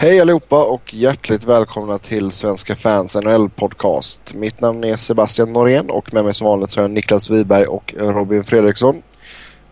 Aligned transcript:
Hej 0.00 0.20
allihopa 0.20 0.64
och 0.64 0.94
hjärtligt 0.94 1.44
välkomna 1.44 1.98
till 1.98 2.32
Svenska 2.32 2.76
fans 2.76 3.14
NHL 3.14 3.50
podcast. 3.50 4.20
Mitt 4.34 4.60
namn 4.60 4.84
är 4.84 4.96
Sebastian 4.96 5.52
Norén 5.52 5.90
och 5.90 6.14
med 6.14 6.24
mig 6.24 6.34
som 6.34 6.46
vanligt 6.46 6.70
så 6.70 6.82
är 6.82 6.88
Niklas 6.88 7.30
Wiberg 7.30 7.66
och 7.66 7.94
Robin 7.96 8.44
Fredriksson. 8.44 9.02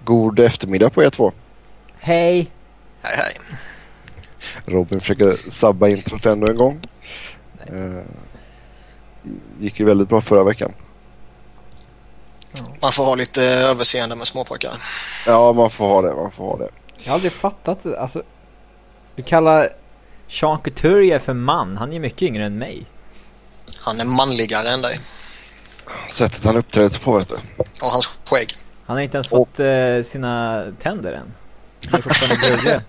God 0.05 0.41
eftermiddag 0.41 0.91
på 0.91 1.03
er 1.03 1.11
två. 1.11 1.33
Hej! 1.99 2.51
Hej 3.03 3.17
hej. 3.17 3.35
Robin 4.65 5.01
försöker 5.01 5.51
sabba 5.51 5.89
introt 5.89 6.27
ännu 6.27 6.47
en 6.47 6.57
gång. 6.57 6.81
Eh, 7.67 8.03
gick 9.59 9.81
ju 9.81 9.87
väldigt 9.87 10.09
bra 10.09 10.21
förra 10.21 10.45
veckan. 10.45 10.73
Man 12.83 12.93
får 12.93 13.05
ha 13.05 13.15
lite 13.15 13.43
överseende 13.43 14.17
med 14.17 14.27
småpojkar. 14.27 14.73
Ja, 15.27 15.53
man 15.53 15.71
får 15.71 15.89
ha 15.89 16.03
det. 16.03 16.15
Man 16.15 16.31
får 16.31 16.45
ha 16.45 16.57
det. 16.57 16.69
Jag 16.99 17.11
har 17.11 17.15
aldrig 17.15 17.33
fattat 17.33 17.83
det. 17.83 18.01
Alltså, 18.01 18.23
du 19.17 19.23
kallar 19.23 19.73
Sean 20.29 20.61
Couturier 20.61 21.19
för 21.19 21.35
man. 21.35 21.77
Han 21.77 21.93
är 21.93 22.01
mycket 22.01 22.23
yngre 22.23 22.47
än 22.47 22.59
mig. 22.59 22.87
Han 23.81 24.01
är 24.01 24.05
manligare 24.05 24.69
än 24.69 24.83
dig. 24.83 25.01
Sättet 26.11 26.45
han 26.45 26.57
uppträder 26.57 26.99
på 26.99 27.19
vet 27.19 27.29
du. 27.29 27.35
Och 27.57 27.89
hans 27.89 28.19
skägg. 28.25 28.55
Han 28.87 28.97
har 28.97 29.03
inte 29.03 29.17
ens 29.17 29.29
fått 29.29 29.61
eh, 29.61 30.03
sina 30.05 30.65
tänder 30.83 31.13
än. 31.13 31.35
Han 31.91 31.99
är 31.99 32.03
fortfarande 32.03 32.37
gullig. 32.49 32.81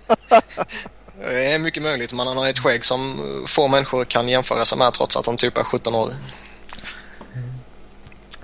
Det 1.19 1.53
är 1.53 1.59
mycket 1.59 1.83
möjligt, 1.83 2.13
men 2.13 2.27
han 2.27 2.37
har 2.37 2.47
ett 2.49 2.59
skägg 2.59 2.85
som 2.85 3.21
få 3.47 3.67
människor 3.67 4.05
kan 4.05 4.29
jämföra 4.29 4.65
sig 4.65 4.77
med 4.77 4.93
trots 4.93 5.17
att 5.17 5.25
han 5.25 5.37
typ 5.37 5.57
är 5.57 5.63
17 5.63 5.95
år. 5.95 6.13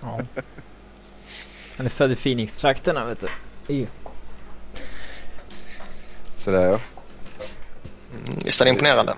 Ja. 0.02 0.22
Han 1.78 1.86
är 1.86 1.90
född 1.90 2.12
i 2.12 2.16
Phoenix-trakterna 2.16 3.06
vet 3.06 3.20
du. 3.68 3.88
Sådär 6.36 6.66
ja. 6.66 6.80
Mm, 8.14 8.40
Visst 8.46 8.62
är 8.62 8.66
det 8.66 8.72
imponerande? 8.72 9.14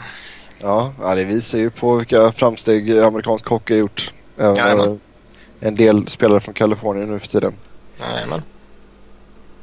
Ja, 0.62 0.94
det 1.16 1.24
visar 1.24 1.58
ju 1.58 1.70
på 1.70 1.96
vilka 1.96 2.32
framsteg 2.32 3.00
amerikansk 3.00 3.46
hockey 3.48 3.74
har 3.74 3.80
gjort. 3.80 4.14
Även, 4.38 4.56
Jajamän. 4.56 4.90
eh, 5.60 5.68
en 5.68 5.76
del 5.76 6.08
spelare 6.08 6.40
från 6.40 6.54
Kalifornien 6.54 7.10
nu 7.12 7.20
för 7.20 7.28
tiden. 7.28 7.54
Jajamän. 8.00 8.42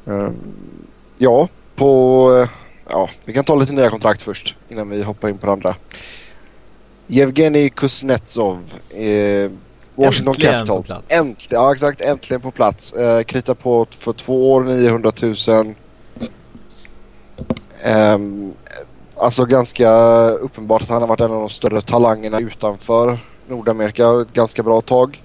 Eh, 0.07 0.33
ja, 1.17 1.47
på... 1.75 2.39
eh, 2.43 2.49
ja, 2.89 3.09
vi 3.25 3.33
kan 3.33 3.43
ta 3.43 3.55
lite 3.55 3.73
nya 3.73 3.89
kontrakt 3.89 4.21
först 4.21 4.55
innan 4.69 4.89
vi 4.89 5.03
hoppar 5.03 5.29
in 5.29 5.37
på 5.37 5.45
det 5.45 5.51
andra. 5.51 5.75
Yevgeni 7.07 7.69
Kuznetsov. 7.69 8.73
Eh, 8.89 9.51
Washington 9.95 10.33
Äntligen 10.33 10.53
Capitals. 10.53 10.87
på 10.87 10.93
plats. 10.93 11.05
Äntligen, 11.11 11.61
ja 11.63 11.73
exakt. 11.73 12.01
Äntligen 12.01 12.41
på 12.41 12.51
plats. 12.51 12.93
Eh, 12.93 13.23
kritar 13.23 13.53
på 13.53 13.87
för 13.99 14.13
två 14.13 14.51
år 14.53 14.63
900 14.63 15.11
000. 15.21 15.75
Ehm, 17.83 18.53
alltså 19.17 19.45
ganska 19.45 19.89
uppenbart 20.29 20.81
att 20.81 20.89
han 20.89 21.01
har 21.01 21.07
varit 21.07 21.21
en 21.21 21.31
av 21.31 21.39
de 21.39 21.49
större 21.49 21.81
talangerna 21.81 22.39
utanför 22.39 23.19
Nordamerika 23.47 24.21
ett 24.21 24.33
ganska 24.33 24.63
bra 24.63 24.81
tag. 24.81 25.23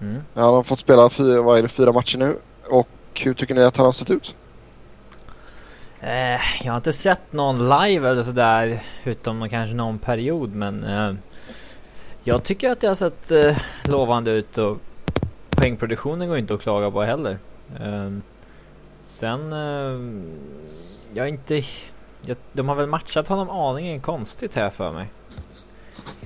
Mm. 0.00 0.22
Han 0.34 0.44
har 0.44 0.62
fått 0.62 0.78
spela 0.78 1.10
fyra, 1.10 1.42
vad 1.42 1.58
är 1.58 1.62
det, 1.62 1.68
fyra 1.68 1.92
matcher 1.92 2.18
nu. 2.18 2.36
Och 2.70 2.88
hur 3.14 3.34
tycker 3.34 3.54
ni 3.54 3.62
att 3.62 3.76
han 3.76 3.86
har 3.86 3.92
sett 3.92 4.10
ut? 4.10 4.34
Eh, 6.00 6.40
jag 6.64 6.72
har 6.72 6.76
inte 6.76 6.92
sett 6.92 7.32
någon 7.32 7.58
live 7.58 8.10
eller 8.10 8.22
sådär. 8.22 8.82
Utom 9.04 9.48
kanske 9.48 9.74
någon 9.76 9.98
period 9.98 10.54
men. 10.54 10.84
Eh, 10.84 11.14
jag 12.24 12.44
tycker 12.44 12.70
att 12.70 12.80
det 12.80 12.88
har 12.88 12.94
sett 12.94 13.30
eh, 13.30 13.56
lovande 13.84 14.30
ut 14.30 14.58
och 14.58 14.78
poängproduktionen 15.50 16.28
går 16.28 16.38
inte 16.38 16.54
att 16.54 16.62
klaga 16.62 16.90
på 16.90 17.02
heller. 17.02 17.38
Eh, 17.80 18.10
sen. 19.04 19.52
Eh, 19.52 20.22
jag 21.12 21.26
är 21.26 21.30
inte. 21.30 21.62
Jag, 22.26 22.36
de 22.52 22.68
har 22.68 22.76
väl 22.76 22.86
matchat 22.86 23.28
honom 23.28 23.50
aningen 23.50 24.00
konstigt 24.00 24.54
här 24.54 24.70
för 24.70 24.92
mig. 24.92 25.08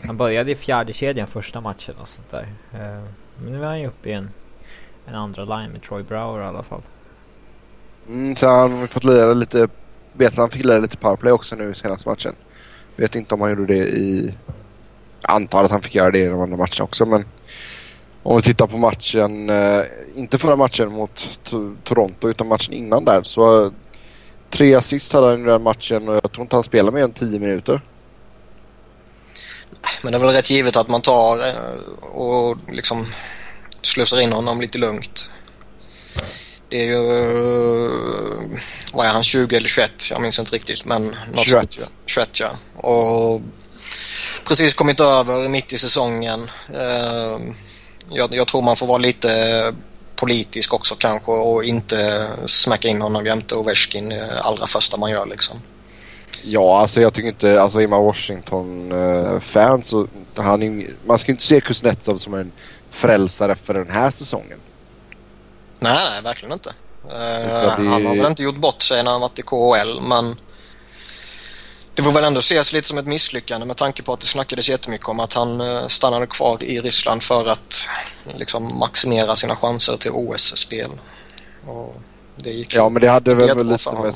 Han 0.06 0.16
började 0.16 0.50
i 0.50 0.54
fjärde 0.54 0.92
kedjan 0.92 1.26
första 1.26 1.60
matchen 1.60 1.94
och 2.00 2.08
sånt 2.08 2.30
där. 2.30 2.42
Uh, 2.74 3.04
men 3.42 3.52
nu 3.52 3.62
är 3.62 3.66
han 3.66 3.80
ju 3.80 3.86
uppe 3.86 4.08
i 4.08 4.12
en, 4.12 4.30
en 5.06 5.14
andra 5.14 5.44
line 5.44 5.72
med 5.72 5.82
Troy 5.82 6.02
Brower 6.02 6.42
i 6.42 6.46
alla 6.46 6.62
fall. 6.62 6.82
Mm, 8.08 8.36
så 8.36 8.48
han 8.48 8.72
har 8.72 8.86
fått 8.86 9.04
lira 9.04 9.34
lite, 9.34 9.68
vet 10.12 10.32
att 10.32 10.38
han 10.38 10.50
fick 10.50 10.64
lira 10.64 10.78
lite 10.78 10.96
powerplay 10.96 11.32
också 11.32 11.56
nu 11.56 11.70
i 11.70 11.74
senaste 11.74 12.08
matchen. 12.08 12.34
Vet 12.96 13.14
inte 13.14 13.34
om 13.34 13.40
han 13.40 13.50
gjorde 13.50 13.66
det 13.66 13.88
i... 13.88 14.34
Jag 15.20 15.30
antar 15.30 15.64
att 15.64 15.70
han 15.70 15.82
fick 15.82 15.94
göra 15.94 16.10
det 16.10 16.18
i 16.18 16.26
de 16.26 16.40
andra 16.40 16.56
matcherna 16.56 16.84
också 16.84 17.06
men... 17.06 17.24
Om 18.22 18.36
vi 18.36 18.42
tittar 18.42 18.66
på 18.66 18.76
matchen, 18.76 19.50
eh, 19.50 19.82
inte 20.14 20.38
förra 20.38 20.56
matchen 20.56 20.92
mot 20.92 21.40
Toronto 21.84 22.28
utan 22.28 22.48
matchen 22.48 22.74
innan 22.74 23.04
där 23.04 23.22
så... 23.22 23.72
Tre 24.50 24.74
assist 24.74 25.12
hade 25.12 25.26
han 25.28 25.40
i 25.42 25.46
den 25.46 25.62
matchen 25.62 26.08
och 26.08 26.14
jag 26.14 26.32
tror 26.32 26.42
inte 26.42 26.56
han 26.56 26.62
spelade 26.62 26.94
mer 26.96 27.04
än 27.04 27.12
10 27.12 27.38
minuter. 27.38 27.80
Men 30.02 30.12
det 30.12 30.18
är 30.18 30.20
väl 30.20 30.34
rätt 30.34 30.50
givet 30.50 30.76
att 30.76 30.88
man 30.88 31.00
tar 31.02 31.38
eh, 31.48 32.02
och 32.02 32.56
liksom 32.68 33.06
slussar 33.82 34.20
in 34.20 34.32
honom 34.32 34.60
lite 34.60 34.78
lugnt. 34.78 35.30
Det 36.68 36.76
är 36.76 36.86
ju... 36.86 36.94
eh, 37.84 38.60
Vad 38.92 39.06
är 39.06 39.10
han? 39.10 39.22
20 39.22 39.56
eller 39.56 39.68
21? 39.68 40.10
Jag 40.10 40.20
minns 40.22 40.38
inte 40.38 40.54
riktigt. 40.54 40.84
Men 40.84 41.16
något 41.32 41.44
21, 41.44 41.72
sånt. 41.74 41.90
21 42.06 42.40
ja. 42.40 42.50
Och 42.88 43.40
precis 44.44 44.74
kommit 44.74 45.00
över 45.00 45.48
mitt 45.48 45.72
i 45.72 45.78
säsongen. 45.78 46.50
Eh, 46.74 47.38
Jag, 48.12 48.34
jag 48.34 48.46
tror 48.46 48.62
man 48.62 48.76
får 48.76 48.86
vara 48.86 48.98
lite 48.98 49.28
politisk 50.20 50.74
också 50.74 50.94
kanske 50.94 51.32
och 51.32 51.64
inte 51.64 52.28
smacka 52.46 52.88
in 52.88 53.02
honom 53.02 53.26
jämte 53.26 53.54
Ovechkin 53.54 54.12
eh, 54.12 54.46
allra 54.46 54.66
första 54.66 54.96
man 54.96 55.10
gör 55.10 55.26
liksom. 55.26 55.56
Ja, 56.44 56.80
alltså 56.80 57.00
jag 57.00 57.14
tycker 57.14 57.28
inte, 57.28 57.62
alltså 57.62 57.80
är 57.82 57.88
man 57.88 58.04
Washington-fan 58.04 59.84
så 59.84 60.06
han 60.36 60.62
är, 60.62 60.90
man 61.06 61.18
ska 61.18 61.32
inte 61.32 61.44
se 61.44 61.60
Kuznetsov 61.60 62.16
som 62.18 62.34
en 62.34 62.52
frälsare 62.90 63.56
för 63.64 63.74
den 63.74 63.90
här 63.90 64.10
säsongen. 64.10 64.58
Nej, 65.78 65.98
nej, 66.12 66.22
verkligen 66.22 66.52
inte. 66.52 66.72
Det- 67.08 67.70
Han 67.76 67.86
har 68.06 68.14
väl 68.16 68.26
inte 68.26 68.42
gjort 68.42 68.56
bort 68.56 68.82
sig 68.82 69.02
när 69.02 69.10
han 69.10 69.20
varit 69.20 69.38
i 69.38 69.42
KHL, 69.42 70.00
men 70.08 70.36
det 72.00 72.04
får 72.04 72.12
väl 72.12 72.24
ändå 72.24 72.40
ses 72.40 72.72
lite 72.72 72.88
som 72.88 72.98
ett 72.98 73.06
misslyckande 73.06 73.66
med 73.66 73.76
tanke 73.76 74.02
på 74.02 74.12
att 74.12 74.20
det 74.20 74.26
snackades 74.26 74.68
jättemycket 74.68 75.08
om 75.08 75.20
att 75.20 75.32
han 75.32 75.60
eh, 75.60 75.88
stannade 75.88 76.26
kvar 76.26 76.62
i 76.62 76.80
Ryssland 76.80 77.22
för 77.22 77.46
att 77.46 77.88
liksom 78.34 78.78
maximera 78.78 79.36
sina 79.36 79.56
chanser 79.56 79.96
till 79.96 80.10
OS-spel. 80.10 80.90
Ja, 82.70 82.88
men 82.88 83.02
det 83.02 83.08
hade 83.08 83.34
väl 83.34 83.48
jättebra 83.48 83.72
lite 83.72 83.92
med, 83.92 84.14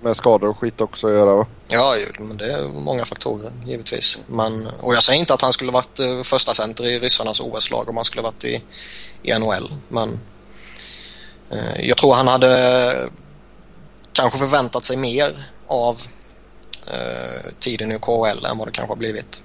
med 0.00 0.16
skador 0.16 0.48
och 0.48 0.58
skit 0.58 0.80
också 0.80 1.06
att 1.06 1.12
göra 1.12 1.34
va? 1.34 1.46
Ja, 1.68 1.96
men 2.18 2.36
det 2.36 2.52
är 2.52 2.68
många 2.68 3.04
faktorer 3.04 3.52
givetvis. 3.66 4.18
Men, 4.26 4.66
och 4.66 4.94
jag 4.94 5.02
säger 5.02 5.20
inte 5.20 5.34
att 5.34 5.42
han 5.42 5.52
skulle 5.52 5.72
varit 5.72 5.98
eh, 5.98 6.22
första 6.22 6.54
center 6.54 6.84
i 6.86 6.98
ryssarnas 6.98 7.40
OS-lag 7.40 7.88
om 7.88 7.96
han 7.96 8.04
skulle 8.04 8.22
varit 8.22 8.44
i, 8.44 8.62
i 9.22 9.38
NHL. 9.38 9.72
Men 9.88 10.20
eh, 11.50 11.86
jag 11.86 11.96
tror 11.96 12.14
han 12.14 12.28
hade 12.28 13.08
kanske 14.12 14.38
förväntat 14.38 14.84
sig 14.84 14.96
mer 14.96 15.46
av 15.66 16.02
eh, 16.90 17.52
tiden 17.58 17.92
i 17.92 17.98
KHL 17.98 18.46
än 18.50 18.58
vad 18.58 18.68
det 18.68 18.72
kanske 18.72 18.92
har 18.92 18.96
blivit. 18.96 19.42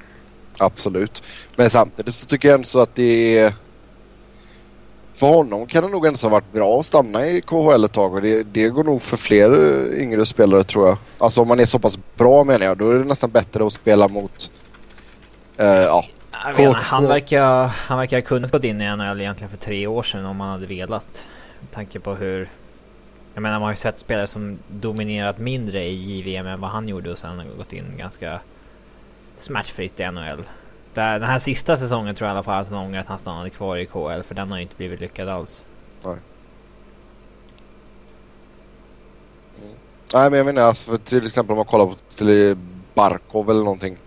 Absolut. 0.59 1.23
Men 1.55 1.69
samtidigt 1.69 2.15
så 2.15 2.25
tycker 2.25 2.47
jag 2.47 2.55
ändå 2.55 2.67
så 2.67 2.79
att 2.79 2.95
det 2.95 3.37
är... 3.37 3.53
För 5.13 5.27
honom 5.27 5.67
kan 5.67 5.83
det 5.83 5.89
nog 5.89 6.05
ändå 6.05 6.19
ha 6.21 6.29
varit 6.29 6.51
bra 6.53 6.79
att 6.79 6.85
stanna 6.85 7.27
i 7.27 7.41
KHL 7.41 7.83
ett 7.83 7.91
tag 7.91 8.13
och 8.13 8.21
det, 8.21 8.43
det 8.43 8.69
går 8.69 8.83
nog 8.83 9.01
för 9.01 9.17
fler 9.17 9.51
yngre 9.93 10.25
spelare 10.25 10.63
tror 10.63 10.87
jag. 10.87 10.97
Alltså 11.17 11.41
om 11.41 11.47
man 11.47 11.59
är 11.59 11.65
så 11.65 11.79
pass 11.79 11.99
bra 12.15 12.43
menar 12.43 12.65
jag, 12.65 12.77
då 12.77 12.89
är 12.89 12.95
det 12.95 13.05
nästan 13.05 13.29
bättre 13.29 13.65
att 13.67 13.73
spela 13.73 14.07
mot... 14.07 14.51
eh, 15.57 15.65
ja, 15.67 16.05
inte, 16.49 16.79
han, 16.79 17.07
verkar, 17.07 17.67
han 17.67 17.97
verkar 17.97 18.17
ha 18.17 18.21
kunnat 18.21 18.51
gått 18.51 18.63
in 18.63 18.81
i 18.81 18.95
NHL 18.95 19.21
egentligen 19.21 19.49
för 19.49 19.57
tre 19.57 19.87
år 19.87 20.03
sedan 20.03 20.25
om 20.25 20.39
han 20.39 20.49
hade 20.49 20.65
velat. 20.65 21.23
Med 21.59 21.71
tanke 21.71 21.99
på 21.99 22.15
hur... 22.15 22.49
Jag 23.33 23.41
menar 23.41 23.59
man 23.59 23.65
har 23.65 23.71
ju 23.71 23.77
sett 23.77 23.97
spelare 23.97 24.27
som 24.27 24.59
dominerat 24.67 25.37
mindre 25.37 25.83
i 25.83 25.93
JVM 25.93 26.47
än 26.47 26.61
vad 26.61 26.69
han 26.69 26.87
gjorde 26.87 27.11
och 27.11 27.17
sen 27.17 27.41
gått 27.57 27.73
in 27.73 27.97
ganska 27.97 28.41
smärtfritt 29.37 29.99
i 29.99 30.11
NHL. 30.11 30.43
Där, 30.93 31.19
den 31.19 31.29
här 31.29 31.39
sista 31.39 31.77
säsongen 31.77 32.15
tror 32.15 32.27
jag 32.27 32.33
i 32.33 32.35
alla 32.35 32.43
fall 32.43 32.61
att 32.61 32.69
han 32.69 32.77
ångrar 32.77 32.99
att 32.99 33.07
han 33.07 33.19
stannade 33.19 33.49
kvar 33.49 33.77
i 33.77 33.85
KL 33.85 34.21
för 34.27 34.35
den 34.35 34.51
har 34.51 34.57
ju 34.57 34.63
inte 34.63 34.75
blivit 34.75 34.99
lyckad 34.99 35.29
alls. 35.29 35.65
Nej 36.03 36.15
Nej 40.13 40.29
men 40.29 40.37
jag 40.37 40.45
menar 40.45 40.61
alltså, 40.61 40.91
för 40.91 40.97
till 40.97 41.27
exempel 41.27 41.51
om 41.51 41.57
man 41.57 41.65
kollar 41.65 41.85
på 41.85 41.95
till 41.95 42.57
Barkov 42.93 43.49
eller 43.49 43.63
någonting. 43.63 43.97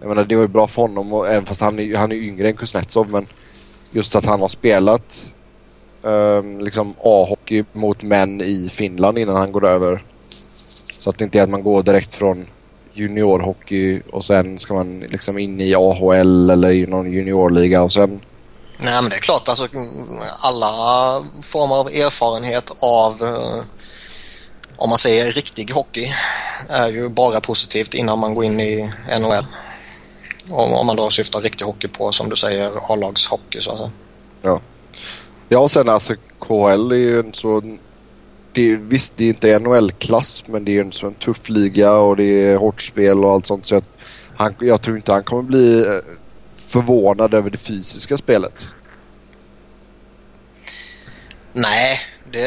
Jag 0.00 0.08
menar 0.08 0.24
det 0.24 0.36
var 0.36 0.42
ju 0.42 0.48
bra 0.48 0.68
för 0.68 0.82
honom 0.82 1.12
och 1.12 1.28
även 1.28 1.46
fast 1.46 1.60
han 1.60 1.78
är, 1.78 1.96
han 1.96 2.12
är 2.12 2.16
yngre 2.16 2.48
än 2.48 2.56
Kuznetsov 2.56 3.10
men 3.10 3.26
just 3.90 4.14
att 4.14 4.24
han 4.24 4.40
har 4.40 4.48
spelat 4.48 5.32
ehm, 6.04 6.60
liksom 6.60 6.94
A-hockey 7.04 7.64
mot 7.72 8.02
män 8.02 8.40
i 8.40 8.70
Finland 8.72 9.18
innan 9.18 9.36
han 9.36 9.52
går 9.52 9.66
över. 9.66 10.04
Så 10.98 11.10
att 11.10 11.18
det 11.18 11.24
inte 11.24 11.38
är 11.38 11.42
att 11.42 11.50
man 11.50 11.62
går 11.62 11.82
direkt 11.82 12.14
från 12.14 12.46
juniorhockey 12.92 14.02
och 14.12 14.24
sen 14.24 14.58
ska 14.58 14.74
man 14.74 15.00
liksom 15.00 15.38
in 15.38 15.60
i 15.60 15.74
AHL 15.74 16.50
eller 16.50 16.70
i 16.70 16.86
någon 16.86 17.12
juniorliga 17.12 17.82
och 17.82 17.92
sen 17.92 18.20
Nej 18.82 19.02
men 19.02 19.10
det 19.10 19.16
är 19.16 19.20
klart 19.20 19.48
alltså 19.48 19.68
alla 20.40 20.66
former 21.42 21.74
av 21.74 21.88
erfarenhet 21.88 22.70
av, 22.78 23.22
eh, 23.22 23.64
om 24.76 24.88
man 24.88 24.98
säger 24.98 25.32
riktig 25.32 25.70
hockey 25.70 26.14
är 26.68 26.88
ju 26.88 27.08
bara 27.08 27.40
positivt 27.40 27.94
innan 27.94 28.18
man 28.18 28.34
går 28.34 28.44
in 28.44 28.60
i 28.60 28.92
NHL. 29.20 29.46
Om, 30.50 30.72
om 30.72 30.86
man 30.86 30.96
då 30.96 31.10
syftar 31.10 31.40
riktig 31.40 31.64
hockey 31.64 31.88
på 31.88 32.12
som 32.12 32.28
du 32.28 32.36
säger 32.36 32.92
A-lagshockey 32.92 33.60
så 33.60 33.70
att 33.70 33.78
säga. 33.78 33.90
Ja. 34.42 34.60
Ja 35.52 35.58
och 35.58 35.70
sen 35.70 35.88
alltså 35.88 36.14
KHL 36.38 36.92
är 36.92 36.96
ju 36.96 37.20
en 37.20 37.34
så... 37.34 37.78
Det, 38.52 38.76
visst 38.76 39.12
det 39.16 39.24
är 39.24 39.28
inte 39.28 39.58
NHL-klass 39.58 40.42
men 40.46 40.64
det 40.64 40.70
är 40.70 40.72
ju 40.72 40.80
en 40.80 40.92
sån 40.92 41.14
tuff 41.14 41.48
liga 41.48 41.92
och 41.92 42.16
det 42.16 42.24
är 42.24 42.56
hårt 42.56 42.82
spel 42.82 43.24
och 43.24 43.32
allt 43.32 43.46
sånt 43.46 43.66
så 43.66 43.74
jag, 43.74 43.84
han, 44.36 44.54
jag 44.60 44.82
tror 44.82 44.96
inte 44.96 45.12
han 45.12 45.24
kommer 45.24 45.42
bli 45.42 45.80
eh, 45.80 45.98
förvånad 46.56 47.34
över 47.34 47.50
det 47.50 47.58
fysiska 47.58 48.16
spelet. 48.16 48.66
Nej, 51.52 52.00
det, 52.32 52.38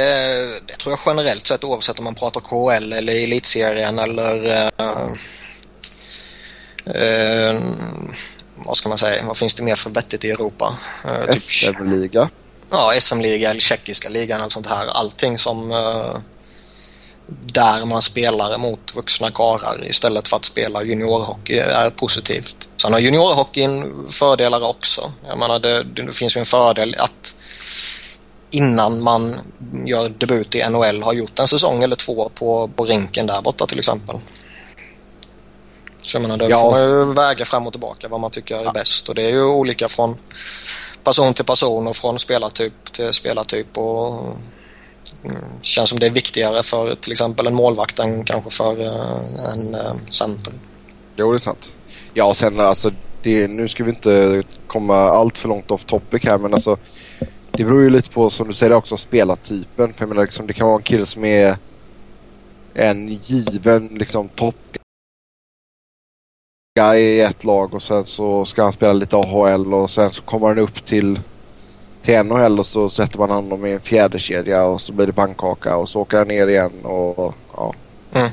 det, 0.68 0.74
tror 0.74 0.92
jag 0.92 1.00
generellt 1.06 1.48
sett 1.48 1.64
oavsett 1.64 2.00
om 2.00 2.06
man 2.06 2.16
pratar 2.16 2.42
KHL 2.42 2.94
eller 2.94 3.24
elitserien 3.24 4.00
eller 4.00 4.36
uh, 4.36 4.70
uh, 6.88 7.62
vad 8.56 8.78
ska 8.78 8.90
man 8.90 8.98
säga, 8.98 9.26
vad 9.26 9.38
finns 9.38 9.56
det 9.56 9.64
mer 9.64 9.76
för 9.76 9.90
vettigt 9.90 10.26
i 10.26 10.32
Europa? 10.32 10.78
Uh, 11.06 11.32
typ, 11.32 11.42
SM-liga? 11.42 12.30
Ja, 12.76 12.94
SM-liga 13.00 13.50
eller 13.50 13.62
tjeckiska 13.62 14.10
ligan 14.10 14.42
och 14.42 14.52
sånt 14.52 14.68
här. 14.68 14.88
Allting 14.88 15.40
som 15.40 15.70
där 17.28 17.86
man 17.86 18.02
spelar 18.02 18.58
mot 18.58 18.96
vuxna 18.96 19.32
karar 19.32 19.88
istället 19.88 20.28
för 20.28 20.38
att 20.38 20.46
spela 20.46 20.84
juniorhockey 20.84 21.58
är 21.60 21.90
positivt. 21.90 22.70
Sen 22.82 22.94
har 22.94 23.00
juniorhockeyn 23.00 24.08
fördelar 24.10 24.70
också. 24.70 25.12
Jag 25.28 25.38
menar 25.38 25.60
det, 25.60 25.84
det 25.84 26.12
finns 26.12 26.36
ju 26.36 26.40
en 26.40 26.46
fördel 26.46 26.96
att 26.98 27.36
innan 28.52 29.04
man 29.04 29.36
gör 29.86 30.10
debut 30.10 30.56
i 30.56 30.70
NHL 30.70 31.04
har 31.04 31.14
gjort 31.14 31.40
en 31.40 31.48
säsong 31.48 31.84
eller 31.84 31.96
två 31.96 32.32
på, 32.36 32.68
på 32.68 32.86
rinken 32.86 33.28
där 33.28 33.42
borta 33.42 33.66
till 33.66 33.80
exempel. 33.80 34.16
Så 36.02 36.16
jag 36.16 36.22
menar, 36.22 36.38
det 36.38 36.50
ja. 36.50 36.58
får 36.62 36.72
man 36.72 36.82
ju 36.82 37.14
väga 37.14 37.46
fram 37.46 37.68
och 37.68 37.74
tillbaka 37.74 38.08
vad 38.08 38.20
man 38.20 38.32
tycker 38.32 38.68
är 38.68 38.72
bäst 38.72 39.10
och 39.10 39.16
det 39.16 39.22
är 39.22 39.30
ju 39.30 39.44
olika 39.44 39.90
från 39.90 40.18
person 41.04 41.34
till 41.34 41.46
person 41.46 41.88
och 41.88 41.96
från 41.96 42.20
spelartyp 42.20 42.94
till 42.94 43.14
spelartyp 43.14 43.78
och 43.78 44.14
mm, 45.24 45.44
känns 45.62 45.90
som 45.90 46.00
det 46.00 46.06
är 46.06 46.12
viktigare 46.12 46.64
för 46.64 46.96
till 46.96 47.12
exempel 47.12 47.48
en 47.48 47.56
målvakt 47.56 48.00
än 48.00 48.24
kanske 48.24 48.50
för 48.50 48.82
uh, 48.82 49.54
en 49.54 49.76
eh, 49.76 49.80
uh, 49.80 49.98
center. 50.10 50.54
Jo, 51.16 51.32
det 51.32 51.38
är 51.38 51.40
sant. 51.40 51.72
Ja, 52.14 52.26
och 52.26 52.38
sen 52.38 52.60
alltså 52.60 52.92
det, 53.24 53.48
nu 53.48 53.68
ska 53.68 53.84
vi 53.84 53.90
inte 53.90 54.44
komma 54.68 54.96
allt 54.96 55.38
för 55.38 55.50
långt 55.50 55.72
off 55.72 55.86
topic 55.86 56.24
här 56.24 56.38
men 56.38 56.54
alltså 56.54 56.78
det 57.52 57.64
beror 57.64 57.82
ju 57.82 57.90
lite 57.90 58.10
på 58.10 58.30
som 58.30 58.48
du 58.48 58.54
säger 58.54 58.74
också 58.74 58.98
spelartypen. 58.98 59.94
För 59.94 60.02
jag 60.02 60.10
menar 60.10 60.22
liksom, 60.22 60.48
det 60.48 60.54
kan 60.54 60.68
vara 60.68 60.78
en 60.78 60.84
kille 60.84 61.06
som 61.06 61.26
är 61.26 61.58
en 62.74 63.10
given 63.10 63.88
liksom 63.88 64.30
topp 64.30 64.78
i 66.76 67.20
ett 67.20 67.44
lag 67.44 67.74
och 67.74 67.84
sen 67.84 68.06
så 68.06 68.46
ska 68.46 68.64
han 68.64 68.74
spela 68.74 68.94
lite 68.94 69.16
AHL 69.16 69.74
och 69.74 69.92
sen 69.92 70.14
så 70.14 70.22
kommer 70.22 70.48
han 70.48 70.60
upp 70.60 70.86
till 70.86 71.20
till 72.04 72.24
NHL 72.24 72.60
och 72.60 72.66
så 72.66 72.90
sätter 72.90 73.18
man 73.18 73.30
honom 73.30 73.66
i 73.66 73.72
en 73.72 73.82
fjärde 73.82 74.20
kedja 74.20 74.64
och 74.64 74.82
så 74.82 74.94
blir 74.94 75.08
det 75.08 75.14
pannkaka 75.14 75.76
och 75.76 75.90
så 75.90 76.00
åker 76.00 76.18
han 76.18 76.28
ner 76.28 76.48
igen 76.48 76.86
och 76.86 77.34
ja. 77.58 77.74
Mm. 78.14 78.30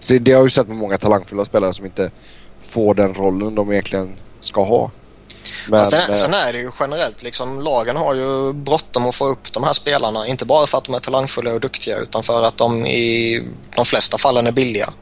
Så 0.00 0.14
det 0.14 0.32
har 0.32 0.38
jag 0.38 0.46
ju 0.46 0.50
sett 0.50 0.68
med 0.68 0.76
många 0.76 0.98
talangfulla 0.98 1.44
spelare 1.44 1.74
som 1.74 1.84
inte 1.84 2.10
får 2.64 2.94
den 2.94 3.14
rollen 3.14 3.54
de 3.54 3.72
egentligen 3.72 4.16
ska 4.40 4.64
ha. 4.64 4.90
Men, 5.68 5.78
Fast 5.78 5.90
den, 5.90 6.16
sen 6.16 6.34
är 6.34 6.52
det 6.52 6.58
ju 6.58 6.70
generellt 6.80 7.22
liksom, 7.22 7.60
lagen 7.60 7.96
har 7.96 8.14
ju 8.14 8.52
bråttom 8.52 9.06
att 9.06 9.14
få 9.14 9.26
upp 9.26 9.52
de 9.52 9.64
här 9.64 9.72
spelarna. 9.72 10.26
Inte 10.26 10.44
bara 10.44 10.66
för 10.66 10.78
att 10.78 10.84
de 10.84 10.94
är 10.94 10.98
talangfulla 10.98 11.52
och 11.52 11.60
duktiga 11.60 11.98
utan 11.98 12.22
för 12.22 12.42
att 12.42 12.56
de 12.56 12.86
i 12.86 13.42
de 13.76 13.84
flesta 13.84 14.18
fallen 14.18 14.46
är 14.46 14.52
billiga. 14.52 14.92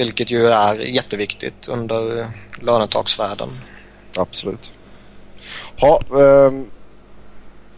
Vilket 0.00 0.30
ju 0.30 0.46
är 0.46 0.74
jätteviktigt 0.74 1.68
under 1.68 2.26
lönetaksvärlden. 2.60 3.48
Absolut. 4.16 4.72
Ja, 5.76 6.00
um, 6.10 6.70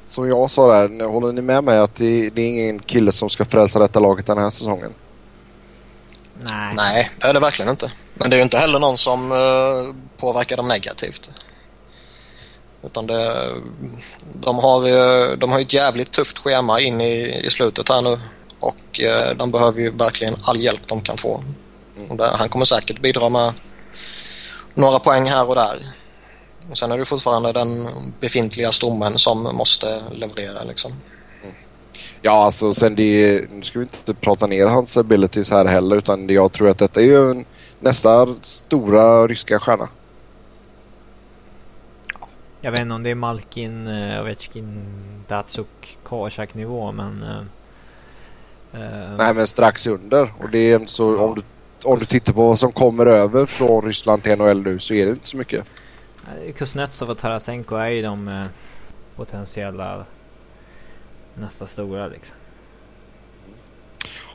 som 0.07 0.29
jag 0.29 0.51
sa 0.51 0.73
där, 0.73 1.05
håller 1.05 1.33
ni 1.33 1.43
med 1.43 1.65
mig 1.65 1.79
att 1.79 1.95
det, 1.97 2.31
det 2.31 2.43
är 2.43 2.49
ingen 2.49 2.79
kille 2.79 3.13
som 3.13 3.31
ska 3.31 3.45
frälsa 3.45 3.79
detta 3.79 4.01
laget 4.01 4.27
den 4.27 4.39
här 4.39 4.51
säsongen? 4.51 4.95
Nej. 6.41 6.73
Nej, 6.77 7.11
det 7.21 7.27
är 7.27 7.35
det 7.35 7.41
verkligen 7.41 7.71
inte. 7.71 7.89
Men 8.15 8.31
det 8.31 8.37
är 8.37 8.39
ju 8.39 8.45
inte 8.45 8.59
heller 8.59 8.79
någon 8.79 8.99
som 8.99 9.33
uh, 9.33 9.95
påverkar 10.17 10.57
dem 10.57 10.69
negativt. 10.69 11.31
Utan 12.83 13.07
det, 13.07 13.53
de, 14.41 14.59
har, 14.59 15.37
de 15.37 15.53
har 15.53 15.61
ett 15.61 15.75
jävligt 15.75 16.11
tufft 16.11 16.39
schema 16.39 16.81
in 16.81 17.01
i, 17.01 17.41
i 17.45 17.51
slutet 17.51 17.89
här 17.89 18.03
nu. 18.03 18.21
Och 18.61 19.01
uh, 19.01 19.37
de 19.37 19.51
behöver 19.51 19.81
ju 19.81 19.91
verkligen 19.91 20.35
all 20.45 20.61
hjälp 20.61 20.81
de 20.87 21.01
kan 21.01 21.17
få. 21.17 21.45
Och 22.09 22.17
där, 22.17 22.31
han 22.39 22.49
kommer 22.49 22.65
säkert 22.65 23.01
bidra 23.01 23.29
med 23.29 23.53
några 24.75 24.99
poäng 24.99 25.27
här 25.27 25.49
och 25.49 25.55
där. 25.55 25.77
Och 26.71 26.79
sen 26.79 26.93
är 26.93 26.99
det 26.99 27.05
fortfarande 27.05 27.53
den 27.53 27.89
befintliga 28.21 28.73
stommen 28.73 29.19
som 29.19 29.43
måste 29.43 30.03
leverera 30.13 30.63
liksom. 30.69 30.93
Ja, 32.25 32.45
alltså 32.45 32.75
sen 32.75 32.95
det, 32.95 33.45
nu 33.51 33.63
ska 33.63 33.79
vi 33.79 33.83
inte 33.83 34.15
prata 34.15 34.47
ner 34.47 34.67
hans 34.67 34.97
abilities 34.97 35.51
här 35.51 35.65
heller 35.65 35.97
utan 35.97 36.29
jag 36.29 36.53
tror 36.53 36.69
att 36.69 36.79
detta 36.79 37.01
är 37.01 37.05
ju 37.05 37.45
nästa 37.81 38.35
stora 38.43 39.27
ryska 39.27 39.61
stjärna. 39.61 39.89
Jag 42.61 42.71
vet 42.71 42.81
inte 42.81 42.95
om 42.95 43.03
det 43.03 43.11
är 43.11 43.15
Malkin, 43.15 43.89
Ovechkin, 44.21 44.85
Datsuk, 45.29 45.99
Karsak 46.05 46.55
nivå 46.55 46.93
men... 46.93 47.23
Uh, 47.23 47.39
uh, 48.81 49.17
Nej 49.19 49.35
men 49.35 49.47
strax 49.47 49.87
under 49.87 50.33
och 50.41 50.51
det 50.51 50.59
är 50.59 50.75
en 50.75 50.89
så 50.89 51.15
ja. 51.15 51.23
om, 51.23 51.35
du, 51.35 51.43
om 51.85 51.99
du 51.99 52.05
tittar 52.05 52.33
på 52.33 52.49
vad 52.49 52.59
som 52.59 52.73
kommer 52.73 53.07
över 53.07 53.47
från 53.47 53.85
Ryssland 53.85 54.23
till 54.23 54.39
NHL 54.39 54.63
nu 54.63 54.79
så 54.79 54.95
är 54.95 55.07
det 55.07 55.13
inte 55.13 55.29
så 55.29 55.37
mycket. 55.37 55.65
Kuznetsov 56.57 57.11
och 57.11 57.19
Tarasenko 57.19 57.77
är 57.77 57.89
ju 57.89 58.03
de 58.03 58.47
potentiella 59.17 60.05
nästa 61.35 61.67
stora 61.67 62.09
liksom. 62.09 62.37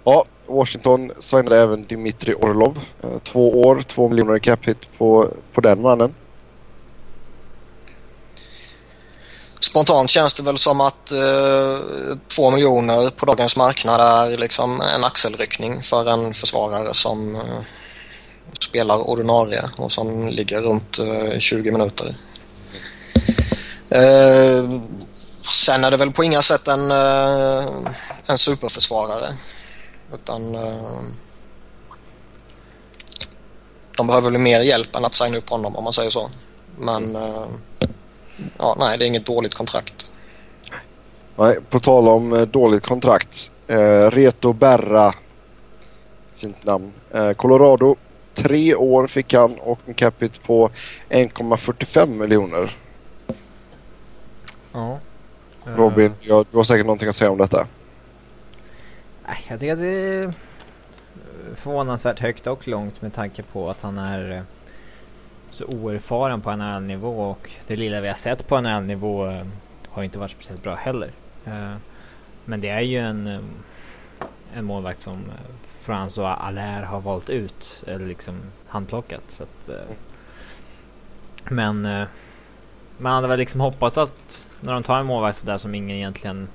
Ja, 0.03 0.25
Washington 0.45 1.11
signade 1.19 1.61
även 1.61 1.83
Dimitri 1.83 2.33
Orlov. 2.33 2.79
Eh, 3.03 3.19
två 3.23 3.61
år, 3.61 3.81
två 3.81 4.09
miljoner 4.09 4.35
i 4.35 4.39
cap 4.39 4.67
hit 4.67 4.97
på, 4.97 5.29
på 5.53 5.61
den 5.61 5.81
mannen. 5.81 6.13
Spontant 9.77 10.09
känns 10.09 10.33
det 10.33 10.43
väl 10.43 10.57
som 10.57 10.81
att 10.81 11.11
eh, 11.11 12.17
två 12.27 12.51
miljoner 12.51 13.09
på 13.09 13.25
dagens 13.25 13.55
marknad 13.55 14.01
är 14.01 14.37
liksom 14.37 14.81
en 14.81 15.03
axelryckning 15.03 15.83
för 15.83 16.09
en 16.09 16.33
försvarare 16.33 16.93
som 16.93 17.35
eh, 17.35 17.41
spelar 18.59 19.09
ordinarie 19.09 19.63
och 19.75 19.91
som 19.91 20.27
ligger 20.27 20.61
runt 20.61 20.99
eh, 20.99 21.39
20 21.39 21.71
minuter. 21.71 22.15
Eh, 23.89 24.81
Sen 25.41 25.83
är 25.83 25.91
det 25.91 25.97
väl 25.97 26.11
på 26.11 26.23
inga 26.23 26.41
sätt 26.41 26.67
en, 26.67 26.91
eh, 26.91 27.65
en 28.25 28.37
superförsvarare. 28.37 29.33
Utan 30.13 30.55
eh, 30.55 31.01
de 33.97 34.07
behöver 34.07 34.31
väl 34.31 34.41
mer 34.41 34.59
hjälp 34.59 34.95
än 34.95 35.05
att 35.05 35.13
signa 35.13 35.37
upp 35.37 35.49
honom 35.49 35.75
om 35.75 35.83
man 35.83 35.93
säger 35.93 36.09
så. 36.09 36.29
Men 36.77 37.15
uh, 37.15 37.47
ja, 38.57 38.75
nej, 38.79 38.97
det 38.97 39.05
är 39.05 39.07
inget 39.07 39.25
dåligt 39.25 39.53
kontrakt. 39.53 40.11
Nej, 41.35 41.57
på 41.69 41.79
tal 41.79 42.07
om 42.07 42.47
dåligt 42.51 42.83
kontrakt. 42.83 43.51
Reto 44.11 44.53
Berra. 44.53 45.13
Fint 46.35 46.63
namn. 46.63 46.93
Colorado. 47.35 47.95
Tre 48.33 48.75
år 48.75 49.07
fick 49.07 49.33
han 49.33 49.59
och 49.59 49.79
en 49.85 49.93
capita 49.93 50.39
på 50.45 50.69
1,45 51.09 52.07
miljoner. 52.07 52.75
Ja. 54.71 54.99
Robin, 55.65 56.13
ja, 56.21 56.45
du 56.51 56.57
har 56.57 56.63
säkert 56.63 56.85
någonting 56.85 57.09
att 57.09 57.15
säga 57.15 57.31
om 57.31 57.37
detta. 57.37 57.67
Nej, 59.27 59.45
jag 59.47 59.59
tycker 59.59 59.73
att 59.73 59.79
det 59.79 59.87
är 59.87 60.33
förvånansvärt 61.55 62.19
högt 62.19 62.47
och 62.47 62.67
långt 62.67 63.01
med 63.01 63.13
tanke 63.13 63.43
på 63.43 63.69
att 63.69 63.81
han 63.81 63.97
är 63.97 64.31
eh, 64.31 64.41
så 65.49 65.65
oerfaren 65.65 66.41
på 66.41 66.55
NHL-nivå 66.55 67.31
och 67.31 67.51
det 67.67 67.75
lilla 67.75 68.01
vi 68.01 68.07
har 68.07 68.15
sett 68.15 68.47
på 68.47 68.61
NHL-nivå 68.61 69.27
eh, 69.27 69.45
har 69.89 70.03
inte 70.03 70.19
varit 70.19 70.31
speciellt 70.31 70.63
bra 70.63 70.75
heller. 70.75 71.11
Eh, 71.45 71.75
men 72.45 72.61
det 72.61 72.69
är 72.69 72.81
ju 72.81 72.97
en, 72.97 73.27
eh, 73.27 73.39
en 74.53 74.65
målvakt 74.65 75.01
som 75.01 75.13
eh, 75.13 75.55
François 75.85 76.35
Allaire 76.35 76.85
har 76.85 77.01
valt 77.01 77.29
ut 77.29 77.83
eller 77.87 78.05
liksom 78.05 78.39
handplockat. 78.67 79.23
Så 79.27 79.43
att, 79.43 79.69
eh, 79.69 79.95
men 81.43 82.07
man 82.97 83.13
hade 83.13 83.27
väl 83.27 83.39
liksom 83.39 83.61
hoppats 83.61 83.97
att 83.97 84.49
när 84.61 84.73
de 84.73 84.83
tar 84.83 84.99
en 84.99 85.05
målvakt 85.05 85.37
sådär 85.37 85.57
som 85.57 85.75
ingen 85.75 85.97
egentligen 85.97 86.47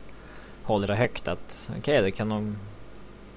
håller 0.62 0.86
det 0.86 0.94
högt 0.94 1.28
att 1.28 1.68
okej, 1.68 1.80
okay, 1.80 2.00
det 2.00 2.10
kan 2.10 2.28
de 2.28 2.56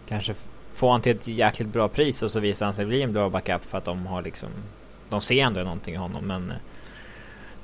kanske 0.08 0.36
få 0.74 0.92
han 0.92 1.02
till 1.02 1.16
ett 1.16 1.28
jäkligt 1.28 1.70
bra 1.70 1.88
pris 1.88 2.22
och 2.22 2.32
så 2.32 2.40
visar 2.40 2.66
han 2.66 2.74
sig 2.74 2.86
bli 2.86 3.02
en 3.02 3.14
bra 3.14 3.30
backup 3.30 3.66
för 3.66 3.78
att 3.78 3.86
de 3.86 4.06
har 4.06 4.22
liksom 4.22 4.50
de 5.10 5.22
ser 5.22 5.44
ändå 5.44 5.60
någonting 5.60 5.94
i 5.94 5.98
honom 5.98 6.28
men 6.28 6.52
eh, 6.52 6.58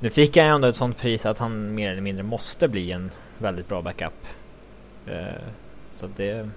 nu 0.00 0.10
fick 0.10 0.36
han 0.36 0.46
ju 0.46 0.54
ändå 0.54 0.68
ett 0.68 0.76
sånt 0.76 0.98
pris 0.98 1.26
att 1.26 1.38
han 1.38 1.74
mer 1.74 1.90
eller 1.90 2.00
mindre 2.00 2.22
måste 2.22 2.68
bli 2.68 2.92
en 2.92 3.10
väldigt 3.38 3.68
bra 3.68 3.82
backup. 3.82 4.26
Uh, 5.08 5.14
så 5.96 6.06
det 6.16 6.50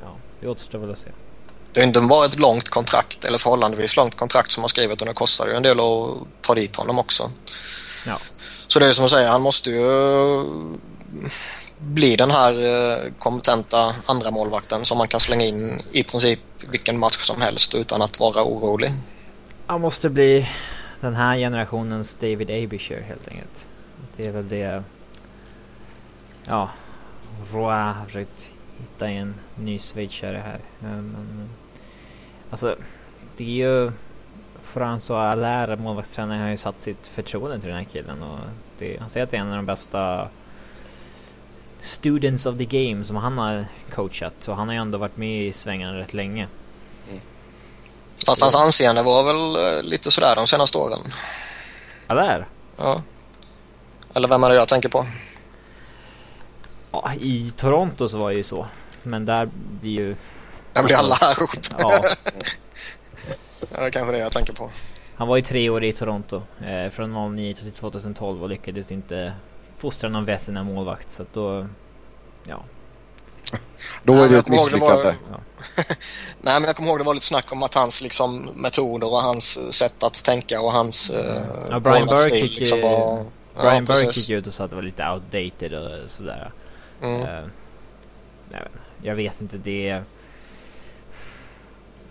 ja, 0.00 0.16
det 0.40 0.48
återstår 0.48 0.78
väl 0.78 0.90
att 0.90 0.98
se. 0.98 1.08
Det 1.72 1.80
har 1.80 1.86
inte 1.86 2.00
bara 2.00 2.26
ett 2.26 2.38
långt 2.38 2.68
kontrakt 2.68 3.24
eller 3.24 3.38
förhållandevis 3.38 3.96
långt 3.96 4.16
kontrakt 4.16 4.52
som 4.52 4.62
har 4.62 4.68
skrivit 4.68 5.00
och 5.00 5.06
det 5.06 5.14
kostar 5.14 5.46
ju 5.46 5.54
en 5.54 5.62
del 5.62 5.80
att 5.80 6.18
ta 6.40 6.54
dit 6.54 6.76
honom 6.76 6.98
också. 6.98 7.30
Ja. 8.06 8.16
Så 8.66 8.78
det 8.78 8.86
är 8.86 8.92
som 8.92 9.04
att 9.04 9.10
säga, 9.10 9.30
han 9.30 9.42
måste 9.42 9.70
ju 9.70 9.84
bli 11.78 12.16
den 12.16 12.30
här 12.30 12.52
eh, 12.52 12.98
kompetenta 13.18 13.94
andra 14.06 14.30
målvakten 14.30 14.84
som 14.84 14.98
man 14.98 15.08
kan 15.08 15.20
slänga 15.20 15.44
in 15.44 15.82
i 15.92 16.02
princip 16.02 16.40
vilken 16.70 16.98
match 16.98 17.18
som 17.18 17.40
helst 17.40 17.74
utan 17.74 18.02
att 18.02 18.20
vara 18.20 18.44
orolig. 18.44 18.90
Han 19.66 19.80
måste 19.80 20.10
bli 20.10 20.48
den 21.00 21.14
här 21.14 21.36
generationens 21.36 22.14
David 22.14 22.50
Abisher 22.50 23.00
helt 23.00 23.28
enkelt. 23.28 23.68
Det 24.16 24.26
är 24.26 24.32
väl 24.32 24.48
det... 24.48 24.82
Ja, 26.46 26.70
Roy 27.52 27.74
har 27.74 28.04
försökt 28.04 28.50
hitta 28.78 29.08
en 29.08 29.34
ny 29.54 29.78
schweizare 29.78 30.42
här. 30.44 30.58
Men, 30.78 31.16
alltså, 32.50 32.76
det 33.36 33.44
är 33.44 33.48
ju... 33.48 33.92
François 34.72 35.32
Allaire, 35.32 35.76
målvaktstränaren, 35.76 36.40
har 36.40 36.48
ju 36.48 36.56
satt 36.56 36.80
sitt 36.80 37.06
förtroende 37.06 37.60
till 37.60 37.68
den 37.68 37.78
här 37.78 37.84
killen 37.84 38.22
och 38.22 38.38
det, 38.78 39.00
han 39.00 39.10
säger 39.10 39.24
att 39.24 39.30
det 39.30 39.36
är 39.36 39.40
en 39.40 39.50
av 39.50 39.56
de 39.56 39.66
bästa 39.66 40.28
students 41.80 42.46
of 42.46 42.58
the 42.58 42.64
game 42.64 43.04
som 43.04 43.16
han 43.16 43.38
har 43.38 43.64
coachat 43.90 44.48
och 44.48 44.56
han 44.56 44.68
har 44.68 44.74
ju 44.74 44.80
ändå 44.80 44.98
varit 44.98 45.16
med 45.16 45.46
i 45.46 45.52
svängarna 45.52 45.98
rätt 45.98 46.14
länge. 46.14 46.48
Fast 48.26 48.42
hans 48.42 48.54
anseende 48.54 49.02
var 49.02 49.24
väl 49.24 49.76
eh, 49.76 49.82
lite 49.82 50.10
sådär 50.10 50.36
de 50.36 50.46
senaste 50.46 50.78
åren. 50.78 50.98
Allaire? 52.06 52.46
Ja. 52.76 53.02
Eller 54.14 54.28
vem 54.28 54.44
är 54.44 54.50
det 54.50 54.56
jag 54.56 54.68
tänker 54.68 54.88
på? 54.88 55.06
Ja, 56.92 57.12
i 57.20 57.52
Toronto 57.56 58.08
så 58.08 58.18
var 58.18 58.30
det 58.30 58.36
ju 58.36 58.42
så. 58.42 58.66
Men 59.02 59.24
där 59.26 59.50
blir 59.80 59.92
ju... 59.92 60.16
Där 60.72 60.82
blir 60.82 60.96
alla 60.96 61.14
här. 61.20 61.36
Ja, 61.78 61.90
Ja, 63.70 63.80
det 63.80 63.86
är 63.86 63.90
kanske 63.90 64.12
det 64.12 64.18
jag 64.18 64.32
tänker 64.32 64.52
på. 64.52 64.70
han 65.14 65.28
var 65.28 65.36
ju 65.36 65.42
tre 65.42 65.70
år 65.70 65.84
i 65.84 65.92
Toronto. 65.92 66.42
Eh, 66.66 66.90
från 66.90 67.36
09 67.36 67.54
till 67.54 67.72
2012 67.72 68.42
och 68.42 68.48
lyckades 68.48 68.92
inte 68.92 69.32
fostra 69.78 70.08
någon 70.08 70.24
väsen 70.24 70.66
målvakt. 70.66 71.10
Så 71.10 71.22
att 71.22 71.32
då... 71.32 71.66
Ja. 72.44 72.64
Då 74.02 74.12
är 74.12 74.28
det 74.28 74.34
jag 74.34 74.40
ett 74.40 74.48
misslyckande. 74.48 75.14
Nej, 76.40 76.60
men 76.60 76.64
jag 76.64 76.76
kommer 76.76 76.88
ihåg 76.88 76.98
det 76.98 77.04
var 77.04 77.14
lite 77.14 77.26
snack 77.26 77.52
om 77.52 77.62
att 77.62 77.74
hans 77.74 78.02
liksom, 78.02 78.50
metoder 78.54 79.06
och 79.06 79.16
hans 79.16 79.74
sätt 79.74 80.02
att 80.02 80.24
tänka 80.24 80.60
och 80.60 80.72
hans 80.72 81.10
eh, 81.10 81.42
Ja, 81.70 81.80
Brian 81.80 82.06
Burke 82.06 82.36
gick, 82.36 82.58
liksom 82.58 82.78
eh, 82.78 82.84
var... 82.84 83.24
Brian 83.54 83.74
ja, 83.74 83.80
Burke 83.80 84.18
gick 84.18 84.30
ut 84.30 84.46
och 84.46 84.54
sa 84.54 84.64
att 84.64 84.70
det 84.70 84.76
var 84.76 84.82
lite 84.82 85.08
outdated 85.08 85.74
och 85.74 86.10
sådär. 86.10 86.52
Mm. 87.02 87.22
Eh, 87.22 87.44
jag, 88.50 88.60
vet, 88.60 88.72
jag 89.02 89.14
vet 89.14 89.40
inte, 89.40 89.58
det. 89.58 90.02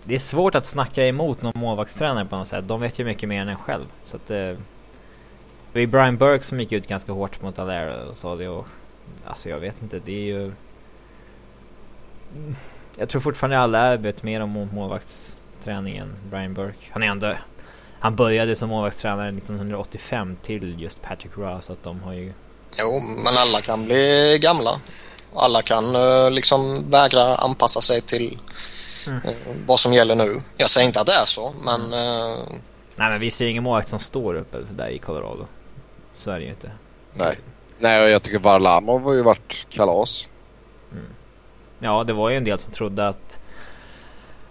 Det 0.04 0.14
är 0.14 0.18
svårt 0.18 0.54
att 0.54 0.64
snacka 0.64 1.06
emot 1.06 1.42
någon 1.42 1.52
målvaktstränare 1.56 2.24
på 2.24 2.36
något 2.36 2.48
sätt. 2.48 2.68
De 2.68 2.80
vet 2.80 2.98
ju 2.98 3.04
mycket 3.04 3.28
mer 3.28 3.42
än 3.42 3.48
en 3.48 3.56
själv. 3.56 3.84
Så 4.04 4.16
att, 4.16 4.30
eh, 4.30 4.36
det 4.36 4.58
var 5.72 5.80
ju 5.80 5.86
Brian 5.86 6.16
Burke 6.16 6.44
som 6.44 6.60
gick 6.60 6.72
ut 6.72 6.86
ganska 6.86 7.12
hårt 7.12 7.42
mot 7.42 7.58
Allaire 7.58 8.04
och 8.04 8.16
sa 8.16 8.36
det 8.36 8.48
och... 8.48 8.66
Alltså 9.26 9.48
jag 9.48 9.58
vet 9.58 9.82
inte, 9.82 9.98
det 9.98 10.12
är 10.12 10.24
ju... 10.24 10.52
Mm, 12.36 12.56
Jag 12.96 13.08
tror 13.08 13.20
fortfarande 13.20 13.58
Allaire 13.58 13.96
vet 13.96 14.22
mer 14.22 14.40
om 14.40 14.68
målvaktsträning 14.72 15.96
än 15.96 16.12
Brian 16.30 16.54
Burke. 16.54 16.78
Han 16.90 17.02
är 17.02 17.06
ändå... 17.06 17.34
Han 18.00 18.16
började 18.16 18.56
som 18.56 18.68
målvaktstränare 18.68 19.28
1985 19.28 20.36
till 20.42 20.80
just 20.82 21.02
Patrick 21.02 21.32
Ross 21.36 21.64
så 21.64 21.72
att 21.72 21.82
de 21.82 22.00
har 22.02 22.12
ju... 22.12 22.32
Jo, 22.80 23.00
men 23.24 23.36
alla 23.36 23.60
kan 23.60 23.84
bli 23.84 24.38
gamla. 24.42 24.70
Alla 25.34 25.62
kan 25.62 25.94
eh, 25.94 26.30
liksom 26.30 26.90
vägra 26.90 27.34
anpassa 27.36 27.80
sig 27.80 28.00
till 28.00 28.38
Mm. 29.08 29.20
eh, 29.24 29.34
vad 29.66 29.78
som 29.80 29.92
gäller 29.92 30.14
nu. 30.14 30.40
Jag 30.56 30.70
säger 30.70 30.86
inte 30.86 31.00
att 31.00 31.06
det 31.06 31.12
är 31.12 31.24
så, 31.24 31.52
men 31.64 31.80
eh, 31.92 32.38
Nej 32.96 33.10
men 33.10 33.20
vi 33.20 33.30
ser 33.30 33.46
ingen 33.46 33.62
målvakt 33.62 33.88
som 33.88 33.98
står 33.98 34.34
uppe 34.34 34.66
sådär 34.66 34.88
i 34.88 34.98
Colorado. 34.98 35.46
Så 36.14 36.30
är 36.30 36.38
det 36.38 36.44
ju 36.44 36.50
inte. 36.50 36.70
Nej. 37.14 37.38
Nej, 37.78 38.02
och 38.04 38.10
jag 38.10 38.22
tycker 38.22 38.38
Varlamov 38.38 39.02
har 39.02 39.12
ju 39.12 39.22
varit 39.22 39.66
kalas. 39.70 40.26
Ja, 41.84 42.04
det 42.04 42.12
var 42.12 42.30
ju 42.30 42.36
en 42.36 42.44
del 42.44 42.58
som 42.58 42.72
trodde 42.72 43.08
att 43.08 43.40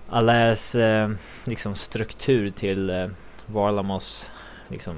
Allaires 0.09 0.75
eh, 0.75 1.11
liksom 1.43 1.75
struktur 1.75 2.49
till 2.49 2.89
eh, 2.89 3.07
Varlamos 3.45 4.31
liksom 4.67 4.95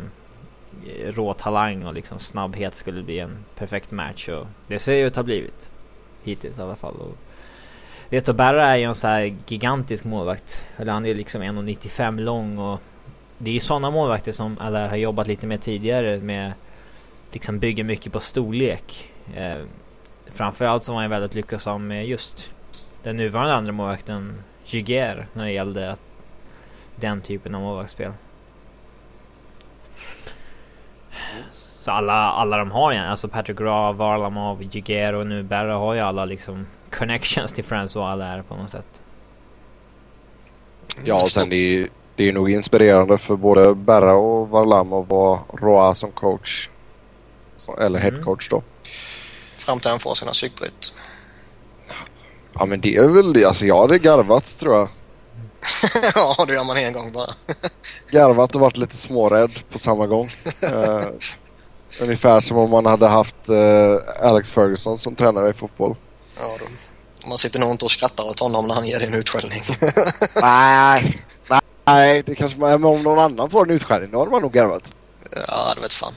eh, 0.87 1.13
råtalang 1.13 1.15
rå 1.15 1.33
talang 1.33 1.85
och 1.85 1.93
liksom 1.93 2.19
snabbhet 2.19 2.75
skulle 2.75 3.03
bli 3.03 3.19
en 3.19 3.45
perfekt 3.55 3.91
match 3.91 4.29
och 4.29 4.47
det 4.67 4.79
ser 4.79 4.93
ju 4.93 5.05
ut 5.05 5.11
att 5.11 5.15
ha 5.15 5.23
blivit. 5.23 5.69
Hittills 6.23 6.59
i 6.59 6.61
alla 6.61 6.75
fall. 6.75 6.95
Och 6.95 7.17
Leto 8.09 8.33
Berra 8.33 8.65
är 8.65 8.75
ju 8.75 8.83
en 8.83 8.95
så 8.95 9.07
här 9.07 9.35
gigantisk 9.47 10.03
målvakt. 10.03 10.65
Eller 10.77 10.91
han 10.91 11.05
är 11.05 11.13
liksom 11.13 11.41
1,95 11.41 12.19
lång 12.19 12.57
och 12.57 12.79
det 13.37 13.49
är 13.49 13.53
ju 13.53 13.59
sådana 13.59 13.91
målvakter 13.91 14.31
som 14.31 14.57
Allaire 14.59 14.89
har 14.89 14.97
jobbat 14.97 15.27
lite 15.27 15.47
med 15.47 15.61
tidigare 15.61 16.17
med 16.17 16.53
liksom 17.31 17.59
bygger 17.59 17.83
mycket 17.83 18.13
på 18.13 18.19
storlek. 18.19 19.11
Eh, 19.35 19.57
Framförallt 20.33 20.83
så 20.83 20.93
var 20.93 21.01
han 21.01 21.09
väldigt 21.09 21.33
lyckosam 21.35 21.87
med 21.87 22.07
just 22.07 22.53
den 23.03 23.15
nuvarande 23.17 23.53
andra 23.53 23.71
målvakten 23.71 24.43
Juger 24.65 25.27
när 25.33 25.43
det 25.45 25.51
gällde 25.51 25.91
att, 25.91 26.01
den 26.95 27.21
typen 27.21 27.55
av 27.55 27.61
målvaktsspel. 27.61 28.11
Så 31.81 31.91
alla, 31.91 32.13
alla 32.13 32.57
de 32.57 32.71
har 32.71 32.91
igen, 32.91 33.05
alltså 33.05 33.27
Patrick 33.27 33.59
Raw, 33.59 33.97
Varlamov, 33.97 34.63
Juger 34.63 35.13
och 35.13 35.27
nu 35.27 35.43
Berra 35.43 35.75
har 35.75 35.93
ju 35.93 35.99
alla 35.99 36.25
liksom 36.25 36.67
connections 36.89 37.53
till 37.53 37.63
François 37.63 38.11
Allaire 38.11 38.43
på 38.43 38.55
något 38.55 38.69
sätt. 38.69 39.01
Ja, 41.03 41.13
och 41.13 41.31
sen 41.31 41.49
det 41.49 41.55
är 41.55 41.65
ju 41.65 41.87
det 42.15 42.29
är 42.29 42.33
nog 42.33 42.51
inspirerande 42.51 43.17
för 43.17 43.35
både 43.35 43.75
Berra 43.75 44.13
och 44.13 44.49
Varlamov 44.49 45.13
och 45.13 45.61
Roa 45.61 45.95
som 45.95 46.11
coach. 46.11 46.69
Eller 47.79 47.99
Mm. 47.99 48.13
headcoach 48.13 48.49
då. 48.49 48.63
Fram 49.63 49.79
till 49.79 49.89
han 49.89 49.99
får 49.99 50.15
sina 50.15 50.31
psykbryt. 50.31 50.93
Ja 52.53 52.65
men 52.65 52.81
det 52.81 52.95
är 52.95 53.07
väl 53.07 53.33
det. 53.33 53.45
Alltså 53.45 53.65
jag 53.65 53.81
hade 53.81 53.99
garvat 53.99 54.59
tror 54.59 54.75
jag. 54.75 54.89
ja, 56.15 56.45
det 56.47 56.53
gör 56.53 56.63
man 56.63 56.77
en 56.77 56.93
gång 56.93 57.11
bara. 57.11 57.25
Garvat 58.11 58.55
och 58.55 58.61
varit 58.61 58.77
lite 58.77 58.97
smårädd 58.97 59.51
på 59.69 59.79
samma 59.79 60.07
gång. 60.07 60.29
Eh, 60.61 62.01
ungefär 62.01 62.41
som 62.41 62.57
om 62.57 62.69
man 62.69 62.85
hade 62.85 63.07
haft 63.07 63.49
eh, 63.49 64.25
Alex 64.27 64.51
Ferguson 64.51 64.97
som 64.97 65.15
tränare 65.15 65.49
i 65.49 65.53
fotboll. 65.53 65.95
Ja, 66.35 66.57
då. 66.59 66.65
Man 67.27 67.37
sitter 67.37 67.59
nog 67.59 67.71
inte 67.71 67.85
och 67.85 67.91
skrattar 67.91 68.23
åt 68.23 68.39
honom 68.39 68.67
när 68.67 68.75
han 68.75 68.85
ger 68.87 68.99
dig 68.99 69.07
en 69.07 69.13
utskällning. 69.13 69.61
Nej, 70.41 71.25
nej 71.85 72.23
det 72.25 72.35
kanske 72.35 72.59
man, 72.59 72.69
men 72.69 72.85
om 72.85 73.03
någon 73.03 73.19
annan 73.19 73.49
får 73.49 73.65
en 73.65 73.71
utskällning 73.71 74.11
då 74.11 74.19
hade 74.19 74.31
man 74.31 74.41
nog 74.41 74.53
garvat. 74.53 74.83
ja, 75.47 75.73
det 75.75 75.81
vet 75.81 75.93
fan. 75.93 76.13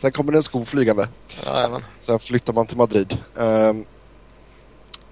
Sen 0.00 0.12
kommer 0.12 0.32
det 0.32 0.38
en 0.38 0.42
sko 0.42 0.64
flygande. 0.64 1.08
Ja, 1.44 1.68
men. 1.70 1.80
Sen 1.98 2.18
flyttar 2.18 2.52
man 2.52 2.66
till 2.66 2.76
Madrid. 2.76 3.18
Ehm, 3.38 3.84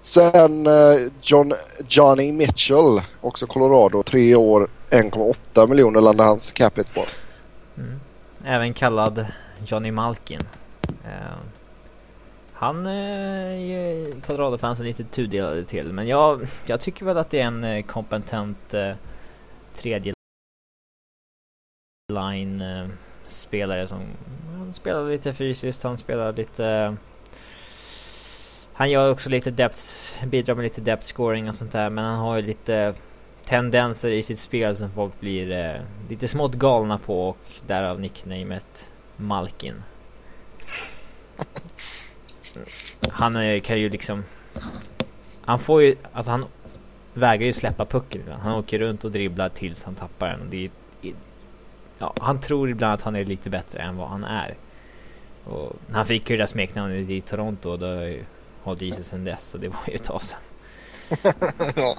sen 0.01 0.67
eh, 0.67 1.11
John, 1.21 1.53
Johnny 1.89 2.31
Mitchell, 2.31 3.01
också 3.21 3.47
Colorado. 3.47 4.03
Tre 4.03 4.35
år, 4.35 4.69
1,8 4.89 5.67
miljoner 5.67 6.01
landade 6.01 6.29
hans 6.29 6.51
capita 6.51 6.89
på. 6.93 7.05
Mm. 7.81 7.99
Även 8.45 8.73
kallad 8.73 9.25
Johnny 9.65 9.91
Malkin. 9.91 10.41
Eh, 11.05 11.37
han 12.53 12.85
är 12.85 13.51
ju 13.51 14.13
Colorado-fansen 14.27 14.85
lite 14.85 15.03
tudelade 15.03 15.65
till. 15.65 15.93
Men 15.93 16.07
jag, 16.07 16.47
jag 16.65 16.81
tycker 16.81 17.05
väl 17.05 17.17
att 17.17 17.29
det 17.29 17.39
är 17.39 17.45
en 17.45 17.63
eh, 17.63 17.85
kompetent 17.85 18.73
eh, 18.73 18.93
tredje 19.73 20.13
line 22.13 22.63
spelare 23.31 23.87
som 23.87 23.99
han 24.57 24.73
spelar 24.73 25.09
lite 25.09 25.33
fysiskt, 25.33 25.83
han 25.83 25.97
spelar 25.97 26.33
lite 26.33 26.65
eh, 26.65 26.93
han 28.73 28.89
gör 28.89 29.11
också 29.11 29.29
lite 29.29 29.51
depth, 29.51 29.81
bidrar 30.25 30.55
med 30.55 30.63
lite 30.63 30.81
depth 30.81 31.05
scoring 31.05 31.49
och 31.49 31.55
sånt 31.55 31.71
där 31.71 31.89
men 31.89 32.05
han 32.05 32.19
har 32.19 32.35
ju 32.35 32.41
lite 32.41 32.93
tendenser 33.45 34.09
i 34.09 34.23
sitt 34.23 34.39
spel 34.39 34.77
som 34.77 34.91
folk 34.91 35.19
blir 35.19 35.51
eh, 35.51 35.81
lite 36.09 36.27
smått 36.27 36.53
galna 36.53 36.97
på 36.97 37.29
och 37.29 37.37
därav 37.67 37.99
nicknamet 37.99 38.91
Malkin. 39.17 39.83
Han 43.09 43.35
eh, 43.35 43.61
kan 43.61 43.79
ju 43.79 43.89
liksom 43.89 44.23
Han 45.41 45.59
får 45.59 45.81
ju, 45.81 45.95
alltså 46.13 46.31
han 46.31 46.45
vägrar 47.13 47.45
ju 47.45 47.53
släppa 47.53 47.85
pucken 47.85 48.21
ibland. 48.21 48.41
Han 48.41 48.53
åker 48.53 48.79
runt 48.79 49.05
och 49.05 49.11
dribblar 49.11 49.49
tills 49.49 49.83
han 49.83 49.95
tappar 49.95 50.29
den 50.29 50.49
det 50.49 50.65
är, 50.65 50.71
Ja, 51.99 52.13
han 52.19 52.39
tror 52.39 52.69
ibland 52.69 52.93
att 52.93 53.01
han 53.01 53.15
är 53.15 53.25
lite 53.25 53.49
bättre 53.49 53.79
än 53.79 53.97
vad 53.97 54.07
han 54.09 54.23
är. 54.23 54.53
Och 55.45 55.75
han 55.91 56.05
fick 56.05 56.29
ju 56.29 56.35
det 56.35 56.41
där 56.41 56.47
smeknamnet 56.47 57.09
i 57.09 57.21
Toronto 57.21 57.69
och 57.69 57.79
det 57.79 57.87
har 57.87 58.03
ju 58.03 58.23
hållit 58.63 58.81
i 58.81 58.91
sig 58.91 59.03
sedan 59.03 59.23
dess 59.23 59.49
så 59.49 59.57
det 59.57 59.67
var 59.67 59.79
ju 59.87 59.93
ett 59.93 60.03
tag 60.03 60.21
sedan. 60.23 60.39
ja. 61.75 61.95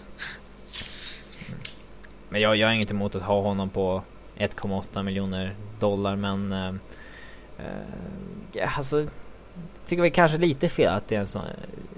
Men 2.29 2.41
jag, 2.41 2.57
jag 2.57 2.69
har 2.69 2.75
inget 2.75 2.91
emot 2.91 3.15
att 3.15 3.23
ha 3.23 3.41
honom 3.41 3.71
på 3.71 4.03
1,8 4.37 5.03
miljoner 5.03 5.55
dollar 5.81 6.17
men... 6.17 6.53
Eh, 6.53 6.75
eh, 7.59 8.79
alltså, 8.79 9.07
tycker 9.87 10.03
vi 10.03 10.11
kanske 10.11 10.39
lite 10.39 10.69
fel 10.69 10.95
att 10.95 11.09
det 11.09 11.17
är 11.17 11.21
en 11.21 11.27
sån... 11.27 11.43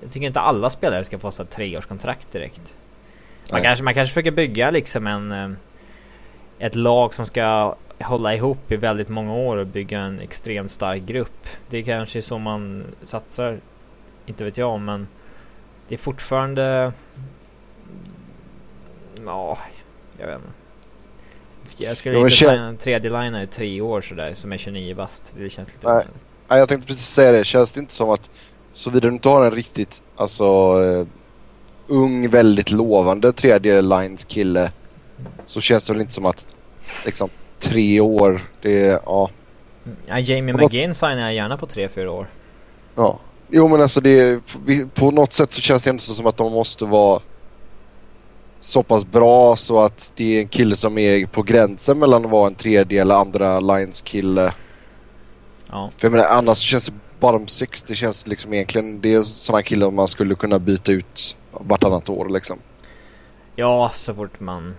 Jag 0.02 0.12
tycker 0.12 0.26
inte 0.26 0.40
alla 0.40 0.70
spelare 0.70 1.04
ska 1.04 1.18
få 1.18 1.30
så 1.30 1.44
treårskontrakt 1.44 2.32
direkt. 2.32 2.74
Man 3.52 3.62
kanske, 3.62 3.84
man 3.84 3.94
kanske 3.94 4.10
försöker 4.12 4.30
bygga 4.30 4.70
liksom 4.70 5.06
en... 5.06 5.32
eh, 5.32 5.50
Ett 6.58 6.74
lag 6.74 7.14
som 7.14 7.26
ska 7.26 7.76
hålla 8.02 8.34
ihop 8.34 8.72
i 8.72 8.76
väldigt 8.76 9.08
många 9.08 9.34
år 9.34 9.56
och 9.56 9.66
bygga 9.66 10.00
en 10.00 10.20
extremt 10.20 10.70
stark 10.70 11.02
grupp. 11.02 11.46
Det 11.70 11.78
är 11.78 11.82
kanske 11.82 12.22
så 12.22 12.38
man 12.38 12.84
satsar. 13.04 13.60
Inte 14.26 14.44
vet 14.44 14.56
jag 14.56 14.80
men... 14.80 15.08
Det 15.88 15.94
är 15.94 15.98
fortfarande... 15.98 16.92
Ja, 19.24 19.58
jag 20.18 20.26
vet 20.26 20.36
inte. 20.36 21.84
Jag 21.84 21.96
skulle 21.96 22.18
men 22.18 22.24
inte 22.24 22.44
ta 22.44 22.52
en 22.52 22.76
tredje 22.76 23.10
liner 23.10 23.42
i 23.42 23.46
tre 23.46 23.80
år 23.80 24.00
sådär 24.00 24.34
som 24.34 24.52
är 24.52 24.58
29 24.58 24.94
bast. 24.94 25.34
Det 25.38 25.50
känns 25.50 25.68
lite 25.68 25.94
Nej. 25.94 26.06
Ja, 26.48 26.58
jag 26.58 26.68
tänkte 26.68 26.86
precis 26.86 27.06
säga 27.06 27.32
det. 27.32 27.44
Känns 27.44 27.72
det 27.72 27.80
inte 27.80 27.92
som 27.92 28.10
att 28.10 28.30
såvida 28.72 29.08
du 29.08 29.14
inte 29.14 29.28
har 29.28 29.46
en 29.46 29.50
riktigt 29.50 30.02
alltså 30.16 30.44
eh, 30.82 31.06
ung, 31.86 32.28
väldigt 32.28 32.70
lovande 32.70 33.32
tredje 33.32 33.82
lines 33.82 34.24
kille 34.24 34.72
så 35.44 35.60
känns 35.60 35.84
det 35.84 35.92
väl 35.92 36.02
inte 36.02 36.12
som 36.12 36.26
att 36.26 36.46
liksom 37.04 37.28
tre 37.62 38.00
år, 38.00 38.40
det 38.62 38.86
är 38.86 39.00
ja. 39.06 39.30
Ja, 40.06 40.18
Jamie 40.18 40.54
McGinn 40.54 40.94
signar 40.94 41.18
jag 41.18 41.34
gärna 41.34 41.56
på 41.56 41.66
3-4 41.66 42.06
år. 42.06 42.26
ja. 42.94 43.18
Jo 43.54 43.68
men 43.68 43.80
alltså 43.80 44.00
det 44.00 44.20
är, 44.20 44.40
på 44.94 45.10
något 45.10 45.32
sätt 45.32 45.52
så 45.52 45.60
känns 45.60 45.82
det 45.82 45.90
inte 45.90 46.02
som 46.02 46.26
att 46.26 46.36
de 46.36 46.52
måste 46.52 46.84
vara 46.84 47.20
så 48.60 48.82
pass 48.82 49.06
bra 49.06 49.56
så 49.56 49.80
att 49.80 50.12
det 50.16 50.36
är 50.36 50.40
en 50.40 50.48
kille 50.48 50.76
som 50.76 50.98
är 50.98 51.26
på 51.26 51.42
gränsen 51.42 51.98
mellan 51.98 52.24
att 52.24 52.30
vara 52.30 52.46
en 52.46 52.54
tredje 52.54 53.00
eller 53.00 53.14
andra 53.14 53.60
lines 53.60 54.02
kille. 54.02 54.54
Ja. 55.70 55.90
För 55.98 56.06
jag 56.06 56.12
menar 56.12 56.24
annars 56.24 56.58
känns 56.58 56.86
det 56.86 56.92
bottom 57.20 57.48
six, 57.48 57.82
det 57.82 57.94
känns 57.94 58.26
liksom 58.26 58.52
egentligen, 58.52 59.00
det 59.00 59.14
är 59.14 59.22
sådana 59.22 59.62
killar 59.62 59.90
man 59.90 60.08
skulle 60.08 60.34
kunna 60.34 60.58
byta 60.58 60.92
ut 60.92 61.36
vartannat 61.50 62.08
år 62.08 62.28
liksom. 62.28 62.58
ja, 63.56 63.90
så 63.94 64.14
fort 64.14 64.40
man 64.40 64.74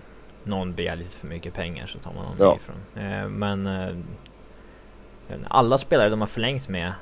någon 0.46 0.74
begär 0.74 0.96
lite 0.96 1.16
för 1.16 1.26
mycket 1.26 1.54
pengar 1.54 1.86
så 1.86 1.98
tar 1.98 2.12
man 2.12 2.24
någon 2.24 2.36
Ja. 2.38 2.56
ifrån. 2.56 3.04
Eh, 3.04 3.28
men 3.28 3.66
eh, 3.66 5.36
alla 5.48 5.78
spelare 5.78 6.08
de 6.08 6.20
har 6.20 6.28
förlängt 6.28 6.68
med, 6.68 6.92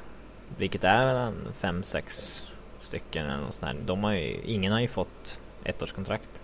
vilket 0.56 0.84
är 0.84 1.32
fem 1.58 1.82
sex 1.82 2.38
stycken 2.78 3.26
eller 3.26 3.42
något 3.42 3.54
sånt 3.54 3.72
här, 3.72 3.80
de 3.86 4.04
har 4.04 4.12
ju, 4.12 4.40
ingen 4.44 4.72
har 4.72 4.80
ju 4.80 4.88
fått 4.88 5.40
ettårskontrakt. 5.64 6.42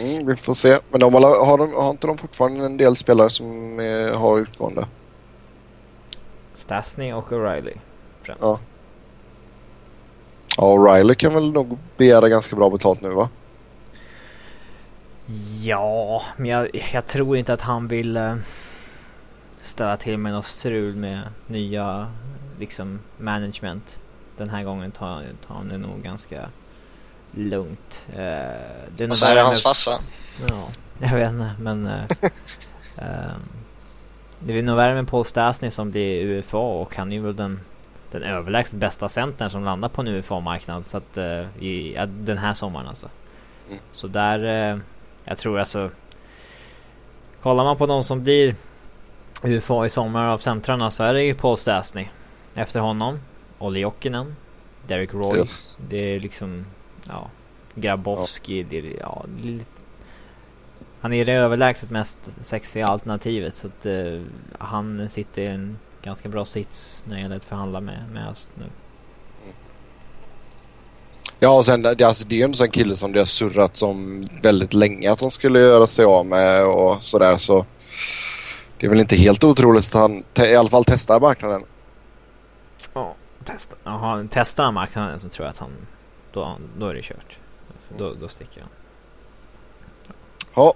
Mm, 0.00 0.26
vi 0.26 0.36
får 0.36 0.54
se. 0.54 0.78
Men 0.90 1.00
de 1.00 1.14
har, 1.14 1.46
har, 1.46 1.58
de, 1.58 1.72
har 1.74 1.90
inte 1.90 2.06
de 2.06 2.18
fortfarande 2.18 2.64
en 2.66 2.76
del 2.76 2.96
spelare 2.96 3.30
som 3.30 3.80
är, 3.80 4.12
har 4.14 4.38
utgående? 4.38 4.86
Stasny 6.54 7.12
och 7.12 7.30
O'Reilly 7.32 7.78
främst. 8.22 8.42
Ja. 8.42 8.58
Ja, 10.56 10.62
O'Reilly 10.62 11.14
kan 11.14 11.34
väl 11.34 11.52
nog 11.52 11.78
begära 11.96 12.28
ganska 12.28 12.56
bra 12.56 12.70
betalt 12.70 13.00
nu 13.00 13.10
va? 13.10 13.28
Ja, 15.62 16.22
men 16.36 16.46
jag, 16.46 16.70
jag 16.92 17.06
tror 17.06 17.36
inte 17.36 17.52
att 17.52 17.60
han 17.60 17.88
vill 17.88 18.16
eh, 18.16 18.36
ställa 19.60 19.96
till 19.96 20.18
med 20.18 20.32
något 20.32 20.46
strul 20.46 20.96
med 20.96 21.20
nya 21.46 22.12
liksom 22.58 23.00
management. 23.18 24.00
Den 24.36 24.48
här 24.48 24.62
gången 24.62 24.92
tar, 24.92 25.24
tar 25.46 25.54
han 25.54 25.68
det 25.68 25.78
nog 25.78 26.02
ganska 26.02 26.48
lugnt. 27.30 28.06
Eh, 28.08 28.16
det 28.16 29.00
är 29.00 29.10
Och 29.10 29.16
så 29.16 29.26
är 29.26 29.34
det 29.34 29.40
hans 29.40 29.62
farsa. 29.62 29.90
Ja, 30.48 30.68
jag 30.98 31.14
vet 31.14 31.30
inte 31.30 31.50
men 31.60 31.86
eh, 31.86 31.98
ehm, 32.98 33.40
Det 34.38 34.58
är 34.58 34.62
nog 34.62 34.76
värre 34.76 34.94
med 34.94 35.08
Paul 35.08 35.24
Stastny 35.24 35.70
som 35.70 35.90
blir 35.90 36.24
UFA 36.24 36.58
och 36.58 36.96
han 36.96 37.12
är 37.12 37.16
ju 37.16 37.22
väl 37.22 37.36
den 37.36 37.60
den 38.10 38.22
överlägset 38.22 38.78
bästa 38.78 39.08
centern 39.08 39.50
som 39.50 39.64
landar 39.64 39.88
på 39.88 40.00
en 40.00 40.08
UFA-marknad 40.08 40.86
så 40.86 40.96
att 40.96 41.16
eh, 41.16 41.62
i, 41.62 41.94
ja, 41.96 42.06
den 42.06 42.38
här 42.38 42.54
sommaren 42.54 42.86
alltså. 42.86 43.08
Mm. 43.68 43.78
Så 43.92 44.06
där, 44.08 44.70
eh, 44.72 44.78
jag 45.24 45.38
tror 45.38 45.58
alltså 45.58 45.90
Kollar 47.46 47.64
man 47.64 47.76
på 47.76 47.86
de 47.86 48.04
som 48.04 48.22
blir 48.22 48.54
UFA 49.42 49.86
i 49.86 49.90
sommar 49.90 50.28
av 50.28 50.38
centrarna 50.38 50.90
så 50.90 51.02
är 51.04 51.14
det 51.14 51.22
ju 51.22 51.34
Paul 51.34 51.56
Stastny. 51.56 52.08
Efter 52.54 52.80
honom, 52.80 53.18
Olli 53.58 53.80
Jokinen, 53.80 54.36
Derek 54.86 55.14
Roy. 55.14 55.38
Ja. 55.38 55.46
Det 55.88 56.14
är 56.14 56.20
liksom, 56.20 56.66
ja, 57.08 57.30
Grabowski. 57.74 58.62
Det 58.62 58.78
är, 58.78 58.96
ja, 59.00 59.24
det 59.28 59.48
är 59.48 59.52
lite, 59.52 59.70
han 61.00 61.12
är 61.12 61.24
det 61.24 61.32
överlägset 61.32 61.90
mest 61.90 62.18
sexiga 62.40 62.86
alternativet 62.86 63.54
så 63.54 63.66
att 63.66 63.86
eh, 63.86 64.20
han 64.58 65.10
sitter 65.10 65.42
i 65.42 65.46
en 65.46 65.78
ganska 66.06 66.28
bra 66.28 66.44
sits 66.44 67.04
när 67.06 67.16
det 67.16 67.22
gäller 67.22 67.36
att 67.36 67.44
förhandla 67.44 67.80
med, 67.80 68.08
med 68.12 68.28
oss 68.28 68.50
nu. 68.54 68.64
Ja, 71.38 71.50
och 71.50 71.64
sen 71.64 71.82
det, 71.82 72.04
alltså, 72.04 72.28
det 72.28 72.34
är 72.34 72.38
ju 72.38 72.44
en 72.44 72.54
sån 72.54 72.70
kille 72.70 72.96
som 72.96 73.12
det 73.12 73.18
har 73.18 73.26
surrat 73.26 73.76
som 73.76 74.26
väldigt 74.42 74.74
länge 74.74 75.12
att 75.12 75.18
de 75.18 75.30
skulle 75.30 75.60
göra 75.60 75.86
sig 75.86 76.04
av 76.04 76.26
med 76.26 76.64
och 76.64 77.02
sådär 77.02 77.36
så 77.36 77.66
det 78.78 78.86
är 78.86 78.90
väl 78.90 79.00
inte 79.00 79.16
helt 79.16 79.44
otroligt 79.44 79.86
att 79.86 79.94
han 79.94 80.22
te, 80.22 80.44
i 80.44 80.56
alla 80.56 80.68
fall 80.68 80.84
testar 80.84 81.20
marknaden. 81.20 81.62
Ja, 82.92 83.14
testa. 83.44 83.76
Jaha, 83.84 84.28
testar 84.30 84.64
han 84.64 84.74
marknaden 84.74 85.18
så 85.18 85.28
tror 85.28 85.46
jag 85.46 85.50
att 85.50 85.58
han, 85.58 85.70
då, 86.32 86.58
då 86.78 86.86
är 86.86 86.94
det 86.94 87.02
kört. 87.02 87.38
För 87.88 87.98
Då, 87.98 88.14
då 88.20 88.28
sticker 88.28 88.60
han. 88.60 88.70
Ja, 90.54 90.74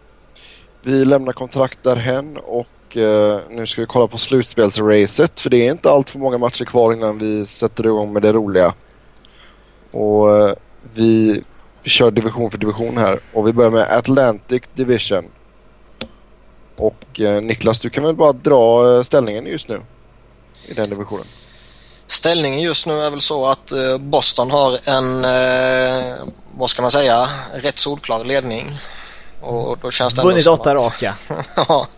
vi 0.83 1.05
lämnar 1.05 1.33
kontrakt 1.33 1.83
därhen 1.83 2.37
och 2.37 2.67
eh, 2.97 3.41
nu 3.51 3.67
ska 3.67 3.81
vi 3.81 3.87
kolla 3.87 4.09
på 4.09 4.19
slutspelsracet 4.19 5.41
för 5.41 5.51
det 5.51 5.57
är 5.57 5.71
inte 5.71 5.91
allt 5.91 6.11
för 6.11 6.19
många 6.19 6.39
matcher 6.39 6.65
kvar 6.65 6.93
innan 6.93 7.19
vi 7.19 7.47
sätter 7.47 7.87
igång 7.87 8.13
med 8.13 8.23
det 8.23 8.33
roliga. 8.33 8.75
Och 9.91 10.37
eh, 10.37 10.55
vi, 10.95 11.43
vi 11.83 11.91
kör 11.91 12.11
division 12.11 12.51
för 12.51 12.59
division 12.59 12.97
här 12.97 13.19
och 13.33 13.47
vi 13.47 13.53
börjar 13.53 13.71
med 13.71 13.97
Atlantic 13.97 14.63
Division. 14.75 15.25
Och 16.77 17.21
eh, 17.21 17.43
Niklas, 17.43 17.79
du 17.79 17.91
kan 17.91 18.05
väl 18.05 18.15
bara 18.15 18.33
dra 18.33 18.97
eh, 18.97 19.03
ställningen 19.03 19.47
just 19.47 19.69
nu 19.69 19.81
i 20.67 20.75
den 20.75 20.91
divisionen. 20.91 21.27
Ställningen 22.07 22.61
just 22.61 22.87
nu 22.87 23.01
är 23.01 23.11
väl 23.11 23.21
så 23.21 23.47
att 23.47 23.73
eh, 23.73 23.99
Boston 23.99 24.51
har 24.51 24.79
en, 24.85 25.25
eh, 25.25 26.15
vad 26.55 26.71
ska 26.71 26.83
man 26.83 26.91
säga, 26.91 27.29
rätt 27.55 27.79
solklar 27.79 28.25
ledning. 28.25 28.79
Och 29.41 29.79
då 29.83 29.91
känns 29.91 30.15
det 30.15 30.23
Vunnit 30.23 30.47
åtta 30.47 30.71
att- 30.71 30.77
raka. 30.77 31.15
ja, 31.57 31.89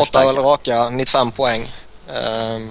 åtta 0.00 0.24
raka, 0.24 0.90
95 0.90 1.32
poäng. 1.32 1.72
Ehm, 2.14 2.70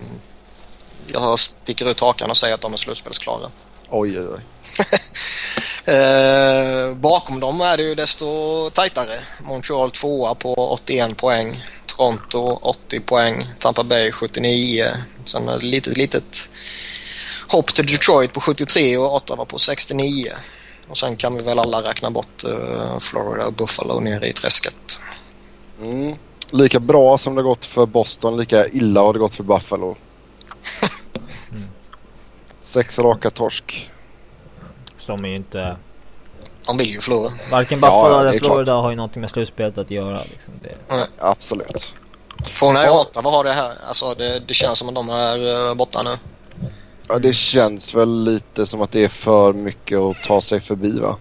jag 1.08 1.40
sticker 1.40 1.90
ut 1.90 2.00
hakan 2.00 2.30
och 2.30 2.38
säger 2.38 2.54
att 2.54 2.62
de 2.62 2.74
är 2.74 2.78
slutspelsklara. 2.78 3.50
Oj, 3.90 4.20
oj, 4.20 4.28
oj. 4.28 4.42
Eh, 5.88 6.96
bakom 6.96 7.40
dem 7.40 7.62
är 7.62 7.78
det 7.78 7.84
ju 7.84 7.96
desto 7.96 8.70
tajtare. 8.70 9.20
Montreal 9.40 9.92
tvåa 9.92 10.36
på 10.36 10.54
81 10.54 11.18
poäng. 11.18 11.64
Toronto 11.86 12.60
80 12.62 13.00
poäng. 13.00 13.48
Tampa 13.60 13.84
Bay 13.84 14.12
79. 14.12 14.92
Sen 15.26 15.50
ett 15.50 15.64
litet, 15.64 15.98
litet 15.98 16.50
hopp 17.48 17.74
till 17.74 17.86
Detroit 17.86 18.34
på 18.34 18.42
73 18.42 18.98
och 18.98 19.16
Ottawa 19.16 19.46
på 19.46 19.60
69. 19.60 20.32
Och 20.90 20.98
sen 20.98 21.16
kan 21.16 21.36
vi 21.36 21.44
väl 21.44 21.60
alla 21.60 21.82
räkna 21.82 22.12
bort 22.12 22.44
eh, 22.44 23.00
Florida 23.00 23.48
och 23.48 23.54
Buffalo 23.54 24.00
nere 24.00 24.28
i 24.28 24.34
träsket. 24.34 25.00
Mm. 25.82 26.16
Lika 26.50 26.80
bra 26.80 27.18
som 27.18 27.36
det 27.36 27.44
gått 27.44 27.66
för 27.66 27.86
Boston, 27.86 28.38
lika 28.38 28.68
illa 28.68 29.02
har 29.02 29.14
det 29.14 29.20
gått 29.20 29.34
för 29.34 29.44
Buffalo. 29.44 29.96
Sex 32.62 33.00
raka 33.00 33.30
torsk. 33.30 33.92
Som 34.98 35.26
är 35.26 35.30
ju 35.30 35.36
inte... 35.36 35.76
De 36.68 36.78
vill 36.78 36.94
ju 36.94 37.00
förlora. 37.00 37.32
Varken 37.52 37.80
Buffalo 37.80 38.14
ja, 38.14 38.20
eller 38.20 38.34
är 38.34 38.40
klart. 38.40 38.52
Florida 38.52 38.74
har 38.74 38.90
ju 38.90 38.96
någonting 38.96 39.22
med 39.22 39.32
slutspelet 39.32 39.78
att 39.78 39.92
göra. 39.92 40.24
Liksom. 40.24 40.54
Det, 40.62 41.08
Absolut. 41.20 41.96
Frågan 42.44 42.76
är 42.78 42.86
Ja. 42.86 43.02
Ottawa 43.02 43.30
har 43.30 43.44
det 43.44 43.54
här. 43.54 43.74
Alltså 43.88 44.14
det, 44.14 44.40
det 44.48 44.54
känns 44.54 44.80
som 44.80 44.90
att 44.90 44.96
de 44.96 45.10
är 45.10 45.70
eh, 45.70 45.76
borta 45.76 46.04
nu. 46.04 46.18
Ja, 47.08 47.20
det 47.20 47.34
känns 47.34 47.94
väl 47.94 48.24
lite 48.24 48.66
som 48.66 48.82
att 48.82 48.92
det 48.92 49.04
är 49.04 49.10
för 49.10 49.54
mycket 49.54 49.98
att 50.00 50.24
ta 50.24 50.42
sig 50.42 50.62
förbi 50.62 51.00
va? 51.00 51.18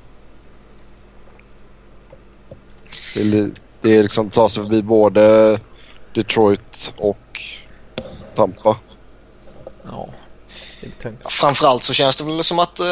Det 3.14 3.20
är, 3.20 3.50
det 3.80 3.96
är 3.96 4.02
liksom 4.02 4.26
att 4.26 4.34
ta 4.34 4.48
sig 4.48 4.62
förbi 4.62 4.82
både 4.82 5.60
Detroit 6.14 6.92
och 6.96 7.42
Tampa. 8.34 8.76
ja, 9.84 10.08
det 10.80 10.86
är 10.86 10.90
tungt. 11.02 11.20
Ja, 11.22 11.30
Framförallt 11.30 11.82
så 11.82 11.92
känns 11.92 12.16
det 12.16 12.24
väl 12.24 12.44
som 12.44 12.58
att 12.58 12.80
eh, 12.80 12.86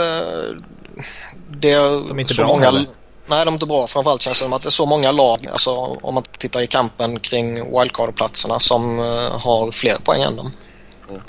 det 1.51 1.71
är, 1.73 2.09
De 2.09 2.19
är 2.19 2.21
inte 2.21 2.35
så 2.35 2.43
bra 2.43 2.49
många... 2.49 2.65
heller. 2.65 2.85
Nej, 3.27 3.45
de 3.45 3.49
är 3.49 3.53
inte 3.53 3.67
bra. 3.67 3.87
Framförallt 3.87 4.23
känns 4.23 4.39
det 4.39 4.45
som 4.45 4.53
att 4.53 4.63
det 4.63 4.69
är 4.69 4.71
så 4.71 4.87
många 4.87 5.13
lag, 5.13 5.47
alltså 5.53 5.71
om 6.03 6.15
man 6.15 6.23
tittar 6.39 6.61
i 6.61 6.67
kampen 6.67 7.21
kring 7.21 7.55
wildcard-platserna 7.55 8.59
som 8.59 8.99
eh, 8.99 9.41
har 9.41 9.71
fler 9.71 9.95
poäng 10.05 10.23
än 10.23 10.37
dem. 10.37 10.53
Mm. 11.09 11.23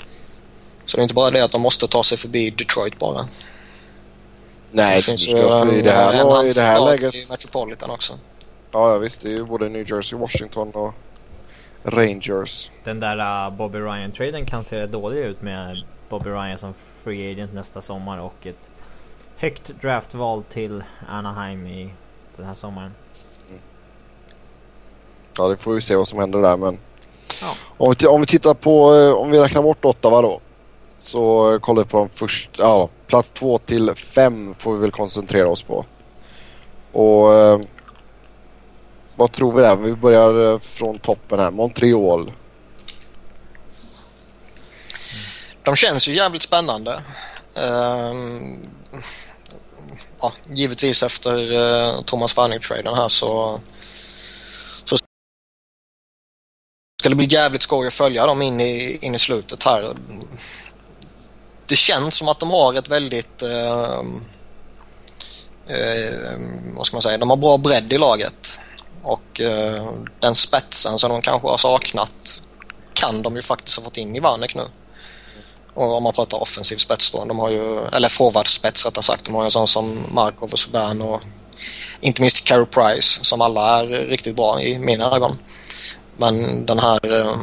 Så 0.86 0.96
det 0.96 1.00
är 1.00 1.02
inte 1.02 1.14
bara 1.14 1.30
det 1.30 1.44
att 1.44 1.52
de 1.52 1.62
måste 1.62 1.88
ta 1.88 2.02
sig 2.02 2.18
förbi 2.18 2.50
Detroit 2.50 2.98
bara. 2.98 3.28
Nej, 4.70 4.96
det 4.96 5.02
finns 5.02 5.28
ju 5.28 5.30
ska, 5.30 5.72
i 5.72 5.82
det 5.82 5.92
här, 5.92 6.40
en 6.40 6.46
i 6.46 6.52
det 6.52 6.62
här 6.62 6.84
läget. 6.84 7.14
i 7.14 7.26
Metropolitan 7.30 7.90
också. 7.90 8.12
Ja, 8.72 8.90
ja, 8.92 8.98
visst. 8.98 9.20
Det 9.20 9.28
är 9.28 9.32
ju 9.32 9.44
både 9.44 9.68
New 9.68 9.90
Jersey, 9.90 10.18
Washington 10.18 10.70
och 10.70 10.94
Rangers. 11.82 12.70
Den 12.84 13.00
där 13.00 13.46
uh, 13.46 13.56
Bobby 13.56 13.78
Ryan-traden 13.78 14.46
kan 14.46 14.64
se 14.64 14.86
dålig 14.86 15.18
ut 15.18 15.42
med 15.42 15.82
Bobby 16.08 16.30
Ryan 16.30 16.58
som 16.58 16.74
free 17.04 17.32
agent 17.32 17.54
nästa 17.54 17.82
sommar 17.82 18.18
och 18.18 18.46
ett 18.46 18.68
högt 19.36 19.70
draftval 19.80 20.42
till 20.42 20.84
Anaheim 21.08 21.66
i 21.66 21.94
den 22.36 22.46
här 22.46 22.54
sommaren. 22.54 22.94
Ja, 25.38 25.48
det 25.48 25.56
får 25.56 25.74
vi 25.74 25.80
se 25.80 25.96
vad 25.96 26.08
som 26.08 26.18
händer 26.18 26.42
där 26.42 26.56
men 26.56 26.78
Ja. 27.40 27.54
om, 27.76 27.94
vi, 27.98 28.06
om 28.06 28.20
vi 28.20 28.26
tittar 28.26 28.54
på, 28.54 28.94
eh, 28.94 29.12
om 29.12 29.30
vi 29.30 29.38
räknar 29.38 29.62
bort 29.62 29.84
Ottawa 29.84 30.22
då. 30.22 30.40
Så 31.04 31.58
kollar 31.62 31.84
vi 31.84 31.90
på 31.90 31.96
de 31.96 32.08
första, 32.08 32.62
ja 32.62 32.88
plats 33.06 33.30
två 33.34 33.58
till 33.58 33.94
fem 33.94 34.54
får 34.58 34.74
vi 34.74 34.80
väl 34.80 34.90
koncentrera 34.90 35.48
oss 35.48 35.62
på. 35.62 35.84
Och 36.92 37.34
eh, 37.34 37.60
vad 39.16 39.32
tror 39.32 39.52
vi 39.52 39.62
där? 39.62 39.76
Vi 39.76 39.94
börjar 39.94 40.52
eh, 40.52 40.60
från 40.60 40.98
toppen 40.98 41.38
här. 41.38 41.50
Montreal. 41.50 42.32
De 45.62 45.76
känns 45.76 46.08
ju 46.08 46.12
jävligt 46.14 46.42
spännande. 46.42 47.02
Ehm, 47.54 48.58
ja, 50.20 50.32
givetvis 50.48 51.02
efter 51.02 51.52
uh, 51.52 52.00
Thomas 52.00 52.38
Werner-traden 52.38 52.94
här 52.96 53.08
så, 53.08 53.60
så 54.84 54.96
ska 57.00 57.08
det 57.08 57.14
bli 57.14 57.26
jävligt 57.30 57.62
skoj 57.62 57.86
att 57.86 57.94
följa 57.94 58.26
dem 58.26 58.42
in 58.42 58.60
i, 58.60 58.98
in 59.02 59.14
i 59.14 59.18
slutet 59.18 59.64
här. 59.64 59.94
Det 61.68 61.76
känns 61.76 62.14
som 62.14 62.28
att 62.28 62.40
de 62.40 62.50
har 62.50 62.74
ett 62.74 62.88
väldigt 62.88 63.42
Eh, 65.68 65.76
eh, 65.76 66.38
vad 66.76 66.86
ska 66.86 66.96
man 66.96 67.02
säga, 67.02 67.18
de 67.18 67.30
har 67.30 67.36
bra 67.36 67.58
bredd 67.58 67.92
i 67.92 67.98
laget 67.98 68.60
och 69.02 69.40
eh, 69.40 69.92
den 70.20 70.34
spetsen 70.34 70.98
som 70.98 71.10
de 71.10 71.22
kanske 71.22 71.48
har 71.48 71.58
saknat 71.58 72.40
kan 72.94 73.22
de 73.22 73.36
ju 73.36 73.42
faktiskt 73.42 73.76
ha 73.76 73.84
fått 73.84 73.96
in 73.96 74.16
i 74.16 74.20
Vanek 74.20 74.54
nu. 74.54 74.66
Och 75.74 75.96
om 75.96 76.02
man 76.02 76.12
pratar 76.12 76.42
offensiv 76.42 76.76
spets 76.76 77.10
då. 77.10 77.24
De 77.24 77.38
har 77.38 77.50
ju, 77.50 77.86
eller 77.86 78.08
forwardspets 78.08 78.84
rättare 78.84 79.04
sagt. 79.04 79.24
De 79.24 79.34
har 79.34 79.42
ju 79.42 79.44
en 79.44 79.50
sån 79.50 79.68
som 79.68 80.06
Markov 80.12 80.52
och 80.52 80.58
Subban 80.58 81.02
och 81.02 81.20
inte 82.00 82.20
minst 82.20 82.44
Carey 82.44 82.64
Price 82.64 83.24
som 83.24 83.40
alla 83.40 83.80
är 83.80 83.86
riktigt 83.86 84.36
bra 84.36 84.62
i 84.62 84.78
mina 84.78 85.16
ögon. 85.16 85.38
Men 86.16 86.66
den 86.66 86.78
här 86.78 87.20
eh, 87.20 87.36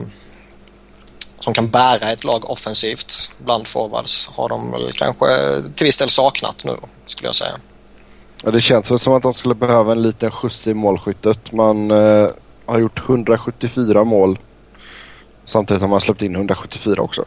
som 1.42 1.54
kan 1.54 1.70
bära 1.70 2.12
ett 2.12 2.24
lag 2.24 2.50
offensivt 2.50 3.32
bland 3.38 3.68
forwards 3.68 4.30
har 4.36 4.50
de 4.50 4.72
väl 4.72 4.92
kanske 4.94 5.28
till 5.76 5.86
viss 5.86 5.98
del 5.98 6.10
saknat 6.10 6.64
nu 6.64 6.76
skulle 7.06 7.28
jag 7.28 7.36
säga. 7.36 7.54
Ja, 8.44 8.52
det 8.52 8.62
känns 8.62 8.92
väl 8.92 9.00
som 9.00 9.14
att 9.14 9.24
de 9.24 9.34
skulle 9.34 9.56
behöva 9.56 9.92
en 9.92 10.02
liten 10.02 10.32
skjuts 10.32 10.68
i 10.68 10.74
målskyttet. 10.74 11.52
Man 11.52 11.92
eh, 11.92 12.30
har 12.66 12.80
gjort 12.80 13.00
174 13.10 14.04
mål. 14.04 14.40
Samtidigt 15.46 15.82
har 15.82 15.90
man 15.90 16.02
släppt 16.02 16.22
in 16.22 16.36
174 16.36 17.02
också. 17.02 17.26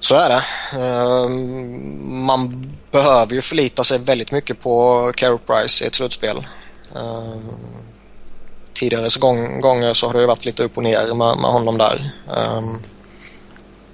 Så 0.00 0.14
är 0.14 0.28
det. 0.28 0.44
Ehm, 0.78 2.24
man 2.24 2.72
behöver 2.90 3.34
ju 3.34 3.40
förlita 3.40 3.84
sig 3.84 3.98
väldigt 3.98 4.32
mycket 4.32 4.60
på 4.60 5.12
Carey 5.16 5.38
Price 5.46 5.84
i 5.84 5.86
ett 5.86 5.94
slutspel. 5.94 6.46
Tidigare 8.74 9.10
så 9.10 9.20
gång, 9.20 9.60
gånger 9.60 9.94
så 9.94 10.06
har 10.06 10.14
det 10.14 10.26
varit 10.26 10.44
lite 10.44 10.62
upp 10.62 10.76
och 10.76 10.82
ner 10.82 11.14
med, 11.14 11.38
med 11.38 11.50
honom 11.50 11.78
där. 11.78 12.10
Ehm, 12.36 12.82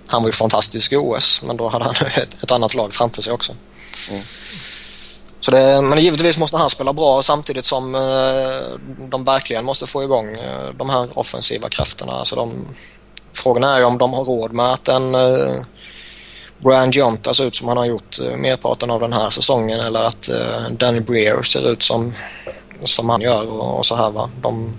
han 0.06 0.22
var 0.22 0.28
ju 0.28 0.32
fantastisk 0.32 0.92
i 0.92 0.96
OS 0.96 1.42
men 1.42 1.56
då 1.56 1.68
hade 1.68 1.84
han 1.84 1.94
ett, 2.14 2.42
ett 2.42 2.52
annat 2.52 2.74
lag 2.74 2.94
framför 2.94 3.22
sig 3.22 3.32
också. 3.32 3.52
Mm. 4.10 4.22
Så 5.40 5.50
det, 5.50 5.82
men 5.82 5.98
givetvis 5.98 6.38
måste 6.38 6.56
han 6.56 6.70
spela 6.70 6.92
bra 6.92 7.22
samtidigt 7.22 7.66
som 7.66 7.94
eh, 7.94 8.78
de 9.08 9.24
verkligen 9.24 9.64
måste 9.64 9.86
få 9.86 10.02
igång 10.02 10.36
eh, 10.36 10.70
de 10.78 10.90
här 10.90 11.18
offensiva 11.18 11.68
krafterna. 11.68 12.12
Alltså 12.12 12.36
de, 12.36 12.68
frågan 13.32 13.64
är 13.64 13.78
ju 13.78 13.84
om 13.84 13.98
de 13.98 14.12
har 14.12 14.24
råd 14.24 14.52
med 14.52 14.72
att 14.72 14.88
en 14.88 15.14
eh, 15.14 15.64
Brian 16.58 16.90
Gionta 16.90 17.34
ser 17.34 17.44
ut 17.44 17.56
som 17.56 17.68
han 17.68 17.76
har 17.76 17.84
gjort 17.84 18.18
eh, 18.20 18.36
merparten 18.36 18.90
av 18.90 19.00
den 19.00 19.12
här 19.12 19.30
säsongen 19.30 19.80
eller 19.80 20.02
att 20.02 20.28
eh, 20.28 20.68
Danny 20.70 21.00
Breer 21.00 21.42
ser 21.42 21.72
ut 21.72 21.82
som, 21.82 22.14
som 22.84 23.08
han 23.08 23.20
gör 23.20 23.48
och, 23.48 23.78
och 23.78 23.86
så 23.86 23.96
här 23.96 24.10
va. 24.10 24.30
De, 24.42 24.78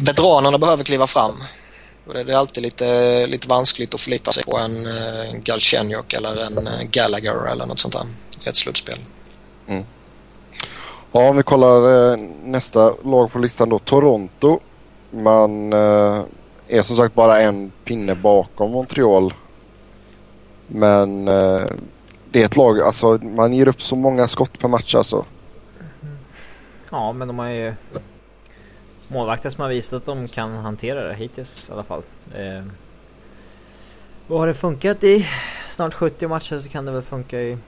veteranerna 0.00 0.58
behöver 0.58 0.84
kliva 0.84 1.06
fram. 1.06 1.42
Och 2.06 2.14
det, 2.14 2.24
det 2.24 2.32
är 2.32 2.36
alltid 2.36 2.62
lite, 2.62 3.26
lite 3.26 3.48
vanskligt 3.48 3.94
att 3.94 4.00
förlita 4.00 4.32
sig 4.32 4.44
på 4.44 4.58
en 4.58 4.86
eh, 4.86 5.34
Galchenyuk 5.42 6.12
eller 6.12 6.46
en 6.46 6.66
eh, 6.66 6.82
Gallagher 6.90 7.46
eller 7.46 7.66
något 7.66 7.78
sånt 7.78 7.94
där 7.94 8.06
i 8.46 8.48
ett 8.48 8.56
slutspel. 8.56 8.98
Mm. 9.66 9.84
Ja, 11.12 11.28
om 11.28 11.36
vi 11.36 11.42
kollar 11.42 12.10
eh, 12.12 12.16
nästa 12.44 12.94
lag 13.04 13.32
på 13.32 13.38
listan 13.38 13.68
då. 13.68 13.78
Toronto. 13.78 14.60
Man 15.10 15.72
eh, 15.72 16.22
är 16.68 16.82
som 16.82 16.96
sagt 16.96 17.14
bara 17.14 17.40
en 17.40 17.72
pinne 17.84 18.14
bakom 18.14 18.70
Montreal. 18.70 19.34
Men 20.66 21.28
eh, 21.28 21.62
det 22.30 22.42
är 22.42 22.44
ett 22.44 22.56
lag, 22.56 22.80
alltså 22.80 23.18
man 23.22 23.52
ger 23.52 23.68
upp 23.68 23.82
så 23.82 23.96
många 23.96 24.28
skott 24.28 24.58
per 24.58 24.68
match 24.68 24.94
alltså. 24.94 25.24
Ja, 26.94 27.12
men 27.12 27.28
de 27.28 27.38
har 27.38 27.48
ju 27.48 27.74
målvakter 29.08 29.50
som 29.50 29.62
har 29.62 29.68
visat 29.68 29.96
att 29.96 30.06
de 30.06 30.28
kan 30.28 30.52
hantera 30.52 31.08
det 31.08 31.14
hittills 31.14 31.68
i 31.68 31.72
alla 31.72 31.82
fall. 31.82 32.02
Eh, 32.34 32.64
vad 34.26 34.40
har 34.40 34.46
det 34.46 34.54
funkat 34.54 35.04
i 35.04 35.28
snart 35.68 35.94
70 35.94 36.28
matcher 36.28 36.58
så 36.58 36.68
kan 36.68 36.84
det 36.84 36.92
väl 36.92 37.02
funka 37.02 37.40
i 37.40 37.58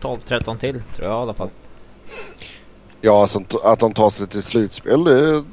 12-13 0.00 0.58
till 0.58 0.82
tror 0.96 1.08
jag 1.08 1.18
i 1.18 1.22
alla 1.22 1.34
fall. 1.34 1.48
Ja, 3.00 3.20
alltså 3.20 3.42
att 3.62 3.78
de 3.78 3.94
tar 3.94 4.10
sig 4.10 4.26
till 4.26 4.42
slutspel 4.42 5.04
det, 5.04 5.44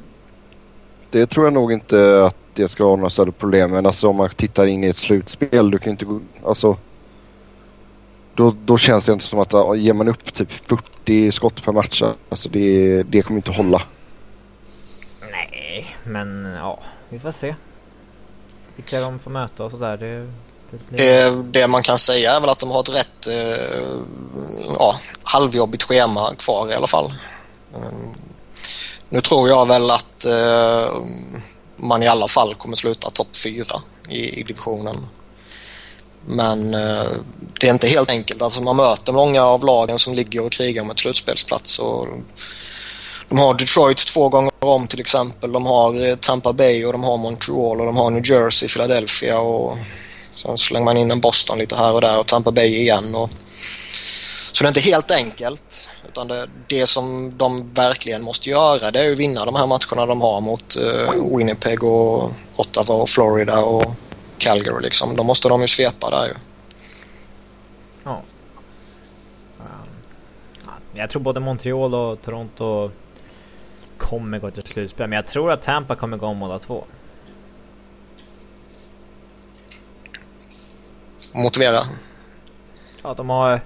det 1.10 1.26
tror 1.26 1.46
jag 1.46 1.52
nog 1.52 1.72
inte 1.72 2.24
att 2.26 2.36
det 2.54 2.68
ska 2.68 2.84
vara 2.84 2.96
några 2.96 3.10
större 3.10 3.32
problem. 3.32 3.70
Men 3.70 3.86
alltså 3.86 4.08
om 4.08 4.16
man 4.16 4.30
tittar 4.30 4.66
in 4.66 4.84
i 4.84 4.86
ett 4.86 4.96
slutspel, 4.96 5.70
du 5.70 5.78
kan 5.78 5.90
inte 5.90 6.04
gå, 6.04 6.20
alltså 6.44 6.76
då, 8.36 8.54
då 8.64 8.78
känns 8.78 9.04
det 9.04 9.12
inte 9.12 9.24
som 9.24 9.38
att 9.38 9.52
ja, 9.52 9.74
ger 9.74 9.94
man 9.94 10.08
upp 10.08 10.34
typ 10.34 10.52
40 10.68 11.32
skott 11.32 11.64
per 11.64 11.72
match, 11.72 12.02
alltså 12.28 12.48
det, 12.48 13.02
det 13.02 13.22
kommer 13.22 13.38
inte 13.38 13.50
hålla. 13.50 13.82
Nej, 15.30 15.96
men 16.04 16.44
ja, 16.44 16.80
vi 17.08 17.18
får 17.18 17.32
se. 17.32 17.54
Vilka 18.76 19.00
de 19.00 19.18
får 19.18 19.30
möta 19.30 19.64
och 19.64 19.70
sådär. 19.70 19.96
Det, 19.96 20.32
det 20.70 20.88
blir... 20.88 20.98
Det, 20.98 21.42
det 21.60 21.68
man 21.68 21.82
kan 21.82 21.98
säga 21.98 22.32
är 22.32 22.40
väl 22.40 22.50
att 22.50 22.58
de 22.58 22.70
har 22.70 22.80
ett 22.80 22.88
rätt 22.88 23.26
eh, 23.26 23.98
ja, 24.78 24.98
halvjobbigt 25.22 25.82
schema 25.82 26.34
kvar 26.38 26.70
i 26.70 26.74
alla 26.74 26.86
fall. 26.86 27.14
Mm. 27.74 28.14
Nu 29.08 29.20
tror 29.20 29.48
jag 29.48 29.68
väl 29.68 29.90
att 29.90 30.24
eh, 30.24 30.94
man 31.76 32.02
i 32.02 32.06
alla 32.06 32.28
fall 32.28 32.54
kommer 32.54 32.76
sluta 32.76 33.10
topp 33.10 33.36
fyra 33.36 33.76
i, 34.08 34.40
i 34.40 34.42
divisionen. 34.42 34.96
Men 36.26 36.74
eh, 36.74 37.06
det 37.60 37.68
är 37.68 37.72
inte 37.72 37.88
helt 37.88 38.10
enkelt. 38.10 38.42
Alltså 38.42 38.62
man 38.62 38.76
möter 38.76 39.12
många 39.12 39.42
av 39.42 39.64
lagen 39.64 39.98
som 39.98 40.14
ligger 40.14 40.44
och 40.44 40.52
krigar 40.52 40.82
om 40.82 40.90
ett 40.90 40.98
slutspelsplats. 40.98 41.78
Och 41.78 42.06
de 43.28 43.38
har 43.38 43.54
Detroit 43.54 43.98
två 43.98 44.28
gånger 44.28 44.52
om 44.58 44.86
till 44.86 45.00
exempel. 45.00 45.52
De 45.52 45.66
har 45.66 46.08
eh, 46.08 46.16
Tampa 46.16 46.52
Bay 46.52 46.84
och 46.84 46.92
de 46.92 47.04
har 47.04 47.16
Montreal 47.16 47.80
och 47.80 47.86
de 47.86 47.96
har 47.96 48.10
New 48.10 48.30
Jersey, 48.30 48.68
Philadelphia 48.68 49.38
och 49.38 49.76
sen 50.36 50.58
slänger 50.58 50.84
man 50.84 50.96
in 50.96 51.10
en 51.10 51.20
Boston 51.20 51.58
lite 51.58 51.76
här 51.76 51.92
och 51.92 52.00
där 52.00 52.18
och 52.18 52.26
Tampa 52.26 52.52
Bay 52.52 52.76
igen. 52.76 53.14
Och... 53.14 53.30
Så 54.52 54.64
det 54.64 54.66
är 54.66 54.68
inte 54.68 54.80
helt 54.80 55.10
enkelt. 55.10 55.90
Utan 56.08 56.28
det, 56.28 56.48
det 56.66 56.86
som 56.86 57.32
de 57.38 57.72
verkligen 57.74 58.22
måste 58.22 58.50
göra 58.50 58.90
det 58.90 59.00
är 59.00 59.12
att 59.12 59.18
vinna 59.18 59.44
de 59.44 59.54
här 59.54 59.66
matcherna 59.66 60.06
de 60.06 60.20
har 60.20 60.40
mot 60.40 60.76
eh, 60.76 61.36
Winnipeg 61.36 61.84
och 61.84 62.32
Ottawa 62.56 62.94
och 62.94 63.08
Florida 63.08 63.58
och 63.58 63.92
Calgary 64.38 64.82
liksom. 64.82 65.16
Då 65.16 65.24
måste 65.24 65.48
de 65.48 65.60
ju 65.60 65.68
svepa 65.68 66.10
där 66.10 66.26
ju. 66.26 66.34
Ja. 68.04 68.22
Ja, 69.58 70.72
jag 70.92 71.10
tror 71.10 71.22
både 71.22 71.40
Montreal 71.40 71.94
och 71.94 72.22
Toronto 72.22 72.90
kommer 73.98 74.38
gå 74.38 74.50
till 74.50 74.62
slutspel. 74.62 75.08
Men 75.08 75.16
jag 75.16 75.26
tror 75.26 75.52
att 75.52 75.62
Tampa 75.62 75.94
kommer 75.94 76.16
gå 76.16 76.26
om 76.26 76.40
båda 76.40 76.58
två. 76.58 76.84
Motivera. 81.32 81.80
Ja, 83.02 83.14
de 83.14 83.30
har 83.30 83.60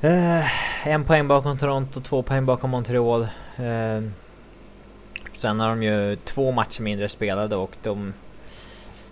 eh, 0.00 0.86
en 0.86 1.04
poäng 1.04 1.28
bakom 1.28 1.58
Toronto, 1.58 2.00
två 2.00 2.22
poäng 2.22 2.46
bakom 2.46 2.70
Montreal. 2.70 3.22
Eh, 3.56 4.02
sen 5.38 5.60
har 5.60 5.68
de 5.68 5.82
ju 5.82 6.16
två 6.16 6.52
matcher 6.52 6.82
mindre 6.82 7.08
spelade 7.08 7.56
och 7.56 7.76
de 7.82 8.14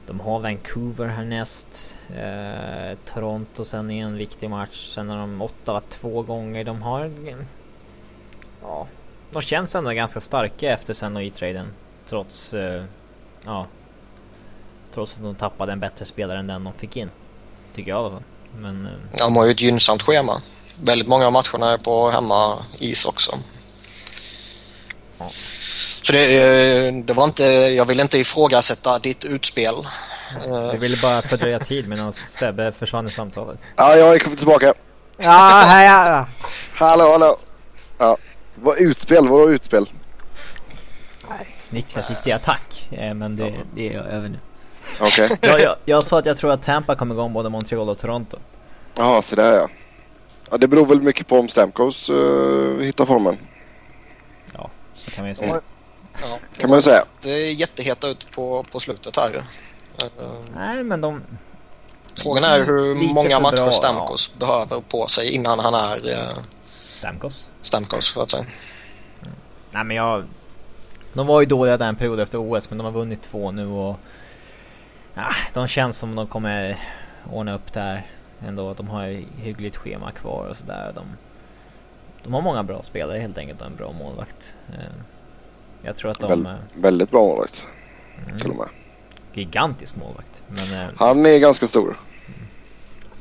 de 0.07 0.21
har 0.21 0.39
Vancouver 0.41 1.07
härnäst. 1.07 1.97
Eh, 2.17 2.99
Toronto 3.15 3.65
sen 3.65 3.91
i 3.91 3.99
en 3.99 4.17
viktig 4.17 4.51
match. 4.51 4.91
Sen 4.95 5.09
har 5.09 5.19
de 5.19 5.43
Ottawa 5.43 5.81
två 5.81 6.23
gånger. 6.23 6.65
De 6.65 6.83
har... 6.83 7.11
Ja, 8.63 8.87
de 9.31 9.43
känns 9.43 9.75
ändå 9.75 9.91
ganska 9.91 10.21
starka 10.21 10.73
efter 10.73 10.95
sen 10.95 11.17
och 11.17 11.23
i 11.23 11.31
traden 11.31 11.73
Trots... 12.09 12.55
Eh, 12.55 12.85
ja. 13.45 13.67
Trots 14.95 15.17
att 15.17 15.23
de 15.23 15.35
tappade 15.35 15.73
en 15.73 15.81
bättre 15.81 16.05
spelare 16.05 16.39
än 16.39 16.47
den 16.47 16.65
de 16.65 16.73
fick 16.73 16.97
in. 16.97 17.11
Tycker 17.75 17.91
jag 17.91 17.99
i 17.99 18.01
alla 18.01 18.11
fall. 18.11 18.23
Men... 18.59 18.87
Eh, 18.87 18.93
De 19.19 19.37
har 19.37 19.45
ju 19.45 19.51
ett 19.51 19.61
gynnsamt 19.61 20.03
schema. 20.03 20.41
Väldigt 20.83 21.09
många 21.09 21.27
av 21.27 21.33
matcherna 21.33 21.73
är 21.73 21.79
på 21.79 22.11
hemma 22.11 22.59
is 22.81 23.05
också. 23.05 23.33
Ja. 25.19 25.31
Så 26.07 26.13
det, 26.13 26.91
det 26.91 27.13
var 27.13 27.25
inte, 27.25 27.45
jag 27.45 27.85
vill 27.85 28.01
inte 28.01 28.19
ifrågasätta 28.19 28.99
ditt 28.99 29.25
utspel. 29.25 29.75
Eh, 30.47 30.71
Vi 30.73 30.79
ville 30.79 30.97
bara 31.03 31.23
fördröja 31.23 31.59
tid 31.59 31.89
medan 31.89 32.13
Sebbe 32.13 32.73
försvann 32.73 33.07
i 33.07 33.11
samtalet. 33.11 33.59
Ja, 33.77 33.97
jag 33.97 34.15
är 34.15 34.19
kommit 34.19 34.39
tillbaka. 34.39 34.75
Ja, 35.17 35.63
hej, 35.67 35.87
ja. 35.87 36.27
Hallå, 36.75 37.09
hallå. 37.13 37.37
Ja. 37.99 38.17
Vad 38.55 38.79
utspel? 38.79 39.29
Vadå 39.29 39.51
utspel? 39.51 39.91
Niklas 41.71 42.11
gick 42.11 42.23
till 42.23 42.33
attack, 42.35 42.89
eh, 42.91 43.15
men 43.15 43.37
det, 43.37 43.55
det 43.75 43.95
är 43.95 43.99
över 43.99 44.29
nu. 44.29 44.39
Okej. 45.01 45.29
Jag, 45.43 45.61
jag, 45.61 45.75
jag 45.85 46.03
sa 46.03 46.19
att 46.19 46.27
jag 46.27 46.39
tror 46.39 46.53
att 46.53 46.63
Tampa 46.63 46.97
kommer 46.97 47.15
igång 47.15 47.33
både 47.33 47.49
Montreal 47.49 47.89
och 47.89 47.99
Toronto. 47.99 48.39
Ja, 48.97 49.23
så 49.23 49.37
där 49.37 49.53
ja. 49.53 49.69
ja. 50.51 50.57
Det 50.57 50.69
beror 50.69 50.87
väl 50.87 51.03
mycket 51.03 51.27
på 51.27 51.39
om 51.39 51.49
Stamkos 51.49 52.11
uh, 52.11 52.81
hittar 52.81 53.07
formen. 53.07 53.37
Ja, 54.53 54.71
så 54.93 55.11
kan 55.11 55.25
vi 55.25 55.35
säga. 55.35 55.61
Ja. 56.23 56.29
ja. 56.31 56.39
Kan 56.59 56.71
man 56.71 56.79
ju 56.79 56.83
säga. 56.83 57.05
Det 57.23 57.31
är 57.31 57.53
jätteheta 57.53 58.09
ut 58.09 58.33
på, 58.33 58.65
på 58.73 58.81
slutet 58.81 59.17
här. 59.17 59.37
Eh, 59.99 60.33
Nej, 60.55 60.83
men 60.83 61.01
de... 61.01 61.23
Frågan 62.15 62.45
är 62.45 62.65
hur 62.65 62.95
Lite 62.95 63.15
många 63.15 63.41
matcher 63.41 63.57
bra, 63.57 63.71
Stamkos 63.71 64.35
behöver 64.39 64.81
på 64.81 65.07
sig 65.07 65.31
innan 65.31 65.59
han 65.59 65.75
är 65.75 66.13
eh, 66.13 66.39
Stamkos. 66.71 67.49
Stamkos, 67.63 68.05
så 68.05 68.23
att 68.23 68.31
säga. 68.31 68.45
Nej, 69.71 69.85
men 69.85 69.97
jag... 69.97 70.25
De 71.13 71.27
var 71.27 71.41
ju 71.41 71.47
dåliga 71.47 71.77
där 71.77 71.89
en 71.89 71.97
period 71.97 72.21
efter 72.21 72.39
OS, 72.39 72.71
men 72.71 72.79
de 72.79 72.85
har 72.85 72.93
vunnit 72.93 73.23
två 73.23 73.51
nu 73.51 73.67
och... 73.67 73.97
Ja, 75.15 75.33
de 75.55 75.67
känns 75.67 75.99
som 75.99 76.15
de 76.15 76.27
kommer 76.27 76.79
ordna 77.33 77.55
upp 77.55 77.73
där 77.73 78.07
ändå. 78.47 78.75
De 78.75 78.89
har 78.89 79.07
ju 79.07 79.27
hyggligt 79.37 79.77
schema 79.77 80.13
kvar 80.13 80.47
och 80.51 80.57
sådär. 80.57 80.93
De, 80.95 81.07
de 82.23 82.35
har 82.35 82.41
många 82.41 82.63
bra 82.63 82.83
spelare 82.83 83.19
helt 83.19 83.39
enkelt 83.39 83.61
och 83.61 83.67
en 83.67 83.77
bra 83.77 83.93
målvakt. 83.93 84.55
Jag 85.87 85.97
tror 85.97 86.11
att 86.11 86.21
de... 86.21 86.29
Väl- 86.29 86.47
eh, 86.47 86.57
Väldigt 86.83 87.11
bra 87.11 87.21
målvakt 87.27 87.67
mm, 88.27 88.39
till 88.39 88.51
och 88.51 88.57
med. 88.57 88.69
gigantisk 89.35 89.97
målvakt. 89.97 90.43
Men 90.49 90.83
eh, 90.83 90.89
Han 90.97 91.27
är 91.27 91.39
ganska 91.39 91.67
stor. 91.67 92.01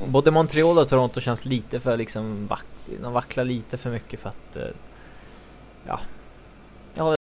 både 0.08 0.32
Montreal 0.32 0.78
och 0.78 0.90
Toronto 0.90 1.22
känns 1.22 1.46
lite 1.46 1.80
för 1.80 1.98
liksom... 1.98 2.48
Vack, 2.48 2.66
de 3.02 3.14
vacklar 3.14 3.44
lite 3.44 3.78
för 3.78 3.90
mycket 3.92 4.20
för 4.20 4.30
att... 4.30 4.56
eh, 4.56 4.64
Ja. 5.88 6.00
Jag 6.96 7.04
håller 7.04 7.18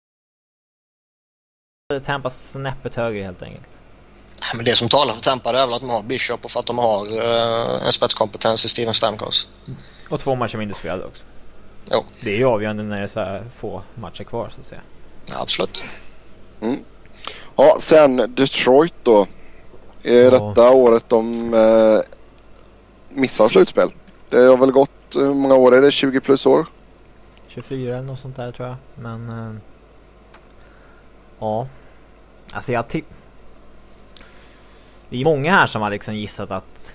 Tampa 2.03 2.29
snäppet 2.29 2.95
högre 2.95 3.23
helt 3.23 3.41
enkelt. 3.41 3.69
Men 4.55 4.65
det 4.65 4.75
som 4.75 4.89
talar 4.89 5.13
för 5.13 5.21
Tampa 5.21 5.51
det 5.51 5.59
är 5.59 5.65
väl 5.65 5.73
att 5.75 5.81
de 5.81 5.89
har 5.89 6.03
Bishop 6.03 6.45
och 6.45 6.51
för 6.51 6.59
att 6.59 6.65
de 6.65 6.77
har 6.77 7.21
en 7.85 7.91
spetskompetens 7.91 8.65
i 8.65 8.69
Steven 8.69 8.93
Stamkos. 8.93 9.47
Och 10.09 10.19
två 10.19 10.35
matcher 10.35 10.57
mindre 10.57 10.75
spelade 10.77 11.05
också. 11.05 11.25
Jo. 11.91 11.99
Det 12.23 12.33
är 12.33 12.37
ju 12.37 12.45
avgörande 12.45 12.83
när 12.83 12.97
det 12.97 13.03
är 13.03 13.07
så 13.07 13.19
här 13.19 13.43
få 13.57 13.81
matcher 13.95 14.23
kvar 14.23 14.49
så 14.55 14.61
att 14.61 14.67
säga. 14.67 14.81
Ja, 15.25 15.41
absolut. 15.41 15.83
Ja, 17.55 17.77
sen 17.79 18.15
Detroit 18.35 18.93
då. 19.03 19.27
Är 20.03 20.23
Ja. 20.23 20.29
detta 20.31 20.71
året 20.71 21.09
de 21.09 21.53
eh, 21.53 22.01
missar 23.09 23.47
slutspel? 23.47 23.93
Det 24.29 24.37
har 24.37 24.57
väl 24.57 24.71
gått, 24.71 24.91
hur 25.15 25.33
många 25.33 25.55
år 25.55 25.75
är 25.75 25.81
det? 25.81 25.91
20 25.91 26.19
plus 26.21 26.45
år? 26.45 26.65
24 27.47 27.97
eller 27.97 28.07
något 28.07 28.19
sånt 28.19 28.35
där 28.35 28.51
tror 28.51 28.67
jag. 28.67 28.75
Men... 28.95 29.29
Eh, 29.29 29.55
ja. 31.39 31.67
Alltså 32.53 32.71
jag 32.71 32.87
tipp... 32.87 33.05
Det 35.09 35.21
är 35.21 35.25
många 35.25 35.51
här 35.51 35.65
som 35.67 35.81
har 35.81 35.89
liksom 35.89 36.15
gissat 36.15 36.51
att... 36.51 36.93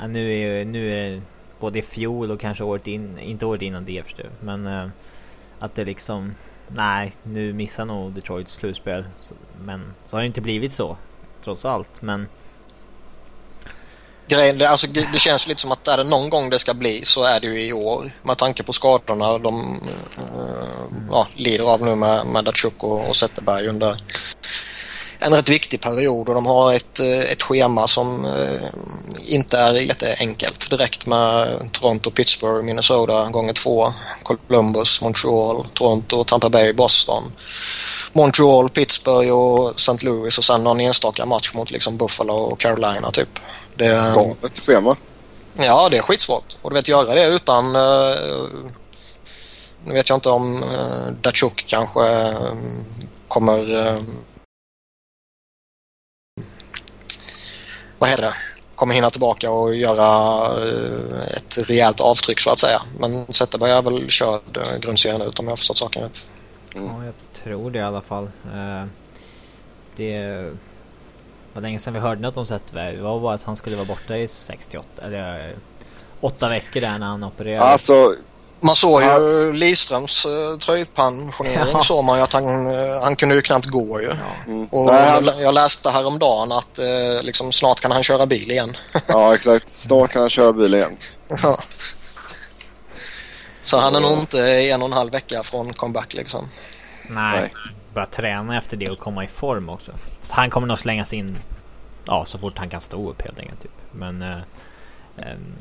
Ja, 0.00 0.06
nu 0.06 0.32
är 0.38 0.64
nu 0.64 0.90
är 0.90 1.10
det 1.10 1.22
både 1.60 1.78
i 1.78 1.82
fjol 1.82 2.30
och 2.30 2.40
kanske 2.40 2.64
året 2.64 2.86
in, 2.86 3.18
inte 3.18 3.46
året 3.46 3.62
innan 3.62 3.84
det 3.84 4.02
förstår. 4.04 4.30
Men 4.40 4.66
eh, 4.66 4.88
att 5.58 5.74
det 5.74 5.84
liksom... 5.84 6.34
Nej, 6.68 7.12
nu 7.22 7.52
missar 7.52 7.84
nog 7.84 8.12
Detroit 8.12 8.48
slutspel. 8.48 9.04
Så, 9.20 9.34
men 9.60 9.94
så 10.06 10.16
har 10.16 10.20
det 10.20 10.26
inte 10.26 10.40
blivit 10.40 10.74
så. 10.74 10.96
Trots 11.44 11.64
allt. 11.64 12.02
Men 12.02 12.28
Grejen, 14.28 14.58
det, 14.58 14.68
alltså, 14.68 14.86
det 14.86 15.18
känns 15.18 15.46
lite 15.48 15.60
som 15.60 15.72
att 15.72 15.88
är 15.88 15.96
det 15.96 16.04
någon 16.04 16.30
gång 16.30 16.50
det 16.50 16.58
ska 16.58 16.74
bli 16.74 17.04
så 17.04 17.24
är 17.24 17.40
det 17.40 17.46
ju 17.46 17.66
i 17.66 17.72
år. 17.72 18.12
Med 18.22 18.38
tanke 18.38 18.62
på 18.62 18.72
skadorna 18.72 19.38
de 19.38 19.80
eh, 20.18 20.88
ja, 21.10 21.26
lider 21.34 21.74
av 21.74 21.82
nu 21.82 21.94
med, 21.94 22.26
med 22.26 22.44
Datsjuk 22.44 22.84
och, 22.84 23.08
och 23.08 23.16
Zetterberg 23.16 23.68
under 23.68 23.96
en 25.18 25.32
rätt 25.32 25.48
viktig 25.48 25.80
period 25.80 26.28
och 26.28 26.34
de 26.34 26.46
har 26.46 26.72
ett, 26.72 27.00
eh, 27.00 27.20
ett 27.20 27.42
schema 27.42 27.88
som 27.88 28.24
eh, 28.24 28.68
inte 29.26 29.58
är 29.58 29.72
jätteenkelt 29.72 30.70
direkt 30.70 31.06
med 31.06 31.58
Toronto, 31.72 32.10
Pittsburgh, 32.10 32.64
Minnesota 32.64 33.30
gånger 33.30 33.52
två, 33.52 33.92
Columbus, 34.22 35.02
Montreal, 35.02 35.66
Toronto, 35.74 36.24
Tampa 36.24 36.48
Bay, 36.48 36.72
Boston. 36.72 37.22
Montreal, 38.12 38.68
Pittsburgh 38.68 39.30
och 39.30 39.74
St. 39.76 40.06
Louis 40.06 40.38
och 40.38 40.44
sen 40.44 40.64
någon 40.64 40.80
enstaka 40.80 41.26
match 41.26 41.54
mot 41.54 41.70
liksom 41.70 41.96
Buffalo 41.96 42.34
och 42.34 42.60
Carolina 42.60 43.10
typ. 43.10 43.28
Det, 43.74 44.12
Galet 44.14 44.58
schema. 44.66 44.96
Ja, 45.54 45.88
det 45.88 45.96
är 45.96 46.02
skitsvårt. 46.02 46.56
Och 46.62 46.70
du 46.70 46.76
vet, 46.76 46.88
göra 46.88 47.14
det 47.14 47.26
utan... 47.26 47.76
Uh, 47.76 48.46
nu 49.84 49.92
vet 49.92 50.08
jag 50.08 50.16
inte 50.16 50.28
om 50.28 50.64
Datsjuk 51.22 51.64
kanske 51.66 52.08
eh, 52.08 52.54
kommer... 53.28 53.96
vad 57.98 58.10
heter 58.10 58.22
det? 58.22 58.34
Kommer 58.74 58.94
hinna 58.94 59.10
tillbaka 59.10 59.50
och 59.50 59.74
göra 59.74 60.46
eh, 60.62 61.22
ett 61.36 61.70
rejält 61.70 62.00
avtryck 62.00 62.40
så 62.40 62.50
att 62.50 62.58
säga. 62.58 62.82
Men 62.98 63.32
Zetterberg 63.32 63.70
är 63.70 63.82
väl 63.82 64.10
körd 64.10 64.56
uh, 64.56 64.78
grundserien 64.80 65.22
ut 65.22 65.38
om 65.38 65.44
jag 65.44 65.52
har 65.52 65.56
förstått 65.56 65.78
saken 65.78 66.02
rätt. 66.02 66.28
Mm. 66.74 66.88
Ja, 66.88 67.04
jag 67.04 67.14
tror 67.42 67.70
det 67.70 67.78
i 67.78 67.82
alla 67.82 68.00
fall. 68.00 68.24
Eh, 68.24 68.84
det 69.96 70.50
var 71.52 71.62
länge 71.62 71.78
sedan 71.78 71.94
vi 71.94 72.00
hörde 72.00 72.20
något 72.20 72.36
om 72.36 72.46
Zetterberg. 72.46 72.96
Det 72.96 73.02
var 73.02 73.20
bara 73.20 73.34
att 73.34 73.42
han 73.42 73.56
skulle 73.56 73.76
vara 73.76 73.86
borta 73.86 74.16
i 74.16 74.28
68 74.28 74.88
eller 75.02 75.48
eh, 75.48 75.56
åtta 76.20 76.48
veckor 76.48 76.80
där 76.80 76.98
när 76.98 77.06
han 77.06 77.24
opererade. 77.24 77.64
Alltså, 77.64 78.14
Man 78.66 78.76
såg 78.76 79.00
ju 79.02 79.06
Ja. 79.06 79.18
Lidströms 79.52 80.26
uh, 80.26 80.58
tröjpensionering 80.58 81.72
Ja. 81.72 81.82
såg 81.82 82.04
man 82.04 82.18
ju 82.18 82.24
att 82.24 82.32
han, 82.32 82.66
eh, 82.66 83.02
han 83.02 83.16
kunde 83.16 83.34
ju 83.34 83.42
knappt 83.42 83.66
gå 83.66 84.00
ju. 84.00 84.10
mm. 84.46 84.66
Och 84.66 84.86
Nej, 84.86 85.10
han, 85.10 85.38
jag, 85.38 85.54
läste 85.54 85.90
häromdagen 85.90 86.52
att 86.52 86.78
eh, 86.78 87.22
liksom, 87.22 87.52
snart 87.52 87.80
kan 87.80 87.92
han 87.92 88.02
köra 88.02 88.26
bil 88.26 88.50
igen. 88.50 88.76
ja 89.08 89.34
exakt. 89.34 89.76
Snart 89.76 90.12
kan 90.12 90.20
han 90.20 90.30
köra 90.30 90.52
bil 90.52 90.74
igen. 90.74 90.96
Ja. 91.42 91.58
Så 93.62 93.78
han 93.78 93.94
är 93.94 94.00
nog 94.00 94.18
inte 94.18 94.40
en 94.50 94.82
och 94.82 94.88
en 94.88 94.92
halv 94.92 95.12
vecka 95.12 95.42
från 95.42 95.72
comeback 95.72 96.14
liksom. 96.14 96.48
Nej, 97.08 97.40
Nej. 97.40 97.52
börja 97.94 98.06
träna 98.06 98.58
efter 98.58 98.76
det 98.76 98.90
och 98.90 98.98
komma 98.98 99.24
i 99.24 99.28
form 99.28 99.68
också. 99.68 99.92
Så 100.22 100.34
han 100.34 100.50
kommer 100.50 100.66
nog 100.66 100.78
slängas 100.78 101.12
in 101.12 101.38
ja, 102.06 102.24
så 102.26 102.38
fort 102.38 102.58
han 102.58 102.70
kan 102.70 102.80
stå 102.80 103.10
upp 103.10 103.22
helt 103.22 103.38
enkelt. 103.40 103.62
Typ. 103.62 103.70
Men 103.92 104.22
eh, 104.22 104.38
ehm, 105.16 105.54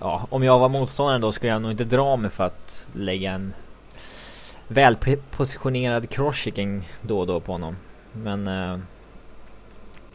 ja, 0.00 0.26
om 0.30 0.42
jag 0.42 0.58
var 0.58 0.68
motståndare 0.68 1.18
då 1.18 1.32
skulle 1.32 1.52
jag 1.52 1.62
nog 1.62 1.70
inte 1.70 1.84
dra 1.84 2.16
mig 2.16 2.30
för 2.30 2.44
att 2.44 2.88
lägga 2.92 3.32
en 3.32 3.54
välpositionerad 4.68 6.10
crosschecking 6.10 6.88
då 7.02 7.20
och 7.20 7.26
då 7.26 7.40
på 7.40 7.52
honom. 7.52 7.76
Men 8.12 8.46
eh, 8.46 8.78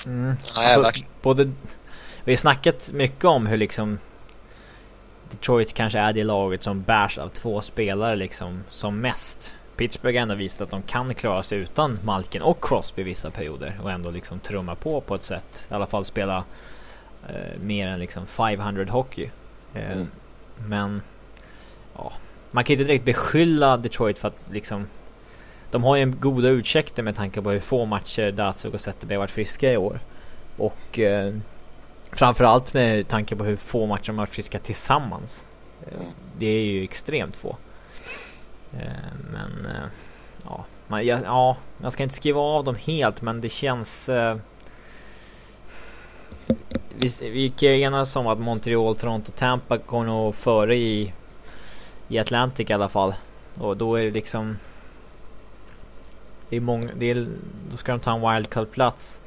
mm, 0.05 0.35
Nej, 0.55 0.75
alltså, 0.75 1.03
både, 1.21 1.51
vi 2.23 2.31
har 2.31 2.37
snackat 2.37 2.91
mycket 2.93 3.25
om 3.25 3.45
hur 3.45 3.57
liksom 3.57 3.99
Detroit 5.31 5.73
kanske 5.73 5.99
är 5.99 6.13
det 6.13 6.23
laget 6.23 6.63
som 6.63 6.81
bärs 6.81 7.17
av 7.17 7.29
två 7.29 7.61
spelare 7.61 8.15
liksom 8.15 8.63
som 8.69 8.99
mest. 8.99 9.53
Pittsburgh 9.75 10.17
har 10.17 10.21
ändå 10.21 10.35
visat 10.35 10.61
att 10.61 10.69
de 10.69 10.81
kan 10.81 11.15
klara 11.15 11.43
sig 11.43 11.57
utan 11.57 11.99
Malkin 12.03 12.41
och 12.41 12.63
Crosby 12.63 13.03
vissa 13.03 13.31
perioder 13.31 13.79
och 13.83 13.91
ändå 13.91 14.11
liksom 14.11 14.39
trumma 14.39 14.75
på 14.75 15.01
på 15.01 15.15
ett 15.15 15.23
sätt. 15.23 15.67
I 15.71 15.73
alla 15.73 15.85
fall 15.85 16.05
spela 16.05 16.43
eh, 17.29 17.59
mer 17.59 17.87
än 17.87 17.99
liksom 17.99 18.27
500 18.27 18.85
hockey. 18.89 19.29
Eh, 19.73 19.91
Mm. 19.91 20.07
Men 20.67 21.01
ja, 21.95 22.13
man 22.51 22.63
kan 22.63 22.73
inte 22.73 22.83
direkt 22.83 23.05
beskylla 23.05 23.77
Detroit 23.77 24.17
för 24.17 24.27
att 24.27 24.37
liksom 24.51 24.87
de 25.71 25.83
har 25.83 25.95
ju 25.95 26.03
en 26.03 26.19
goda 26.19 26.49
ursäkter 26.49 27.03
med 27.03 27.15
tanke 27.15 27.41
på 27.41 27.49
hur 27.51 27.59
få 27.59 27.85
matcher 27.85 28.31
Datsuk 28.31 28.73
och 28.73 28.81
Zetterberg 28.81 29.17
varit 29.17 29.31
friska 29.31 29.71
i 29.71 29.77
år. 29.77 29.99
Och 30.57 30.99
eh, 30.99 31.33
framförallt 32.11 32.73
med 32.73 33.07
tanke 33.07 33.35
på 33.35 33.43
hur 33.43 33.55
få 33.55 33.85
matcher 33.85 34.07
de 34.07 34.17
har 34.17 34.25
varit 34.25 34.33
friska 34.35 34.59
tillsammans. 34.59 35.45
Eh, 35.87 35.93
Mm. 35.93 36.07
Det 36.37 36.45
är 36.45 36.63
ju 36.65 36.83
extremt 36.83 37.35
få. 37.35 37.57
Eh, 38.73 39.13
men 39.31 39.65
eh, 39.65 39.87
ja, 40.45 40.65
man, 40.87 41.05
ja, 41.05 41.19
ja, 41.23 41.57
jag 41.81 41.93
ska 41.93 42.03
inte 42.03 42.15
skriva 42.15 42.41
av 42.41 42.63
dem 42.63 42.75
helt 42.75 43.21
men 43.21 43.41
det 43.41 43.49
känns... 43.49 44.09
Eh, 44.09 44.37
vi, 46.95 47.29
vi 47.29 47.49
kan 47.49 47.69
enas 47.69 48.15
om 48.15 48.27
att 48.27 48.39
Montreal, 48.39 48.95
Toronto, 48.95 49.31
Tampa 49.37 49.77
går 49.77 50.03
nog 50.03 50.35
före 50.35 50.75
i, 50.75 51.13
i 52.07 52.19
Atlantic 52.19 52.69
i 52.69 52.73
alla 52.73 52.89
fall. 52.89 53.13
Och 53.59 53.77
då 53.77 53.95
är 53.95 54.03
det 54.03 54.11
liksom... 54.11 54.57
Det 56.49 56.55
är 56.55 56.59
många, 56.61 56.89
det 56.97 57.09
är, 57.09 57.27
då 57.71 57.77
ska 57.77 57.91
de 57.91 57.99
ta 57.99 58.13
en 58.15 58.21
wildcard-plats. 58.21 59.21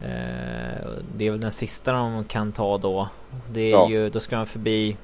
Eh, 0.00 0.88
det 1.16 1.26
är 1.26 1.30
väl 1.30 1.40
den 1.40 1.52
sista 1.52 1.92
de 1.92 2.24
kan 2.24 2.52
ta 2.52 2.78
då. 2.78 3.08
Det 3.50 3.60
är 3.60 3.70
Ja. 3.70 3.90
ju, 3.90 4.10
då 4.10 4.20
ska 4.20 4.36
de 4.36 4.46
förbi 4.46 4.96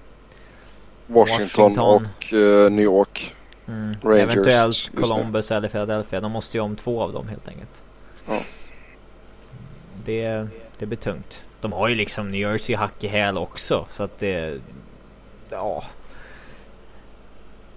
Washington, 1.07 1.75
Washington. 1.75 2.09
och 2.29 2.33
eh, 2.33 2.71
New 2.71 2.85
York. 2.85 3.35
Mm. 3.69 3.95
Rangers, 4.03 4.23
Eventuellt. 4.23 4.93
Columbus 4.97 5.51
eller 5.51 5.69
Philadelphia. 5.69 6.21
De 6.21 6.33
måste 6.33 6.57
ju 6.57 6.61
om 6.63 6.77
två 6.77 7.03
av 7.03 7.13
dem 7.13 7.29
helt 7.29 7.49
enkelt. 7.49 7.83
Ja. 8.27 8.41
Det, 10.05 10.49
det 10.79 10.87
blir 10.87 10.99
tungt. 10.99 11.41
De 11.61 11.73
har 11.73 11.89
ju 11.89 11.95
liksom 11.95 12.31
New 12.31 12.41
Jersey 12.41 12.77
hack 12.77 13.05
i 13.05 13.09
häl 13.09 13.39
också 13.39 13.87
så 13.93 14.03
att 14.03 14.19
det... 14.19 14.61
Ja. 15.51 15.85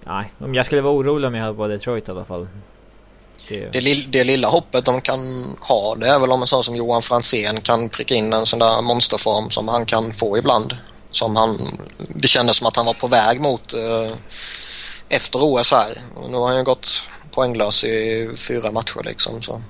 Nej, 0.03 0.31
om 0.39 0.55
jag 0.55 0.65
skulle 0.65 0.81
vara 0.81 0.93
orolig 0.93 1.27
om 1.27 1.35
jag 1.35 1.43
hade 1.43 1.57
på 1.57 1.67
Detroit 1.67 2.07
i 2.07 2.11
alla 2.11 2.25
fall. 2.25 2.47
Det, 3.49 3.69
Det, 3.73 3.79
lill- 3.79 4.07
det 4.09 4.23
lilla 4.23 4.47
hoppet 4.47 4.85
de 4.85 5.01
kan 5.01 5.19
ha 5.59 5.95
det 5.95 6.07
är 6.07 6.19
väl 6.19 6.31
om 6.31 6.41
en 6.41 6.47
sån 6.47 6.63
som 6.63 6.75
Johan 6.75 7.01
Franzén 7.01 7.61
kan 7.61 7.89
pricka 7.89 8.15
in 8.15 8.33
en 8.33 8.45
sån 8.45 8.59
där 8.59 8.81
monsterform 8.81 9.49
som 9.49 9.67
han 9.67 9.85
kan 9.85 10.11
få 10.13 10.37
ibland. 10.37 10.77
Som 11.11 11.35
han, 11.35 11.79
det 12.15 12.27
kändes 12.27 12.57
som 12.57 12.67
att 12.67 12.75
han 12.75 12.85
var 12.85 12.93
på 12.93 13.07
väg 13.07 13.41
mot 13.41 13.73
eh, 13.73 14.11
efter 15.09 15.39
OS 15.41 15.71
här. 15.71 15.97
Och 16.15 16.29
nu 16.31 16.37
har 16.37 16.47
han 16.47 16.57
ju 16.57 16.63
gått 16.63 17.03
poänglös 17.31 17.83
i 17.83 18.29
fyra 18.47 18.71
matcher 18.71 19.01
liksom. 19.05 19.41
Så. 19.41 19.61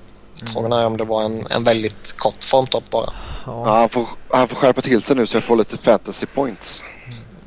Frågan 0.46 0.72
är 0.72 0.86
om 0.86 0.96
det 0.96 1.04
var 1.04 1.24
en, 1.24 1.46
en 1.50 1.64
väldigt 1.64 2.12
kort 2.18 2.44
formtopp 2.44 2.90
bara. 2.90 3.12
Ja, 3.46 3.62
ja, 3.66 3.74
han, 3.76 3.88
får, 3.88 4.08
han 4.28 4.48
får 4.48 4.56
skärpa 4.56 4.82
till 4.82 5.02
sig 5.02 5.16
nu 5.16 5.26
så 5.26 5.36
jag 5.36 5.44
får 5.44 5.56
lite 5.56 5.76
fantasy 5.78 6.26
points. 6.26 6.82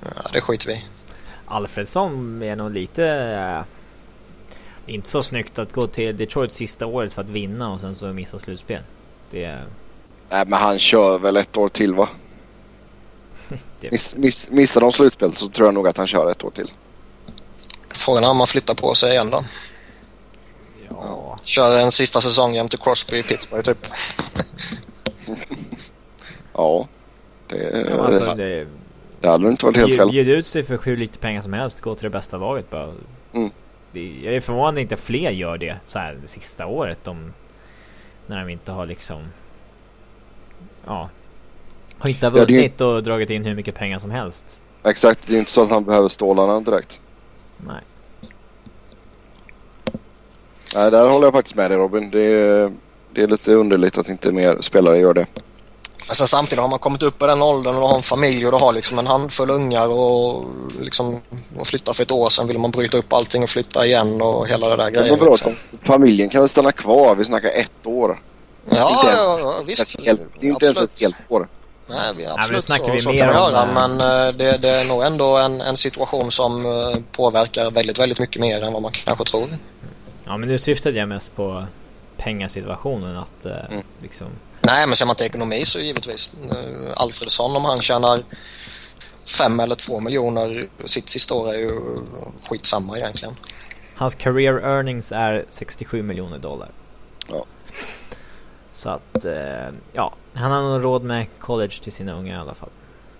Ja, 0.03 0.29
det 0.33 0.41
skiter 0.41 0.67
vi. 0.67 0.83
Alfredsson 1.45 2.41
är 2.41 2.55
nog 2.55 2.71
lite... 2.71 3.05
eh, 3.05 3.63
inte 4.93 5.09
så 5.09 5.23
snyggt 5.23 5.59
att 5.59 5.71
gå 5.73 5.87
till 5.87 6.17
Detroit 6.17 6.53
sista 6.53 6.85
året 6.85 7.13
för 7.13 7.21
att 7.21 7.29
vinna 7.29 7.73
och 7.73 7.79
sen 7.79 7.95
så 7.95 8.05
missa 8.07 8.39
slutspel. 8.39 8.81
Det... 9.31 9.59
Nej 10.29 10.45
men 10.47 10.59
han 10.59 10.79
kör 10.79 11.19
väl 11.19 11.37
ett 11.37 11.57
år 11.57 11.69
till 11.69 11.95
va? 11.95 12.09
det 13.79 13.91
Miss, 13.91 14.15
miss, 14.15 14.49
missar 14.49 14.81
de 14.81 14.91
slutspel 14.91 15.33
så 15.33 15.49
tror 15.49 15.67
jag 15.67 15.73
nog 15.73 15.87
att 15.87 15.97
han 15.97 16.07
kör 16.07 16.31
ett 16.31 16.43
år 16.43 16.51
till. 16.51 16.67
Frågan 17.89 18.23
är 18.23 18.29
om 18.29 18.37
man 18.37 18.47
flyttar 18.47 18.73
på 18.73 18.93
sig 18.93 19.11
igen 19.11 19.29
då. 19.29 19.43
Ja. 21.01 21.35
Kör 21.43 21.83
en 21.83 21.91
sista 21.91 22.21
säsong 22.21 22.53
jämte 22.55 22.77
Crosby 22.77 23.17
i 23.17 23.23
Pittsburgh 23.23 23.63
typ. 23.63 23.87
Ja. 26.53 26.85
Det, 27.47 27.85
Ja, 27.89 28.05
alltså, 28.05 28.35
det, 28.35 28.67
det, 29.21 29.27
hade 29.29 29.47
inte 29.47 29.65
varit 29.65 29.77
helt 29.77 29.87
bjud, 29.87 29.97
fel. 29.99 30.09
bjud 30.11 30.27
ut 30.29 30.47
sig 30.47 30.63
för 30.63 30.79
hur 30.83 30.97
lite 30.97 31.17
pengar 31.17 31.41
som 31.41 31.53
helst. 31.53 31.81
Gå 31.81 31.95
till 31.95 32.03
det 32.03 32.09
bästa 32.09 32.37
laget 32.37 32.69
bara. 32.69 32.93
Mm. 33.33 33.51
Det, 33.91 34.19
jag 34.23 34.33
är 34.35 34.41
förvånad 34.41 34.77
inte 34.79 34.97
fler 34.97 35.31
gör 35.31 35.57
det 35.57 35.75
så 35.87 35.99
här 35.99 36.17
det 36.21 36.27
sista 36.27 36.65
året. 36.65 36.99
De, 37.03 37.33
när 38.27 38.39
de 38.45 38.49
inte 38.51 38.71
har 38.71 38.85
liksom... 38.85 39.23
Ja. 40.85 41.09
Har 41.97 42.09
inte 42.09 42.25
Ja, 42.25 42.29
vunnit 42.29 42.81
och 42.81 43.03
dragit 43.03 43.29
in 43.29 43.45
hur 43.45 43.55
mycket 43.55 43.75
pengar 43.75 43.99
som 43.99 44.11
helst. 44.11 44.63
Exakt, 44.83 45.27
det 45.27 45.35
är 45.35 45.39
inte 45.39 45.51
så 45.51 45.63
att 45.63 45.69
han 45.69 45.83
behöver 45.83 46.07
stålarna 46.07 46.59
direkt. 46.59 46.99
Nej. 47.57 47.81
Nej, 50.75 50.91
där 50.91 51.07
håller 51.07 51.25
jag 51.27 51.33
faktiskt 51.33 51.55
med 51.55 51.71
dig 51.71 51.77
Robin. 51.77 52.09
Det 52.09 52.21
är, 52.23 52.71
det 53.15 53.21
är 53.21 53.27
lite 53.27 53.53
underligt 53.53 53.97
att 53.97 54.09
inte 54.09 54.31
mer 54.31 54.57
spelare 54.61 54.99
gör 54.99 55.13
det. 55.13 55.25
Men 56.07 56.15
sen 56.15 56.27
samtidigt 56.27 56.61
har 56.61 56.69
man 56.69 56.79
kommit 56.79 57.03
upp 57.03 57.23
i 57.23 57.25
den 57.25 57.41
åldern 57.41 57.75
och 57.75 57.89
har 57.89 57.95
en 57.95 58.01
familj 58.03 58.45
och 58.45 58.51
du 58.51 58.57
har 58.57 58.73
liksom 58.73 58.99
en 58.99 59.07
handfull 59.07 59.49
ungar 59.49 59.87
och 59.87 60.43
liksom 60.81 61.21
och 61.59 61.67
flytta 61.67 61.93
för 61.93 62.03
ett 62.03 62.11
år 62.11 62.29
sedan 62.29 62.47
vill 62.47 62.59
man 62.59 62.71
bryta 62.71 62.97
upp 62.97 63.13
allting 63.13 63.43
och 63.43 63.49
flytta 63.49 63.85
igen 63.85 64.21
och 64.21 64.47
hela 64.47 64.69
det 64.69 64.75
där 64.75 64.83
Men 64.83 64.93
grejen. 64.93 65.19
vadå, 65.19 65.31
Liksom. 65.31 65.55
familjen 65.83 66.29
kan 66.29 66.41
väl 66.41 66.49
stanna 66.49 66.71
kvar? 66.71 67.15
Vi 67.15 67.23
snackar 67.25 67.49
ett 67.49 67.71
år. 67.85 68.21
Ja, 68.69 68.89
inte 68.89 69.07
ens- 69.07 69.19
ja, 69.19 69.39
ja, 69.39 69.53
visst. 69.67 70.01
Helt, 70.05 70.23
det 70.39 70.47
är 70.47 70.51
inte 70.51 70.65
ens 70.65 70.77
ett 70.77 70.83
Absolut. 70.83 71.01
helt 71.01 71.31
år. 71.31 71.47
Nej, 71.87 71.97
vi, 72.17 72.23
men 72.23 72.31
absolut 72.31 72.63
snackar 72.63 72.85
så, 72.85 72.91
vi 72.91 72.99
så 73.01 73.09
mer 73.11 73.17
kan 73.17 73.27
man 73.35 73.51
göra 73.51 73.61
eh, 73.61 73.73
men 73.73 73.91
eh, 74.27 74.33
det, 74.37 74.57
det 74.57 74.69
är 74.69 74.85
nog 74.85 75.03
ändå 75.03 75.37
en, 75.37 75.61
en 75.61 75.77
situation 75.77 76.31
som 76.31 76.65
eh, 76.65 76.71
påverkar 77.11 77.71
väldigt, 77.71 77.99
väldigt 77.99 78.19
mycket 78.19 78.41
mer 78.41 78.63
än 78.63 78.73
vad 78.73 78.81
man 78.81 78.91
kanske 78.91 79.25
tror. 79.25 79.47
Ja 80.25 80.37
men 80.37 80.49
nu 80.49 80.57
syftade 80.57 80.97
jag 80.99 81.09
mest 81.09 81.35
på 81.35 81.65
pengasituationen 82.17 83.17
att 83.17 83.45
eh, 83.45 83.65
Mm. 83.71 83.85
liksom... 84.01 84.27
Nej, 84.61 84.87
men 84.87 84.95
ser 84.95 85.05
man 85.05 85.15
till 85.15 85.25
ekonomi 85.25 85.65
så 85.65 85.79
givetvis. 85.79 86.33
eh, 86.51 86.93
Alfredsson 86.95 87.55
om 87.55 87.65
han 87.65 87.81
tjänar 87.81 88.19
fem 89.37 89.59
eller 89.59 89.75
två 89.75 89.99
miljoner 89.99 90.63
sitt 90.85 91.09
sista 91.09 91.33
år 91.33 91.49
är 91.49 91.57
ju 91.57 91.69
skitsamma 92.49 92.97
egentligen. 92.97 93.35
Hans 93.95 94.15
career 94.15 94.53
earnings 94.53 95.11
är 95.11 95.45
67 95.49 96.03
miljoner 96.03 96.37
dollar. 96.39 96.69
Ja. 97.29 97.45
Så 98.73 98.89
att, 98.89 99.25
eh, 99.25 99.69
ja. 99.93 100.15
Han 100.33 100.51
har 100.51 100.61
nog 100.61 100.83
råd 100.85 101.03
med 101.03 101.25
college 101.39 101.73
till 101.83 101.93
sina 101.93 102.13
unga 102.13 102.35
i 102.35 102.39
alla 102.39 102.55
fall. 102.55 102.69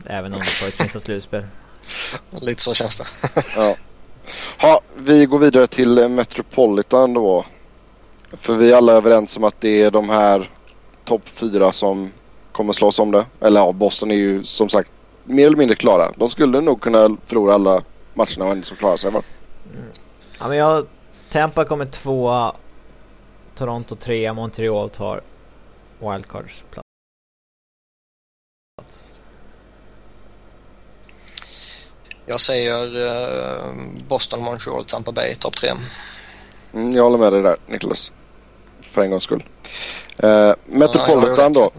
Även 0.06 0.34
om 0.34 0.40
det 0.40 0.46
får 0.46 0.68
ett 0.68 0.74
sista 0.74 1.00
slutspel. 1.00 1.46
Lite 2.42 2.62
så 2.62 2.74
känns 2.74 2.98
det. 2.98 3.06
Ja. 3.56 3.76
Ha, 4.62 4.82
vi 4.96 5.26
går 5.26 5.40
vidare 5.40 5.68
till 5.68 5.98
eh, 5.98 6.10
Metropolitan 6.10 7.14
då. 7.14 7.46
För 8.32 8.56
vi 8.56 8.72
är 8.72 8.78
alla 8.78 8.94
överens 8.94 9.38
om 9.38 9.44
att 9.44 9.62
det 9.62 9.82
är 9.82 9.92
de 9.92 10.10
här 10.10 10.52
topp 11.04 11.30
fyra 11.30 11.72
som 11.72 12.12
kommer 12.52 12.74
slåss 12.74 13.00
om 13.00 13.12
det. 13.12 13.26
Eller 13.40 13.60
ja, 13.60 13.72
Boston 13.72 14.12
är 14.12 14.16
ju 14.16 14.44
som 14.44 14.70
sagt 14.70 14.92
mer 15.24 15.48
eller 15.48 15.58
mindre 15.58 15.76
klara. 15.76 16.12
De 16.18 16.30
skulle 16.30 16.62
nog 16.62 16.82
kunna 16.82 17.18
förlora 17.26 17.54
alla 17.54 17.84
matcherna 18.14 18.46
och 18.46 18.52
ändå 18.52 18.64
så 18.64 18.76
klara 18.76 18.98
sig 18.98 19.12
va? 19.12 19.22
Ja 20.40 20.48
men 20.48 20.58
jag... 20.58 20.86
Tampa 21.32 21.66
kommer 21.66 21.86
tvåa. 21.86 22.56
Toronto 23.56 23.96
trea. 23.96 24.34
Montreal 24.34 24.90
tar 24.90 25.22
wildcards 26.00 26.64
plats. 28.76 29.18
Jag 32.26 32.42
säger 32.42 33.08
eh, 33.08 33.74
Boston, 34.08 34.44
Montreal, 34.44 34.84
Tampa 34.84 35.12
Bay, 35.12 35.36
topp 35.36 35.56
tre. 35.56 35.70
Mm, 36.74 36.94
jag 36.94 37.04
håller 37.04 37.18
med 37.18 37.34
dig 37.34 37.42
där 37.42 37.58
Niklas. 37.68 38.12
För 38.82 39.02
en 39.02 39.10
gångs 39.12 39.24
skull. 39.24 39.44
Eh, 40.24 40.30
Ja, 40.30 40.56
Metropolitan 40.66 41.56
har 41.56 41.62
då. 41.64 41.72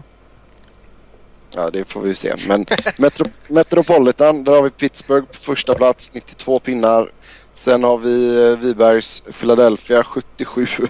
Ja 1.55 1.69
det 1.69 1.85
får 1.85 2.01
vi 2.01 2.15
se. 2.15 2.35
Men 2.47 2.65
Metro 2.97 3.25
Metropolitan 3.47 4.43
där 4.43 4.51
har 4.51 4.61
vi 4.61 4.69
Pittsburgh 4.69 5.27
på 5.27 5.37
första 5.37 5.73
plats 5.75 6.09
92 6.13 6.59
pinnar. 6.59 7.11
Sen 7.53 7.83
har 7.83 7.97
vi 7.97 8.45
eh, 8.51 8.57
Vibergs 8.57 9.23
Philadelphia 9.39 10.03
77. 10.03 10.67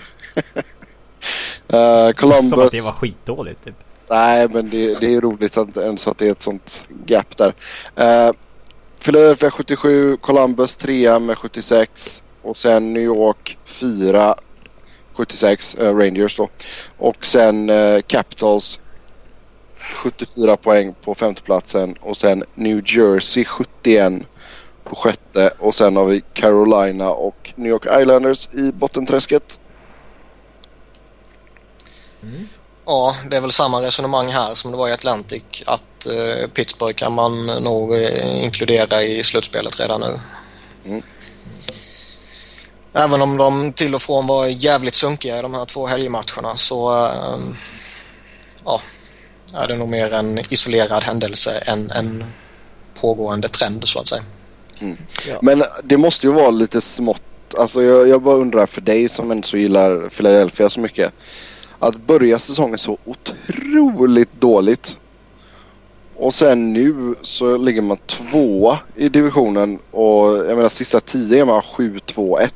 eh, 1.68 2.12
Columbus. 2.12 2.50
Som 2.50 2.60
att 2.60 2.72
det 2.72 2.82
var 2.82 2.92
skitdåligt 2.92 3.64
typ. 3.64 3.76
Nej 4.10 4.48
men 4.50 4.70
det, 4.70 5.00
det 5.00 5.06
är 5.06 5.10
ju 5.10 5.22
roligt 5.22 5.58
att, 5.58 5.78
ändå 5.78 6.12
att 6.12 6.18
det 6.18 6.28
är 6.28 6.32
ett 6.32 6.42
sånt 6.42 6.88
gap 7.06 7.38
där. 7.38 7.54
Eh, 7.96 8.32
Philadelphia 9.00 9.52
77, 9.52 10.18
Columbus 10.18 10.76
3 10.76 11.20
med 11.20 11.38
76 11.38 12.24
och 12.42 12.58
sen 12.58 12.94
New 12.94 13.04
York 13.04 13.58
4 13.66 14.36
76, 15.14 15.76
eh, 15.76 15.96
Rangers 15.96 16.38
då. 16.38 16.50
Och 16.98 17.26
sen 17.26 17.70
eh, 17.70 18.02
Capitals 18.02 18.80
74 19.76 20.58
poäng 20.58 20.96
på 21.02 21.16
femteplatsen 21.16 21.94
och 21.94 22.18
sen 22.18 22.44
New 22.56 22.82
Jersey 22.86 23.46
71 23.46 24.14
på 24.84 24.96
sjätte 24.96 25.54
och 25.60 25.76
sen 25.76 25.96
har 25.96 26.06
vi 26.06 26.24
Carolina 26.34 27.10
och 27.10 27.54
New 27.56 27.70
York 27.70 27.86
Islanders 28.02 28.50
i 28.54 28.72
bottenträsket. 28.72 29.60
Mm. 32.24 32.48
Ja, 32.90 33.16
det 33.30 33.38
är 33.38 33.42
väl 33.42 33.52
samma 33.52 33.82
resonemang 33.82 34.32
här 34.32 34.56
som 34.56 34.72
det 34.72 34.78
var 34.78 34.90
i 34.90 34.92
Atlantic. 34.92 35.44
Att 35.66 36.06
eh, 36.06 36.48
Pittsburgh 36.48 36.94
kan 36.94 37.14
man 37.14 37.46
nog 37.46 37.94
eh, 37.96 38.44
inkludera 38.44 39.04
i 39.04 39.24
slutspelet 39.24 39.80
redan 39.80 40.02
nu. 40.02 40.20
Mm. 40.86 41.02
Även 42.94 43.22
om 43.22 43.38
de 43.38 43.74
till 43.74 43.96
och 43.96 44.02
från 44.02 44.28
var 44.28 44.48
jävligt 44.48 44.96
sunkiga 44.96 45.40
i 45.40 45.42
de 45.42 45.54
här 45.54 45.66
två 45.66 45.88
helgmatcherna 45.88 46.56
så 46.56 47.06
eh, 47.06 47.40
ja, 48.66 48.82
är 49.54 49.68
det 49.68 49.76
nog 49.76 49.90
mer 49.90 50.14
en 50.14 50.40
isolerad 50.50 51.04
händelse 51.04 51.52
än 51.52 51.92
en 51.92 52.24
pågående 53.02 53.48
trend 53.48 53.88
så 53.88 54.00
att 54.00 54.08
säga. 54.08 54.24
Men 55.42 55.64
det 55.84 55.98
måste 55.98 56.28
ju 56.28 56.34
vara 56.34 56.50
lite 56.50 56.82
smått. 56.82 57.22
Alltså 57.58 57.84
jag, 57.84 58.08
jag 58.08 58.22
bara 58.22 58.36
undrar 58.36 58.66
för 58.66 58.82
dig 58.82 59.10
som 59.10 59.32
ändå 59.32 59.48
så 59.48 59.58
gillar 59.58 60.10
Philadelphia 60.10 60.70
så 60.70 60.80
mycket. 60.80 61.14
Att 61.80 61.96
börja 61.96 62.40
säsongen 62.40 62.78
så 62.78 62.98
otroligt 63.06 64.42
dåligt. 64.42 65.00
Och 66.16 66.34
sen 66.34 66.74
nu 66.74 67.16
så 67.22 67.58
ligger 67.58 67.82
man 67.82 67.98
tvåa 67.98 68.80
i 68.96 69.10
divisionen 69.10 69.80
och 69.92 70.38
jag 70.38 70.56
menar 70.56 70.70
sista 70.70 71.00
tio 71.00 71.42
är 71.42 71.46
man 71.46 71.62
7-2-1. 71.62 72.50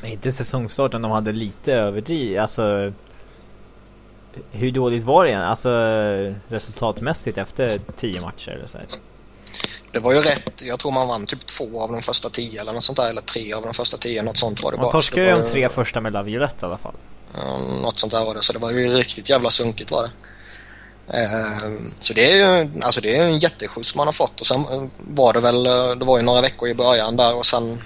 Men 0.00 0.10
inte 0.10 0.32
säsongstarten, 0.32 1.02
de 1.02 1.10
hade 1.10 1.32
lite 1.32 1.72
överdrivet. 1.72 2.42
Alltså... 2.42 2.92
Hur 4.50 4.70
dåligt 4.70 5.04
var 5.04 5.24
det 5.24 5.30
igen? 5.30 5.42
Alltså 5.42 5.68
resultatmässigt 6.48 7.38
efter 7.38 7.78
10 7.96 8.20
matcher 8.20 8.50
eller 8.50 8.66
så 8.66 8.78
här. 8.78 8.86
Det 9.92 10.00
var 10.00 10.12
ju 10.12 10.20
rätt. 10.20 10.62
Jag 10.64 10.78
tror 10.78 10.92
man 10.92 11.08
vann 11.08 11.26
typ 11.26 11.46
två 11.46 11.80
av 11.80 11.92
de 11.92 12.00
första 12.00 12.28
tio 12.28 12.60
eller 12.60 12.72
något 12.72 12.84
sånt 12.84 12.96
där. 12.96 13.10
Eller 13.10 13.20
tre 13.20 13.52
av 13.52 13.62
de 13.62 13.74
första 13.74 13.96
tio. 13.96 14.22
Något 14.22 14.36
sånt 14.38 14.64
var 14.64 14.70
det 14.70 14.76
Man 14.76 14.84
bara. 14.84 14.92
torskade 14.92 15.34
Så 15.34 15.40
ju 15.40 15.44
de 15.44 15.50
tre 15.50 15.68
första 15.68 16.00
med 16.00 16.12
Laviolette 16.12 16.66
i 16.66 16.68
alla 16.68 16.78
fall. 16.78 16.94
Ehm, 17.38 17.82
något 17.82 17.98
sånt 17.98 18.12
där 18.12 18.24
var 18.24 18.34
det. 18.34 18.42
Så 18.42 18.52
det 18.52 18.58
var 18.58 18.70
ju 18.70 18.94
riktigt 18.94 19.28
jävla 19.28 19.50
sunkigt 19.50 19.90
var 19.90 20.02
det. 20.02 20.10
Ehm, 21.18 21.92
så 22.00 22.12
det 22.12 22.32
är 22.32 22.36
ju 22.36 22.70
alltså 22.82 23.00
det 23.00 23.16
är 23.16 23.22
en 23.22 23.38
jätteskjuts 23.38 23.94
man 23.94 24.06
har 24.06 24.12
fått 24.12 24.40
och 24.40 24.46
sen 24.46 24.60
eh, 24.60 24.84
var 24.98 25.32
det 25.32 25.40
väl, 25.40 25.66
eh, 25.66 25.90
det 25.90 26.04
var 26.04 26.18
ju 26.18 26.24
några 26.24 26.40
veckor 26.40 26.68
i 26.68 26.74
början 26.74 27.16
där 27.16 27.34
och 27.34 27.46
sen 27.46 27.82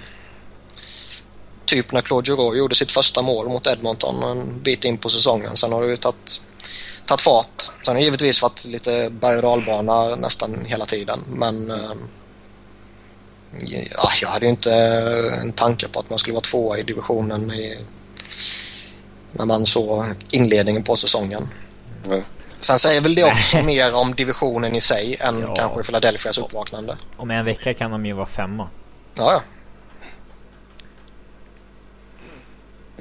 typ 1.65 1.91
när 1.91 2.01
Claude 2.01 2.31
Giroux 2.31 2.57
gjorde 2.57 2.75
sitt 2.75 2.91
första 2.91 3.21
mål 3.21 3.49
mot 3.49 3.67
Edmonton 3.67 4.23
en 4.23 4.63
bit 4.63 4.83
in 4.85 4.97
på 4.97 5.09
säsongen. 5.09 5.57
Sen 5.57 5.71
har 5.71 5.81
det 5.81 5.89
ju 5.89 5.95
tagit, 5.95 6.41
tagit 7.05 7.21
fart. 7.21 7.69
Sen 7.85 7.93
har 7.93 7.95
det 7.95 8.01
givetvis 8.05 8.41
varit 8.41 8.65
lite 8.65 9.09
berg 9.09 9.35
och 9.35 9.43
dalbana 9.43 10.15
nästan 10.15 10.65
hela 10.65 10.85
tiden. 10.85 11.23
Men 11.27 11.71
ehm, 11.71 12.07
ja, 13.65 14.09
jag 14.21 14.29
hade 14.29 14.45
ju 14.45 14.51
inte 14.51 14.73
en 15.41 15.51
tanke 15.51 15.87
på 15.87 15.99
att 15.99 16.09
man 16.09 16.19
skulle 16.19 16.33
vara 16.33 16.41
tvåa 16.41 16.77
i 16.77 16.83
divisionen 16.83 17.51
i, 17.51 17.77
när 19.37 19.45
man 19.45 19.65
såg 19.65 20.05
inledningen 20.31 20.83
på 20.83 20.95
säsongen. 20.95 21.47
Mm. 22.05 22.21
Sen 22.59 22.79
säger 22.79 23.01
väl 23.01 23.15
det 23.15 23.23
också 23.23 23.61
mer 23.61 23.95
om 23.95 24.15
divisionen 24.15 24.75
i 24.75 24.81
sig 24.81 25.17
än 25.19 25.41
Ja. 25.41 25.55
kanske 25.55 25.83
Philadelphias 25.83 26.37
uppvaknande. 26.37 26.97
Om 27.17 27.31
en 27.31 27.45
vecka 27.45 27.73
kan 27.73 27.91
de 27.91 28.05
ju 28.05 28.13
vara 28.13 28.25
femma. 28.27 28.69
Ja, 29.15 29.31
ja. 29.33 29.41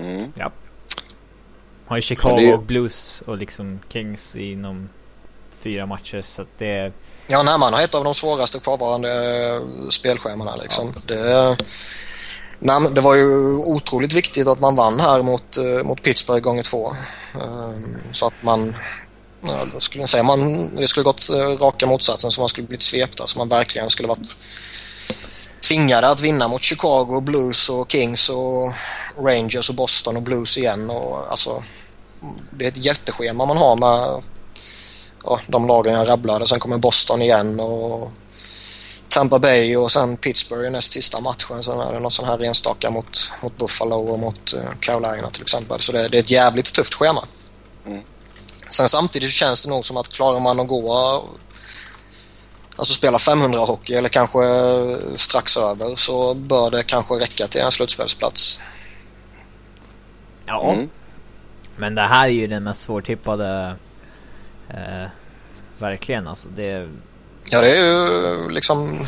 Mm. 0.02 0.32
Ja. 0.36 0.52
Har 1.86 1.96
ju 1.96 2.02
Chicago 2.02 2.36
det 2.36 2.58
Blues 2.58 3.22
och 3.26 3.36
liksom 3.36 3.80
Kings 3.92 4.36
inom 4.36 4.88
fyra 5.62 5.86
matcher 5.86 6.22
så 6.22 6.42
att 6.42 6.48
det... 6.58 6.92
Ja, 7.26 7.42
nej, 7.42 7.58
man 7.58 7.74
har 7.74 7.82
ett 7.82 7.94
av 7.94 8.04
de 8.04 8.14
svåraste 8.14 8.58
kvarvarande 8.58 9.10
eh, 9.10 9.88
spelschemana 9.90 10.56
liksom. 10.56 10.92
Det, 11.06 11.56
nej, 12.58 12.80
men 12.80 12.94
det 12.94 13.00
var 13.00 13.14
ju 13.14 13.54
otroligt 13.56 14.12
viktigt 14.12 14.46
att 14.46 14.60
man 14.60 14.76
vann 14.76 15.00
här 15.00 15.22
mot, 15.22 15.56
eh, 15.56 15.84
mot 15.84 16.02
Pittsburgh 16.02 16.40
gånger 16.40 16.62
två. 16.62 16.96
Ehm, 17.34 17.96
så 18.12 18.26
att 18.26 18.42
man, 18.42 18.76
ja, 19.40 19.80
skulle 19.80 20.02
jag 20.02 20.10
säga, 20.10 20.22
man, 20.22 20.70
det 20.76 20.88
skulle 20.88 21.04
gått 21.04 21.30
eh, 21.30 21.64
raka 21.64 21.86
motsatsen 21.86 22.30
så 22.30 22.40
man 22.40 22.48
skulle 22.48 22.66
blivit 22.66 22.82
svepta 22.82 23.26
så 23.26 23.38
man 23.38 23.48
verkligen 23.48 23.90
skulle 23.90 24.08
varit 24.08 24.36
tvingade 25.68 26.08
att 26.08 26.20
vinna 26.20 26.48
mot 26.48 26.62
Chicago, 26.62 27.20
Blues 27.20 27.68
och 27.68 27.90
Kings 27.92 28.28
och 28.28 28.72
Rangers 29.18 29.68
och 29.68 29.74
Boston 29.74 30.16
och 30.16 30.22
Blues 30.22 30.58
igen. 30.58 30.90
Och, 30.90 31.30
alltså, 31.30 31.62
det 32.50 32.64
är 32.64 32.68
ett 32.68 32.84
jätteschema 32.84 33.46
man 33.46 33.56
har 33.56 33.76
med 33.76 34.22
ja, 35.24 35.40
de 35.46 35.66
lagen 35.66 35.94
jag 35.94 36.08
rabblade. 36.08 36.46
Sen 36.46 36.60
kommer 36.60 36.78
Boston 36.78 37.22
igen 37.22 37.60
och 37.60 38.10
Tampa 39.16 39.38
Bay 39.38 39.76
och 39.76 39.92
sen 39.92 40.16
Pittsburgh 40.16 40.66
i 40.66 40.70
näst 40.70 40.92
sista 40.92 41.20
matchen. 41.20 41.62
Sen 41.62 41.80
är 41.80 41.92
det 41.92 42.00
något 42.00 42.12
sån 42.12 42.24
här 42.24 42.42
enstaka 42.42 42.90
mot, 42.90 43.32
mot 43.42 43.56
Buffalo 43.56 43.96
och 43.96 44.18
mot 44.18 44.54
eh, 44.54 44.60
Carolina 44.80 45.30
till 45.30 45.42
exempel. 45.42 45.80
Så 45.80 45.92
det, 45.92 46.08
det 46.08 46.16
är 46.16 46.22
ett 46.22 46.30
jävligt 46.30 46.72
tufft 46.72 46.94
schema. 46.94 47.24
Mm. 47.86 48.02
Sen 48.70 48.88
samtidigt 48.88 49.30
känns 49.30 49.62
det 49.62 49.70
nog 49.70 49.84
som 49.84 49.96
att 49.96 50.08
klarar 50.08 50.40
man 50.40 50.60
att 50.60 50.68
gå 50.68 51.24
Alltså 52.76 52.94
spela 52.94 53.18
500 53.18 53.58
hockey 53.58 53.94
eller 53.94 54.08
kanske 54.08 54.40
strax 55.14 55.56
över 55.56 55.96
så 55.96 56.34
bör 56.34 56.70
det 56.70 56.82
kanske 56.82 57.14
räcka 57.14 57.46
till 57.46 57.60
en 57.60 57.72
slutspelsplats. 57.72 58.60
Ja. 60.46 60.72
Mm. 60.72 60.90
Men 61.76 61.94
det 61.94 62.02
här 62.02 62.24
är 62.24 62.32
ju 62.32 62.46
den 62.46 62.64
mest 62.64 62.80
svårtippade... 62.82 63.76
Eh, 64.68 65.08
verkligen 65.78 66.28
alltså. 66.28 66.48
Det... 66.48 66.88
Ja, 67.50 67.60
det 67.60 67.70
är 67.70 67.76
ju 67.76 68.50
liksom 68.50 69.06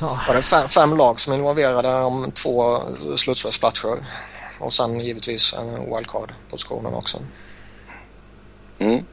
Ja. 0.00 0.20
var 0.28 0.34
det 0.34 0.42
fem, 0.42 0.68
fem 0.68 0.96
lag 0.96 1.20
som 1.20 1.32
är 1.32 1.36
involverade 1.36 2.02
om 2.02 2.30
två 2.30 2.78
slutspelsplatser. 3.16 3.96
Och 4.58 4.72
sen 4.72 5.00
givetvis 5.00 5.54
en 5.54 5.94
wildcard-positionen 5.94 6.94
också. 6.94 7.18
Mm. 8.78 9.04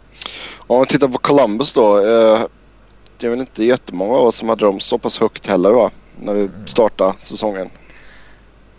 Om 0.67 0.79
vi 0.81 0.85
tittar 0.87 1.07
på 1.07 1.17
Columbus 1.17 1.73
då. 1.73 1.97
Eh, 1.99 2.43
det 3.17 3.25
är 3.25 3.29
väl 3.29 3.39
inte 3.39 3.63
jättemånga 3.63 4.13
av 4.13 4.27
oss 4.27 4.35
som 4.35 4.49
hade 4.49 4.65
dem 4.65 4.79
så 4.79 4.97
pass 4.97 5.19
högt 5.19 5.47
heller 5.47 5.71
va? 5.71 5.91
När 6.17 6.33
vi 6.33 6.49
startade 6.65 7.13
säsongen. 7.19 7.69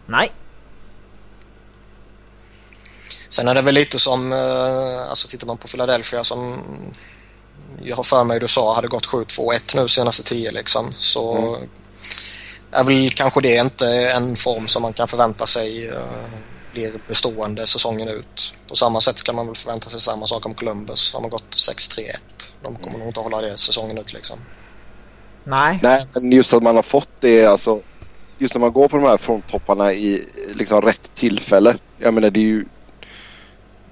Nej. 0.07 0.33
Sen 3.29 3.49
är 3.49 3.55
det 3.55 3.63
väl 3.63 3.75
lite 3.75 3.99
som, 3.99 4.33
eh, 4.33 5.09
alltså 5.11 5.29
tittar 5.29 5.47
man 5.47 5.59
på 5.59 5.69
Philadelphia 5.69 6.25
som 6.25 6.61
jag 7.83 7.97
har 7.97 8.03
för 8.05 8.25
mig 8.25 8.41
du 8.41 8.49
sa 8.49 8.75
hade 8.75 8.89
gått 8.89 9.07
7-2-1 9.07 9.77
nu 9.77 9.89
senaste 9.89 10.23
10 10.23 10.53
liksom. 10.53 10.93
Så 10.99 11.37
Mm. 11.37 11.69
är 12.73 12.85
väl 12.85 13.11
kanske 13.11 13.41
det 13.41 13.57
inte 13.57 13.87
en 13.89 14.37
form 14.37 14.69
som 14.69 14.83
man 14.83 14.93
kan 14.93 15.09
förvänta 15.09 15.47
sig 15.47 15.89
eh, 15.89 15.97
blir 16.73 16.93
bestående 17.09 17.67
säsongen 17.67 18.09
ut. 18.09 18.55
På 18.69 18.77
samma 18.77 19.01
sätt 19.01 19.19
ska 19.19 19.33
man 19.33 19.47
väl 19.47 19.57
förvänta 19.57 19.91
sig 19.91 20.01
samma 20.01 20.27
sak 20.27 20.47
om 20.47 20.55
Columbus. 20.55 21.13
Har 21.15 21.21
man 21.21 21.31
gått 21.31 21.51
6-3-1. 21.51 22.03
De 22.63 22.77
kommer 22.77 22.99
nog 22.99 23.09
inte 23.09 23.21
hålla 23.21 23.41
det 23.41 23.59
säsongen 23.59 23.99
ut 23.99 24.13
liksom. 24.13 24.39
Nej. 25.45 25.79
Nej, 25.83 26.07
men 26.15 26.33
just 26.33 26.55
att 26.55 26.63
man 26.63 26.77
har 26.77 26.83
fått 26.83 27.09
det 27.21 27.47
alltså. 27.47 27.81
Just 28.39 28.55
när 28.55 28.61
man 28.61 28.73
går 28.73 28.89
på 28.89 28.97
de 28.97 29.07
här 29.07 29.17
fronttopparna 29.19 29.93
i 29.93 30.29
liksom 30.55 30.81
rätt 30.83 31.15
tillfälle. 31.15 31.79
Jag 31.99 32.15
menar 32.15 32.31
det 32.31 32.41
är 32.41 32.43
ju. 32.43 32.65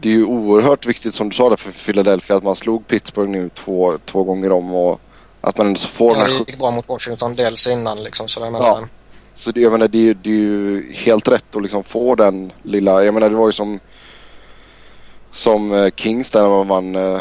Det 0.01 0.09
är 0.09 0.13
ju 0.13 0.25
oerhört 0.25 0.87
viktigt 0.87 1.15
som 1.15 1.29
du 1.29 1.37
sa 1.37 1.49
där 1.51 1.57
för 1.57 1.73
Philadelphia 1.73 2.37
att 2.37 2.43
man 2.43 2.57
slog 2.57 2.87
Pittsburgh 2.87 3.31
nu 3.31 3.51
två, 3.55 3.93
två 4.05 4.25
gånger 4.25 4.53
om 4.53 4.75
och 4.75 5.01
att 5.41 5.59
man 5.59 5.67
ändå 5.67 5.81
får 5.81 6.17
Ja, 6.17 6.25
det 6.25 6.33
gick 6.33 6.59
bra 6.59 6.71
mot 6.71 6.89
Washington 6.89 7.35
dels 7.35 7.67
innan 7.67 8.03
liksom. 8.03 8.29
Så 8.29 8.41
jag 8.41 8.53
menar, 8.53 8.67
Ja. 8.67 8.87
Så 9.35 9.51
det, 9.51 9.61
jag 9.61 9.73
menar, 9.73 9.89
det, 9.89 9.99
är 9.99 10.03
ju- 10.03 10.15
det 10.15 10.31
är 10.31 10.35
ju 10.35 10.93
helt 10.93 11.29
rätt 11.29 11.57
att 11.57 11.63
liksom 11.63 11.85
få 11.85 12.15
den 12.15 12.53
lilla... 12.63 13.05
Jag 13.05 13.15
menar 13.15 13.31
det 13.31 13.37
var 13.37 13.49
ju 13.49 13.53
som 13.53 13.81
som 15.33 15.73
eh, 15.73 15.91
Kings 15.97 16.31
där 16.31 16.49
man 16.49 16.69
vann 16.69 16.95
eh, 16.97 17.21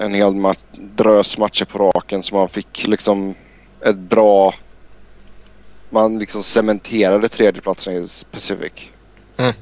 en 0.00 0.14
hel 0.14 0.32
ma- 0.34 0.56
drös 0.72 1.38
matcher 1.38 1.64
på 1.64 1.78
raken 1.78 2.22
så 2.22 2.34
man 2.34 2.48
fick 2.48 2.86
liksom 2.86 3.34
ett 3.84 3.96
bra... 3.96 4.54
Man 5.90 6.18
liksom 6.18 6.42
cementerade 6.42 7.28
tredjeplatsen 7.28 7.94
i 7.94 8.06
Pacific. 8.30 8.72
Mm. 9.38 9.52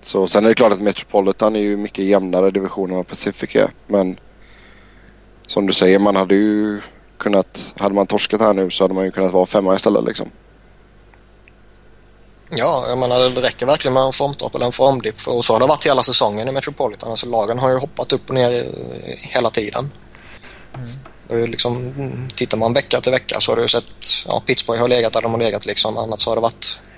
Så 0.00 0.26
sen 0.26 0.44
är 0.44 0.48
det 0.48 0.54
klart 0.54 0.72
att 0.72 0.80
Metropolitan 0.80 1.56
är 1.56 1.60
ju 1.60 1.76
mycket 1.76 2.04
jämnare 2.04 2.50
division 2.50 2.90
än 2.90 2.96
vad 2.96 3.08
Pacific 3.08 3.56
är. 3.56 3.70
Men 3.86 4.20
som 5.46 5.66
du 5.66 5.72
säger, 5.72 5.98
man 5.98 6.16
hade 6.16 6.34
ju 6.34 6.80
kunnat... 7.18 7.74
Hade 7.76 7.94
man 7.94 8.06
torskat 8.06 8.40
här 8.40 8.54
nu 8.54 8.70
så 8.70 8.84
hade 8.84 8.94
man 8.94 9.04
ju 9.04 9.10
kunnat 9.10 9.32
vara 9.32 9.46
femma 9.46 9.76
istället 9.76 10.04
liksom. 10.04 10.30
Ja, 12.50 12.84
jag 12.88 12.98
menar 12.98 13.20
det 13.20 13.42
räcker 13.42 13.66
verkligen 13.66 13.94
med 13.94 14.02
en 14.02 14.12
formtopp 14.12 14.54
eller 14.54 14.66
en 14.66 14.72
formdipp. 14.72 15.14
Och 15.26 15.44
så 15.44 15.52
har 15.52 15.60
det 15.60 15.66
varit 15.66 15.86
hela 15.86 16.02
säsongen 16.02 16.48
i 16.48 16.52
Metropolitan. 16.52 17.10
Alltså 17.10 17.26
lagen 17.26 17.58
har 17.58 17.70
ju 17.70 17.78
hoppat 17.78 18.12
upp 18.12 18.28
och 18.28 18.34
ner 18.34 18.66
hela 19.18 19.50
tiden. 19.50 19.90
Det 21.28 21.34
är 21.34 21.38
ju 21.38 21.46
liksom, 21.46 21.76
mm, 21.76 22.28
tittar 22.28 22.58
man 22.58 22.72
vecka 22.72 23.00
till 23.00 23.12
vecka 23.12 23.40
så 23.40 23.52
har 23.52 23.56
du 23.56 23.68
sett, 23.68 23.84
ja 24.26 24.42
Pittsburgh 24.46 24.80
har 24.80 24.88
legat 24.88 25.12
där 25.12 25.22
de 25.22 25.30
har 25.30 25.38
legat 25.38 25.66
liksom. 25.66 25.96
Annars 25.96 26.26
har 26.26 26.34
det 26.34 26.40
varit, 26.40 26.80
mm, 26.82 26.89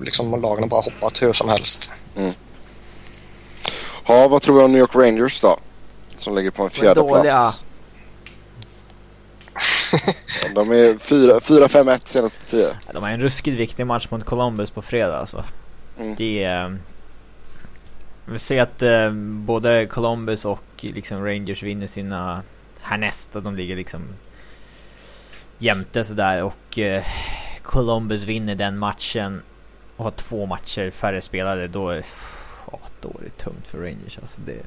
liksom 0.00 0.30
lagen 0.42 0.62
har 0.62 0.68
bara 0.68 0.80
hoppat 0.80 1.22
hur 1.22 1.32
som 1.32 1.48
helst. 1.48 1.90
Ja, 4.08 4.28
vad 4.28 4.42
tror 4.42 4.58
vi 4.58 4.64
om 4.64 4.72
New 4.72 4.80
York 4.80 4.94
Rangers 4.94 5.40
då? 5.40 5.58
Som 6.16 6.34
ligger 6.34 6.50
på 6.50 6.62
en 6.62 6.70
fjärde 6.70 7.00
dåliga. 7.00 7.22
plats. 7.22 7.62
Ja, 10.44 10.50
De 10.64 10.72
är 10.72 10.94
4-5-1 10.94 12.00
senaste 12.04 12.50
tio. 12.50 12.68
Ja, 12.86 12.92
De 12.92 13.02
har 13.02 13.10
en 13.10 13.20
ruskigt 13.20 13.56
viktig 13.56 13.86
match 13.86 14.06
mot 14.10 14.24
Columbus 14.24 14.70
på 14.70 14.82
fredag 14.82 15.18
alltså. 15.18 15.44
Mm. 15.98 16.14
Det 16.18 16.44
är... 16.44 16.64
eh, 16.64 16.74
Vi 18.24 18.38
ser 18.38 18.62
att 18.62 18.82
eh, 18.82 19.10
både 19.46 19.86
Columbus 19.86 20.44
och 20.44 20.60
liksom 20.80 21.24
Rangers 21.24 21.62
vinner 21.62 21.86
sina 21.86 22.42
härnäst 22.80 23.36
och 23.36 23.42
de 23.42 23.56
ligger 23.56 23.76
liksom 23.76 24.02
jämte 25.58 26.04
sådär 26.04 26.42
och 26.42 26.78
eh, 26.78 27.04
Columbus 27.66 28.22
vinner 28.22 28.54
den 28.54 28.78
matchen 28.78 29.42
och 29.96 30.04
har 30.04 30.10
två 30.10 30.46
matcher 30.46 30.90
färre 30.90 31.22
spelade 31.22 31.68
då 31.68 31.88
är, 31.88 32.06
ja, 32.72 32.78
då 33.00 33.08
är 33.08 33.24
det 33.24 33.44
tungt 33.44 33.66
för 33.66 33.78
Rangers 33.78 34.18
alltså. 34.18 34.40
Det, 34.40 34.62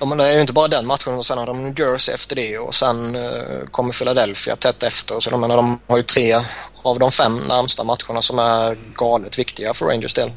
Ja, 0.00 0.06
men 0.06 0.18
det 0.18 0.24
är 0.24 0.34
ju 0.34 0.40
inte 0.40 0.52
bara 0.52 0.68
den 0.68 0.86
matchen 0.86 1.14
och 1.14 1.26
sen 1.26 1.38
har 1.38 1.46
de 1.46 1.62
New 1.62 1.80
Jersey 1.80 2.14
efter 2.14 2.36
det 2.36 2.58
och 2.58 2.74
sen 2.74 3.16
eh, 3.16 3.64
kommer 3.70 3.92
Philadelphia 3.92 4.56
tätt 4.56 4.82
efter. 4.82 5.20
Så 5.20 5.30
de, 5.30 5.40
menar, 5.40 5.56
de 5.56 5.80
har 5.86 5.96
ju 5.96 6.02
tre 6.02 6.34
av 6.82 6.98
de 6.98 7.10
fem 7.10 7.36
närmsta 7.36 7.84
matcherna 7.84 8.22
som 8.22 8.38
är 8.38 8.76
galet 8.94 9.38
viktiga 9.38 9.74
för 9.74 9.86
Rangers 9.86 10.14
del. 10.14 10.30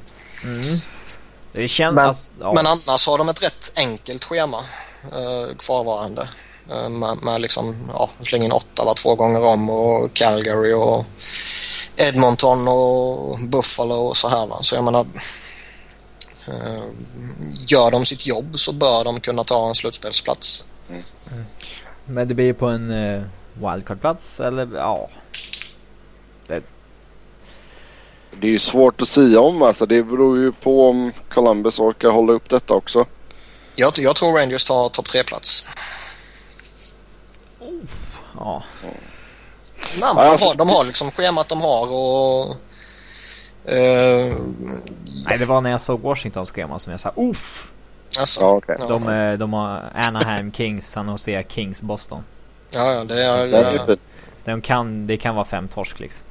det 1.54 1.68
känns... 1.68 1.96
Men- 1.96 2.14
ja. 2.40 2.54
Men 2.54 2.68
annars 2.68 3.08
har 3.08 3.18
de 3.18 3.30
ett 3.30 3.44
rätt 3.44 3.74
enkelt 3.76 4.24
schema 4.24 4.58
eh, 5.04 5.56
kvarvarande. 5.58 6.28
Eh, 6.72 6.90
med, 6.90 7.24
med 7.24 7.42
liksom, 7.42 7.76
ja, 7.94 8.10
slänga 8.22 8.46
in 8.46 8.52
åtta 8.52 8.86
var 8.86 8.94
två 8.94 9.16
gånger 9.16 9.44
om 9.44 9.70
och 9.70 10.14
Calgary 10.14 10.74
och 10.74 11.06
Edmonton 11.96 12.68
och 12.68 13.40
Buffalo 13.40 13.96
och 13.96 14.18
så 14.18 14.28
här 14.28 14.48
va. 14.48 14.58
Så 14.62 14.76
jag 14.76 14.84
menar, 14.84 15.06
eh, 16.48 16.84
gör 17.68 17.92
de 17.92 18.06
sitt 18.06 18.26
jobb 18.26 18.60
så 18.60 18.72
bör 18.72 19.04
de 19.04 19.20
kunna 19.20 19.44
ta 19.44 19.68
en 19.68 19.76
slutspelsplats. 19.76 20.66
Men 22.06 22.28
det 22.28 22.34
blir 22.34 22.54
på 22.54 22.68
en 22.68 22.92
uh, 22.92 23.24
wildcard-plats 23.54 24.40
eller 24.40 24.68
ja. 24.76 25.10
Det 28.40 28.48
är 28.48 28.52
ju 28.52 28.60
svårt 28.60 29.02
att 29.02 29.08
säga 29.08 29.40
om 29.40 29.62
alltså. 29.62 29.86
Det 29.86 30.04
beror 30.04 30.38
ju 30.38 30.52
på 30.52 30.90
om 30.90 31.12
Columbus 31.30 31.80
orkar 31.80 32.10
hålla 32.10 32.34
upp 32.34 32.50
detta 32.50 32.74
också. 32.74 33.06
Jag, 33.76 33.94
jag 33.98 34.16
tror 34.16 34.38
Rangers 34.38 34.66
tar 34.66 34.90
topp 34.90 35.08
tre-plats. 37.68 37.94
Ja. 38.40 38.64
Nej, 40.02 40.12
men 40.16 40.26
de, 40.38 40.44
har, 40.46 40.56
de 40.56 40.70
har 40.70 40.84
liksom 40.86 41.12
schemat 41.12 41.48
de 41.50 41.62
har 41.62 41.88
och... 41.88 42.56
eh, 43.72 44.36
Nej, 45.30 45.38
det 45.40 45.46
var 45.46 45.62
när 45.62 45.72
jag 45.72 45.82
såg 45.82 46.00
Washingtons 46.02 46.52
schema 46.52 46.80
som 46.80 46.92
jag 46.92 47.02
sa 47.02 47.12
uff. 47.16 47.72
alltså, 48.20 48.42
Ja, 48.42 48.62
ja. 48.80 48.88
De, 48.88 49.08
eh, 49.10 49.38
de 49.38 49.54
har 49.54 49.92
Anaheim 49.96 50.52
Kings, 50.54 50.92
San 50.92 51.08
Jose 51.10 51.44
Kings, 51.50 51.82
Boston. 51.82 52.24
Ja, 52.74 52.92
ja, 52.94 53.04
det 53.04 53.24
är... 53.24 53.86
Fin. 53.86 53.98
De 54.46 54.62
kan, 54.62 55.08
det 55.08 55.18
kan 55.18 55.36
vara 55.36 55.46
fem 55.46 55.68
torsk 55.68 56.00
liksom. 56.00 56.22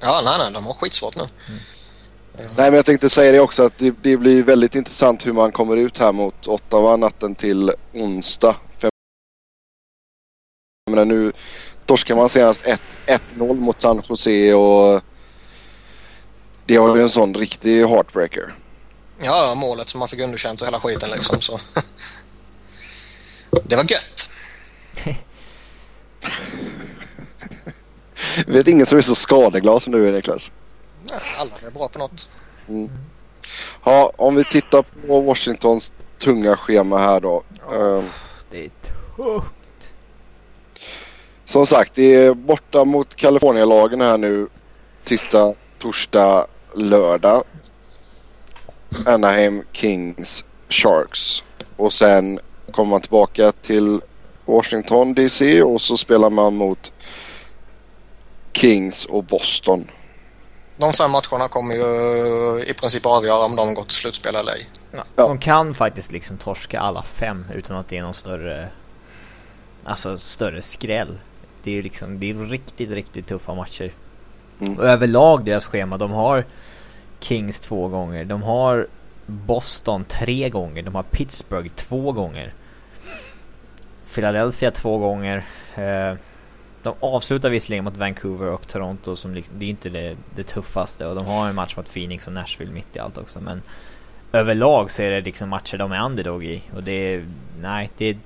Ja, 0.00 0.20
nej, 0.24 0.34
nej, 0.38 0.52
de 0.52 0.66
har 0.66 0.74
skitsvårt 0.74 1.16
nu. 1.16 1.22
Nej 2.38 2.46
men 2.56 2.74
jag 2.74 2.86
tänkte 2.86 3.10
säga 3.10 3.32
det 3.32 3.40
också 3.40 3.62
att 3.66 3.78
det, 3.78 3.94
det 4.02 4.16
blir 4.16 4.42
väldigt 4.42 4.74
intressant 4.74 5.26
hur 5.26 5.32
man 5.32 5.52
kommer 5.52 5.76
ut 5.76 5.98
här 5.98 6.12
mot 6.12 6.46
Ottawa 6.48 6.96
natten 6.96 7.34
till 7.34 7.72
onsdag. 7.94 8.56
Menar 10.96 11.14
nu 11.14 11.32
torskar 11.86 12.16
man 12.16 12.28
senast 12.28 12.66
1 12.66 12.80
1-0 13.06 13.60
mot 13.60 13.80
San 13.80 14.02
Jose 14.08 14.54
och 14.54 15.02
det 16.66 16.78
var 16.78 16.96
ju 16.96 17.02
en 17.02 17.08
sån 17.10 17.34
riktig 17.34 17.86
heartbreaker. 17.86 18.54
Ja, 19.20 19.48
ja, 19.48 19.54
målet 19.54 19.88
som 19.88 19.98
man 19.98 20.08
fick 20.08 20.20
underkänt 20.20 20.60
och 20.60 20.66
hela 20.66 20.80
skiten 20.80 21.10
liksom 21.10 21.40
så. 21.40 21.60
Det 23.64 23.76
var 23.76 23.82
gött. 23.82 24.30
Jag 28.46 28.46
vet 28.54 28.68
ingen 28.68 28.86
som 28.86 28.98
är 28.98 29.02
så 29.02 29.14
skadeglad 29.14 29.82
som 29.82 29.92
du 29.92 30.08
är 30.08 30.12
Niklas. 30.12 30.50
Ja, 31.10 31.16
alla 31.38 31.50
är 31.66 31.70
bra 31.70 31.88
på 31.88 31.98
något. 31.98 32.28
Ja, 33.84 34.12
om 34.16 34.34
vi 34.34 34.44
tittar 34.44 34.84
på 35.06 35.20
Washingtons 35.20 35.92
tunga 36.18 36.56
schema 36.56 36.98
här 36.98 37.20
då. 37.20 37.42
Ehm, 37.72 38.04
Det 38.50 38.64
är 38.64 38.70
tungt. 39.16 39.44
Som 41.46 41.66
sagt, 41.66 41.94
det 41.94 42.14
är 42.14 42.34
borta 42.34 42.84
mot 42.84 43.14
Kalifornialagen 43.14 44.00
här 44.00 44.18
nu. 44.18 44.48
Tisdag, 45.04 45.54
torsdag, 45.78 46.46
lördag. 46.74 47.44
Anaheim 49.06 49.62
Kings 49.72 50.44
Sharks. 50.68 51.42
Och 51.76 51.92
sen 51.92 52.40
kommer 52.70 52.90
man 52.90 53.00
tillbaka 53.00 53.52
till 53.52 54.00
Washington 54.44 55.14
DC 55.14 55.62
och 55.62 55.80
så 55.80 55.96
spelar 55.96 56.30
man 56.30 56.56
mot 56.56 56.92
Kings 58.52 59.04
och 59.04 59.24
Boston. 59.24 59.90
De 60.76 60.92
fem 60.92 61.10
matcherna 61.10 61.48
kommer 61.48 61.74
ju 61.74 61.84
i 62.62 62.74
princip 62.74 63.06
avgöra 63.06 63.44
om 63.44 63.56
de 63.56 63.74
går 63.74 63.82
till 63.82 63.96
slutspel 63.96 64.36
eller 64.36 64.52
ej. 64.52 64.66
Ja. 64.90 65.04
Ja. 65.16 65.26
De 65.26 65.38
kan 65.38 65.74
faktiskt 65.74 66.12
liksom 66.12 66.38
torska 66.38 66.80
alla 66.80 67.02
fem 67.02 67.44
utan 67.54 67.76
att 67.76 67.88
det 67.88 67.96
är 67.96 68.02
någon 68.02 68.14
större, 68.14 68.68
alltså 69.84 70.18
större 70.18 70.62
skräll. 70.62 71.18
Det 71.66 71.70
är 71.70 71.74
ju 71.74 71.82
liksom, 71.82 72.20
det 72.20 72.30
är 72.30 72.34
riktigt, 72.34 72.90
riktigt 72.90 73.26
tuffa 73.26 73.54
matcher. 73.54 73.90
Mm. 74.60 74.78
Och 74.78 74.84
överlag 74.84 75.44
deras 75.44 75.64
schema, 75.66 75.98
de 75.98 76.10
har 76.10 76.44
Kings 77.20 77.60
två 77.60 77.88
gånger, 77.88 78.24
de 78.24 78.42
har 78.42 78.86
Boston 79.26 80.04
tre 80.04 80.48
gånger, 80.48 80.82
de 80.82 80.94
har 80.94 81.02
Pittsburgh 81.02 81.68
två 81.68 82.12
gånger. 82.12 82.54
Philadelphia 84.14 84.70
två 84.70 84.98
gånger. 84.98 85.44
Eh, 85.74 86.14
de 86.82 86.94
avslutar 87.00 87.50
visserligen 87.50 87.84
mot 87.84 87.96
Vancouver 87.96 88.46
och 88.46 88.68
Toronto 88.68 89.16
som 89.16 89.34
det 89.34 89.66
är 89.66 89.70
inte 89.70 89.88
det, 89.88 90.16
det 90.34 90.42
tuffaste 90.42 91.06
och 91.06 91.14
de 91.14 91.26
har 91.26 91.48
en 91.48 91.54
match 91.54 91.76
mot 91.76 91.94
Phoenix 91.94 92.26
och 92.26 92.32
Nashville 92.32 92.72
mitt 92.72 92.96
i 92.96 92.98
allt 92.98 93.18
också 93.18 93.40
men 93.40 93.62
överlag 94.32 94.90
så 94.90 95.02
är 95.02 95.10
det 95.10 95.20
liksom 95.20 95.48
matcher 95.48 95.78
de 95.78 95.92
är 95.92 96.04
underdog 96.04 96.44
i 96.44 96.62
och 96.74 96.82
det 96.82 96.92
är, 96.92 97.26
nej 97.60 97.90
det 97.98 98.04
är, 98.04 98.18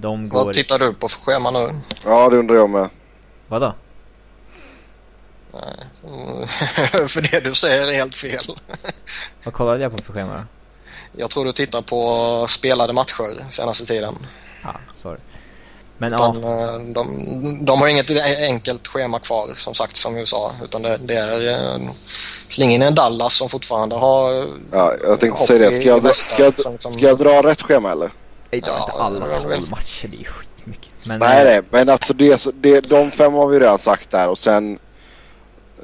de 0.00 0.28
går... 0.28 0.44
Vad 0.44 0.54
tittar 0.54 0.78
du 0.78 0.92
på 0.94 1.08
för 1.08 1.20
schema 1.20 1.50
nu? 1.50 1.68
Ja, 2.04 2.28
det 2.28 2.36
undrar 2.36 2.56
jag 2.56 2.70
med. 2.70 2.88
Vadå? 3.48 3.74
Mm, 6.04 6.48
för 7.08 7.32
det 7.32 7.40
du 7.44 7.54
säger 7.54 7.88
är 7.92 7.96
helt 7.96 8.16
fel. 8.16 8.44
Vad 9.44 9.54
kollade 9.54 9.82
jag 9.82 9.96
på 9.96 10.02
för 10.02 10.12
schema 10.12 10.34
då? 10.36 10.40
Jag 11.20 11.30
tror 11.30 11.44
du 11.44 11.52
tittar 11.52 11.82
på 11.82 12.46
spelade 12.48 12.92
matcher 12.92 13.50
senaste 13.50 13.86
tiden. 13.86 14.14
Ja, 14.64 14.74
sorry. 14.94 15.18
Men 15.98 16.12
ja, 16.12 16.16
Utan, 16.16 16.44
eh, 16.44 16.92
de, 16.94 17.64
de 17.64 17.80
har 17.80 17.88
inget 17.88 18.10
enkelt 18.48 18.86
schema 18.86 19.18
kvar 19.18 19.48
som 19.54 19.74
sagt 19.74 19.96
som 19.96 20.16
USA 20.16 20.52
utan 20.64 20.82
det, 20.82 20.96
det 21.00 21.14
är 21.14 21.52
eh, 21.52 21.80
släng 22.48 22.70
in 22.70 22.82
en 22.82 22.94
Dallas 22.94 23.34
som 23.34 23.48
fortfarande 23.48 23.96
har 23.96 24.46
Ja, 24.72 24.94
jag 25.02 25.20
tänkte 25.20 25.46
säga 25.46 25.70
det. 25.70 25.76
Ska 25.76 25.84
jag, 25.84 26.02
västra, 26.02 26.34
ska, 26.36 26.44
jag, 26.44 26.60
som- 26.60 26.78
som- 26.78 26.92
ska 26.92 27.00
jag 27.00 27.18
dra 27.18 27.42
rätt 27.42 27.62
schema 27.62 27.92
eller? 27.92 28.12
Det 28.50 28.60
drar 28.60 28.72
ja, 28.72 28.84
inte 28.84 29.02
alla 29.02 29.26
väl, 29.26 29.48
väl. 29.48 29.58
tolv 29.58 29.70
matcher, 29.70 30.08
det 30.08 30.16
är 30.16 30.24
skitmycket. 30.24 30.90
Men, 31.06 31.18
Nej, 31.18 31.44
nej, 31.44 31.62
men 31.70 31.88
alltså 31.88 32.12
det, 32.12 32.46
det, 32.62 32.80
de 32.80 33.10
fem 33.10 33.32
har 33.32 33.48
vi 33.48 33.60
redan 33.60 33.78
sagt 33.78 34.10
där 34.10 34.28
och 34.28 34.38
sen 34.38 34.78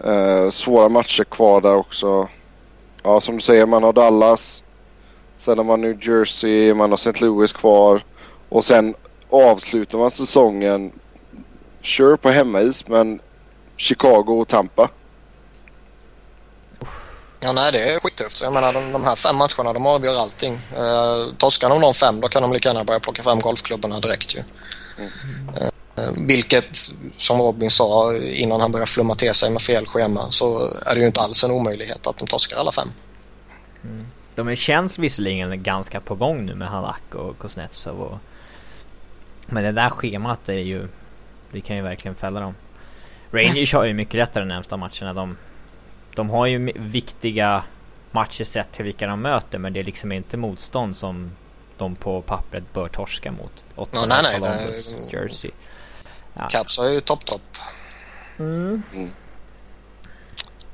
eh, 0.05 0.51
svåra 0.51 0.89
matcher 0.89 1.25
kvar 1.25 1.61
där 1.61 1.77
också. 1.77 2.29
Ja, 3.03 3.21
som 3.21 3.35
du 3.35 3.41
säger, 3.41 3.67
man 3.67 3.83
har 3.83 3.93
Dallas. 3.93 4.63
Sen 5.37 5.59
har 5.59 5.65
man 5.65 5.81
New 5.81 6.09
Jersey, 6.09 6.75
man 6.75 6.91
har 6.91 6.95
St. 6.95 7.25
Louis 7.25 7.53
kvar. 7.53 8.05
Och 8.49 8.65
sen 8.65 8.95
avslutar 9.31 9.99
man 9.99 10.11
säsongen, 10.11 10.93
sure 11.83 12.17
på 12.17 12.31
hemmais, 12.31 12.89
men 12.89 13.21
Chicago 13.77 14.41
och 14.41 14.49
Tampa. 14.49 14.91
Ja, 17.45 17.53
nej, 17.53 17.73
det 17.73 17.93
är 17.93 18.01
skittufft. 18.01 18.41
Jag 18.41 18.53
menar, 18.53 18.73
de, 18.73 18.93
de 18.93 19.05
här 19.05 19.17
fem 19.17 19.37
matcherna, 19.37 19.73
de 19.73 19.87
avgör 19.87 20.21
allting. 20.21 20.55
Eh, 20.55 21.35
torskar 21.39 21.69
de 21.69 21.81
de 21.81 21.95
fem, 21.95 22.21
då 22.21 22.29
kan 22.29 22.43
de 22.43 22.53
lika 22.53 22.69
gärna 22.69 22.85
börja 22.85 23.01
plocka 23.01 23.23
fram 23.23 23.41
golfklubborna 23.41 24.01
direkt 24.01 24.35
ju. 24.37 24.39
Eh, 25.57 26.05
eh, 26.05 26.13
vilket, 26.17 26.77
som 27.17 27.39
Robin 27.39 27.71
sa 27.71 28.17
innan 28.17 28.61
han 28.61 28.73
började 28.73 28.91
flumma 28.91 29.15
till 29.15 29.35
sig 29.35 29.51
med 29.51 29.63
fel 29.63 29.87
schema, 29.87 30.31
så 30.31 30.69
är 30.87 30.95
det 30.95 31.01
ju 31.01 31.07
inte 31.07 31.21
alls 31.21 31.45
en 31.45 31.51
omöjlighet 31.51 32.07
att 32.07 32.17
de 32.17 32.27
torskar 32.27 32.57
alla 32.57 32.73
fem. 32.73 32.89
De 34.35 34.49
är, 34.49 34.55
känns 34.57 34.99
visserligen 34.99 35.63
ganska 35.63 36.01
på 36.01 36.15
gång 36.15 36.47
nu 36.47 36.55
med 36.55 36.69
Halak 36.69 37.15
och 37.15 37.39
Kuznetsov 37.39 38.01
och... 38.01 38.19
Men 39.47 39.65
det 39.65 39.73
där 39.73 39.91
schemat 39.91 40.49
är 40.49 40.53
ju... 40.53 40.89
Det 41.53 41.61
kan 41.61 41.77
ju 41.77 41.83
verkligen 41.83 42.15
fälla 42.15 42.41
dem. 42.41 42.55
Rangers 43.31 43.73
har 43.73 43.85
ju 43.85 43.95
mycket 43.95 44.15
lättare 44.15 44.45
de 44.45 44.49
närmsta 44.49 44.77
matcherna. 44.77 45.13
De, 45.13 45.37
de 46.17 46.31
har 46.31 46.47
ju 46.47 46.73
viktiga 46.77 47.65
matcher 48.11 48.45
sett 48.45 48.73
till 48.73 48.85
vilka 48.85 49.07
de 49.07 49.21
möter 49.23 49.59
men 49.59 49.73
det 49.73 49.81
är 49.81 49.85
liksom 49.85 50.13
inte 50.13 50.37
motstånd 50.37 50.97
som 50.97 51.33
de 51.77 51.95
på 51.97 52.23
pappret 52.23 52.73
bör 52.73 52.89
torska 52.89 53.33
mot. 53.33 53.65
Ja, 53.77 53.87
nej, 54.09 54.21
nej, 54.23 54.35
Columbus, 54.41 54.95
det- 55.11 55.17
Jersey. 55.17 55.51
Ja. 56.35 56.49
Caps 56.51 56.79
har 56.79 56.89
ju 56.89 57.01
topp-topp. 57.01 57.41
Mm. 58.39 58.83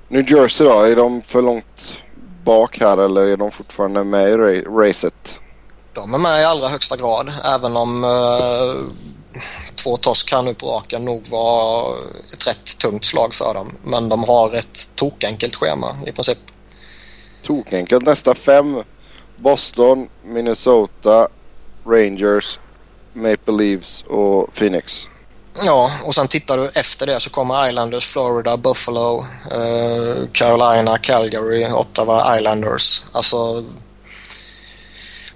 New 0.09 0.31
Jersey 0.33 0.67
då, 0.67 0.81
är 0.83 0.97
de 0.97 1.23
för 1.23 1.43
långt 1.43 2.03
bak 2.45 2.79
här 2.81 2.99
eller 2.99 3.21
är 3.23 3.37
de 3.37 3.51
fortfarande 3.51 4.05
med 4.05 4.29
i 4.29 4.33
ra- 4.33 4.79
racet? 4.89 5.41
De 5.93 6.15
är 6.15 6.19
med 6.19 6.41
i 6.41 6.45
allra 6.45 6.69
högsta 6.69 6.97
grad, 6.97 7.33
även 7.45 7.77
om 7.77 8.05
eh, 8.05 8.93
två 9.75 9.97
torsk 9.97 10.33
här 10.33 10.43
nu 10.43 10.55
på 10.55 10.67
raken 10.67 11.05
nog 11.05 11.27
var 11.27 11.95
ett 12.35 12.47
rätt 12.47 12.79
tungt 12.79 13.05
slag 13.05 13.35
för 13.35 13.55
dem. 13.55 13.73
Men 13.85 14.09
de 14.09 14.25
har 14.25 14.55
ett 14.55 14.97
tokenkelt 14.97 15.55
schema 15.55 15.97
i 16.07 16.13
princip. 16.13 16.39
Tokenkelt. 17.43 18.05
Nästa 18.07 18.35
fem. 18.35 18.83
Boston, 19.37 20.09
Minnesota, 20.23 21.29
Rangers, 21.87 22.59
Maple 23.13 23.55
Leafs 23.55 24.05
och 24.09 24.55
Phoenix. 24.55 25.07
Ja, 25.65 25.91
och 26.05 26.15
sen 26.15 26.29
tittar 26.29 26.59
du 26.59 26.69
efter 26.75 27.07
det 27.07 27.21
så 27.21 27.31
kommer 27.31 27.69
Islanders, 27.69 28.07
Florida, 28.07 28.57
Buffalo, 28.57 29.27
eh, 29.51 30.29
Carolina, 30.33 30.99
Calgary, 30.99 31.67
Ottawa, 31.67 32.37
Islanders. 32.37 33.03
Alltså 33.13 33.65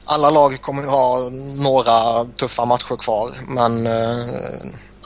alla 0.05 0.31
lag 0.31 0.61
kommer 0.61 0.83
ju 0.83 0.89
ha 0.89 1.31
några 1.57 2.25
tuffa 2.25 2.65
matcher 2.65 2.97
kvar 2.97 3.31
men 3.49 3.87
eh, 3.87 4.27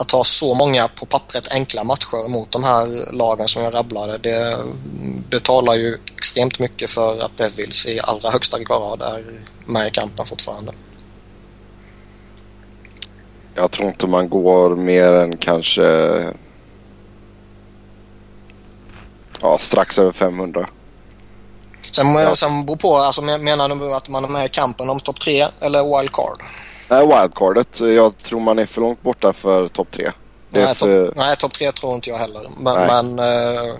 att 0.00 0.10
ha 0.10 0.24
så 0.24 0.54
många 0.54 0.88
på 0.88 1.06
pappret 1.06 1.52
enkla 1.52 1.84
matcher 1.84 2.28
mot 2.28 2.50
de 2.50 2.64
här 2.64 3.12
lagen 3.12 3.48
som 3.48 3.62
jag 3.62 3.74
rabblade 3.74 4.18
det, 4.18 4.56
det 5.28 5.44
talar 5.44 5.74
ju 5.74 5.98
extremt 6.16 6.58
mycket 6.58 6.90
för 6.90 7.20
att 7.20 7.36
Devils 7.36 7.86
i 7.86 8.00
allra 8.02 8.30
högsta 8.30 8.58
grad 8.58 9.02
är 9.02 9.24
med 9.66 9.88
i 9.88 9.90
kampen 9.90 10.26
fortfarande. 10.26 10.72
Jag 13.54 13.70
tror 13.70 13.88
inte 13.88 14.06
man 14.06 14.28
går 14.28 14.76
mer 14.76 15.14
än 15.14 15.36
kanske 15.36 15.82
ja, 19.42 19.58
strax 19.58 19.98
över 19.98 20.12
500. 20.12 20.68
Sen, 21.92 22.14
Ja. 22.14 22.34
sen 22.36 22.66
beror 22.66 22.76
på, 22.76 22.96
alltså, 22.96 23.22
men- 23.22 23.44
menar 23.44 23.68
du 23.68 23.94
att 23.94 24.08
man 24.08 24.24
är 24.24 24.28
med 24.28 24.44
i 24.46 24.48
kampen 24.48 24.90
om 24.90 25.00
topp 25.00 25.20
tre 25.20 25.46
eller 25.60 25.98
wildcard? 25.98 26.42
Nej, 26.90 27.06
wildcardet. 27.06 27.80
Jag 27.80 28.18
tror 28.18 28.40
man 28.40 28.58
är 28.58 28.66
för 28.66 28.80
långt 28.80 29.02
borta 29.02 29.32
för 29.32 29.68
topp 29.68 29.88
tre. 29.90 30.12
Nej, 30.50 30.74
för, 30.74 31.06
topp 31.06 31.16
nej, 31.16 31.36
top 31.36 31.52
tre 31.52 31.72
tror 31.72 31.94
inte 31.94 32.10
jag 32.10 32.16
heller. 32.18 32.42
Men, 32.58 32.86
men 32.86 33.18
eh, 33.18 33.74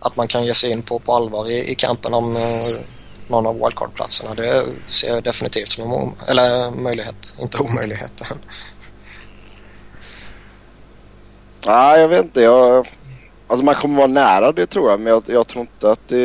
att 0.00 0.16
man 0.16 0.28
kan 0.28 0.44
ge 0.44 0.54
sig 0.54 0.70
in 0.70 0.82
på, 0.82 0.98
på 0.98 1.12
allvar 1.14 1.50
i, 1.50 1.70
i 1.70 1.74
kampen 1.74 2.14
om 2.14 2.36
eh, 2.36 2.42
någon 3.28 3.46
av 3.46 3.54
wildcard-platserna 3.54 4.34
det 4.34 4.64
ser 4.86 5.14
jag 5.14 5.22
definitivt 5.22 5.72
som 5.72 5.92
en 5.92 6.12
eller 6.28 6.70
möjlighet, 6.70 7.34
inte 7.40 7.58
omöjlighet. 7.58 8.22
Nej, 11.66 12.00
jag 12.00 12.08
vet 12.08 12.24
inte. 12.24 12.40
Jag, 12.40 12.88
alltså 13.48 13.64
man 13.64 13.74
kommer 13.74 13.96
vara 13.96 14.06
nära 14.06 14.52
det 14.52 14.66
tror 14.66 14.90
jag, 14.90 15.00
men 15.00 15.12
jag, 15.12 15.22
jag 15.26 15.46
tror 15.46 15.60
inte 15.60 15.90
att 15.90 16.08
det... 16.08 16.16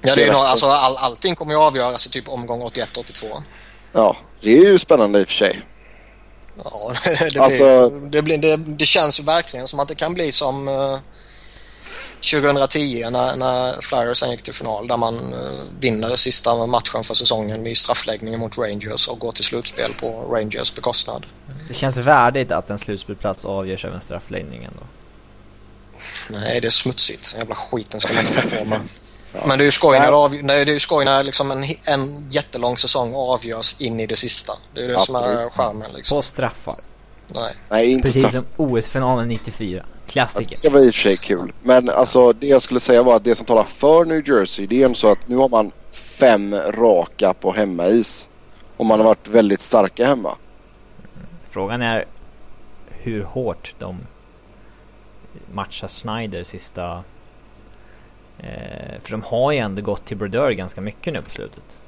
Ja, 0.00 0.14
det 0.14 0.24
är 0.24 0.32
nog, 0.32 0.40
alltså, 0.40 0.66
all, 0.66 0.96
allting 0.96 1.34
kommer 1.34 1.52
ju 1.52 1.58
avgöras 1.58 2.06
i 2.06 2.10
typ 2.10 2.28
omgång 2.28 2.62
81-82. 2.62 3.26
Ja, 3.92 4.16
det 4.42 4.58
är 4.58 4.64
ju 4.64 4.78
spännande 4.78 5.20
i 5.20 5.24
och 5.24 5.28
för 5.28 5.34
sig. 5.34 5.62
Ja, 6.64 6.92
det, 7.04 7.30
blir, 7.30 7.42
Alltså- 7.42 7.90
det, 7.90 8.22
blir, 8.22 8.38
det, 8.38 8.56
det 8.56 8.84
känns 8.86 9.20
ju 9.20 9.24
verkligen 9.24 9.68
som 9.68 9.80
att 9.80 9.88
det 9.88 9.94
kan 9.94 10.14
bli 10.14 10.32
som 10.32 10.68
eh, 10.68 10.98
2010 12.32 13.10
när, 13.10 13.36
när 13.36 13.80
Flyers 13.80 14.22
gick 14.22 14.42
till 14.42 14.54
final 14.54 14.88
där 14.88 14.96
man 14.96 15.32
eh, 15.32 15.38
vinner 15.80 16.16
sista 16.16 16.66
matchen 16.66 17.04
för 17.04 17.14
säsongen 17.14 17.62
vid 17.62 17.76
straffläggningen 17.76 18.40
mot 18.40 18.58
Rangers 18.58 19.08
och 19.08 19.18
går 19.18 19.32
till 19.32 19.44
slutspel 19.44 19.90
på 20.00 20.06
Rangers 20.34 20.74
bekostnad. 20.74 21.26
Det 21.68 21.74
känns 21.74 21.96
värdigt 21.96 22.52
att 22.52 22.70
en 22.70 22.78
slutspelsplats 22.78 23.44
avgörs 23.44 23.84
av 23.84 23.94
en 23.94 24.00
straffläggning 24.00 24.64
ändå. 24.64 24.82
Nej, 26.30 26.60
det 26.60 26.68
är 26.68 26.70
smutsigt. 26.70 27.34
Jävla 27.38 27.54
skiten 27.54 28.00
ska 28.00 28.12
man 28.14 28.26
inte 28.26 28.40
hålla 28.40 28.56
på 28.56 28.64
med. 28.64 28.80
Men 29.46 29.58
det 29.58 29.64
är 29.64 29.66
ju 29.66 29.70
skoj 29.70 29.98
när, 29.98 30.10
det 30.10 30.16
av, 30.16 30.34
nej, 30.42 30.64
det 30.64 30.70
är 30.70 30.74
ju 30.74 30.80
skoj 30.80 31.04
när 31.04 31.24
liksom 31.24 31.50
en, 31.50 31.64
en 31.84 32.28
jättelång 32.30 32.76
säsong 32.76 33.12
avgörs 33.14 33.80
in 33.80 34.00
i 34.00 34.06
det 34.06 34.16
sista. 34.16 34.52
Det 34.74 34.84
är 34.84 34.88
det 34.88 35.00
som 35.00 35.14
är 35.14 35.20
Absolut. 35.20 35.52
charmen 35.52 35.90
liksom. 35.94 36.18
På 36.18 36.22
straffar. 36.22 36.74
Nej. 37.34 37.54
Nej, 37.68 37.90
inte 37.92 38.06
Precis 38.08 38.22
straff. 38.26 38.44
som 38.56 38.66
OS-finalen 38.66 39.28
94. 39.28 39.86
Det 40.06 40.12
Klassiker. 40.12 40.70
var 40.70 40.80
i 40.80 40.90
och 40.90 40.94
för 40.94 41.00
sig 41.00 41.16
kul. 41.16 41.52
Men 41.62 41.88
alltså 41.90 42.32
det 42.32 42.46
jag 42.46 42.62
skulle 42.62 42.80
säga 42.80 43.02
var 43.02 43.16
att 43.16 43.24
det 43.24 43.36
som 43.36 43.46
talar 43.46 43.64
för 43.64 44.04
New 44.04 44.28
Jersey 44.28 44.66
det 44.66 44.80
är 44.82 44.84
ändå 44.84 44.94
så 44.94 45.12
att 45.12 45.28
nu 45.28 45.36
har 45.36 45.48
man 45.48 45.72
fem 45.92 46.54
raka 46.54 47.34
på 47.34 47.52
hemmais. 47.52 48.28
Och 48.76 48.86
man 48.86 49.00
har 49.00 49.06
varit 49.06 49.28
väldigt 49.28 49.62
starka 49.62 50.06
hemma. 50.06 50.36
Frågan 51.50 51.82
är 51.82 52.06
hur 52.88 53.22
hårt 53.24 53.74
de 53.78 53.98
matchar 55.52 55.88
Schneider 55.88 56.44
sista... 56.44 57.04
Eh, 58.38 59.00
för 59.02 59.10
de 59.10 59.22
har 59.22 59.52
ju 59.52 59.58
ändå 59.58 59.82
gått 59.82 60.04
till 60.04 60.16
Brodeur 60.16 60.50
ganska 60.50 60.80
mycket 60.80 61.12
nu 61.12 61.22
på 61.22 61.30
slutet. 61.30 61.78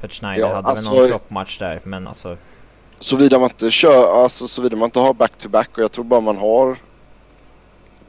För 0.00 0.06
att 0.06 0.12
Schneider 0.12 0.48
Ja, 0.48 0.54
hade 0.54 0.68
alltså- 0.68 0.90
väl 0.90 1.00
någon 1.00 1.08
floppmatch 1.08 1.58
där 1.58 1.80
men 1.84 2.06
alltså... 2.08 2.36
Såvida 2.98 3.38
man 3.38 3.50
inte 3.50 3.70
kör, 3.70 4.22
alltså 4.22 4.48
såvida 4.48 4.76
man 4.76 4.86
inte 4.86 4.98
har 5.00 5.14
back-to-back 5.14 5.70
och 5.72 5.78
jag 5.78 5.92
tror 5.92 6.04
bara 6.04 6.20
man 6.20 6.36
har 6.36 6.66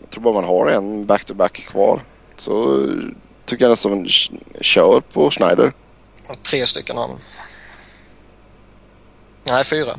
Jag 0.01 0.09
tror 0.09 0.23
bara 0.23 0.33
man 0.33 0.43
har 0.43 0.67
en 0.67 1.05
back-to-back 1.05 1.53
kvar. 1.53 2.01
Så 2.37 2.85
tycker 3.45 3.65
jag 3.65 3.69
nästan 3.69 3.91
man 3.91 4.07
kör 4.61 5.01
på 5.13 5.31
Schneider. 5.31 5.73
Tre 6.49 6.65
stycken 6.65 6.97
har 6.97 7.07
man. 7.07 7.17
Nej, 9.43 9.63
fyra. 9.63 9.91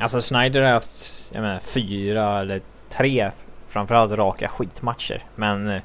Alltså 0.00 0.20
Schneider 0.20 0.60
har 0.60 0.72
haft, 0.72 1.17
jag 1.32 1.42
menar 1.42 1.60
fyra 1.60 2.40
eller 2.40 2.62
tre 2.90 3.30
framförallt 3.68 4.12
raka 4.12 4.48
skitmatcher. 4.48 5.24
Men 5.34 5.68
eh, 5.68 5.82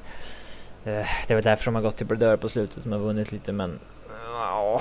det 0.84 1.30
är 1.30 1.34
väl 1.34 1.44
därför 1.44 1.64
de 1.64 1.74
har 1.74 1.82
gått 1.82 1.96
till 1.96 2.06
Brodeur 2.06 2.36
på 2.36 2.48
slutet 2.48 2.82
som 2.82 2.92
har 2.92 2.98
vunnit 2.98 3.32
lite 3.32 3.52
men... 3.52 3.80
Ja. 4.26 4.80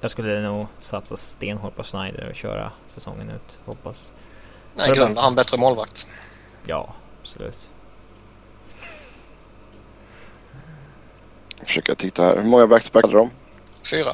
Jag 0.00 0.10
skulle 0.10 0.40
nog 0.40 0.66
satsa 0.80 1.16
stenhårt 1.16 1.76
på 1.76 1.82
Schneider 1.82 2.28
och 2.28 2.34
köra 2.34 2.72
säsongen 2.86 3.30
ut. 3.30 3.58
Hoppas. 3.64 4.12
Nej, 4.74 4.92
grund 4.94 5.18
han 5.18 5.34
bättre 5.34 5.58
målvakt. 5.58 6.06
Ja, 6.66 6.94
absolut. 7.20 7.68
Jag 11.58 11.66
försöker 11.66 11.94
titta 11.94 12.22
här. 12.22 12.36
Hur 12.36 12.50
många 12.50 12.66
back-to-back 12.66 13.04
hade 13.04 13.16
de? 13.16 13.30
Fyra. 13.90 14.10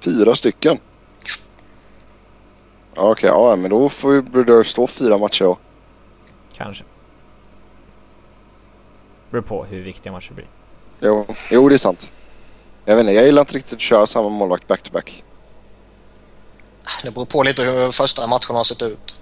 Fyra 0.00 0.34
stycken. 0.34 0.78
Ja, 2.96 3.10
Okej, 3.10 3.28
ja 3.28 3.56
men 3.56 3.70
då 3.70 3.88
får 3.88 4.14
ju 4.14 4.22
Brodeur 4.22 4.64
stå 4.64 4.86
fyra 4.86 5.18
matcher 5.18 5.44
då. 5.44 5.58
Kanske. 6.56 6.84
Beror 9.30 9.42
på 9.42 9.64
hur 9.64 9.82
viktiga 9.82 10.12
matcher 10.12 10.32
blir. 10.32 10.48
Jo, 11.00 11.26
jo 11.50 11.68
det 11.68 11.74
är 11.74 11.78
sant. 11.78 12.10
Jag 12.84 12.96
vet 12.96 13.02
inte, 13.02 13.12
jag 13.12 13.24
gillar 13.24 13.42
inte 13.42 13.54
riktigt 13.54 13.72
att 13.72 13.80
köra 13.80 14.06
samma 14.06 14.28
målvakt 14.28 14.68
back-to-back. 14.68 15.24
Det 17.02 17.10
beror 17.10 17.26
på 17.26 17.42
lite 17.42 17.62
hur 17.62 17.90
första 17.90 18.26
matchen 18.26 18.56
har 18.56 18.64
sett 18.64 18.82
ut. 18.82 19.20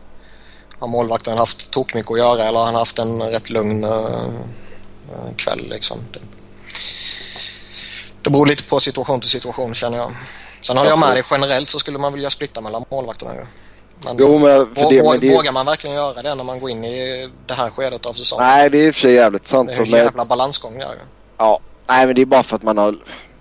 Har 0.79 0.89
målvakten 0.89 1.39
haft 1.39 1.71
tokmycket 1.71 2.11
att 2.11 2.19
göra 2.19 2.45
eller 2.45 2.59
har 2.59 2.67
han 2.67 2.75
haft 2.75 2.99
en 2.99 3.23
rätt 3.23 3.51
lugn 3.51 3.85
uh, 3.85 4.31
kväll 5.37 5.67
liksom. 5.71 5.99
Det, 6.13 6.21
det 8.23 8.31
beror 8.31 8.47
lite 8.47 8.65
på 8.65 8.81
situation 8.81 9.21
till 9.21 9.31
situation 9.31 9.75
känner 9.75 9.99
jag. 9.99 10.13
Sen 10.61 10.77
håller 10.77 10.91
jag 10.91 10.99
med 10.99 11.17
dig 11.17 11.23
generellt 11.31 11.69
så 11.69 11.79
skulle 11.79 11.99
man 11.99 12.13
vilja 12.13 12.31
splitta 12.31 12.61
mellan 12.61 12.85
målvakterna 12.91 13.35
ju. 13.35 13.47
Men, 14.05 14.17
Jo, 14.19 14.39
men 14.39 14.75
för 14.75 14.83
vå- 14.83 14.91
det, 14.91 15.03
men 15.11 15.21
det 15.21 15.35
Vågar 15.35 15.53
man 15.53 15.67
verkligen 15.67 15.97
göra 15.97 16.23
det 16.23 16.35
när 16.35 16.45
man 16.45 16.61
går 16.61 16.71
in 16.71 16.85
i 16.85 17.31
det 17.47 17.55
här 17.55 17.71
skedet 17.71 18.07
av 18.07 18.13
säsongen? 18.13 18.47
Nej, 18.47 18.71
det 18.71 18.79
är 18.79 18.87
i 18.87 18.91
och 18.91 18.95
för 18.95 19.01
sig 19.01 19.13
jävligt 19.15 19.47
sant. 19.47 19.69
Det 19.69 19.75
är 19.75 19.83
en 19.85 19.91
men- 19.91 20.01
jävla 20.05 20.25
balansgång 20.25 20.79
där. 20.79 20.89
Ja, 21.39 21.61
nej 21.87 22.07
men 22.07 22.15
det 22.15 22.23
är 22.23 22.27
bara 22.27 22.43
för 22.43 22.57
att 22.57 22.63
man 22.63 22.79
har... 22.79 22.97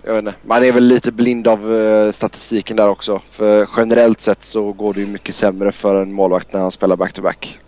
Jag 0.06 0.12
vet 0.14 0.18
inte, 0.24 0.34
man 0.42 0.64
är 0.64 0.72
väl 0.72 0.84
lite 0.84 1.12
blind 1.12 1.48
av 1.48 1.74
eh, 1.78 2.12
statistiken 2.12 2.76
där 2.76 2.88
också. 2.88 3.20
För 3.30 3.68
generellt 3.76 4.20
sett 4.22 4.44
så 4.44 4.72
går 4.72 4.94
det 4.94 5.00
ju 5.00 5.06
mycket 5.06 5.34
sämre 5.34 5.72
för 5.72 6.02
en 6.02 6.12
målvakt 6.12 6.52
när 6.52 6.60
han 6.60 6.70
spelar 6.72 6.96
back-to-back. 6.96 7.58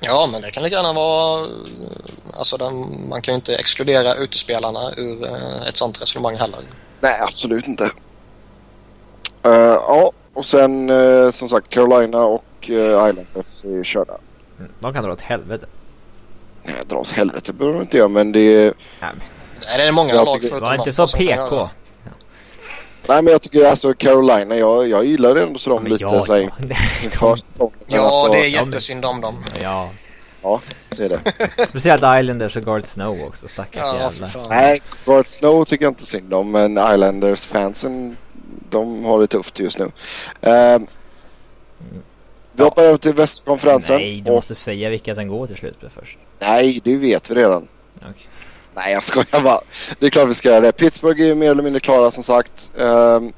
Ja, 0.00 0.28
men 0.32 0.42
det 0.42 0.50
kan 0.50 0.62
lika 0.62 0.76
gärna 0.76 0.92
vara... 0.92 1.46
Alltså 2.38 2.56
den, 2.56 3.04
man 3.08 3.22
kan 3.22 3.32
ju 3.32 3.36
inte 3.36 3.54
exkludera 3.54 4.14
utespelarna 4.14 4.80
ur 4.96 5.24
eh, 5.26 5.68
ett 5.68 5.76
sånt 5.76 6.02
resonemang 6.02 6.36
heller. 6.36 6.58
Nej, 7.00 7.20
absolut 7.20 7.66
inte. 7.66 7.84
Eh, 9.42 9.50
ja, 9.52 10.12
och 10.34 10.44
sen 10.44 10.90
eh, 10.90 11.30
som 11.30 11.48
sagt 11.48 11.68
Carolina 11.68 12.24
och 12.24 12.44
uh, 12.70 12.76
Islanders 12.76 13.64
är 13.64 13.84
körda. 13.84 14.14
Mm, 14.58 14.70
De 14.80 14.92
kan 14.92 15.04
dra 15.04 15.12
åt 15.12 15.20
helvete. 15.20 15.66
Nej, 16.62 16.74
dra 16.88 16.96
åt 16.98 17.08
helvete 17.10 17.52
behöver 17.52 17.78
de 17.78 17.82
inte 17.82 17.96
göra 17.96 18.08
men 18.08 18.32
det 18.32 18.40
är... 18.40 18.62
Nej, 18.64 18.74
men 19.00 19.12
Nej, 19.68 19.78
det 19.78 19.82
är 19.84 19.92
många 19.92 20.14
Jag 20.14 20.24
lag 20.26 20.34
tycker- 20.34 20.48
förutom 20.48 20.68
var 20.68 20.74
inte 20.74 20.92
så 20.92 21.06
PK. 21.06 21.56
det. 21.56 21.68
Nej 23.08 23.22
men 23.22 23.32
jag 23.32 23.42
tycker 23.42 23.70
alltså 23.70 23.94
Carolina, 23.94 24.56
jag, 24.56 24.88
jag 24.88 25.04
gillar 25.04 25.36
ändå 25.36 25.58
så 25.58 25.70
de 25.70 25.82
Men 25.82 25.92
lite 25.92 26.04
ja, 26.04 26.24
såhär 26.26 26.40
ja. 26.40 26.76
inför 27.04 27.36
säsongen. 27.40 27.74
Ja, 27.86 28.02
alltså, 28.24 28.32
det 28.32 28.38
är 28.38 28.54
ja, 28.56 28.64
jättesynd 28.66 29.04
om 29.04 29.20
dem. 29.20 29.34
ja. 29.62 29.88
Ja, 30.42 30.60
det 30.96 31.04
är 31.04 31.08
det. 31.08 31.18
Speciellt 31.68 32.02
Islanders 32.20 32.56
och 32.56 32.62
Garth 32.62 32.88
Snow 32.88 33.18
också, 33.26 33.48
stackars 33.48 33.82
Ja, 33.82 33.96
jävlar. 34.12 34.30
Nej, 34.48 34.82
Garth 35.06 35.30
Snow 35.30 35.64
tycker 35.64 35.84
jag 35.84 35.90
inte 35.90 36.06
synd 36.06 36.34
om 36.34 36.50
men 36.50 36.78
Islanders-fansen 36.78 38.16
de 38.70 39.04
har 39.04 39.20
det 39.20 39.26
tufft 39.26 39.58
just 39.58 39.78
nu. 39.78 39.84
Uh, 39.84 40.86
vi 42.52 42.62
hoppar 42.62 42.82
över 42.82 42.96
till 42.96 43.14
västkonferensen. 43.14 43.96
Nej, 43.96 44.20
du 44.20 44.30
och, 44.30 44.36
måste 44.36 44.54
säga 44.54 44.90
vilka 44.90 45.14
som 45.14 45.28
går 45.28 45.46
till 45.46 45.56
slutspel 45.56 45.90
först. 45.90 46.18
nej, 46.38 46.80
det 46.84 46.96
vet 46.96 47.30
vi 47.30 47.34
redan. 47.34 47.68
Okej. 47.96 48.14
Nej, 48.74 48.92
jag 48.92 49.02
skojar 49.02 49.42
bara. 49.42 49.60
Det 49.98 50.06
är 50.06 50.10
klart 50.10 50.28
vi 50.28 50.34
ska 50.34 50.48
göra 50.48 50.60
det. 50.60 50.72
Pittsburgh 50.72 51.22
är 51.22 51.26
ju 51.26 51.34
mer 51.34 51.50
eller 51.50 51.62
mindre 51.62 51.80
klara 51.80 52.10
som 52.10 52.22
sagt. 52.22 52.70
Um, 52.74 53.32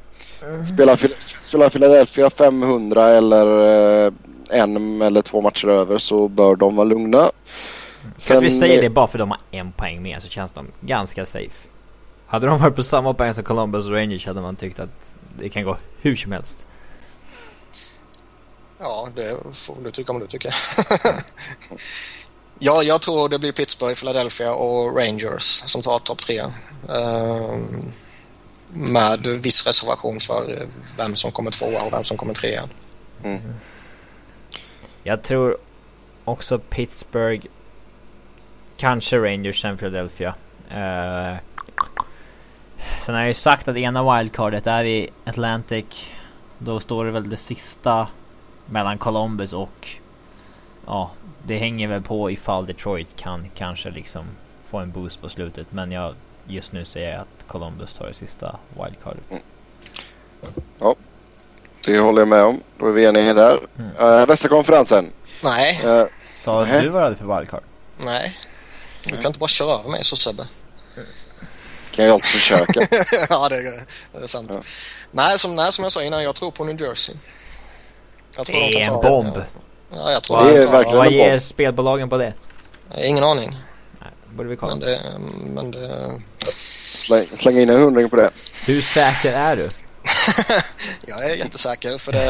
spelar, 0.64 1.00
spelar 1.42 1.70
Philadelphia 1.70 2.30
500 2.30 3.04
eller 3.08 3.46
eh, 4.06 4.12
en 4.50 5.02
eller 5.02 5.22
två 5.22 5.40
matcher 5.40 5.68
över 5.68 5.98
så 5.98 6.28
bör 6.28 6.56
de 6.56 6.76
vara 6.76 6.84
lugna. 6.84 7.30
Så 8.16 8.36
att 8.36 8.42
vi 8.42 8.50
Sen- 8.50 8.58
säger 8.60 8.82
det 8.82 8.90
bara 8.90 9.06
för 9.06 9.18
de 9.18 9.30
har 9.30 9.40
en 9.50 9.72
poäng 9.72 10.02
mer 10.02 10.20
så 10.20 10.28
känns 10.28 10.52
de 10.52 10.66
ganska 10.80 11.24
safe. 11.24 11.68
Hade 12.26 12.46
de 12.46 12.60
varit 12.60 12.76
på 12.76 12.82
samma 12.82 13.14
poäng 13.14 13.34
som 13.34 13.44
Columbus 13.44 13.86
och 13.86 13.92
Rangers 13.92 14.26
hade 14.26 14.40
man 14.40 14.56
tyckt 14.56 14.78
att 14.78 15.18
det 15.38 15.48
kan 15.48 15.64
gå 15.64 15.76
hur 16.00 16.16
som 16.16 16.32
helst. 16.32 16.66
Ja, 18.78 19.08
det 19.14 19.36
får 19.52 19.76
du 19.84 19.90
tycka 19.90 20.12
om 20.12 20.18
du 20.18 20.26
tycker. 20.26 20.54
ja, 22.58 22.82
jag 22.82 23.00
tror 23.00 23.28
det 23.28 23.38
blir 23.38 23.52
Pittsburgh, 23.52 23.94
Philadelphia 23.94 24.52
och 24.52 24.96
Rangers 24.96 25.42
som 25.42 25.82
tar 25.82 25.98
topp 25.98 26.18
tre. 26.18 26.42
Ehm, 26.88 27.92
med 28.72 29.26
viss 29.26 29.66
reservation 29.66 30.20
för 30.20 30.66
vem 30.98 31.16
som 31.16 31.32
kommer 31.32 31.50
tvåa 31.50 31.82
och 31.82 31.92
vem 31.92 32.04
som 32.04 32.16
kommer 32.16 32.34
trea. 32.34 32.62
Jag 35.02 35.22
tror 35.22 35.56
också 36.24 36.58
Pittsburgh, 36.58 37.46
kanske 38.76 39.18
Rangers, 39.18 39.62
sen 39.62 39.78
Philadelphia. 39.78 40.34
Uh, 40.70 41.36
sen 43.06 43.14
har 43.14 43.22
jag 43.22 43.28
ju 43.28 43.34
sagt 43.34 43.68
att 43.68 43.76
ena 43.76 44.16
wildcardet 44.16 44.66
är 44.66 44.84
i 44.84 45.10
Atlantic. 45.24 45.84
Då 46.58 46.80
står 46.80 47.04
det 47.04 47.10
väl 47.10 47.30
det 47.30 47.36
sista 47.36 48.08
mellan 48.66 48.98
Columbus 48.98 49.52
och... 49.52 49.88
Ja, 50.86 51.10
det 51.46 51.58
hänger 51.58 51.88
väl 51.88 52.02
på 52.02 52.30
ifall 52.30 52.66
Detroit 52.66 53.16
kan 53.16 53.50
kanske 53.54 53.90
liksom 53.90 54.24
få 54.70 54.78
en 54.78 54.92
boost 54.92 55.20
på 55.20 55.28
slutet. 55.28 55.66
Men 55.70 55.92
jag 55.92 56.14
just 56.46 56.72
nu 56.72 56.84
säger 56.84 57.12
jag 57.12 57.20
att 57.20 57.46
Columbus 57.46 57.94
tar 57.94 58.06
det 58.06 58.14
sista 58.14 58.56
wildcardet. 58.68 59.42
Det 61.86 61.98
håller 61.98 62.20
jag 62.20 62.28
med 62.28 62.44
om. 62.44 62.60
Då 62.78 62.88
är 62.88 62.92
vi 62.92 63.04
eniga 63.04 63.34
där. 63.34 63.60
Mm. 63.78 64.20
Uh, 64.20 64.26
västra 64.26 64.48
konferensen. 64.48 65.12
Nej, 65.44 65.80
Så 66.44 66.60
Nähä. 66.60 66.80
du 66.80 66.88
vad 66.88 67.02
hade 67.02 67.16
för 67.16 67.36
wildcard? 67.36 67.62
nej. 67.98 68.36
Du 69.04 69.16
kan 69.16 69.26
inte 69.26 69.38
bara 69.38 69.48
köra 69.48 69.78
över 69.80 69.90
mig 69.90 70.04
så 70.04 70.16
Sebbe. 70.16 70.42
Kan 71.96 72.04
jag 72.04 72.14
alltid 72.14 72.26
försöka. 72.30 72.80
ja, 73.30 73.48
det 73.48 73.56
är, 73.56 73.84
det 74.12 74.22
är 74.22 74.26
sant. 74.26 74.50
Ja. 74.52 74.60
Nej, 75.10 75.38
som, 75.38 75.56
nej, 75.56 75.72
som 75.72 75.82
jag 75.84 75.92
sa 75.92 76.02
innan, 76.02 76.22
jag 76.22 76.34
tror 76.34 76.50
på 76.50 76.64
New 76.64 76.80
Jersey. 76.82 77.14
Jag 78.36 78.46
tror 78.46 78.56
Det 78.60 78.68
de 78.70 78.76
är 78.76 78.88
en 78.90 79.00
bomb. 79.00 79.36
Ja, 79.92 80.10
jag 80.10 80.22
tror 80.22 80.44
Det 80.44 80.50
de 80.50 80.56
är 80.56 80.62
kan 80.62 80.66
ta- 80.66 80.72
verkligen 80.72 80.98
Vad 80.98 81.12
ger 81.12 81.38
spelbolagen 81.38 82.08
på 82.08 82.16
det? 82.16 82.32
Ingen 82.98 83.24
aning. 83.24 83.56
Nej, 84.00 84.10
borde 84.36 84.48
vi 84.48 84.56
kolla. 84.56 84.74
Men 84.74 84.80
det, 84.80 85.00
men 85.54 85.70
det, 85.70 86.12
Släng, 87.06 87.26
släng 87.36 87.58
in 87.58 87.70
en 87.70 87.80
hundring 87.80 88.10
på 88.10 88.16
det. 88.16 88.30
Hur 88.66 88.80
säker 88.80 89.32
är 89.32 89.56
du? 89.56 89.68
jag 91.06 91.24
är 91.30 91.34
jättesäker 91.36 91.98
för 91.98 92.12
det 92.12 92.22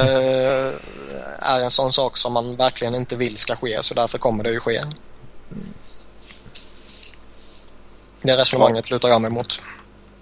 är 1.39 1.61
en 1.61 1.71
sån 1.71 1.93
sak 1.93 2.17
som 2.17 2.33
man 2.33 2.57
verkligen 2.57 2.95
inte 2.95 3.17
vill 3.17 3.37
ska 3.37 3.57
ske 3.57 3.79
så 3.83 3.95
därför 3.95 4.19
kommer 4.19 4.45
det 4.45 4.51
ju 4.51 4.61
ske. 4.61 4.83
Det 8.27 8.37
resonemanget 8.37 8.91
lutar 8.91 9.09
jag 9.09 9.23
mig 9.23 9.31
mot. 9.31 9.63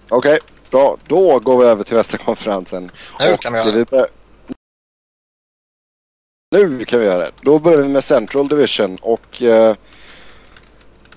Okej, 0.09 0.39
bra. 0.71 0.97
Då 1.07 1.39
går 1.39 1.59
vi 1.59 1.65
över 1.65 1.85
till 1.85 1.97
västra 1.97 2.19
konferensen. 2.19 2.91
Nu 3.21 3.37
kan 3.37 3.53
vi 3.53 3.59
göra. 3.59 3.71
vi 3.71 3.85
bör... 3.85 4.09
Nu 6.51 6.85
kan 6.85 7.01
vi 7.01 7.07
göra 7.07 7.19
det. 7.19 7.33
Då 7.43 7.59
börjar 7.59 7.79
vi 7.79 7.89
med 7.89 8.05
Central 8.05 8.49
Division 8.49 8.99
och... 9.03 9.43
eh, 9.43 9.77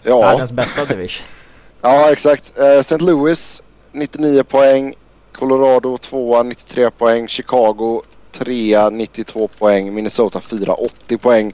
ja, 0.03 0.21
Världens 0.21 0.51
bästa 0.51 0.85
division. 0.85 1.25
ja, 1.81 2.11
exakt. 2.11 2.59
Uh, 2.59 2.65
St. 2.65 2.97
Louis 2.97 3.61
99 3.91 4.43
poäng. 4.43 4.93
Colorado 5.31 5.97
2 5.97 6.43
93 6.43 6.91
poäng. 6.91 7.27
Chicago 7.27 8.01
3 8.31 8.89
92 8.89 9.47
poäng. 9.47 9.93
Minnesota 9.93 10.41
4 10.41 10.73
80 10.73 11.17
poäng. 11.17 11.53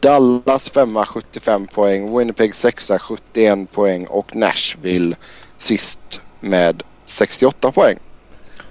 Dallas 0.00 0.68
5 0.68 1.04
75 1.04 1.66
poäng. 1.66 2.18
Winnipeg 2.18 2.54
6 2.54 2.90
71 3.00 3.72
poäng. 3.72 4.06
Och 4.06 4.36
Nashville 4.36 5.16
sist 5.56 6.20
med 6.40 6.82
68 7.04 7.72
poäng. 7.72 7.98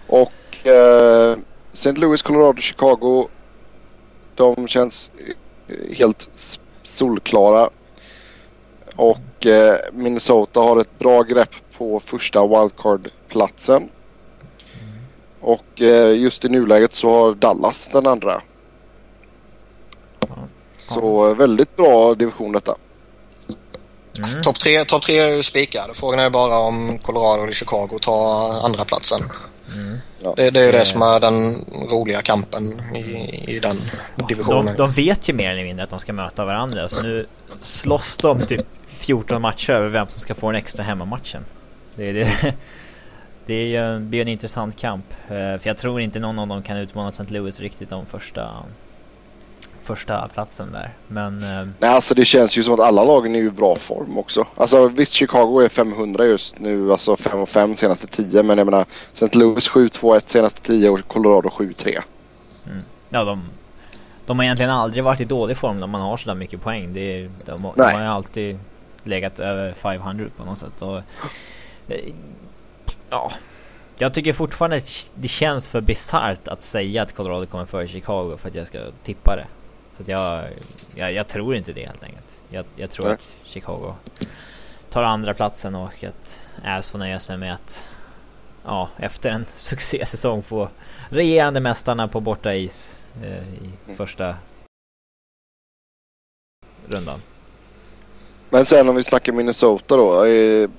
Och 0.07 0.67
eh, 0.67 1.38
St. 1.73 1.91
Louis, 1.91 2.21
Colorado, 2.21 2.61
Chicago. 2.61 3.28
De 4.36 4.67
känns 4.67 5.11
eh, 5.67 5.97
helt 5.97 6.30
solklara. 6.84 7.69
Och 8.95 9.45
eh, 9.45 9.80
Minnesota 9.93 10.59
har 10.59 10.82
ett 10.82 10.99
bra 10.99 11.23
grepp 11.23 11.55
på 11.78 11.99
första 11.99 12.47
wildcard-platsen. 12.47 13.89
Och 15.39 15.82
eh, 15.82 16.17
just 16.17 16.45
i 16.45 16.49
nuläget 16.49 16.93
så 16.93 17.09
har 17.11 17.36
Dallas 17.36 17.89
den 17.93 18.07
andra. 18.07 18.41
Så 20.78 21.34
väldigt 21.34 21.75
bra 21.75 22.15
division 22.15 22.51
detta. 22.51 22.75
Mm. 24.28 24.41
Topp 24.41 24.59
tre, 24.59 24.84
top 24.86 25.01
tre 25.01 25.19
är 25.19 25.36
ju 25.36 25.43
spikade. 25.43 25.93
Frågan 25.93 26.19
är 26.19 26.30
bara 26.30 26.59
om 26.67 26.97
Colorado 27.01 27.43
eller 27.43 27.53
Chicago 27.53 27.99
tar 28.01 28.65
andra 28.65 28.86
platsen. 28.86 29.19
Mm. 29.75 29.97
Ja. 30.19 30.34
Det, 30.38 30.49
det 30.49 30.59
är 30.59 30.65
ju 30.65 30.71
det 30.71 30.78
Eh. 30.78 30.84
som 30.84 31.01
är 31.01 31.19
den 31.19 31.55
roliga 31.91 32.21
kampen 32.21 32.82
i, 32.95 32.99
i 33.55 33.59
den 33.59 33.78
De, 34.15 34.28
divisionen. 34.28 34.75
de 34.78 34.91
vet 34.91 35.30
ju 35.30 35.34
mer 35.34 35.51
eller 35.51 35.63
mindre 35.63 35.84
att 35.84 35.89
de 35.89 35.99
ska 35.99 36.13
möta 36.13 36.45
varandra. 36.45 36.89
Så 36.89 37.07
nu 37.07 37.25
slåss 37.61 38.17
de 38.17 38.45
typ 38.45 38.65
14 38.88 39.41
matcher 39.41 39.71
över 39.73 39.89
vem 39.89 40.07
som 40.07 40.19
ska 40.19 40.36
få 40.36 40.51
den 40.51 40.59
extra 40.59 40.84
hemmamatchen. 40.84 41.45
Det, 41.95 42.09
är 42.09 42.13
det, 42.13 42.53
det 43.45 43.53
är 43.53 43.65
ju 43.65 43.78
en- 43.78 44.09
blir 44.09 44.21
en 44.21 44.28
intressant 44.28 44.78
kamp. 44.78 45.05
Eh, 45.23 45.28
För 45.28 45.61
jag 45.63 45.78
tror 45.78 46.01
inte 46.01 46.19
någon 46.19 46.39
av 46.39 46.47
dem 46.47 46.63
kan 46.63 46.78
utmana 46.78 47.09
St. 47.09 47.23
Louis 47.28 47.59
riktigt 47.59 47.91
om 47.91 48.05
första, 48.05 48.63
första 49.88 50.28
platsen 50.28 50.72
där. 50.72 50.94
Men 51.08 51.44
eh, 51.44 51.68
Nej, 51.80 51.90
alltså 51.90 52.14
det 52.14 52.26
känns 52.26 52.58
ju 52.58 52.64
som 52.64 52.74
att 52.74 52.80
alla 52.80 53.04
lagen 53.04 53.36
är 53.36 53.40
i 53.40 53.52
bra 53.52 53.76
form 53.76 54.18
också. 54.18 54.48
Alltså 54.56 54.88
visst 54.88 55.14
Chicago 55.14 55.62
är 55.62 55.70
500 55.70 56.26
just 56.26 56.60
nu, 56.60 56.92
alltså 56.92 57.18
5 57.18 57.40
och 57.40 57.50
5 57.50 57.76
senaste 57.76 58.08
10. 58.08 58.44
Men 58.44 58.58
jag 58.58 58.66
menar 58.66 58.86
St. 59.14 59.38
Louis 59.38 59.70
7-2-1 59.70 60.28
senaste 60.28 60.62
10 60.62 60.90
och 60.90 61.08
Colorado 61.08 61.50
7-3. 61.50 62.00
ja, 63.10 63.24
de, 63.24 63.50
de 64.26 64.38
har 64.40 64.44
egentligen 64.44 64.72
aldrig 64.72 65.04
varit 65.04 65.22
i 65.22 65.26
dålig 65.26 65.58
form 65.58 65.80
när 65.80 65.88
man 65.88 66.02
har 66.02 66.18
sådär 66.18 66.36
mycket 66.36 66.62
poäng. 66.62 66.94
Det 66.94 67.00
är, 67.00 67.32
de, 67.46 67.62
de 67.62 67.74
Nej. 67.78 67.94
har 67.94 68.02
ju 68.02 68.08
alltid 68.08 68.60
legat 69.04 69.40
över 69.40 69.74
500 69.74 70.26
på 70.38 70.46
något 70.46 70.58
sätt. 70.58 70.82
Och, 70.82 70.98
eh, 71.88 72.14
ja, 73.10 73.32
jag 74.00 74.14
tycker 74.14 74.34
fortfarande 74.34 74.82
det 75.16 75.28
känns 75.28 75.70
för 75.70 75.82
bisarrt 75.82 76.48
att 76.48 76.62
säga 76.62 77.02
att 77.02 77.16
Colorado 77.16 77.46
kommer 77.46 77.66
före 77.66 77.88
Chicago 77.88 78.38
för 78.38 78.50
att 78.50 78.56
jag 78.56 78.68
ska 78.68 78.80
tippa 79.04 79.36
det. 79.36 79.46
Så 79.98 80.04
jag, 80.06 80.43
jag, 80.95 81.14
jag 81.14 81.28
tror 81.28 81.56
inte 81.56 81.74
det 81.74 81.86
helt 81.86 82.04
enkelt. 82.04 82.41
Jag, 82.50 82.66
jag 82.76 82.89
tror 82.89 83.06
Nej. 83.06 83.14
att 83.14 83.28
Chicago 83.43 83.93
tar 84.89 85.04
andra 85.04 85.34
platsen 85.34 85.76
och 85.76 86.04
att 86.04 86.39
Äs 86.64 86.89
får 86.89 87.00
nöja 87.00 87.20
sig 87.20 87.38
med 87.38 87.54
att 87.54 87.89
ja, 88.66 88.89
efter 88.98 89.32
en 89.32 89.45
succésäsong 89.54 90.43
få 90.43 90.70
regerande 91.10 91.60
mästarna 91.60 92.08
på 92.08 92.20
borta 92.20 92.56
is 92.56 93.00
eh, 93.24 93.48
i 93.48 93.95
första 93.95 94.36
rundan. 96.88 97.22
Men 98.50 98.66
sen 98.66 98.89
om 98.89 98.95
vi 98.95 99.04
snackar 99.04 99.34
Minnesota 99.34 99.98
då. 99.98 100.26
Eh, 100.26 100.70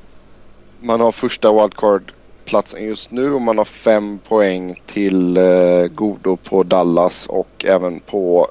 man 0.80 1.00
har 1.00 1.12
första 1.12 1.52
wildcard-platsen 1.52 2.84
just 2.84 3.10
nu 3.10 3.32
och 3.32 3.42
man 3.42 3.58
har 3.58 3.64
fem 3.64 4.18
poäng 4.28 4.82
till 4.86 5.36
eh, 5.36 5.86
godo 5.86 6.36
på 6.36 6.62
Dallas 6.62 7.26
och 7.26 7.64
även 7.64 8.00
på 8.00 8.48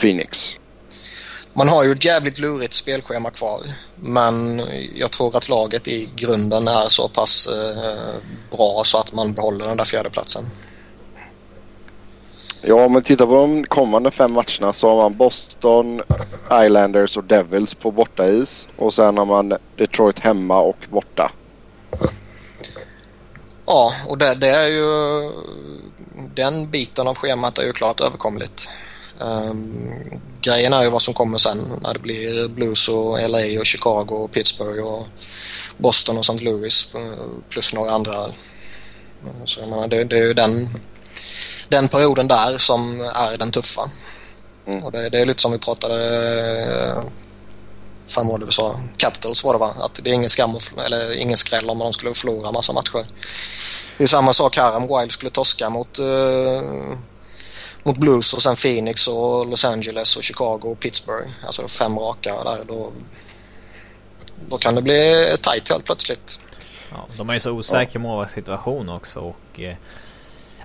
Phoenix. 0.00 0.56
Man 1.52 1.68
har 1.68 1.84
ju 1.84 1.92
ett 1.92 2.04
jävligt 2.04 2.38
lurigt 2.38 2.74
spelschema 2.74 3.30
kvar. 3.30 3.60
Men 3.96 4.62
jag 4.94 5.10
tror 5.10 5.36
att 5.36 5.48
laget 5.48 5.88
i 5.88 6.08
grunden 6.16 6.68
är 6.68 6.88
så 6.88 7.08
pass 7.08 7.46
eh, 7.46 8.14
bra 8.50 8.82
så 8.84 8.98
att 8.98 9.12
man 9.12 9.32
behåller 9.32 9.66
den 9.68 9.76
där 9.76 9.84
fjärdeplatsen. 9.84 10.50
Ja, 12.62 12.84
om 12.84 12.92
man 12.92 13.02
tittar 13.02 13.26
på 13.26 13.32
de 13.32 13.64
kommande 13.64 14.10
fem 14.10 14.32
matcherna 14.32 14.72
så 14.72 14.88
har 14.88 14.96
man 14.96 15.16
Boston, 15.16 16.02
Islanders 16.52 17.16
och 17.16 17.24
Devils 17.24 17.74
på 17.74 17.90
bortais. 17.90 18.68
Och 18.76 18.94
sen 18.94 19.18
har 19.18 19.26
man 19.26 19.52
Detroit 19.76 20.18
hemma 20.18 20.60
och 20.60 20.86
borta. 20.90 21.32
Ja, 23.66 23.92
och 24.06 24.18
det, 24.18 24.34
det 24.34 24.48
är 24.48 24.68
ju... 24.68 24.86
Den 26.34 26.70
biten 26.70 27.08
av 27.08 27.14
schemat 27.14 27.58
är 27.58 27.62
ju 27.62 27.72
klart 27.72 28.00
överkomligt. 28.00 28.70
Um, 29.20 30.20
grejen 30.40 30.72
är 30.72 30.82
ju 30.82 30.90
vad 30.90 31.02
som 31.02 31.14
kommer 31.14 31.38
sen 31.38 31.72
när 31.82 31.94
det 31.94 31.98
blir 31.98 32.48
Blues 32.48 32.88
och 32.88 33.18
LA 33.28 33.60
och 33.60 33.66
Chicago 33.66 34.06
och 34.10 34.30
Pittsburgh 34.30 34.82
och 34.82 35.06
Boston 35.76 36.18
och 36.18 36.24
St. 36.24 36.44
Louis 36.44 36.94
eh, 36.94 37.26
plus 37.48 37.74
några 37.74 37.90
andra. 37.90 38.24
Eh, 39.24 39.44
så 39.44 39.60
jag 39.60 39.68
menar, 39.68 39.88
det, 39.88 40.04
det 40.04 40.18
är 40.18 40.26
ju 40.26 40.34
den, 40.34 40.68
den 41.68 41.88
perioden 41.88 42.28
där 42.28 42.58
som 42.58 43.00
är 43.00 43.38
den 43.38 43.50
tuffa. 43.50 43.90
Mm. 44.66 44.84
Och 44.84 44.92
det, 44.92 45.08
det 45.08 45.18
är 45.18 45.26
lite 45.26 45.42
som 45.42 45.52
vi 45.52 45.58
pratade 45.58 45.96
eh, 46.96 47.02
fem 48.14 48.30
år 48.30 48.38
det 48.38 48.46
vi 48.46 48.52
sa, 48.52 48.80
Capitals 48.96 49.44
var 49.44 49.52
det 49.52 49.58
va? 49.58 49.74
Att 49.80 50.00
det 50.02 50.10
är 50.10 50.14
ingen 50.14 50.30
skam, 50.30 50.56
att 50.56 50.72
eller 50.86 51.12
ingen 51.12 51.36
skräll 51.36 51.70
om 51.70 51.78
de 51.78 51.92
skulle 51.92 52.14
förlora 52.14 52.52
massa 52.52 52.72
matcher. 52.72 53.06
Det 53.98 54.04
är 54.04 54.08
samma 54.08 54.32
sak 54.32 54.56
här 54.56 54.76
om 54.76 54.98
Wild 54.98 55.12
skulle 55.12 55.30
torska 55.30 55.70
mot, 55.70 55.98
uh, 55.98 56.96
mot 57.82 57.96
Blues 57.96 58.34
och 58.34 58.42
sen 58.42 58.56
Phoenix 58.56 59.08
och 59.08 59.46
Los 59.46 59.64
Angeles 59.64 60.16
och 60.16 60.22
Chicago 60.22 60.60
och 60.62 60.80
Pittsburgh. 60.80 61.28
Alltså 61.46 61.68
fem 61.68 61.98
raka 61.98 62.34
där. 62.44 62.64
Då, 62.68 62.92
då 64.48 64.58
kan 64.58 64.74
det 64.74 64.82
bli 64.82 65.26
tight 65.40 65.70
helt 65.70 65.84
plötsligt. 65.84 66.40
Ja, 66.90 67.06
de 67.16 67.30
är 67.30 67.34
ju 67.34 67.40
så 67.40 67.50
osäkra 67.50 68.00
målvaktssituation 68.00 68.88
också 68.88 69.20
och 69.20 69.60
eh, 69.60 69.76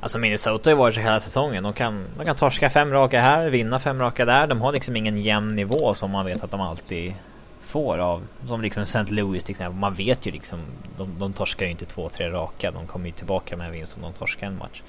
Alltså 0.03 0.19
Minnesota 0.19 0.69
har 0.69 0.71
ju 0.71 0.77
varit 0.77 0.95
så 0.95 0.99
hela 0.99 1.19
säsongen. 1.19 1.63
De 1.63 1.73
kan, 1.73 2.05
de 2.17 2.25
kan 2.25 2.35
torska 2.35 2.69
fem 2.69 2.91
raka 2.91 3.21
här, 3.21 3.49
vinna 3.49 3.79
fem 3.79 3.99
raka 3.99 4.25
där. 4.25 4.47
De 4.47 4.61
har 4.61 4.71
liksom 4.71 4.95
ingen 4.95 5.17
jämn 5.17 5.55
nivå 5.55 5.93
som 5.93 6.11
man 6.11 6.25
vet 6.25 6.43
att 6.43 6.51
de 6.51 6.61
alltid 6.61 7.13
får 7.61 7.97
av. 7.97 8.23
Som 8.47 8.61
liksom 8.61 8.83
St. 8.83 9.03
Louis 9.07 9.43
till 9.43 9.51
exempel. 9.51 9.79
Man 9.79 9.93
vet 9.93 10.25
ju 10.25 10.31
liksom. 10.31 10.59
De, 10.97 11.19
de 11.19 11.33
torskar 11.33 11.65
ju 11.65 11.71
inte 11.71 11.85
två, 11.85 12.09
tre 12.09 12.29
raka. 12.29 12.71
De 12.71 12.87
kommer 12.87 13.05
ju 13.05 13.11
tillbaka 13.11 13.57
med 13.57 13.67
en 13.67 13.73
vinst 13.73 13.95
om 13.95 14.01
de 14.01 14.13
torskar 14.13 14.47
en 14.47 14.57
match. 14.57 14.81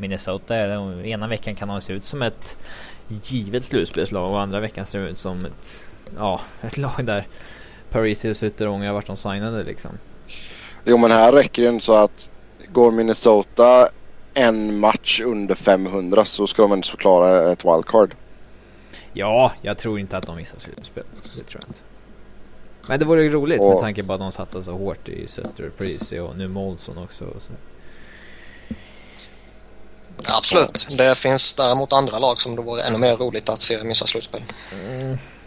Minnesota, 0.00 0.56
är- 0.56 0.68
de- 0.68 1.04
ena 1.04 1.26
veckan 1.28 1.54
kan 1.56 1.68
de 1.68 1.80
se 1.80 1.92
ut 1.92 2.04
som 2.04 2.22
ett 2.22 2.56
givet 3.08 3.64
slutspelslag 3.64 4.30
och 4.32 4.40
andra 4.40 4.60
veckan 4.60 4.86
ser 4.86 5.00
det 5.00 5.08
ut 5.10 5.18
som 5.18 5.44
ett, 5.44 5.84
ja, 6.16 6.40
ett 6.62 6.76
lag 6.78 7.04
där 7.04 7.26
Parisius 7.90 8.38
sitter 8.38 8.66
och 8.68 8.74
ångrar 8.74 8.92
vart 8.92 9.06
de 9.06 9.16
signade 9.16 9.62
liksom. 9.64 9.90
Jo, 10.84 10.96
men 10.96 11.10
här 11.10 11.32
räcker 11.32 11.62
det 11.62 11.68
inte 11.68 11.84
så 11.84 11.94
att 11.94 12.30
går 12.68 12.90
Minnesota 12.90 13.88
en 14.34 14.78
match 14.78 15.20
under 15.24 15.54
500 15.54 16.24
så 16.24 16.46
ska 16.46 16.62
de 16.62 16.72
ändå 16.72 16.82
klara 16.98 17.52
ett 17.52 17.64
wildcard. 17.64 18.14
Ja, 19.12 19.52
jag 19.62 19.78
tror 19.78 19.98
inte 20.00 20.16
att 20.16 20.26
de 20.26 20.36
missar 20.36 20.58
slutspel. 20.58 21.04
Det 21.36 21.42
tror 21.44 21.60
jag 21.62 21.70
inte. 21.70 21.80
Men 22.88 22.98
det 22.98 23.04
vore 23.04 23.22
ju 23.22 23.30
roligt 23.30 23.60
med 23.60 23.68
Och- 23.74 23.80
tanke 23.80 24.04
på 24.04 24.12
att 24.12 24.20
de 24.20 24.32
satsar 24.32 24.62
så 24.62 24.72
hårt 24.72 25.08
i 25.08 25.26
Sutter, 25.28 25.70
Parisi 25.78 26.18
och 26.18 26.36
nu 26.36 26.48
Molson 26.48 26.98
också. 26.98 27.24
och 27.24 27.42
Så. 27.42 27.52
Absolut. 30.28 30.86
Det 30.96 31.18
finns 31.18 31.54
däremot 31.54 31.92
andra 31.92 32.18
lag 32.18 32.40
som 32.40 32.56
det 32.56 32.62
vore 32.62 32.82
ännu 32.82 32.98
mer 32.98 33.16
roligt 33.16 33.48
att 33.48 33.60
se 33.60 33.84
missa 33.84 34.06
slutspel. 34.06 34.42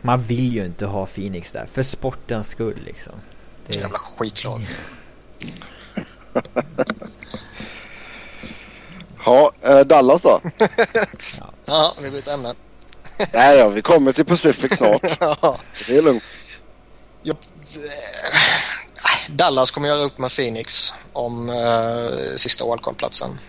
Man 0.01 0.23
vill 0.23 0.53
ju 0.53 0.65
inte 0.65 0.85
ha 0.85 1.05
Phoenix 1.05 1.51
där, 1.51 1.67
för 1.73 1.83
sportens 1.83 2.49
skull 2.49 2.81
liksom. 2.85 3.13
Det, 3.67 3.75
Jävla 3.75 3.97
skitlag. 3.97 4.67
Ja, 9.25 9.51
eh, 9.61 9.79
Dallas 9.79 10.21
då? 10.21 10.41
Ja, 11.65 11.93
vi 12.01 12.11
byter 12.11 12.33
ämne. 12.33 12.55
Nej, 13.33 13.57
ja, 13.57 13.69
vi 13.69 13.81
kommer 13.81 14.11
till 14.11 14.25
Pacific 14.25 14.77
snart. 14.77 15.01
Ja. 15.19 15.57
Det 15.87 15.97
är 15.97 16.01
lugnt. 16.01 16.23
Jag, 17.23 17.37
Dallas 19.29 19.71
kommer 19.71 19.87
göra 19.87 20.01
upp 20.01 20.17
med 20.17 20.31
Phoenix 20.31 20.93
om 21.13 21.49
eh, 21.49 22.35
sista 22.35 22.65
wildcard-platsen. 22.65 23.39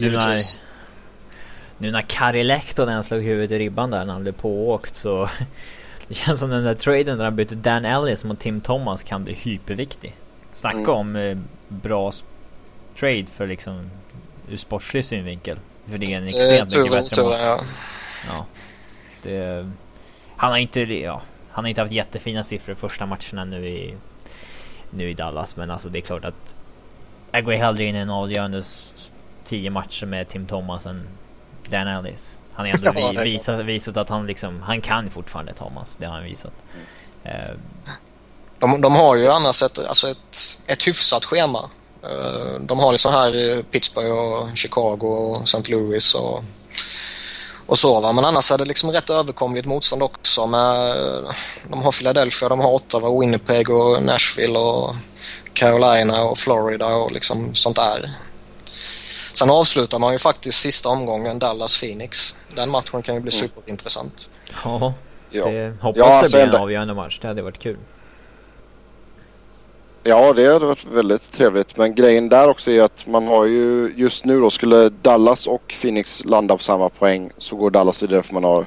Nu 0.00 0.10
när, 0.12 0.38
nu 1.78 1.90
när 1.90 2.02
Kari 2.02 2.44
Lehtonen 2.44 3.04
slog 3.04 3.22
huvudet 3.22 3.50
i 3.50 3.58
ribban 3.58 3.90
där 3.90 4.04
när 4.04 4.12
han 4.12 4.22
blev 4.22 4.32
pååkt 4.32 4.94
så 4.94 5.28
Det 6.08 6.14
känns 6.14 6.40
som 6.40 6.50
den 6.50 6.64
där 6.64 6.74
traden 6.74 7.18
där 7.18 7.24
han 7.24 7.36
bytte 7.36 7.54
Dan 7.54 7.84
Ellis 7.84 8.24
mot 8.24 8.40
Tim 8.40 8.60
Thomas 8.60 9.02
kan 9.02 9.24
bli 9.24 9.32
hyperviktig. 9.34 10.16
Snacka 10.52 10.78
Mm. 10.78 10.90
om 10.90 11.16
eh, 11.16 11.38
bra 11.68 12.12
trade 12.98 13.26
för 13.36 13.46
liksom 13.46 13.90
ur 14.50 14.56
sportslig 14.56 15.04
synvinkel. 15.04 15.58
För 15.90 15.98
det 15.98 16.12
är 16.12 16.16
en 16.18 16.22
Eh, 16.22 16.26
extremt 16.26 16.68
tur 16.72 16.78
mycket 16.82 16.92
bättre 17.10 17.22
mål. 17.22 17.32
ja. 17.40 17.60
Ja. 18.28 18.44
Det, 19.22 19.70
han 20.36 20.50
har 20.50 20.58
inte, 20.58 20.80
ja, 20.80 21.22
han 21.50 21.64
har 21.64 21.68
inte 21.68 21.80
haft 21.80 21.92
jättefina 21.92 22.44
siffror 22.44 22.74
första 22.74 23.06
matcherna 23.06 23.44
nu 23.44 23.68
i, 23.68 23.94
nu 24.90 25.10
i 25.10 25.14
Dallas. 25.14 25.56
Men 25.56 25.70
alltså 25.70 25.88
det 25.88 25.98
är 25.98 26.02
klart 26.02 26.24
att 26.24 26.56
jag 27.32 27.44
går 27.44 27.52
hellre 27.52 27.84
in 27.84 27.94
i 27.96 27.98
en 27.98 28.10
avgörande 28.10 28.62
tio 29.48 29.70
matcher 29.70 30.06
med 30.06 30.28
Tim 30.28 30.46
Thomas 30.46 30.86
än 30.86 31.08
Dan 31.70 31.88
Ellis. 31.88 32.36
Han 32.52 32.66
har 32.66 32.74
ändå 32.74 32.90
Ja, 32.94 33.12
vi, 33.24 33.32
visat, 33.32 33.64
visat 33.64 33.96
att 33.96 34.08
han 34.08 34.26
liksom, 34.26 34.62
han 34.62 34.80
kan 34.80 35.10
fortfarande 35.10 35.54
Thomas. 35.54 35.96
Det 36.00 36.06
har 36.06 36.14
han 36.14 36.24
visat. 36.24 36.52
Eh, 37.24 37.54
De, 38.58 38.80
de 38.80 38.94
har 38.94 39.16
ju 39.16 39.28
annars 39.28 39.62
ett, 39.62 39.78
alltså 39.88 40.08
ett, 40.08 40.60
ett 40.66 40.86
hyfsat 40.88 41.24
schema. 41.24 41.58
Eh, 42.02 42.60
De 42.60 42.78
har 42.78 42.92
liksom 42.92 43.12
här 43.12 43.62
Pittsburgh 43.62 44.10
och 44.12 44.56
Chicago 44.56 45.06
och 45.06 45.42
St. 45.42 45.72
Louis 45.72 46.14
och, 46.14 46.44
och 47.66 47.78
så 47.78 48.00
va. 48.00 48.12
Men 48.12 48.24
annars 48.24 48.50
är 48.52 48.58
det 48.58 48.64
liksom 48.64 48.90
rätt 48.90 49.10
överkomligt 49.10 49.66
motstånd 49.66 50.02
också 50.02 50.46
med 50.46 50.96
De 51.70 51.82
har 51.82 51.92
Philadelphia, 51.92 52.48
de 52.48 52.60
har 52.60 52.72
Ottawa, 52.72 53.20
Winnipeg 53.20 53.70
och 53.70 54.02
Nashville 54.02 54.58
och 54.58 54.94
Carolina 55.52 56.22
och 56.22 56.38
Florida 56.38 56.86
och 56.86 57.12
liksom 57.12 57.54
sånt 57.54 57.76
där. 57.76 58.10
Sen 59.38 59.50
avslutar 59.50 59.98
man 59.98 60.12
ju 60.12 60.18
faktiskt 60.18 60.60
sista 60.60 60.88
omgången 60.88 61.38
Dallas-Phoenix. 61.38 62.36
Den 62.56 62.70
matchen 62.70 63.02
kan 63.02 63.14
ju 63.14 63.20
bli 63.20 63.30
superintressant. 63.30 64.30
ja, 64.64 64.94
det 65.30 65.72
hoppas 65.80 65.96
Ja, 65.98 66.06
det 66.06 66.14
alltså 66.14 66.36
blir 66.36 66.42
en 66.42 66.48
ändå- 66.48 66.58
avgörande 66.62 66.94
match. 66.94 67.18
Det 67.22 67.28
hade 67.28 67.42
varit 67.42 67.58
kul. 67.58 67.76
Ja, 70.02 70.32
det 70.32 70.52
hade 70.52 70.66
varit 70.66 70.84
väldigt 70.84 71.32
trevligt. 71.32 71.76
Men 71.76 71.94
grejen 71.94 72.28
där 72.28 72.48
också 72.48 72.70
är 72.70 72.82
att 72.82 73.06
man 73.06 73.26
har 73.26 73.44
ju 73.44 73.94
just 73.96 74.24
nu 74.24 74.40
då 74.40 74.50
skulle 74.50 74.88
Dallas 74.88 75.46
och 75.46 75.74
Phoenix 75.80 76.24
landa 76.24 76.56
på 76.56 76.62
samma 76.62 76.88
poäng 76.88 77.30
så 77.38 77.56
går 77.56 77.70
Dallas 77.70 78.02
vidare 78.02 78.22
för 78.22 78.34
man 78.34 78.44
har 78.44 78.66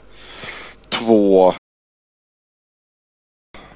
två 0.89 1.53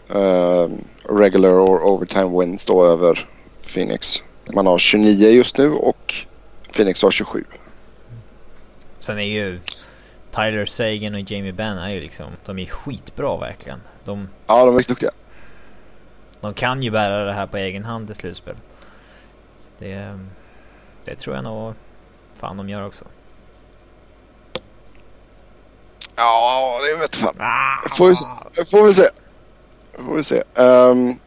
eh, 0.10 0.70
regular 1.10 1.52
or 1.66 1.84
overtime 1.84 2.40
wins 2.40 2.66
då 2.66 2.86
över 2.86 3.30
Phoenix. 3.74 4.24
Man 4.54 4.66
har 4.66 4.78
29 4.78 5.30
just 5.30 5.58
nu 5.58 5.72
och 5.72 6.14
Phoenix 6.76 7.02
har 7.02 7.12
27. 7.12 7.46
Sen 9.00 9.20
är 9.20 9.24
ju 9.24 9.60
Tyler 10.32 10.66
Sagan 10.66 11.14
och 11.16 11.32
Jamie 11.32 11.54
Benn 11.54 11.78
är 11.78 11.90
ju 11.90 12.00
liksom, 12.02 12.32
de 12.46 12.60
är 12.60 12.66
skitbra 12.66 13.38
verkligen. 13.38 13.82
De, 14.04 14.30
Ja, 14.48 14.66
de 14.66 14.74
är 14.74 14.78
riktigt 14.78 14.88
duktiga. 14.88 15.12
de 16.42 16.54
kan 16.54 16.84
ju 16.84 16.92
bära 16.92 17.26
det 17.26 17.34
här 17.34 17.48
på 17.48 17.58
egen 17.58 17.86
hand 17.86 18.10
i 18.10 18.14
slutspel. 18.14 18.56
Så 19.58 19.70
det, 19.78 20.20
det 21.06 21.16
tror 21.16 21.36
jag 21.36 21.44
nog 21.44 21.74
fan 22.40 22.58
de 22.58 22.70
gör 22.70 22.86
också. 22.86 23.06
Ja, 26.16 26.80
det 26.94 27.00
vet 27.02 27.16
fan. 27.16 27.36
Ah! 27.40 27.90
Får 27.98 28.08
vi, 28.10 28.16
se- 28.16 28.66
får 28.72 28.84
vi 28.86 28.94
se. 28.94 29.10
Får 29.94 30.16
vi 30.16 30.24
se. 30.24 30.44
Um, 30.56 31.20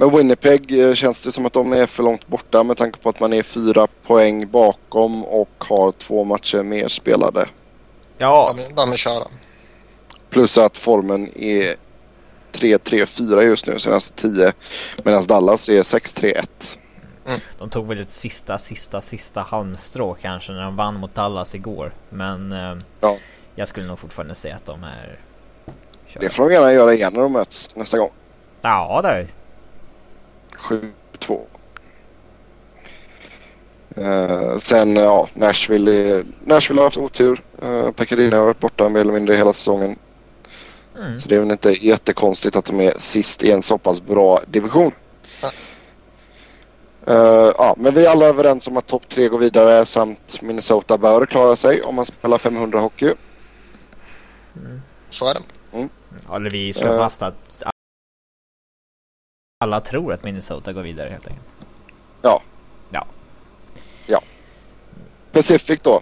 men 0.00 0.16
Winnipeg 0.16 0.80
eh, 0.88 0.94
känns 0.94 1.22
det 1.22 1.32
som 1.32 1.46
att 1.46 1.52
de 1.52 1.72
är 1.72 1.86
för 1.86 2.02
långt 2.02 2.26
borta 2.26 2.62
med 2.62 2.76
tanke 2.76 2.98
på 2.98 3.08
att 3.08 3.20
man 3.20 3.32
är 3.32 3.42
fyra 3.42 3.86
poäng 4.06 4.50
bakom 4.50 5.24
och 5.24 5.64
har 5.68 5.92
två 5.92 6.24
matcher 6.24 6.62
mer 6.62 6.88
spelade. 6.88 7.48
Ja, 8.18 8.46
De, 8.56 8.74
de 8.74 8.92
är 8.92 8.96
körda. 8.96 9.26
Plus 10.30 10.58
att 10.58 10.76
formen 10.76 11.28
är 11.38 11.74
3-3-4 12.52 13.40
just 13.42 13.66
nu 13.66 13.78
senaste 13.78 14.12
10. 14.14 14.52
Medan 15.04 15.22
Dallas 15.26 15.68
är 15.68 15.82
6-3-1. 15.82 16.78
de 17.58 17.70
tog 17.70 17.86
väl 17.88 18.00
ett 18.00 18.12
sista, 18.12 18.58
sista, 18.58 19.00
sista 19.00 19.40
halmstrå 19.40 20.14
kanske 20.20 20.52
när 20.52 20.62
de 20.62 20.76
vann 20.76 20.94
mot 20.94 21.14
Dallas 21.14 21.54
igår. 21.54 21.94
Men 22.10 22.52
eh, 22.52 22.76
Ja. 23.00 23.16
jag 23.54 23.68
skulle 23.68 23.86
nog 23.86 23.98
fortfarande 23.98 24.34
säga 24.34 24.56
att 24.56 24.66
de 24.66 24.84
är 24.84 25.20
körda. 26.06 26.26
Det 26.26 26.30
får 26.32 26.48
de 26.48 26.54
gärna 26.54 26.72
göra 26.72 26.94
igen 26.94 27.12
när 27.12 27.20
de 27.20 27.32
möts 27.32 27.76
nästa 27.76 27.98
gång. 27.98 28.10
Ja, 28.62 29.00
det. 29.02 29.26
7-2. 30.60 31.40
Eh, 33.96 34.56
sen 34.58 34.96
ja, 34.96 35.28
Nashville, 35.34 36.24
Nashville 36.44 36.80
har 36.80 36.86
haft 36.86 36.96
otur. 36.96 37.42
Uh, 37.62 37.90
Pekkarina 37.90 38.36
har 38.36 38.44
varit 38.44 38.60
borta 38.60 38.88
mer 38.88 39.00
eller 39.00 39.12
mindre 39.12 39.34
hela 39.34 39.52
säsongen. 39.52 39.96
Mm. 40.98 41.18
Så 41.18 41.28
det 41.28 41.36
är 41.36 41.40
väl 41.40 41.50
inte 41.50 41.86
jättekonstigt 41.86 42.56
att 42.56 42.64
de 42.64 42.80
är 42.80 42.94
sist 42.98 43.42
i 43.42 43.50
en 43.50 43.62
så 43.62 43.78
pass 43.78 44.02
bra 44.02 44.40
division. 44.46 44.92
Ja. 45.42 45.50
Eh, 47.06 47.54
ja, 47.58 47.74
men 47.78 47.94
vi 47.94 48.06
är 48.06 48.10
alla 48.10 48.26
överens 48.26 48.66
om 48.68 48.76
att 48.76 48.86
topp 48.86 49.08
tre 49.08 49.28
går 49.28 49.38
vidare 49.38 49.86
samt 49.86 50.42
Minnesota 50.42 50.98
bör 50.98 51.26
klara 51.26 51.56
sig 51.56 51.82
om 51.82 51.94
man 51.94 52.04
spelar 52.04 52.38
500 52.38 52.80
hockey. 52.80 53.14
Så 55.10 55.30
är 55.30 55.34
det. 55.34 55.40
Eller 56.34 56.50
vi 56.50 56.72
slår 56.72 56.92
Eh. 56.92 56.98
fast 56.98 57.22
att 57.22 57.62
alla 59.62 59.80
tror 59.80 60.12
att 60.12 60.24
Minnesota 60.24 60.72
går 60.72 60.82
vidare 60.82 61.08
helt 61.08 61.26
enkelt. 61.26 61.46
Ja. 62.22 62.42
Ja. 64.06 64.22
Pacific 65.32 65.80
då. 65.82 66.00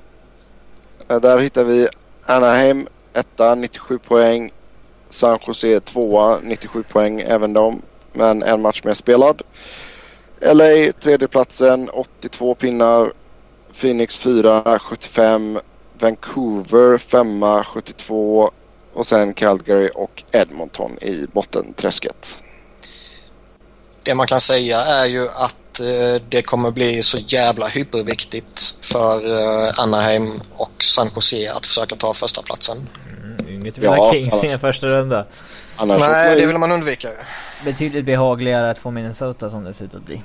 Eh, 1.09 1.21
där 1.21 1.39
hittar 1.39 1.65
vi 1.65 1.89
Anaheim 2.27 2.89
etta 3.13 3.55
97 3.55 3.99
poäng. 3.99 4.51
San 5.09 5.39
Jose 5.47 5.81
tvåa 5.81 6.39
97 6.43 6.83
poäng 6.83 7.21
även 7.21 7.53
de. 7.53 7.83
Men 8.13 8.43
en 8.43 8.63
match 8.63 8.83
mer 8.85 8.95
spelad. 8.95 9.43
LA 10.41 10.93
tredjeplatsen 11.01 11.91
82 11.91 12.55
pinnar. 12.55 13.13
Phoenix 13.81 14.17
4 14.17 14.79
75. 14.79 15.59
Vancouver 15.99 16.99
femma 16.99 17.65
72. 17.65 18.51
Och 18.93 19.07
sen 19.07 19.35
Calgary 19.35 19.91
och 19.95 20.23
Edmonton 20.33 20.99
i 20.99 21.27
bottenträsket. 21.33 22.45
Det 24.09 24.15
man 24.15 24.27
kan 24.27 24.41
säga 24.41 24.81
är 24.81 25.07
ju 25.07 25.25
att 25.25 25.81
eh, 25.81 26.23
det 26.29 26.43
kommer 26.43 26.71
bli 26.71 27.03
så 27.03 27.19
jävla 27.27 27.67
hyperviktigt 27.67 28.75
för 28.83 29.27
eh, 29.27 29.81
Anaheim 29.81 30.41
och 30.53 30.85
San 30.85 31.11
Jose 31.15 31.53
att 31.53 31.67
försöka 31.67 31.97
ta 31.97 32.15
första 32.15 32.43
platsen. 32.43 32.89
Mm, 33.11 33.49
inget 33.49 33.79
Ja, 33.79 33.97
ja, 33.97 34.13
Kings 34.13 34.45
i 34.45 34.47
en 34.47 34.59
första 34.59 34.87
runda. 34.87 35.25
Annars 35.77 36.01
Nej, 36.01 36.41
det 36.41 36.47
vill 36.47 36.59
man 36.59 36.73
undvika. 36.73 37.09
Betydligt 37.65 38.05
behagligare 38.05 38.71
att 38.71 38.79
få 38.79 38.91
Minnesota 38.91 39.51
som 39.51 39.65
det 39.65 39.75
ser 39.75 39.85
ut 39.85 39.95
att 39.95 40.07
bli. 40.07 40.23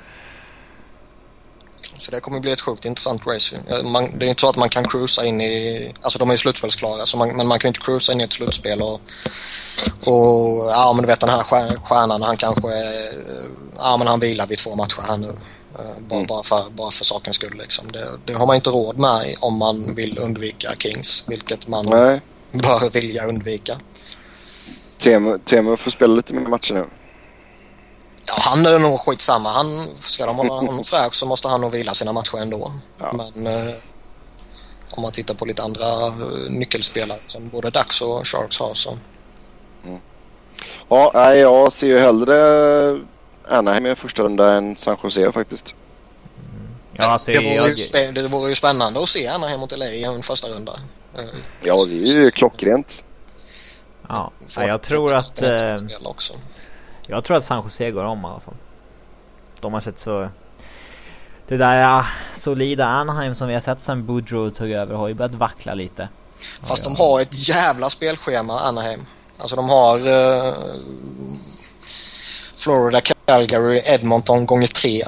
Så 2.04 2.12
det 2.12 2.20
kommer 2.20 2.40
bli 2.40 2.52
ett 2.52 2.62
sjukt 2.62 2.86
intressant 2.86 3.28
race. 3.28 3.56
ju. 3.70 3.84
Man, 3.84 4.20
det 4.20 4.26
är 4.26 4.30
inte 4.30 4.42
så 4.42 4.50
att 4.50 4.56
man 4.56 4.70
kan 4.70 4.84
cruisa 4.88 5.26
in 5.26 5.42
i... 5.42 5.92
Alltså 6.02 6.20
de 6.20 6.30
är 6.30 6.34
ju 6.34 6.38
slutspelsklara, 6.38 7.06
så 7.06 7.18
man, 7.18 7.30
men 7.38 7.48
man 7.48 7.60
kan 7.60 7.68
ju 7.68 7.70
inte 7.70 7.80
cruisa 7.86 8.14
in 8.14 8.22
i 8.22 8.24
ett 8.24 8.34
slutspel 8.34 8.82
och... 8.82 9.02
och 10.08 10.66
ja, 10.72 10.94
men 10.96 11.02
du 11.02 11.08
vet 11.08 11.20
den 11.20 11.30
här 11.30 11.44
stjär- 11.44 11.78
stjärnan, 11.86 12.22
han 12.22 12.38
kanske... 12.38 12.68
eh, 12.68 13.46
Ja, 13.78 13.98
men 13.98 14.08
han 14.08 14.20
vilar 14.20 14.48
vid 14.48 14.58
två 14.58 14.76
matcher 14.76 15.02
här 15.08 15.18
nu. 15.18 15.28
Eh, 15.28 16.00
Bara, 16.10 16.16
Mm. 16.18 16.28
bara, 16.28 16.44
för, 16.44 16.70
bara 16.72 16.92
för 16.92 17.06
sakens 17.06 17.36
skull 17.36 17.58
liksom. 17.58 17.92
Det, 17.92 18.06
det 18.26 18.34
har 18.34 18.46
man 18.46 18.56
inte 18.56 18.70
råd 18.70 18.98
med 19.00 19.36
om 19.40 19.58
man 19.58 19.96
vill 19.96 20.20
undvika 20.20 20.72
Kings, 20.80 21.24
vilket 21.28 21.68
man 21.68 21.86
Nej. 21.90 22.22
bör 22.52 22.90
vilja 22.90 23.26
undvika. 23.28 23.74
Temu, 24.98 25.40
Temu 25.46 25.78
får 25.78 25.92
spela 25.92 26.14
lite 26.14 26.34
mer 26.34 26.42
matcher 26.48 26.74
nu. 26.74 26.86
Ja, 28.28 28.34
han 28.38 28.66
är 28.66 28.80
nog 28.80 29.00
skitsamma. 29.00 29.50
Han, 29.50 29.88
ska 29.96 30.26
de 30.26 30.38
hålla 30.38 30.54
honom 30.54 30.84
fräsch 30.84 31.16
så 31.16 31.26
måste 31.26 31.48
han 31.48 31.62
nog 31.62 31.72
vila 31.72 31.94
sina 31.94 32.14
matcher 32.14 32.38
ändå. 32.38 32.72
Ja. 32.98 33.14
Men 33.14 33.48
eh, 33.48 33.74
om 34.90 35.02
man 35.02 35.12
tittar 35.12 35.34
på 35.34 35.46
lite 35.46 35.64
andra 35.64 35.86
eh, 35.86 36.50
nyckelspelare 36.50 37.20
som 37.28 37.50
både 37.50 37.70
Dax 37.70 38.02
och 38.02 38.28
Sharks 38.28 38.60
har 38.60 38.74
så... 38.74 38.98
Ja, 40.90 41.12
nej, 41.14 41.40
jag 41.40 41.72
ser 41.72 41.88
ju 41.88 42.00
hellre 42.00 43.00
Anaheim 43.48 43.86
i 43.86 43.96
första 43.96 44.24
runda 44.24 44.54
än 44.54 44.78
San 44.78 44.98
Jose 45.04 45.32
faktiskt. 45.32 45.76
Ja, 46.94 47.12
alltså, 47.12 47.32
det, 47.32 47.38
vore 47.38 47.70
ju 47.70 48.12
det 48.12 48.28
vore 48.28 48.50
ju 48.50 48.56
spännande 48.56 49.00
att 49.00 49.10
se 49.10 49.28
Anaheim 49.28 49.60
mot 49.60 49.78
LA 49.78 49.86
i 49.86 50.04
en 50.04 50.24
första 50.24 50.48
runda. 50.48 50.74
Eh, 51.18 51.24
Ja, 51.62 51.78
det 51.88 52.02
är 52.02 52.22
ju 52.22 52.32
klockrent. 52.32 53.04
ja, 54.10 54.32
jag 54.56 54.82
tror 54.82 55.14
att... 55.14 55.38
spela 55.38 55.74
Eh 55.74 55.76
jag 57.08 57.24
tror 57.24 57.38
att 57.38 57.44
San 57.44 57.64
Jose 57.64 57.92
går 57.92 58.04
om 58.04 58.22
i 58.22 58.26
alla 58.26 58.40
fall. 58.40 58.54
De 59.60 59.74
har 59.74 59.82
sett 59.82 60.00
så... 60.00 60.30
det 61.48 61.58
där 61.58 61.76
ja, 61.76 62.06
solida 62.36 62.86
Anaheim 62.86 63.36
som 63.36 63.48
vi 63.48 63.54
har 63.54 63.62
sett 63.62 63.82
sen 63.82 64.06
Boudreau 64.06 64.50
tog 64.50 64.72
över 64.72 64.96
har 64.96 65.08
ju 65.08 65.14
börjat 65.14 65.36
vackla 65.36 65.74
lite. 65.74 66.10
Fast 66.62 66.84
de 66.84 66.96
har 66.96 67.22
ett 67.22 67.50
jävla 67.50 67.90
spelschema, 67.90 68.60
Anaheim. 68.60 69.06
Alltså 69.38 69.56
de 69.56 69.70
har 69.70 70.00
uh, 70.00 70.54
Florida, 72.56 73.02
Calgary, 73.26 73.82
Edmonton 73.86 74.46
gånger 74.46 74.68
tre. 74.68 75.04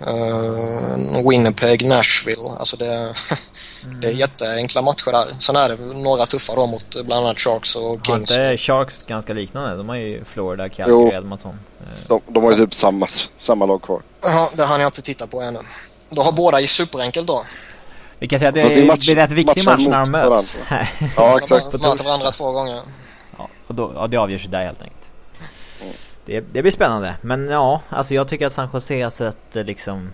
Uh, 0.00 1.28
Winnipeg, 1.28 1.86
Nashville. 1.86 2.48
Alltså 2.58 2.76
det, 2.76 2.94
mm. 2.94 3.14
det 4.00 4.06
är 4.08 4.12
jätteenkla 4.12 4.82
matcher 4.82 5.12
där. 5.12 5.26
Sen 5.38 5.56
är 5.56 5.68
det 5.68 5.76
några 5.76 6.26
tuffa 6.26 6.54
då 6.54 6.66
mot 6.66 7.04
bland 7.04 7.26
annat 7.26 7.38
Sharks 7.38 7.76
och 7.76 8.06
Kings. 8.06 8.08
Har 8.08 8.16
inte 8.18 8.56
Sharks 8.56 9.06
ganska 9.06 9.32
liknande? 9.32 9.76
De 9.76 9.88
har 9.88 9.96
ju 9.96 10.24
Florida, 10.24 10.68
Calgary. 10.68 11.14
Edmonton. 11.14 11.58
De, 12.08 12.20
de 12.26 12.44
har 12.44 12.50
ju 12.50 12.56
typ 12.56 12.74
samma, 12.74 13.06
samma 13.38 13.66
lag 13.66 13.82
kvar. 13.82 14.02
Ja, 14.22 14.50
det 14.54 14.62
har 14.62 14.78
jag 14.78 14.88
inte 14.88 15.02
tittat 15.02 15.30
på 15.30 15.40
ännu. 15.40 15.58
Då 16.10 16.22
har 16.22 16.32
båda 16.32 16.60
i 16.60 16.66
superenkelt 16.66 17.26
då. 17.26 17.44
Vi 18.18 18.28
kan 18.28 18.38
säga 18.38 18.48
att 18.48 18.54
det, 18.54 18.60
är, 18.60 18.86
match, 18.86 19.06
blir 19.06 19.14
rätt 19.14 19.32
viktig 19.32 19.64
match 19.64 19.86
när 19.86 19.98
de 19.98 20.10
möts. 20.10 20.58
ja, 21.16 21.38
exakt. 21.38 21.72
De 21.72 21.78
möter 21.78 22.04
varandra 22.04 22.30
två 22.30 22.52
gånger. 22.52 22.80
Ja, 23.38 23.48
och 23.66 23.74
då, 23.74 23.92
ja, 23.94 24.06
det 24.06 24.16
avgörs 24.16 24.44
ju 24.44 24.48
där 24.48 24.64
helt 24.64 24.82
enkelt. 24.82 25.07
Det, 26.28 26.40
det, 26.40 26.62
blir 26.62 26.72
spännande. 26.72 27.16
Men 27.22 27.48
ja, 27.48 27.82
alltså 27.88 28.14
jag 28.14 28.28
tycker 28.28 28.46
att 28.46 28.52
San 28.52 28.68
Jose 28.72 29.02
har 29.02 29.10
sett 29.10 29.56
eh, 29.56 29.64
liksom 29.64 30.12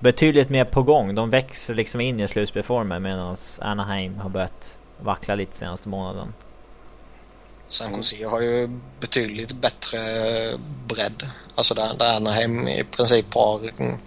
betydligt 0.00 0.50
mer 0.50 0.64
på 0.64 0.82
gång. 0.82 1.14
De 1.14 1.30
växer 1.30 1.74
liksom 1.74 2.00
in 2.00 2.20
i 2.20 2.28
slutspelformen 2.28 3.02
medan 3.02 3.36
Anaheim 3.58 4.18
har 4.18 4.30
börjat 4.30 4.76
vackla 5.00 5.34
lite 5.34 5.56
senaste 5.56 5.88
månaden. 5.88 6.34
San 7.68 7.96
Jose 7.96 8.26
har 8.26 8.40
ju 8.40 8.80
betydligt 9.00 9.52
bättre 9.52 9.98
bredd. 10.86 11.28
Alltså 11.54 11.74
där, 11.74 11.94
där 11.98 12.16
Anaheim 12.16 12.68
i 12.68 12.84
princip 12.84 13.34
har 13.34 13.70
mm, 13.78 13.98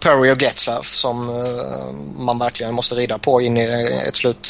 Perry 0.00 0.32
och 0.32 0.42
Getzlaff 0.42 0.86
som 0.86 1.28
eh, 1.28 1.92
man 2.24 2.38
verkligen 2.38 2.74
måste 2.74 2.94
rida 2.94 3.18
på 3.18 3.40
in 3.40 3.56
i 3.56 3.62
ett 4.08 4.16
slut, 4.16 4.48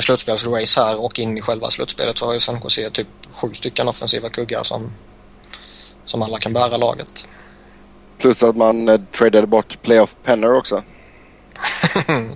slutspelsrace 0.00 0.80
här 0.80 1.04
och 1.04 1.18
in 1.18 1.38
i 1.38 1.40
själva 1.40 1.70
slutspelet 1.70 2.18
så 2.18 2.26
har 2.26 2.32
ju 2.32 2.40
San 2.40 2.60
Jose 2.64 2.90
typ 2.90 3.08
sju 3.30 3.48
stycken 3.52 3.88
offensiva 3.88 4.28
kuggar 4.28 4.62
som, 4.62 4.92
som 6.08 6.22
alla 6.22 6.38
kan 6.38 6.52
bära 6.52 6.76
laget. 6.76 7.28
Plus 8.18 8.42
att 8.42 8.56
man 8.56 8.88
uh, 8.88 9.00
tradade 9.16 9.46
bort 9.46 9.82
playoff 9.82 10.16
Penner 10.24 10.52
också. 10.54 10.82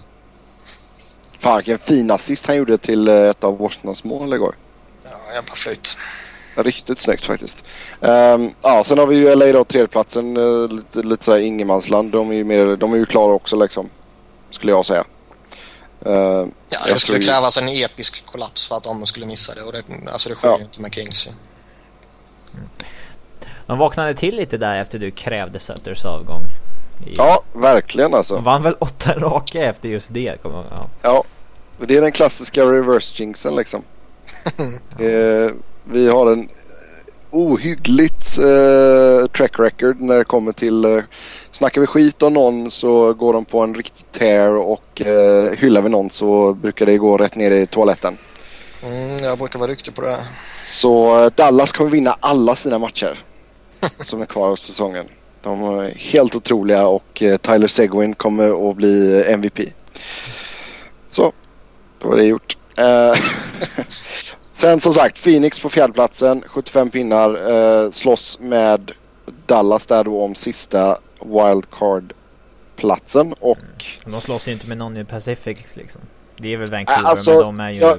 Fan 1.40 1.56
vilken 1.56 1.78
fin 1.78 2.10
assist 2.10 2.46
han 2.46 2.56
gjorde 2.56 2.78
till 2.78 3.08
uh, 3.08 3.30
ett 3.30 3.44
av 3.44 3.58
Washingtons 3.58 4.04
mål 4.04 4.34
igår. 4.34 4.56
Ja, 5.04 5.34
jävla 5.34 5.54
flyt. 5.54 5.96
Riktigt 6.56 7.00
snyggt 7.00 7.24
faktiskt. 7.24 7.64
Um, 8.00 8.54
ja, 8.62 8.84
sen 8.84 8.98
har 8.98 9.06
vi 9.06 9.16
ju 9.16 9.34
LA 9.34 9.52
då, 9.52 9.64
tredjeplatsen. 9.64 10.36
Uh, 10.36 10.68
lite, 10.68 11.02
lite 11.02 11.24
såhär 11.24 11.38
ingenmansland. 11.38 12.12
De 12.12 12.30
är 12.30 12.34
ju 12.34 12.44
mer, 12.44 12.76
de 12.76 12.92
är 12.92 12.96
ju 12.96 13.06
klara 13.06 13.32
också 13.32 13.56
liksom. 13.56 13.90
Skulle 14.50 14.72
jag 14.72 14.86
säga. 14.86 15.04
Uh, 16.06 16.12
ja, 16.68 16.78
det 16.86 16.98
skulle 16.98 17.18
krävas 17.18 17.58
en 17.58 17.68
episk 17.68 18.26
kollaps 18.26 18.66
för 18.66 18.76
att 18.76 18.82
de 18.82 19.06
skulle 19.06 19.26
missa 19.26 19.54
det. 19.54 19.62
Och 19.62 19.72
det, 19.72 19.82
alltså 20.12 20.28
det 20.28 20.34
sker 20.34 20.48
ju 20.48 20.54
ja. 20.54 20.60
inte 20.60 20.80
med 20.80 20.94
Kings. 20.94 21.28
De 23.66 23.78
vaknade 23.78 24.14
till 24.14 24.36
lite 24.36 24.56
där 24.56 24.80
efter 24.80 24.98
du 24.98 25.10
krävde 25.10 25.58
Sutters 25.58 26.04
avgång. 26.04 26.42
I... 27.06 27.12
Ja, 27.16 27.42
verkligen 27.52 28.14
alltså. 28.14 28.34
De 28.34 28.44
vann 28.44 28.62
väl 28.62 28.74
åtta 28.78 29.14
raka 29.14 29.62
efter 29.62 29.88
just 29.88 30.14
det. 30.14 30.36
Ja. 30.42 30.88
ja, 31.02 31.24
det 31.78 31.96
är 31.96 32.00
den 32.00 32.12
klassiska 32.12 32.64
reverse 32.64 33.22
jinxen 33.22 33.56
liksom. 33.56 33.82
uh, 35.00 35.50
vi 35.84 36.08
har 36.08 36.32
en 36.32 36.48
ohyggligt 37.32 38.38
eh, 38.38 39.26
track 39.26 39.58
record 39.58 40.00
när 40.00 40.18
det 40.18 40.24
kommer 40.24 40.52
till 40.52 40.84
eh, 40.84 41.02
snackar 41.50 41.80
vi 41.80 41.86
skit 41.86 42.22
om 42.22 42.32
någon 42.32 42.70
så 42.70 43.14
går 43.14 43.32
de 43.32 43.44
på 43.44 43.60
en 43.60 43.74
riktig 43.74 44.12
tear 44.12 44.54
och 44.54 45.00
eh, 45.00 45.52
hyllar 45.52 45.82
vi 45.82 45.88
någon 45.88 46.10
så 46.10 46.54
brukar 46.54 46.86
det 46.86 46.98
gå 46.98 47.16
rätt 47.16 47.34
ner 47.34 47.50
i 47.50 47.66
toaletten. 47.66 48.18
Mm, 48.82 49.16
jag 49.16 49.38
brukar 49.38 49.58
vara 49.58 49.70
duktig 49.70 49.94
på 49.94 50.02
det. 50.02 50.18
Så 50.66 51.24
eh, 51.24 51.32
Dallas 51.36 51.72
kommer 51.72 51.90
vinna 51.90 52.16
alla 52.20 52.56
sina 52.56 52.78
matcher 52.78 53.18
som 53.98 54.22
är 54.22 54.26
kvar 54.26 54.50
av 54.50 54.56
säsongen. 54.56 55.06
De 55.42 55.62
är 55.62 55.90
helt 55.90 56.34
otroliga 56.34 56.86
och 56.86 57.22
eh, 57.22 57.36
Tyler 57.36 57.68
Seguin 57.68 58.14
kommer 58.14 58.70
att 58.70 58.76
bli 58.76 59.24
MVP. 59.26 59.60
Så, 61.08 61.32
då 61.98 62.08
var 62.08 62.16
det 62.16 62.24
gjort. 62.24 62.56
Eh, 62.76 63.12
Sen 64.52 64.80
som 64.80 64.94
sagt 64.94 65.24
Phoenix 65.24 65.60
på 65.60 65.68
fjärdeplatsen, 65.68 66.44
75 66.46 66.90
pinnar. 66.90 67.50
Eh, 67.50 67.90
slåss 67.90 68.38
med 68.40 68.92
Dallas 69.46 69.86
där 69.86 70.04
då 70.04 70.22
om 70.22 70.34
sista 70.34 70.98
wildcard-platsen 71.20 73.34
och... 73.40 73.58
Mm. 73.58 73.70
De 74.04 74.20
slåss 74.20 74.48
ju 74.48 74.52
inte 74.52 74.66
med 74.66 74.78
någon 74.78 74.96
i 74.96 75.04
Pacific 75.04 75.58
liksom. 75.74 76.00
Det 76.36 76.52
är 76.52 76.56
väl 76.56 76.70
Vancouver 76.70 77.10
alltså, 77.10 77.30
men 77.30 77.40
de 77.40 77.60
är 77.60 77.70
ju... 77.70 77.80
Ja, 77.80 77.96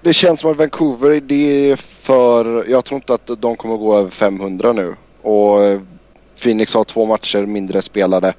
det 0.00 0.12
känns 0.12 0.40
som 0.40 0.50
att 0.50 0.56
Vancouver 0.56 1.20
det 1.20 1.70
är 1.70 1.76
för... 1.76 2.70
Jag 2.70 2.84
tror 2.84 2.96
inte 2.96 3.14
att 3.14 3.30
de 3.38 3.56
kommer 3.56 3.76
gå 3.76 3.96
över 3.96 4.10
500 4.10 4.72
nu. 4.72 4.96
Och 5.22 5.62
eh, 5.62 5.80
Phoenix 6.42 6.74
har 6.74 6.84
två 6.84 7.06
matcher 7.06 7.46
mindre 7.46 7.82
spelade. 7.82 8.34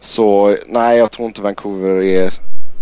Så 0.00 0.56
nej, 0.66 0.98
jag 0.98 1.10
tror 1.10 1.26
inte 1.26 1.42
Vancouver 1.42 2.02
är 2.02 2.32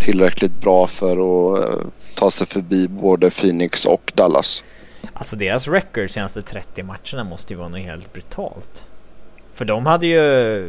tillräckligt 0.00 0.60
bra 0.60 0.86
för 0.86 1.12
att 1.12 1.58
uh, 1.58 1.86
ta 2.16 2.30
sig 2.30 2.46
förbi 2.46 2.88
både 2.88 3.30
Phoenix 3.30 3.84
och 3.84 4.12
Dallas. 4.14 4.64
Alltså 5.12 5.36
deras 5.36 5.68
record 5.68 6.10
senaste 6.10 6.42
30 6.42 6.82
matcherna 6.82 7.24
måste 7.24 7.52
ju 7.52 7.58
vara 7.58 7.68
något 7.68 7.80
helt 7.80 8.12
brutalt. 8.12 8.84
För 9.54 9.64
de 9.64 9.86
hade 9.86 10.06
ju... 10.06 10.68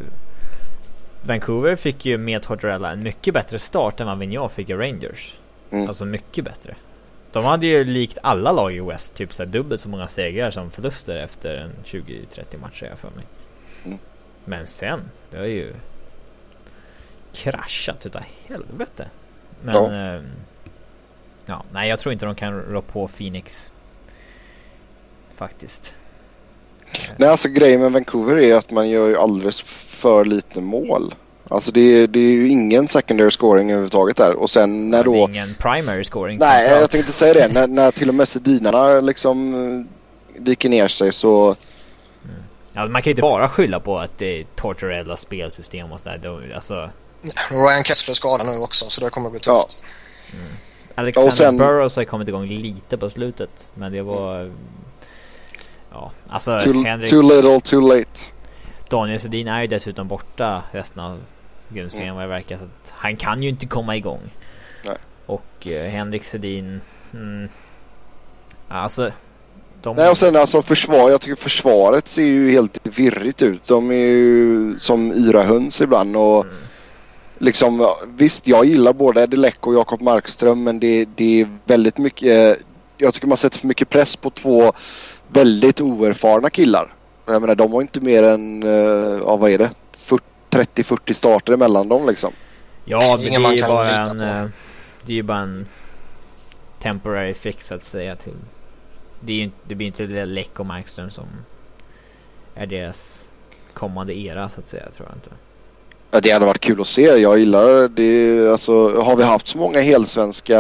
Vancouver 1.22 1.76
fick 1.76 2.06
ju 2.06 2.18
med 2.18 2.42
Tortorella 2.42 2.92
en 2.92 3.04
mycket 3.04 3.34
bättre 3.34 3.60
start 3.60 4.00
än 4.00 4.08
vad 4.08 4.20
Vigneault 4.20 4.54
fick 4.54 4.70
i 4.70 4.74
Rangers. 4.74 5.36
Mm. 5.72 5.88
Alltså 5.88 6.06
mycket 6.06 6.46
bättre. 6.46 6.76
De 7.36 7.46
hade 7.46 7.66
ju 7.66 7.84
likt 7.84 8.18
alla 8.22 8.52
lag 8.52 8.74
i 8.74 8.80
West 8.80 9.14
typ 9.14 9.34
så 9.34 9.46
dubbelt 9.46 9.82
så 9.82 9.90
många 9.90 10.08
segrar 10.08 10.52
som 10.52 10.72
förluster 10.72 11.18
efter 11.18 11.56
en 11.56 11.72
20-30 11.86 12.60
matcher 12.62 12.86
jag 12.86 13.00
för 13.00 13.10
mig. 13.10 13.26
Mm. 13.86 13.98
Men 14.46 14.68
sen, 14.68 15.02
det 15.32 15.38
har 15.38 15.46
ju 15.46 15.74
kraschat 17.34 18.06
utav 18.06 18.22
helvete. 18.48 19.10
Men... 19.64 19.76
Ja. 19.76 20.16
Eh, 20.16 20.22
ja. 21.46 21.64
nej 21.72 21.90
jag 21.90 22.00
tror 22.00 22.14
inte 22.14 22.26
de 22.26 22.36
kan 22.36 22.62
rå 22.62 22.82
på 22.82 23.08
Phoenix. 23.08 23.72
Faktiskt. 25.36 25.94
Nej 27.18 27.30
alltså 27.30 27.50
grejen 27.50 27.82
med 27.82 27.92
Vancouver 27.92 28.38
är 28.38 28.56
att 28.56 28.72
man 28.72 28.90
gör 28.90 29.08
ju 29.08 29.18
alldeles 29.18 29.62
för 29.62 30.26
lite 30.26 30.62
mål. 30.62 31.16
Alltså 31.48 31.72
det 31.72 31.82
är, 31.82 32.08
det 32.08 32.20
är 32.20 32.32
ju 32.32 32.48
ingen 32.48 32.88
secondary 32.88 33.32
scoring 33.32 33.70
överhuvudtaget 33.70 34.18
där. 34.18 34.36
Och 34.36 34.50
sen 34.50 34.90
när 34.90 35.04
då... 35.04 35.12
Det 35.12 35.20
är 35.20 35.28
ingen 35.28 35.56
primary 35.56 36.04
scoring. 36.04 36.38
Nej, 36.40 36.70
jag 36.70 36.90
tänkte 36.90 37.14
säga 37.14 37.34
det. 37.34 37.54
när, 37.54 37.68
när 37.68 37.92
till 37.92 38.10
och 38.10 38.16
med 38.16 38.28
Sedinarna 38.28 39.02
liksom 39.02 39.56
eh, 39.56 40.42
viker 40.42 40.70
ner 40.70 40.88
sig 40.88 41.14
så... 41.14 41.46
Mm. 42.24 42.36
Ja, 42.74 42.86
man 42.86 43.02
kan 43.02 43.10
ju 43.10 43.12
inte 43.12 43.22
bara 43.22 43.50
skylla 43.50 43.80
på 43.80 44.00
att 44.00 44.18
det 44.18 44.40
är 44.40 44.46
Tortorellas 44.56 45.22
spelsystem 45.22 45.92
och 45.92 46.00
sådär. 46.00 46.52
Alltså... 46.56 46.90
Ryan 47.50 47.84
Kessler 47.84 48.14
skadad 48.14 48.48
nu 48.48 48.58
också 48.58 48.86
så 48.90 49.02
det 49.02 49.10
kommer 49.10 49.28
att 49.28 49.32
bli 49.32 49.40
tufft. 49.40 49.80
Ja. 49.82 50.38
Mm. 50.40 50.52
Alexander 50.96 51.32
sen... 51.32 51.58
Burrows 51.58 51.96
har 51.96 52.04
kommit 52.04 52.28
igång 52.28 52.48
lite 52.48 52.98
på 52.98 53.10
slutet. 53.10 53.70
Men 53.74 53.92
det 53.92 54.02
var... 54.02 54.40
Mm. 54.40 54.54
Ja, 55.92 56.12
alltså 56.30 56.60
too, 56.60 56.84
Henrik... 56.84 57.10
Too 57.10 57.22
little, 57.22 57.62
too 57.62 57.82
late. 57.82 58.20
Daniel 58.90 59.20
Sedin 59.20 59.48
är 59.48 59.62
ju 59.62 59.68
dessutom 59.68 60.08
borta 60.08 60.64
resten 60.72 61.00
av 61.00 61.20
grundserien 61.70 62.10
mm. 62.10 62.16
vad 62.16 62.26
det 62.26 62.30
verkar. 62.30 62.58
Så 62.58 62.64
att 62.64 62.94
han 62.96 63.18
kan 63.18 63.44
ju 63.44 63.50
inte 63.50 63.66
komma 63.66 63.96
igång. 63.96 64.34
Nej. 64.86 64.98
Och 65.26 65.68
eh, 65.68 65.90
Henrik 65.90 66.24
Sedin... 66.24 66.82
Mm, 67.14 67.50
alltså... 68.68 69.12
De... 69.82 69.96
Nej 69.96 70.10
och 70.10 70.18
sen 70.18 70.36
alltså 70.36 70.62
försvar, 70.62 71.10
jag 71.10 71.22
tycker 71.22 71.36
försvaret 71.36 72.08
ser 72.08 72.24
ju 72.24 72.52
helt 72.52 72.98
virrigt 72.98 73.42
ut. 73.42 73.68
De 73.68 73.92
är 73.92 73.96
ju 73.96 74.80
som 74.80 75.12
yra 75.12 75.44
höns 75.44 75.82
ibland 75.82 76.16
och 76.16 76.46
mm 76.46 76.56
liksom, 77.38 77.94
visst 78.18 78.48
jag 78.48 78.66
gillar 78.66 78.94
både 78.94 79.22
Eddie 79.22 79.38
Leck 79.38 79.68
och 79.68 79.74
Jakob 79.74 80.02
Markström 80.02 80.64
men 80.64 80.80
det, 80.80 81.06
det 81.16 81.42
är 81.42 81.58
väldigt 81.66 81.98
mycket, 81.98 82.58
jag 82.98 83.14
tycker 83.14 83.28
man 83.28 83.38
sätter 83.38 83.60
för 83.60 83.68
mycket 83.68 83.90
press 83.90 84.16
på 84.16 84.30
två 84.30 84.74
väldigt 85.28 85.82
oerfarna 85.82 86.50
killar. 86.50 86.94
Jag 87.26 87.42
menar 87.42 87.56
de 87.56 87.74
har 87.74 87.82
inte 87.82 88.02
mer 88.02 88.24
än, 88.24 88.64
uh, 88.64 89.20
ja, 89.26 89.36
vad 89.36 89.52
är 89.52 89.58
det, 89.58 89.70
30-40 90.56 91.14
starter 91.14 91.54
emellan 91.54 91.90
dem 91.90 92.08
liksom. 92.08 92.34
Ja, 92.86 93.18
det 93.18 93.28
är 93.28 93.56
ju 93.56 93.62
bara 93.62 93.90
en, 93.90 94.22
uh, 94.22 94.50
det 95.06 95.12
är 95.12 95.16
ju 95.16 95.24
bara 95.24 95.40
en 95.40 95.68
temporary 96.82 97.34
fix 97.34 97.72
att 97.72 97.84
säga 97.84 98.16
till. 98.16 98.38
Det, 99.20 99.34
är 99.34 99.38
ju, 99.38 99.52
det 99.64 99.76
blir 99.76 99.88
inte 99.88 100.06
det 100.06 100.26
Leck 100.26 100.60
och 100.60 100.66
Markström 100.66 101.12
som 101.12 101.26
är 102.56 102.66
deras 102.66 103.32
kommande 103.74 104.18
era 104.18 104.50
så 104.50 104.60
att 104.60 104.68
säga, 104.68 104.84
tror 104.96 105.08
jag 105.10 105.18
inte. 105.18 105.30
Ja, 106.12 106.20
det 106.20 106.32
hade 106.32 106.46
varit 106.46 106.60
kul 106.60 106.82
att 106.82 106.88
se. 106.88 107.02
Jag 107.02 107.40
gillar 107.40 107.88
det. 107.88 108.52
Alltså, 108.52 109.02
har 109.02 109.16
vi 109.16 109.24
haft 109.24 109.48
så 109.48 109.58
många 109.58 109.80
helsvenska 109.80 110.60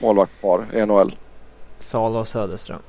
målvaktspar 0.00 0.66
i 0.74 0.86
NHL? 0.86 1.16
Sala 1.78 2.18
och 2.18 2.28
Söderström. 2.28 2.82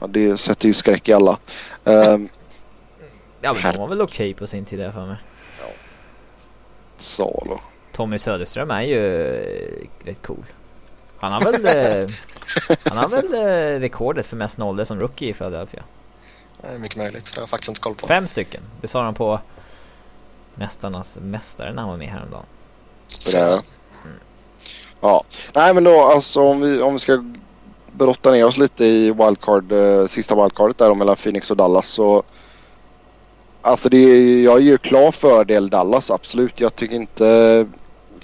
Ja, 0.00 0.06
det 0.06 0.36
sätter 0.36 0.68
ju 0.68 0.74
skräck 0.74 1.08
i 1.08 1.12
alla. 1.12 1.38
Um, 1.84 2.28
Ja 3.40 3.52
men 3.52 3.72
de 3.72 3.78
var 3.78 3.88
väl 3.88 4.02
okej 4.02 4.34
på 4.34 4.46
sin 4.46 4.64
tid, 4.64 4.80
jag 4.80 4.94
för 4.94 5.06
mig. 5.06 5.16
Salo. 6.96 7.60
Tommy 7.92 8.18
Söderström 8.18 8.70
är 8.70 8.82
ju 8.82 9.32
eh, 9.34 9.88
rätt 10.04 10.22
cool. 10.22 10.44
Han 11.18 11.32
har 11.32 11.40
väl, 11.40 11.54
eh, 12.04 12.10
han 12.84 12.98
har 12.98 13.08
väl 13.08 13.34
eh, 13.34 13.80
rekordet 13.80 14.26
för 14.26 14.36
mest 14.36 14.58
nollor 14.58 14.84
som 14.84 15.00
rookie 15.00 15.30
i 15.30 15.34
Philadelphia. 15.34 15.84
Det 16.60 16.66
är 16.66 16.78
mycket 16.78 16.96
möjligt. 16.96 17.32
Det 17.34 17.36
har 17.36 17.42
jag 17.42 17.48
faktiskt 17.48 17.68
inte 17.68 17.80
koll 17.80 17.94
på. 17.94 18.06
Fem 18.06 18.28
stycken. 18.28 18.60
Det 18.80 18.88
sa 18.88 19.04
han 19.04 19.14
på 19.14 19.40
Mästarnas 20.54 21.18
Mästare 21.22 21.72
när 21.72 21.82
han 21.82 21.90
var 21.90 21.96
med 21.96 22.08
häromdagen. 22.08 22.46
Så 23.06 23.38
där. 23.38 23.60
Ja, 25.00 25.24
nej 25.54 25.74
men 25.74 25.84
då 25.84 26.02
alltså 26.02 26.42
om 26.42 26.60
vi, 26.60 26.80
om 26.80 26.92
vi 26.92 26.98
ska 26.98 27.24
brotta 27.92 28.30
ner 28.30 28.44
oss 28.44 28.56
lite 28.56 28.84
i 28.84 29.10
wildcard, 29.10 29.72
eh, 29.72 30.06
sista 30.06 30.34
wildcardet 30.34 30.78
där 30.78 30.88
då 30.88 30.94
mellan 30.94 31.16
Phoenix 31.16 31.50
och 31.50 31.56
Dallas 31.56 31.88
så 31.88 32.22
Alltså 33.68 33.88
det, 33.88 34.42
jag 34.42 34.60
ger 34.60 34.70
ju 34.70 34.78
klar 34.78 35.12
fördel 35.12 35.70
Dallas 35.70 36.10
absolut. 36.10 36.60
Jag 36.60 36.76
tycker 36.76 36.96
inte 36.96 37.66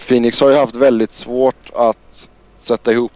Phoenix 0.08 0.40
har 0.40 0.50
ju 0.50 0.56
haft 0.56 0.74
väldigt 0.74 1.12
svårt 1.12 1.70
att 1.74 2.30
sätta 2.56 2.92
ihop 2.92 3.12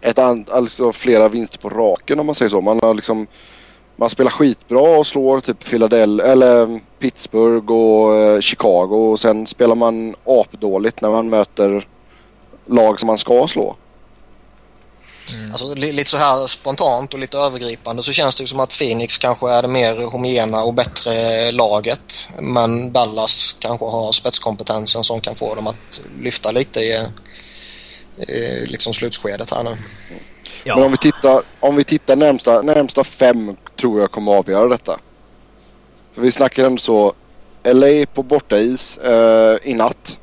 ett 0.00 0.18
an, 0.18 0.46
alltså 0.50 0.92
flera 0.92 1.28
vinster 1.28 1.58
på 1.58 1.68
raken 1.68 2.20
om 2.20 2.26
man 2.26 2.34
säger 2.34 2.48
så. 2.48 2.60
Man 2.60 2.80
har 2.82 2.94
liksom 2.94 3.26
man 3.96 4.10
spelar 4.10 4.30
skitbra 4.30 4.98
och 4.98 5.06
slår 5.06 5.40
typ 5.40 5.64
Philadelphia 5.64 6.32
eller 6.32 6.64
mm, 6.64 6.80
Pittsburgh 6.98 7.72
och 7.72 8.14
eh, 8.14 8.40
Chicago 8.40 9.10
och 9.10 9.20
sen 9.20 9.46
spelar 9.46 9.74
man 9.74 10.14
apdåligt 10.24 11.00
när 11.00 11.10
man 11.10 11.28
möter 11.28 11.88
lag 12.66 13.00
som 13.00 13.06
man 13.06 13.18
ska 13.18 13.46
slå. 13.46 13.76
Alltså, 15.50 15.74
li- 15.74 15.92
lite 15.92 16.10
så 16.10 16.16
här 16.16 16.46
spontant 16.46 17.14
och 17.14 17.20
lite 17.20 17.38
övergripande 17.38 18.02
så 18.02 18.12
känns 18.12 18.36
det 18.36 18.42
ju 18.42 18.46
som 18.46 18.60
att 18.60 18.78
Phoenix 18.78 19.18
kanske 19.18 19.50
är 19.50 19.62
det 19.62 19.68
mer 19.68 19.96
homogena 20.06 20.62
och 20.62 20.74
bättre 20.74 21.52
laget. 21.52 22.28
Men 22.38 22.92
Dallas 22.92 23.56
kanske 23.60 23.84
har 23.84 24.12
spetskompetensen 24.12 25.04
som 25.04 25.20
kan 25.20 25.34
få 25.34 25.54
dem 25.54 25.66
att 25.66 26.00
lyfta 26.20 26.50
lite 26.50 26.80
i, 26.80 27.06
i 28.32 28.66
liksom 28.66 28.92
slutskedet 28.94 29.50
här 29.50 29.64
nu. 29.64 29.76
Ja, 30.64 30.74
Men 30.74 30.84
om 30.84 30.90
vi 30.90 30.98
tittar, 30.98 31.42
om 31.60 31.76
vi 31.76 31.84
tittar 31.84 32.16
närmsta, 32.16 32.62
närmsta 32.62 33.04
fem 33.04 33.56
tror 33.80 34.00
jag 34.00 34.10
kommer 34.12 34.32
avgöra 34.32 34.68
detta. 34.68 34.98
För 36.14 36.22
vi 36.22 36.32
snackar 36.32 36.64
ändå 36.64 36.78
så 36.80 37.14
LA 37.64 38.06
på 38.14 38.22
bortais 38.22 38.96
eh, 38.98 39.56
i 39.62 39.74
natt. 39.74 40.18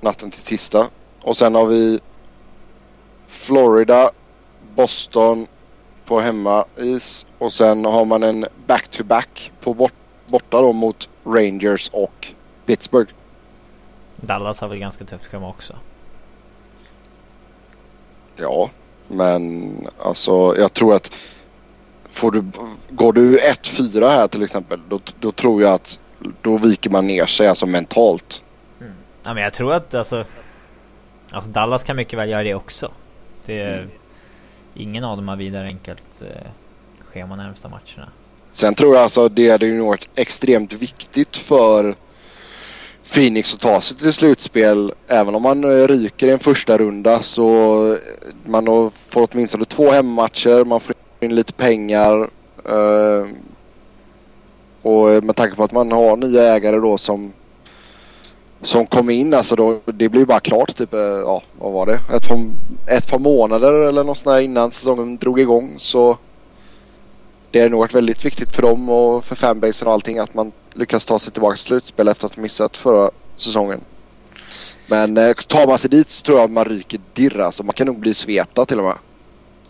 Natten 0.00 0.30
till 0.30 0.40
tisdag. 0.40 0.88
Och 1.22 1.36
sen 1.36 1.54
har 1.54 1.66
vi 1.66 2.00
Florida, 3.28 4.10
Boston 4.74 5.46
på 6.04 6.20
hemmais. 6.20 7.26
Och 7.38 7.52
sen 7.52 7.84
har 7.84 8.04
man 8.04 8.22
en 8.22 8.46
back-to-back 8.66 9.52
på 9.60 9.74
bort, 9.74 9.92
borta 10.30 10.60
då 10.60 10.72
mot 10.72 11.08
Rangers 11.24 11.90
och 11.92 12.32
Pittsburgh. 12.66 13.12
Dallas 14.16 14.60
har 14.60 14.68
väl 14.68 14.78
ganska 14.78 15.04
tufft 15.04 15.24
schema 15.26 15.48
också. 15.48 15.76
Ja, 18.36 18.70
men 19.08 19.72
alltså 19.98 20.56
jag 20.58 20.72
tror 20.72 20.94
att 20.94 21.12
får 22.10 22.30
du, 22.30 22.44
går 22.90 23.12
du 23.12 23.38
1-4 23.38 24.08
här 24.08 24.28
till 24.28 24.42
exempel 24.42 24.80
då, 24.88 25.00
då 25.20 25.32
tror 25.32 25.62
jag 25.62 25.72
att 25.72 26.00
då 26.42 26.56
viker 26.56 26.90
man 26.90 27.06
ner 27.06 27.26
sig 27.26 27.48
alltså 27.48 27.66
mentalt. 27.66 28.42
Ja 29.24 29.34
men 29.34 29.42
jag 29.42 29.52
tror 29.52 29.72
att 29.72 29.94
alltså 29.94 30.24
Alltså 31.30 31.50
Dallas 31.50 31.84
kan 31.84 31.96
mycket 31.96 32.18
väl 32.18 32.28
göra 32.28 32.42
det 32.42 32.54
också. 32.54 32.92
Det 33.46 33.60
är, 33.60 33.88
Ingen 34.74 35.04
av 35.04 35.16
dem 35.16 35.28
har 35.28 35.36
vidare 35.36 35.66
enkelt 35.66 36.22
eh, 36.22 36.50
schema 37.04 37.36
närmsta 37.36 37.68
matcherna. 37.68 38.12
Sen 38.50 38.74
tror 38.74 38.94
jag 38.94 39.02
alltså 39.02 39.28
det 39.28 39.50
hade 39.50 39.66
ju 39.66 39.80
varit 39.80 40.08
extremt 40.14 40.72
viktigt 40.72 41.36
för 41.36 41.94
Phoenix 43.14 43.54
att 43.54 43.60
ta 43.60 43.80
sig 43.80 43.96
till 43.96 44.12
slutspel. 44.12 44.92
Även 45.08 45.34
om 45.34 45.42
man 45.42 45.64
eh, 45.64 45.88
ryker 45.88 46.26
i 46.26 46.30
en 46.30 46.38
första 46.38 46.78
runda 46.78 47.22
så 47.22 47.46
eh, 47.92 47.98
man 48.44 48.90
får 49.08 49.28
åtminstone 49.32 49.64
två 49.64 49.90
hemmamatcher. 49.90 50.64
Man 50.64 50.80
får 50.80 50.94
in 51.20 51.34
lite 51.34 51.52
pengar. 51.52 52.30
eh, 52.64 53.26
och 54.82 55.24
med 55.24 55.36
tanke 55.36 55.56
på 55.56 55.64
att 55.64 55.72
man 55.72 55.92
har 55.92 56.16
nya 56.16 56.42
ägare 56.42 56.76
då 56.76 56.98
som 56.98 57.32
som 58.66 58.86
kom 58.86 59.10
in 59.10 59.34
alltså 59.34 59.56
då, 59.56 59.80
det 59.84 60.08
blir 60.08 60.20
ju 60.20 60.26
bara 60.26 60.40
klart 60.40 60.76
typ, 60.76 60.94
eh, 60.94 61.00
ja 61.00 61.42
vad 61.58 61.72
var 61.72 61.86
det? 61.86 62.00
Ett 62.16 62.28
par, 62.28 62.38
ett 62.86 63.06
par 63.06 63.18
månader 63.18 63.72
eller 63.72 64.04
något 64.04 64.18
sånt 64.18 64.34
där 64.34 64.40
innan 64.40 64.72
säsongen 64.72 65.16
drog 65.16 65.40
igång 65.40 65.74
så 65.78 66.18
det 67.50 67.60
har 67.60 67.68
nog 67.68 67.80
varit 67.80 67.94
väldigt 67.94 68.24
viktigt 68.24 68.52
för 68.52 68.62
dem 68.62 68.88
och 68.88 69.24
för 69.24 69.34
fanbasen 69.34 69.88
och 69.88 69.94
allting 69.94 70.18
att 70.18 70.34
man 70.34 70.52
lyckas 70.74 71.06
ta 71.06 71.18
sig 71.18 71.32
tillbaka 71.32 71.56
till 71.56 71.64
slutspel 71.64 72.08
efter 72.08 72.26
att 72.26 72.34
ha 72.34 72.42
missat 72.42 72.76
förra 72.76 73.10
säsongen. 73.36 73.80
Men 74.86 75.16
eh, 75.16 75.34
tar 75.34 75.66
man 75.66 75.78
sig 75.78 75.90
dit 75.90 76.10
så 76.10 76.22
tror 76.22 76.38
jag 76.38 76.44
att 76.44 76.50
man 76.50 76.64
ryker 76.64 77.00
dirra 77.14 77.52
så 77.52 77.62
man 77.62 77.74
kan 77.74 77.86
nog 77.86 77.98
bli 77.98 78.14
svepta 78.14 78.66
till 78.66 78.78
och 78.78 78.84
med. 78.84 78.98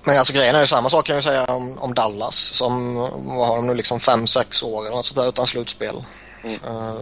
Men 0.04 0.18
alltså 0.18 0.32
grejen 0.32 0.54
är 0.54 0.60
ju 0.60 0.66
samma 0.66 0.88
sak 0.88 1.06
kan 1.06 1.14
jag 1.14 1.24
säga 1.24 1.44
om, 1.44 1.78
om 1.78 1.94
Dallas 1.94 2.36
som 2.36 2.94
vad 3.24 3.48
har 3.48 3.56
de 3.56 3.66
nu 3.66 3.74
liksom 3.74 3.98
5-6 3.98 4.64
år 4.64 4.86
eller 4.86 4.96
något 4.96 5.04
sådär 5.04 5.28
utan 5.28 5.46
slutspel. 5.46 5.94
Mm. 6.44 6.54
Eh, 6.54 6.94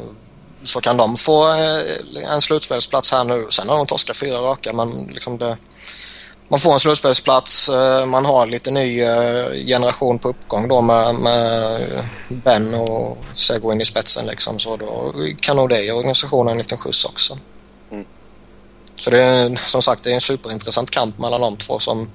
så 0.64 0.80
kan 0.80 0.96
de 0.96 1.16
få 1.16 1.48
eh, 1.54 2.24
en 2.32 2.40
slutspelsplats 2.40 3.12
här 3.12 3.24
nu. 3.24 3.46
Sen 3.50 3.68
har 3.68 3.76
de 3.76 3.86
torskat 3.86 4.16
fyra 4.16 4.36
raka 4.38 4.72
men 4.72 5.06
liksom 5.12 5.38
det, 5.38 5.56
man 6.48 6.58
får 6.60 6.72
en 6.72 6.80
slutspelsplats. 6.80 7.68
eh, 7.68 8.06
Man 8.06 8.24
har 8.24 8.46
lite 8.46 8.70
ny 8.70 9.02
eh, 9.02 9.52
generation 9.66 10.18
på 10.18 10.28
uppgång 10.28 10.68
då 10.68 10.80
med, 10.82 11.14
med 11.14 11.80
Ben 12.28 12.74
och 12.74 13.18
Seguin 13.34 13.80
i 13.80 13.84
spetsen 13.84 14.26
liksom. 14.26 14.58
Så 14.58 14.76
då 14.76 15.14
kan 15.40 15.56
nog 15.56 15.68
det 15.68 15.82
ge 15.82 15.92
organisationen 15.92 16.52
en 16.52 16.58
liten 16.58 16.78
skjuts 16.78 17.04
också. 17.04 17.38
Mm. 17.90 18.06
Så 18.96 19.10
det 19.10 19.22
är 19.22 19.56
som 19.56 19.82
sagt 19.82 20.04
det 20.04 20.10
är 20.10 20.14
en 20.14 20.20
superintressant 20.20 20.90
kamp 20.90 21.18
mellan 21.18 21.40
de 21.40 21.56
två 21.56 21.78
som 21.78 22.10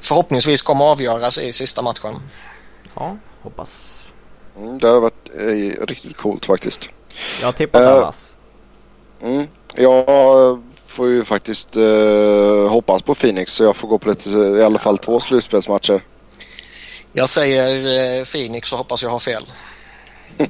förhoppningsvis 0.00 0.62
kommer 0.62 0.84
avgöras 0.84 1.38
i 1.38 1.52
sista 1.52 1.82
matchen. 1.82 2.14
Ja, 2.94 3.16
hoppas. 3.42 3.68
Mm, 4.56 4.78
det 4.78 4.86
har 4.88 5.00
varit 5.00 5.28
eh, 5.38 5.86
riktigt 5.86 6.16
coolt 6.16 6.46
faktiskt. 6.46 6.88
Jag 7.42 7.56
tippar 7.56 7.80
Eh, 7.80 7.86
Dallas. 7.86 8.36
Mm. 9.22 9.46
Jag 9.76 10.62
får 10.86 11.08
ju 11.08 11.24
faktiskt 11.24 11.76
eh, 11.76 12.68
hoppas 12.68 13.02
på 13.02 13.14
Phoenix 13.14 13.52
så 13.52 13.64
jag 13.64 13.76
får 13.76 13.88
gå 13.88 13.98
på 13.98 14.08
lite, 14.08 14.30
i 14.30 14.62
alla 14.62 14.78
fall 14.78 14.98
två 14.98 15.20
slutspelsmatcher. 15.20 16.00
Jag 17.12 17.28
säger 17.28 17.68
eh, 18.20 18.24
Phoenix 18.24 18.72
och 18.72 18.78
hoppas 18.78 19.02
jag 19.02 19.10
har 19.10 19.18
fel. 19.18 19.42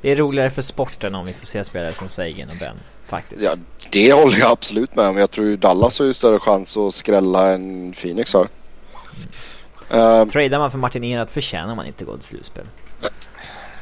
Det 0.00 0.12
är 0.12 0.16
roligare 0.16 0.50
för 0.50 0.62
sporten 0.62 1.14
om 1.14 1.26
vi 1.26 1.32
får 1.32 1.46
se 1.46 1.64
spelare 1.64 1.92
som 1.92 2.08
Sagan 2.08 2.48
och 2.48 2.56
Ben. 2.60 2.76
Faktiskt. 3.06 3.42
Ja, 3.42 3.54
det 3.90 4.12
håller 4.12 4.38
jag 4.38 4.50
absolut 4.50 4.96
med 4.96 5.06
om. 5.08 5.18
Jag 5.18 5.30
tror 5.30 5.56
Dallas 5.56 5.98
har 5.98 6.06
ju 6.06 6.12
större 6.12 6.40
chans 6.40 6.76
att 6.76 6.94
skrälla 6.94 7.52
än 7.52 7.92
Phoenix 7.92 8.34
har. 8.34 8.48
Eh, 9.90 10.24
Tradar 10.24 10.58
man 10.58 10.70
för 10.70 10.78
Martin 10.78 11.04
Erat 11.04 11.30
förtjänar 11.30 11.74
man 11.74 11.86
inte 11.86 12.04
gå 12.04 12.16
till 12.16 12.26
slutspel. 12.28 12.64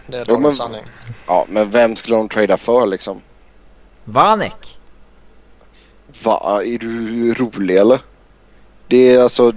Det 0.06 0.28
är 0.28 0.38
men- 0.38 0.52
sanning. 0.52 0.82
ja, 1.26 1.46
men 1.48 1.70
vem 1.70 1.96
skulle 1.96 2.16
de 2.16 2.28
trada 2.28 2.56
för 2.56 2.86
liksom? 2.86 3.20
Vanek! 4.04 4.78
Va, 6.22 6.62
är 6.64 6.78
du 6.78 7.34
rolig 7.34 7.76
eller? 7.76 8.00
Det 8.88 9.14
är 9.14 9.22
alltså... 9.22 9.52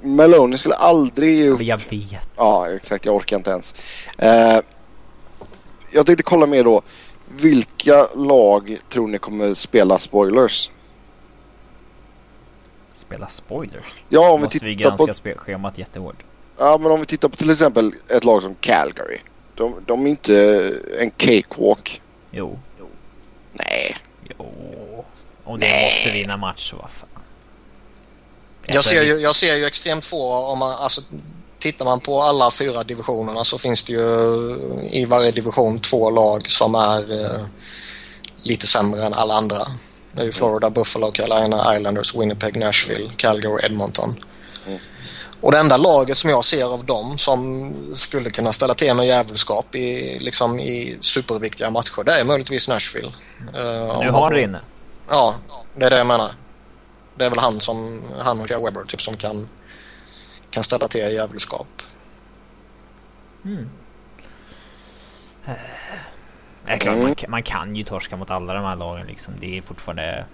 Meloni 0.00 0.58
skulle 0.58 0.74
aldrig 0.74 1.36
ge 1.38 1.48
upp. 1.48 1.60
Jag 1.62 1.80
vet. 1.90 2.28
Ja, 2.36 2.70
exakt. 2.70 3.04
Jag 3.04 3.14
orkar 3.14 3.36
inte 3.36 3.50
ens. 3.50 3.74
Eh, 4.18 4.60
jag 5.90 6.06
tänkte 6.06 6.22
kolla 6.22 6.46
mer 6.46 6.64
då. 6.64 6.82
Vilka 7.28 8.06
lag 8.14 8.78
tror 8.88 9.08
ni 9.08 9.18
kommer 9.18 9.54
spela 9.54 9.98
spoilers? 9.98 10.70
Spela 12.94 13.26
spoilers. 13.26 14.02
Ja, 14.08 14.30
om 14.30 14.40
vi 14.40 14.44
Måste 14.44 14.64
vi 14.64 14.76
tittar 14.76 14.96
granska 14.96 15.34
på... 15.34 15.38
schemat 15.38 15.78
jättehårt. 15.78 16.24
Ja, 16.58 16.78
men 16.78 16.92
om 16.92 17.00
vi 17.00 17.06
tittar 17.06 17.28
på 17.28 17.36
till 17.36 17.50
exempel 17.50 17.94
ett 18.08 18.24
lag 18.24 18.42
som 18.42 18.54
Calgary. 18.54 19.18
De, 19.54 19.84
de 19.86 20.06
är 20.06 20.10
inte 20.10 20.74
en 20.98 21.10
cakewalk. 21.10 22.02
Jo. 22.30 22.58
Nej. 23.52 23.96
Jo. 24.38 24.44
Om 25.44 25.60
de 25.60 25.66
Nej. 25.66 25.84
måste 25.84 26.18
vinna 26.18 26.36
match 26.36 26.72
vad 26.72 26.90
fan. 26.90 27.08
Jag 28.66 28.84
ser, 28.84 29.02
ju, 29.02 29.12
jag 29.12 29.34
ser 29.34 29.54
ju 29.54 29.64
extremt 29.64 30.04
få 30.04 30.32
om 30.32 30.58
man, 30.58 30.72
alltså, 30.72 31.02
tittar 31.58 31.84
man 31.84 32.00
på 32.00 32.20
alla 32.20 32.50
fyra 32.50 32.82
divisionerna 32.82 33.44
så 33.44 33.58
finns 33.58 33.84
det 33.84 33.92
ju 33.92 34.00
i 34.90 35.04
varje 35.04 35.30
division 35.30 35.78
två 35.78 36.10
lag 36.10 36.50
som 36.50 36.74
är 36.74 37.24
eh, 37.24 37.40
lite 38.42 38.66
sämre 38.66 39.04
än 39.04 39.14
alla 39.14 39.34
andra. 39.34 39.56
Det 40.12 40.20
är 40.22 40.26
ju 40.26 40.32
Florida, 40.32 40.70
Buffalo, 40.70 41.10
Carolina, 41.10 41.76
Islanders, 41.76 42.14
Winnipeg, 42.14 42.56
Nashville, 42.56 43.10
Calgary, 43.16 43.64
Edmonton. 43.64 44.14
Och 45.44 45.52
det 45.52 45.58
enda 45.58 45.76
laget 45.76 46.16
som 46.16 46.30
jag 46.30 46.44
ser 46.44 46.64
av 46.64 46.84
dem 46.84 47.18
som 47.18 47.72
skulle 47.94 48.30
kunna 48.30 48.52
ställa 48.52 48.74
till 48.74 48.94
med 48.94 49.06
djävulskap 49.06 49.74
i, 49.74 50.18
liksom, 50.20 50.58
i 50.60 50.98
superviktiga 51.00 51.70
matcher 51.70 52.04
det 52.04 52.12
är 52.20 52.24
möjligtvis 52.24 52.68
Nashville. 52.68 53.10
Eh, 53.54 53.98
Nu 54.00 54.10
har 54.10 54.30
det 54.30 54.42
inne. 54.42 54.60
Ja, 55.08 55.34
det 55.76 55.84
är 55.86 55.90
det 55.90 55.98
jag 55.98 56.06
menar. 56.06 56.30
Det 57.16 57.24
är 57.24 57.30
väl 57.30 57.38
han 57.38 57.60
som, 57.60 58.02
han 58.20 58.40
och 58.40 58.50
Joe 58.50 58.64
Webber 58.64 58.82
typ 58.84 59.00
som 59.00 59.16
kan, 59.16 59.48
kan 60.50 60.64
ställa 60.64 60.88
till 60.88 61.00
djävulskap. 61.00 61.66
Mm. 63.44 63.68
Är 66.66 66.76
klart, 66.78 66.98
man, 66.98 67.14
kan- 67.14 67.30
man 67.30 67.42
kan 67.42 67.76
ju 67.76 67.82
torska 67.84 68.16
mot 68.16 68.30
alla 68.30 68.54
de 68.54 68.64
här 68.64 68.76
lagen 68.76 69.06
liksom. 69.06 69.34
Det 69.40 69.58
är 69.58 69.62
fortfarande... 69.62 70.26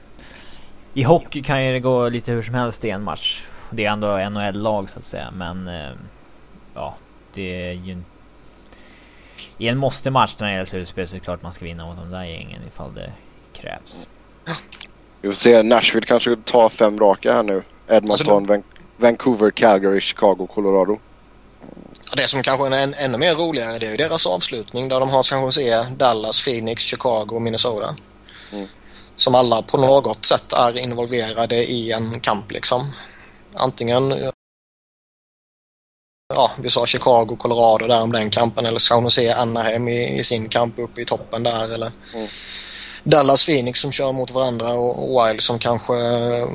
I 0.94 1.02
hockey 1.02 1.42
kan 1.42 1.64
ju 1.66 1.72
det 1.72 1.80
gå 1.80 2.08
lite 2.08 2.32
hur 2.32 2.42
som 2.42 2.54
helst 2.54 2.84
i 2.84 2.90
en 2.90 3.02
match. 3.04 3.42
Det 3.70 3.84
är 3.84 3.90
ändå 3.90 4.16
NHL-lag 4.30 4.90
så 4.90 4.98
att 4.98 5.04
säga, 5.04 5.30
men... 5.30 5.68
eh, 5.68 5.90
Ja, 6.74 6.96
det 7.34 7.64
är 7.68 7.72
ju... 7.72 8.02
I 9.58 9.68
en 9.68 9.78
måste-match 9.78 10.34
när 10.38 10.46
det 10.46 10.52
gäller 10.52 10.66
slutspel 10.66 11.06
så 11.08 11.16
är 11.16 11.18
det 11.20 11.24
klart 11.24 11.42
man 11.42 11.52
ska 11.52 11.64
vinna 11.64 11.86
mot 11.86 11.96
de 11.96 12.10
där 12.10 12.24
gängen 12.24 12.62
ifall 12.68 12.94
det 12.94 13.12
krävs. 13.52 14.06
Vi 15.20 15.28
får 15.28 15.34
se. 15.34 15.62
Nashville 15.62 16.06
kanske 16.06 16.36
tar 16.36 16.68
fem 16.68 16.98
raka 16.98 17.32
här 17.32 17.42
nu. 17.42 17.62
Edmonton, 17.88 18.46
Van- 18.46 18.62
Vancouver, 18.96 19.50
Calgary, 19.50 20.00
Chicago, 20.00 20.46
Colorado. 20.54 20.98
Ja, 21.60 21.66
Det 22.16 22.28
som 22.28 22.42
kanske 22.42 22.66
är 22.66 22.82
en, 22.82 22.94
ännu 22.94 23.18
mer 23.18 23.34
roligare 23.34 23.78
det 23.78 23.86
är 23.86 23.90
ju 23.90 23.96
deras 23.96 24.26
avslutning 24.26 24.88
där 24.88 25.00
de 25.00 25.10
har 25.10 25.22
San 25.22 25.42
Jose, 25.42 25.86
Dallas, 25.96 26.44
Phoenix, 26.44 26.82
Chicago 26.82 27.26
och 27.30 27.42
Minnesota. 27.42 27.94
Mm. 28.52 28.66
Som 29.14 29.34
alla 29.34 29.62
på 29.62 29.76
något 29.78 30.24
sätt 30.24 30.52
är 30.52 30.78
involverade 30.78 31.56
i 31.56 31.92
en 31.92 32.20
kamp 32.20 32.52
liksom. 32.52 32.92
Antingen 33.54 34.32
Ja, 36.34 36.50
vi 36.58 36.70
sa 36.70 36.86
Chicago, 36.86 37.36
Colorado 37.38 37.86
där 37.86 38.02
om 38.02 38.12
den 38.12 38.30
kampen 38.30 38.66
eller 38.66 38.78
San 38.78 39.02
Jose, 39.02 39.34
Anaheim 39.34 39.88
i, 39.88 40.18
i 40.18 40.24
sin 40.24 40.48
kamp 40.48 40.78
uppe 40.78 41.00
i 41.00 41.04
toppen 41.04 41.42
där 41.42 41.74
eller 41.74 41.90
Mm. 42.14 42.28
Dallas, 43.04 43.46
Phoenix 43.46 43.80
som 43.80 43.92
kör 43.92 44.12
mot 44.12 44.30
varandra 44.30 44.72
och, 44.72 45.04
och 45.04 45.28
Wild 45.28 45.42
som 45.42 45.58
kanske 45.58 45.94
eh, 45.96 46.48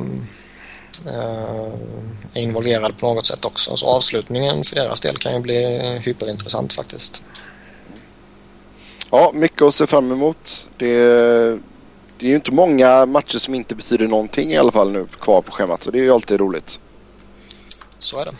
är 2.34 2.42
involverade 2.42 2.94
på 2.94 3.14
något 3.14 3.26
sätt 3.26 3.46
också. 3.46 3.78
Så 3.78 3.88
avslutningen 3.88 4.64
för 4.64 4.76
deras 4.76 5.02
del 5.02 5.18
kan 5.18 5.34
ju 5.34 5.40
bli 5.40 5.78
hyperintressant 6.06 6.74
faktiskt. 6.74 7.24
Ja, 9.12 9.32
mycket 9.34 9.62
att 9.62 9.76
se 9.76 9.88
fram 9.88 10.12
emot. 10.12 10.68
Det, 10.78 10.96
det 12.18 12.26
är 12.26 12.30
ju 12.30 12.36
inte 12.36 12.52
många 12.52 13.06
matcher 13.06 13.38
som 13.38 13.56
inte 13.56 13.76
betyder 13.76 14.08
någonting 14.08 14.52
i 14.52 14.58
alla 14.58 14.72
fall 14.72 14.92
nu 14.92 15.08
kvar 15.22 15.42
på 15.42 15.52
schemat. 15.52 15.86
Och 15.86 15.92
det 15.92 16.00
är 16.00 16.04
ju 16.04 16.12
alltid 16.12 16.40
roligt. 16.40 16.80
Så 18.06 18.19
är 18.19 18.26
det. 18.26 18.32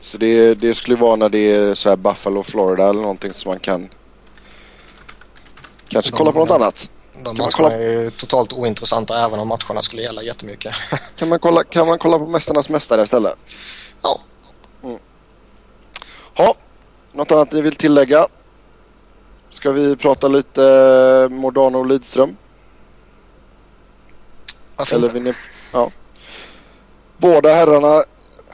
Så 0.00 0.18
det, 0.18 0.54
det 0.54 0.74
skulle 0.74 0.96
vara 0.96 1.16
när 1.16 1.28
det 1.28 1.38
är 1.52 1.74
så 1.74 1.88
här 1.88 1.96
Buffalo, 1.96 2.42
Florida 2.42 2.88
eller 2.88 3.00
någonting 3.00 3.32
som 3.32 3.48
man 3.48 3.60
kan 3.60 3.88
kanske 5.88 6.12
kolla 6.12 6.32
på 6.32 6.38
något 6.38 6.50
annat. 6.50 6.88
De 7.12 7.18
man 7.24 7.36
matcherna 7.36 7.50
kolla- 7.50 7.72
är 7.74 8.02
ju 8.02 8.10
totalt 8.10 8.52
ointressanta 8.52 9.24
även 9.24 9.38
om 9.40 9.48
matcherna 9.48 9.82
skulle 9.82 10.02
gälla 10.02 10.22
jättemycket. 10.22 10.74
Kan 11.16 11.28
man 11.28 11.38
kolla, 11.38 11.64
kan 11.64 11.86
man 11.86 11.98
kolla 11.98 12.18
på 12.18 12.26
Mästarnas 12.26 12.68
Mästare 12.68 13.02
istället? 13.02 13.34
ja, 14.02 14.20
Ja, 16.36 16.54
något 17.12 17.32
annat 17.32 17.52
ni 17.52 17.60
vill 17.60 17.76
tillägga? 17.76 18.26
Ska 19.50 19.70
vi 19.72 19.96
prata 19.96 20.28
lite 20.28 20.64
eh, 20.64 21.28
Modano 21.36 21.78
och 21.78 21.86
Lidström? 21.86 22.36
varför 24.76 24.96
Eller 24.96 25.06
inte? 25.06 25.20
ni, 25.20 25.34
ja. 25.72 25.90
Båda 27.18 27.54
herrarna 27.54 28.04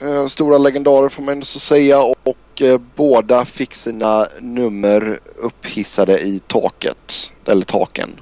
eh, 0.01 0.27
stora 0.27 0.59
legendarer 0.59 1.09
får 1.09 1.23
man 1.23 1.32
ändå 1.32 1.47
så 1.47 1.60
säga 1.60 2.02
och 2.02 2.62
eh, 2.62 2.81
båda 2.94 3.44
fick 3.44 3.74
sina 3.74 4.28
nummer 4.40 5.20
upphissade 5.36 6.20
i 6.20 6.40
taket. 6.47 7.32
Eller 7.47 7.64
taken. 7.64 8.20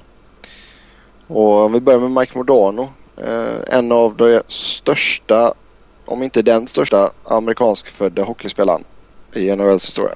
Och 1.27 1.65
om 1.65 1.73
vi 1.73 1.81
börjar 1.81 1.99
med 1.99 2.11
Mike 2.11 2.37
Modano. 2.37 2.87
Eh, 3.17 3.77
en 3.77 3.91
av 3.91 4.15
de 4.15 4.41
största, 4.47 5.53
om 6.05 6.23
inte 6.23 6.41
den 6.41 6.67
största, 6.67 7.11
amerikanskfödda 7.23 8.23
hockeyspelaren 8.23 8.83
i 9.33 9.55
NHLs 9.55 9.87
historia. 9.87 10.15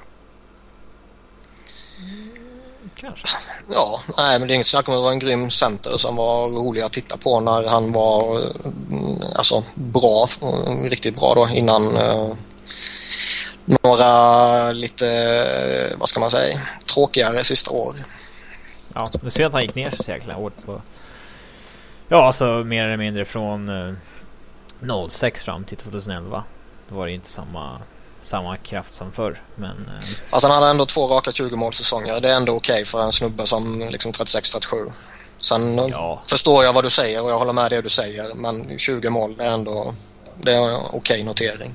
Kanske. 3.16 3.38
Ja, 3.74 4.00
nej 4.16 4.38
men 4.38 4.48
det 4.48 4.52
är 4.52 4.54
inget 4.54 4.66
snack 4.66 4.88
om 4.88 4.94
att 4.94 4.98
det 4.98 5.04
var 5.04 5.12
en 5.12 5.18
grym 5.18 5.50
center 5.50 5.96
som 5.96 6.16
var 6.16 6.48
rolig 6.48 6.82
att 6.82 6.92
titta 6.92 7.16
på 7.16 7.40
när 7.40 7.68
han 7.68 7.92
var 7.92 8.40
mm, 8.90 9.22
alltså 9.34 9.64
bra, 9.74 10.26
riktigt 10.90 11.16
bra 11.16 11.34
då 11.34 11.48
innan 11.54 11.96
eh, 11.96 12.32
några 13.82 14.72
lite, 14.72 15.08
eh, 15.90 15.98
vad 15.98 16.08
ska 16.08 16.20
man 16.20 16.30
säga, 16.30 16.60
tråkigare 16.94 17.44
sista 17.44 17.70
år. 17.70 17.94
Ja, 18.94 19.08
du 19.22 19.30
ser 19.30 19.46
att 19.46 19.52
han 19.52 19.62
gick 19.62 19.74
ner 19.74 19.90
så 19.90 20.10
jäkla 20.10 20.34
hårt 20.34 20.64
på... 20.64 20.82
Ja, 22.08 22.26
alltså 22.26 22.44
mer 22.44 22.84
eller 22.84 22.96
mindre 22.96 23.24
från 23.24 23.68
eh, 23.88 23.94
06 25.10 25.42
fram 25.42 25.64
till 25.64 25.76
2011. 25.76 26.44
Då 26.88 26.94
var 26.94 27.06
det 27.06 27.12
inte 27.12 27.30
samma, 27.30 27.80
samma 28.30 28.56
kraft 28.56 28.94
som 28.94 29.12
förr. 29.12 29.42
Men 29.54 29.70
eh, 29.70 30.04
Fast 30.28 30.42
han 30.46 30.54
hade 30.54 30.66
ändå 30.70 30.86
två 30.86 31.06
raka 31.08 31.32
20 31.32 31.56
målsäsonger. 31.56 32.20
Det 32.20 32.28
är 32.28 32.36
ändå 32.36 32.52
okej 32.52 32.84
för 32.84 33.02
en 33.02 33.12
snubbe 33.12 33.46
som 33.46 33.78
liksom 33.90 34.12
36-37. 34.12 34.92
Sen 35.38 35.78
eh, 35.78 35.86
Ja. 35.90 36.20
förstår 36.26 36.64
jag 36.64 36.72
vad 36.72 36.84
du 36.84 36.90
säger 36.90 37.22
och 37.24 37.30
jag 37.30 37.38
håller 37.38 37.52
med 37.52 37.70
det 37.70 37.80
du 37.82 37.88
säger. 37.88 38.34
Men 38.34 38.78
20 38.78 39.10
mål 39.10 39.36
är 39.40 39.50
ändå 39.50 39.94
det 40.42 40.52
är 40.52 40.68
en 40.68 40.80
okej 40.92 41.24
notering. 41.24 41.74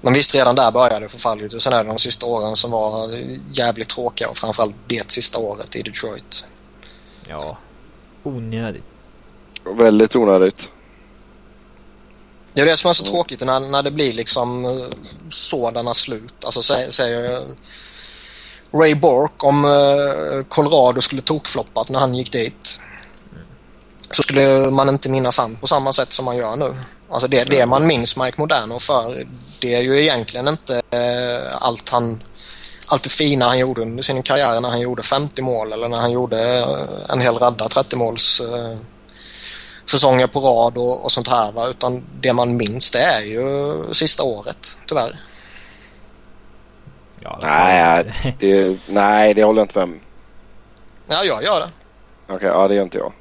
Men 0.00 0.12
visst, 0.12 0.34
redan 0.34 0.54
där 0.54 0.70
började 0.70 1.08
förfallet 1.08 1.54
och 1.54 1.62
sen 1.62 1.72
är 1.72 1.84
det 1.84 1.90
de 1.90 1.98
sista 1.98 2.26
åren 2.26 2.56
som 2.56 2.70
var 2.70 3.08
jävligt 3.52 3.88
tråkiga 3.88 4.28
och 4.28 4.36
framförallt 4.36 4.74
det 4.86 5.10
sista 5.10 5.38
året 5.38 5.76
i 5.76 5.82
Detroit. 5.82 6.44
ja, 7.28 7.56
onödigt. 8.22 8.84
Väldigt 9.64 10.16
onödigt. 10.16 10.68
Det 12.54 12.60
är 12.60 12.66
det 12.66 12.76
som 12.76 12.88
är 12.90 12.94
så 12.94 13.04
tråkigt 13.04 13.40
när, 13.40 13.60
när 13.60 13.82
det 13.82 13.90
blir 13.90 14.12
liksom 14.12 14.64
eh, 14.64 14.70
sådana 15.30 15.94
slut. 15.94 16.44
Alltså 16.44 16.60
sä- 16.60 16.90
säger 16.90 17.34
eh, 17.34 17.42
Ray 18.74 18.94
Bork 18.94 19.44
om 19.44 19.64
eh, 19.64 20.44
Colorado 20.48 21.00
skulle 21.00 21.22
tokfloppat 21.22 21.88
när 21.90 21.98
han 22.00 22.14
gick 22.14 22.32
dit. 22.32 22.80
Så 24.10 24.22
skulle 24.22 24.70
man 24.70 24.88
inte 24.88 25.08
minnas 25.08 25.38
han 25.38 25.56
på 25.56 25.66
samma 25.66 25.92
sätt 25.92 26.12
som 26.12 26.24
man 26.24 26.36
gör 26.36 26.56
nu. 26.56 26.74
Alltså 27.10 27.28
det, 27.28 27.44
det 27.44 27.66
man 27.66 27.86
minns 27.86 28.16
Mike 28.16 28.40
Moderno 28.40 28.78
för 28.78 29.26
det 29.60 29.74
är 29.74 29.80
ju 29.80 30.02
egentligen 30.02 30.48
inte 30.48 30.82
allt 31.58 31.88
han 31.88 32.22
allt 32.86 33.02
det 33.02 33.08
fina 33.08 33.44
han 33.44 33.58
gjorde 33.58 33.82
under 33.82 34.02
sin 34.02 34.22
karriär 34.22 34.60
när 34.60 34.68
han 34.68 34.80
gjorde 34.80 35.02
50 35.02 35.42
mål 35.42 35.72
eller 35.72 35.88
när 35.88 35.96
han 35.96 36.10
gjorde 36.12 36.66
en 37.08 37.20
hel 37.20 37.34
radda 37.34 37.68
30 37.68 37.96
måls 37.96 38.42
säsonger 39.84 40.26
på 40.26 40.40
rad 40.40 40.76
och, 40.76 41.04
och 41.04 41.12
sånt 41.12 41.28
här. 41.28 41.52
Va? 41.52 41.68
Utan 41.68 42.02
det 42.20 42.32
man 42.32 42.56
minns 42.56 42.90
det 42.90 43.02
är 43.02 43.20
ju 43.20 43.94
sista 43.94 44.22
året 44.22 44.78
tyvärr. 44.86 45.20
Ja, 47.20 47.38
Nej, 47.42 48.12
det, 48.38 48.78
nej, 48.88 49.34
det 49.34 49.44
håller 49.44 49.60
jag 49.60 49.64
inte 49.64 49.78
med 49.78 49.84
om. 49.84 50.00
Ja, 51.08 51.22
jag 51.24 51.42
gör 51.42 51.60
det. 51.60 51.70
Okej, 52.34 52.48
ja 52.48 52.68
det 52.68 52.74
gör 52.74 52.82
inte 52.82 52.98
jag. 52.98 53.12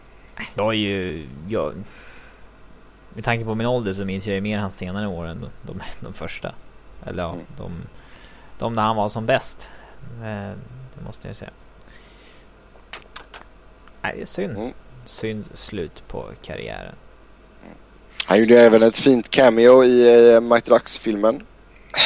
Jag 0.53 0.67
är 0.69 0.77
ju... 0.77 1.27
Jag, 1.49 1.73
med 3.13 3.23
tanke 3.23 3.45
på 3.45 3.55
min 3.55 3.67
ålder 3.67 3.93
så 3.93 4.05
minns 4.05 4.27
jag 4.27 4.35
ju 4.35 4.41
mer 4.41 4.57
hans 4.57 4.75
senare 4.77 5.07
år 5.07 5.25
än 5.27 5.41
de, 5.41 5.49
de, 5.73 5.81
de 5.99 6.13
första. 6.13 6.55
Eller 7.05 7.23
ja, 7.23 7.33
Mm. 7.33 7.45
de, 7.57 7.81
de 8.59 8.75
där 8.75 8.83
han 8.83 8.95
var 8.95 9.09
som 9.09 9.25
bäst. 9.25 9.69
Eh, 10.17 10.51
Det 10.95 11.01
måste 11.05 11.27
jag 11.27 11.37
säga. 11.37 11.51
Nej, 14.01 14.13
det 14.15 14.21
är 14.21 14.25
synd. 14.25 14.57
Mm. 14.57 14.73
Synd 15.05 15.45
slut 15.53 16.03
på 16.07 16.31
karriären. 16.41 16.95
Han 18.25 18.39
gjorde 18.39 18.61
även 18.61 18.83
ett 18.83 18.97
fint 18.99 19.29
cameo 19.29 19.83
i 19.83 20.31
eh, 20.33 20.41
Mike 20.41 20.69
Drax-filmen. 20.69 21.43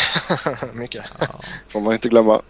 Mycket. 0.73 1.05
Får 1.69 1.81
man 1.81 1.93
inte 1.93 2.09
glömma. 2.09 2.41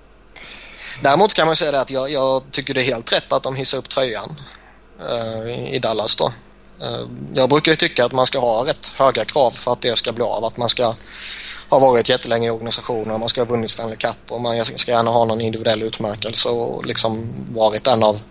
Däremot 1.01 1.33
kan 1.33 1.47
man 1.47 1.55
säga 1.55 1.71
det 1.71 1.81
att 1.81 1.91
jag, 1.91 2.11
jag 2.11 2.43
tycker 2.51 2.73
det 2.73 2.81
är 2.81 2.93
helt 2.93 3.13
rätt 3.13 3.33
att 3.33 3.43
de 3.43 3.55
hissar 3.55 3.77
upp 3.77 3.89
tröjan 3.89 4.35
eh, 5.09 5.73
i 5.73 5.79
Dallas 5.79 6.15
då. 6.15 6.33
Eh, 6.81 7.07
jag 7.33 7.49
brukar 7.49 7.71
ju 7.71 7.75
tycka 7.75 8.05
att 8.05 8.11
man 8.11 8.25
ska 8.25 8.39
ha 8.39 8.65
rätt 8.65 8.87
höga 8.87 9.25
krav 9.25 9.51
för 9.51 9.73
att 9.73 9.81
det 9.81 9.97
ska 9.97 10.11
bli 10.11 10.23
av. 10.23 10.45
Att 10.45 10.57
man 10.57 10.69
ska 10.69 10.93
ha 11.69 11.79
varit 11.79 12.09
jättelänge 12.09 12.47
i 12.47 12.51
organisationen, 12.51 13.19
man 13.19 13.29
ska 13.29 13.41
ha 13.41 13.45
vunnit 13.45 13.71
Stanley 13.71 13.95
Cup 13.95 14.17
och 14.29 14.41
man 14.41 14.65
ska 14.65 14.91
gärna 14.91 15.11
ha 15.11 15.25
någon 15.25 15.41
individuell 15.41 15.83
utmärkelse 15.83 16.49
och 16.49 16.85
liksom 16.85 17.33
varit 17.49 17.87
en 17.87 18.03
av 18.03 18.21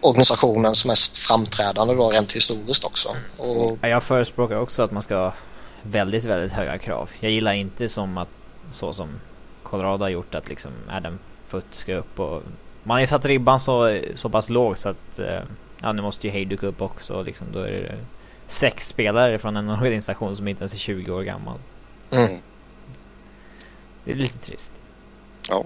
organisationens 0.00 0.84
mest 0.84 1.16
framträdande 1.16 1.94
då 1.94 2.08
rent 2.08 2.32
historiskt 2.32 2.84
också. 2.84 3.08
Och 3.38 3.78
Ja, 3.80 3.88
Jag 3.88 4.02
förespråkar 4.02 4.56
också 4.56 4.82
att 4.82 4.92
man 4.92 5.02
ska 5.02 5.16
ha 5.16 5.34
väldigt, 5.82 6.24
väldigt 6.24 6.52
höga 6.52 6.78
krav. 6.78 7.10
Jag 7.20 7.30
gillar 7.30 7.52
inte 7.52 7.88
som 7.88 8.18
att 8.18 8.28
så 8.72 8.92
som 8.92 9.20
Colorado 9.62 10.04
har 10.04 10.08
gjort 10.08 10.34
att 10.34 10.48
liksom 10.48 10.70
Adam 10.90 11.18
Foot 11.48 11.64
ska 11.72 11.94
upp 11.94 12.20
och 12.20 12.42
man 12.82 12.94
har 12.94 13.00
ju 13.00 13.06
satt 13.06 13.24
ribban 13.24 13.60
så, 13.60 14.00
så 14.14 14.28
pass 14.28 14.50
lågt 14.50 14.78
så 14.78 14.88
att 14.88 15.18
eh, 15.18 15.40
ja 15.80 15.92
nu 15.92 16.02
måste 16.02 16.26
ju 16.26 16.32
Hejduk 16.32 16.62
upp 16.62 16.82
också 16.82 17.22
liksom 17.22 17.46
då 17.52 17.58
är 17.58 17.70
det 17.70 17.98
sex 18.46 18.88
spelare 18.88 19.38
från 19.38 19.56
en 19.56 19.68
organisation 19.68 20.36
som 20.36 20.48
inte 20.48 20.60
ens 20.60 20.74
är 20.74 20.78
20 20.78 21.12
år 21.12 21.22
gammal. 21.22 21.58
mm. 22.10 22.38
Det 24.04 24.10
är 24.10 24.14
lite 24.14 24.38
trist. 24.38 24.72
Ja. 25.48 25.64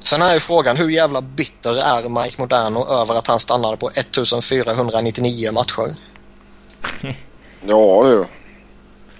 Sen 0.00 0.22
är 0.22 0.34
ju 0.34 0.40
frågan 0.40 0.76
hur 0.76 0.90
jävla 0.90 1.20
bitter 1.22 1.76
är 1.76 2.08
Mike 2.08 2.40
Moderno 2.42 2.86
över 2.88 3.14
att 3.14 3.26
han 3.26 3.40
stannade 3.40 3.76
på 3.76 3.90
1499 3.90 5.52
matcher? 5.52 5.96
Ja 7.66 8.02
du. 8.04 8.26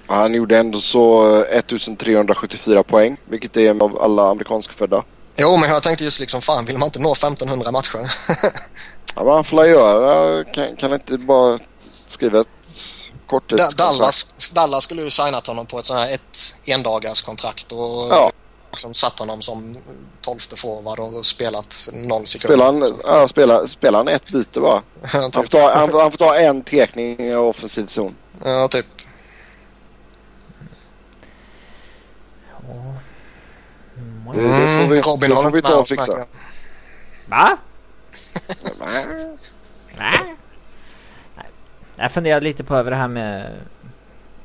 Han 0.07 0.35
gjorde 0.35 0.59
ändå 0.59 0.81
så 0.81 1.35
eh, 1.36 1.59
1374 1.59 2.82
poäng. 2.82 3.16
Vilket 3.24 3.57
är 3.57 3.82
av 3.82 4.03
alla 4.03 4.31
amerikanskfödda. 4.31 5.05
Jo, 5.36 5.57
men 5.57 5.70
jag 5.70 5.82
tänkte 5.82 6.05
just 6.05 6.20
liksom 6.20 6.41
fan 6.41 6.65
vill 6.65 6.78
man 6.78 6.86
inte 6.86 6.99
nå 6.99 7.12
1500 7.12 7.73
matcher? 7.73 7.99
Ja, 9.16 9.24
vad 9.24 9.35
han 9.35 9.45
får 9.45 9.66
göra. 9.66 10.45
Kan, 10.45 10.77
kan 10.77 10.93
inte 10.93 11.19
bara 11.19 11.59
skriva 12.07 12.41
ett 12.41 12.47
korttidskontrakt? 13.27 13.78
Dallas, 13.78 14.51
Dallas 14.55 14.85
skulle 14.85 15.03
ju 15.03 15.11
signat 15.11 15.47
honom 15.47 15.66
på 15.66 15.78
ett 15.78 15.86
sånt 15.86 16.01
här 16.01 16.15
ett 16.15 16.57
endagars 16.66 17.23
kontrakt 17.23 17.73
och 17.73 18.07
Ja. 18.11 18.32
Liksom 18.75 18.95
satt 18.95 19.19
honom 19.19 19.43
som 19.43 19.75
tolfte 20.21 20.57
forward 20.57 20.99
och 20.99 21.27
spelat 21.27 21.89
noll 21.93 22.27
sekunder. 22.27 22.57
Spelar 22.57 22.65
han, 22.73 23.01
ja, 23.21 23.29
spelar, 23.29 23.67
spelar 23.67 23.99
han 23.99 24.09
ett 24.09 24.33
byte 24.33 24.61
bara? 24.61 24.83
ja, 25.03 25.09
Han 25.13 25.33
får 25.33 25.43
typ. 25.43 25.51
ta, 25.51 25.75
han, 25.75 25.89
får- 25.89 26.01
han 26.03 26.11
får 26.11 26.19
ta 26.19 26.37
en 26.37 26.63
tekning 26.63 27.21
i 27.21 27.35
offensiv 27.35 27.87
zon. 27.87 28.15
Ja, 28.45 28.69
typ. 28.69 28.87
Vi, 34.35 35.01
Robin 35.01 35.31
vi 35.53 35.57
inte 35.59 35.71
med 35.71 35.79
oss. 35.79 35.93
Va? 37.29 37.59
Jag 41.97 42.13
funderar 42.13 42.41
lite 42.41 42.65
på 42.65 42.77
över 42.77 42.91
det 42.91 42.97
här 42.97 43.09
med 43.09 43.61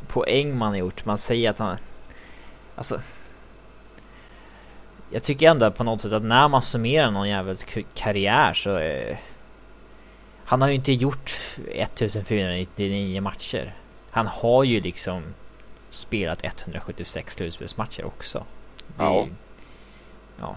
poäng 0.07 0.57
man 0.57 0.69
har 0.69 0.75
gjort. 0.77 1.05
Man 1.05 1.17
säger 1.17 1.49
att 1.49 1.59
han... 1.59 1.77
Alltså... 2.75 3.01
Jag 5.09 5.23
tycker 5.23 5.49
ändå 5.49 5.71
på 5.71 5.83
något 5.83 6.01
sätt 6.01 6.13
att 6.13 6.23
när 6.23 6.47
man 6.47 6.61
summerar 6.61 7.11
någon 7.11 7.29
jävels 7.29 7.65
karriär 7.95 8.53
så... 8.53 8.77
Eh, 8.77 9.17
han 10.45 10.61
har 10.61 10.69
ju 10.69 10.75
inte 10.75 10.93
gjort 10.93 11.37
1499 11.71 13.21
matcher. 13.21 13.75
Han 14.11 14.27
har 14.27 14.63
ju 14.63 14.81
liksom 14.81 15.23
spelat 15.89 16.43
176 16.43 17.33
slutspelsmatcher 17.33 18.05
också. 18.05 18.45
Det 18.97 19.03
Ja. 19.03 19.27
ja. 20.39 20.55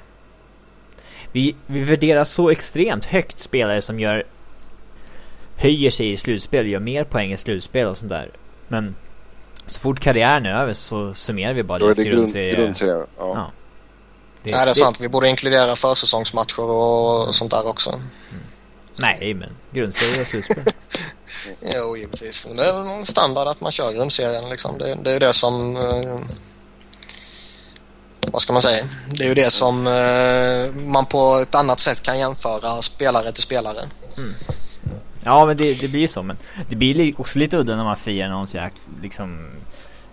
Vi, 1.33 1.57
vi 1.67 1.81
värderar 1.81 2.25
så 2.25 2.51
extremt 2.51 3.05
högt 3.05 3.39
spelare 3.39 3.83
som 3.83 4.01
gör 4.01 4.25
höjer 5.57 5.91
sig 5.91 6.11
i 6.11 6.17
slutspel, 6.17 6.67
gör 6.67 6.81
mer 6.81 7.05
poäng 7.05 7.33
i 7.33 7.37
slutspel 7.37 7.87
och 7.87 7.99
sånt 7.99 8.11
där. 8.11 8.31
Men 8.69 8.95
så 9.67 9.81
fort 9.81 10.01
karriären 10.01 10.47
är 10.47 10.55
över 10.55 10.73
så 10.73 11.15
summerar 11.15 11.53
vi 11.55 11.63
bara 11.63 11.79
Då 11.79 11.85
deras 11.85 11.99
grundserie. 11.99 12.55
grundserien. 12.55 13.07
Ja. 13.19 13.33
Ja. 13.35 13.51
Det- 14.45 14.53
Nej, 14.53 14.65
det 14.65 14.71
är 14.71 14.75
sant. 14.75 15.01
Vi 15.01 15.09
borde 15.09 15.29
inkludera 15.29 15.77
försäsongsmatcher 15.77 16.61
och 16.61 17.35
sånt 17.35 17.51
där 17.51 17.67
också. 17.67 18.01
Nej, 18.97 19.35
men 19.35 19.51
grundserie 19.73 20.21
och 20.21 20.27
slutspel. 20.27 20.65
Jo, 21.75 21.97
givetvis. 21.97 22.47
Men 22.47 22.57
det 22.57 22.65
är 22.67 23.05
standard 23.05 23.49
att 23.49 23.61
man 23.61 23.73
kör 23.73 23.93
grundserien 23.93 24.49
liksom. 24.51 24.79
Det, 24.79 24.95
det 24.95 25.11
är 25.11 25.15
ju 25.15 25.19
det 25.19 25.33
som... 25.33 25.77
Eh, 25.77 26.19
vad 28.33 28.43
ska 28.43 28.53
man 28.53 28.63
säga? 28.63 28.85
Det 29.11 29.25
är 29.25 29.29
ju 29.29 29.35
det 29.35 29.51
som 29.51 29.87
eh, 29.87 30.75
man 30.87 31.07
på 31.07 31.39
ett 31.43 31.55
annat 31.55 31.81
sätt 31.81 32.03
kan 32.03 32.19
jämföra 32.19 32.83
spelare 32.83 33.33
till 33.33 33.43
spelare. 33.43 33.79
ja, 35.25 35.47
men 35.47 35.57
det, 35.57 35.75
det 35.75 35.89
blir 35.89 36.01
ju 36.01 36.09
så. 36.09 36.23
Men 36.23 36.39
det 36.71 36.77
blir 36.77 36.95
li- 36.95 37.15
också 37.19 37.39
lite 37.39 37.57
udda 37.57 37.77
när 37.77 37.85
man 37.85 37.97
firar 37.97 38.29
någon 38.29 38.49
så 38.49 38.57
jäk, 38.57 38.73
liksom 39.03 39.51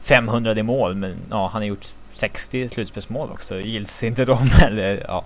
500 0.03 0.59
i 0.59 0.63
mål. 0.63 0.95
Men 0.95 1.17
ja, 1.29 1.49
han 1.53 1.61
har 1.61 1.67
gjort 1.67 1.87
60 2.19 2.69
slutspelsmål 2.69 3.31
också. 3.31 3.59
Gills 3.59 4.03
inte 4.03 4.25
de 4.25 4.39
eller 4.61 5.05
ja. 5.07 5.25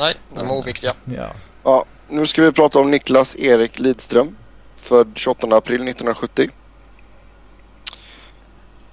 Nej, 0.00 0.14
de 0.38 0.46
är 0.46 0.52
oviktiga. 0.52 0.92
ja. 1.04 1.30
Ja, 1.64 1.84
nu 2.08 2.26
ska 2.26 2.42
vi 2.42 2.52
prata 2.52 2.78
om 2.78 2.90
Niklas 2.90 3.36
Erik 3.36 3.78
Lidström. 3.78 4.36
Född 4.76 5.12
28 5.14 5.56
april 5.56 5.74
1970. 5.74 6.50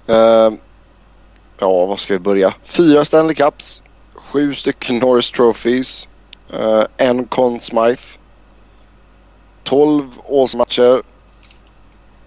Ehm, 0.06 0.58
ja, 1.58 1.86
vad 1.86 2.00
ska 2.00 2.12
vi 2.12 2.18
börja? 2.18 2.54
Fyra 2.64 3.04
Stanley 3.04 3.34
Cups. 3.34 3.82
Sju 4.14 4.54
stycken 4.54 4.98
Norris 4.98 5.30
Trophies. 5.30 6.08
Uh, 6.54 6.84
en 6.96 7.26
Conn 7.26 7.60
Smythe. 7.60 8.18
12 9.62 10.10
Åsmatcher. 10.24 11.02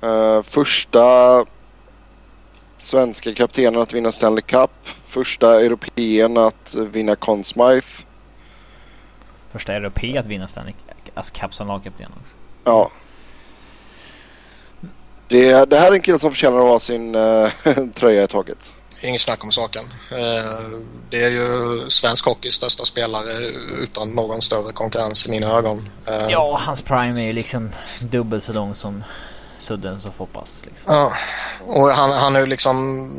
Uh, 0.03 0.41
första 0.41 1.45
svenska 2.77 3.33
kaptenen 3.33 3.81
att 3.81 3.93
vinna 3.93 4.11
Stanley 4.11 4.41
Cup. 4.41 4.71
Första 5.07 5.61
europeen 5.61 6.37
att 6.37 6.75
vinna 6.75 7.15
Conn 7.15 7.43
Smythe. 7.43 8.03
Första 9.51 9.73
europé 9.73 10.17
att 10.17 10.27
vinna 10.27 10.47
Stanley 10.47 10.73
Alltså 11.13 11.33
Cup 11.33 11.53
som 11.53 11.67
lagkapten 11.67 12.11
också. 12.21 12.35
Ja. 12.63 12.91
Det, 15.27 15.65
det 15.69 15.79
här 15.79 15.91
är 15.91 15.95
en 15.95 16.01
kille 16.01 16.19
som 16.19 16.31
förtjänar 16.31 16.57
att 16.57 16.67
ha 16.67 16.79
sin 16.79 17.15
eh, 17.15 17.49
tröja 17.95 18.23
i 18.23 18.27
taget. 18.27 18.73
Inget 19.01 19.21
snack 19.21 19.43
om 19.43 19.51
saken. 19.51 19.83
Eh, 20.11 20.79
det 21.09 21.23
är 21.23 21.29
ju 21.29 21.89
svensk 21.89 22.25
hockeys 22.25 22.53
största 22.53 22.85
spelare 22.85 23.31
utan 23.83 24.09
någon 24.09 24.41
större 24.41 24.71
konkurrens 24.71 25.27
i 25.27 25.31
mina 25.31 25.47
ögon. 25.47 25.89
Eh, 26.05 26.27
Ja, 26.29 26.59
hans 26.65 26.81
prime 26.81 27.21
är 27.21 27.27
ju 27.27 27.33
liksom 27.33 27.71
dubbelt 28.01 28.43
så 28.43 28.53
lång 28.53 28.75
som 28.75 29.03
Suddens 29.59 30.05
och 30.05 30.15
Foppas. 30.15 30.61
Liksom. 30.65 30.93
Ja, 30.95 31.13
och 31.67 31.87
han, 31.87 32.11
han 32.11 32.35
är 32.35 32.39
ju 32.39 32.45
liksom... 32.45 33.09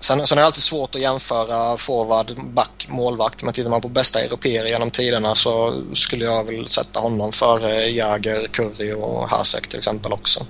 Sen, 0.00 0.26
sen 0.26 0.38
är 0.38 0.42
det 0.42 0.46
alltid 0.46 0.62
svårt 0.62 0.94
att 0.94 1.00
jämföra 1.00 1.76
forward, 1.76 2.32
back, 2.50 2.86
målvakt. 2.88 3.42
Men 3.42 3.52
tittar 3.54 3.70
man 3.70 3.80
på 3.80 3.88
bästa 3.88 4.20
europeer 4.20 4.66
genom 4.66 4.90
tiderna 4.90 5.34
så 5.34 5.82
skulle 5.92 6.24
jag 6.24 6.44
väl 6.44 6.68
sätta 6.68 7.00
honom 7.00 7.32
före 7.32 7.70
Jäger, 7.70 8.46
Curry 8.46 8.92
och 8.92 9.28
Hasek 9.30 9.68
till 9.68 9.78
exempel 9.78 10.12
också. 10.12 10.46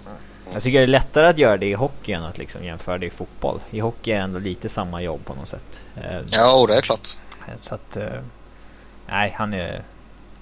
Jag 0.53 0.63
tycker 0.63 0.79
det 0.79 0.85
är 0.85 0.89
lättare 0.89 1.27
att 1.29 1.39
göra 1.39 1.57
det 1.57 1.67
i 1.67 1.75
hockey 1.75 2.13
än 2.13 2.25
att 2.25 2.39
liksom 2.39 2.65
jämföra 2.65 2.99
det 2.99 3.07
i 3.07 3.11
fotboll. 3.11 3.61
I 3.71 3.81
hockey 3.81 4.11
är 4.11 4.17
det 4.17 4.23
ändå 4.23 4.39
lite 4.39 4.69
samma 4.69 5.03
jobb 5.03 5.25
på 5.25 5.35
något 5.35 5.49
sätt. 5.49 5.81
Eh, 5.97 6.21
Ja, 6.33 6.67
det 6.69 6.77
är 6.77 6.81
klart. 6.81 7.09
Så 7.63 7.75
att... 7.75 7.97
eh, 7.97 8.23
Nej, 9.09 9.35
han 9.39 9.53
är 9.55 9.85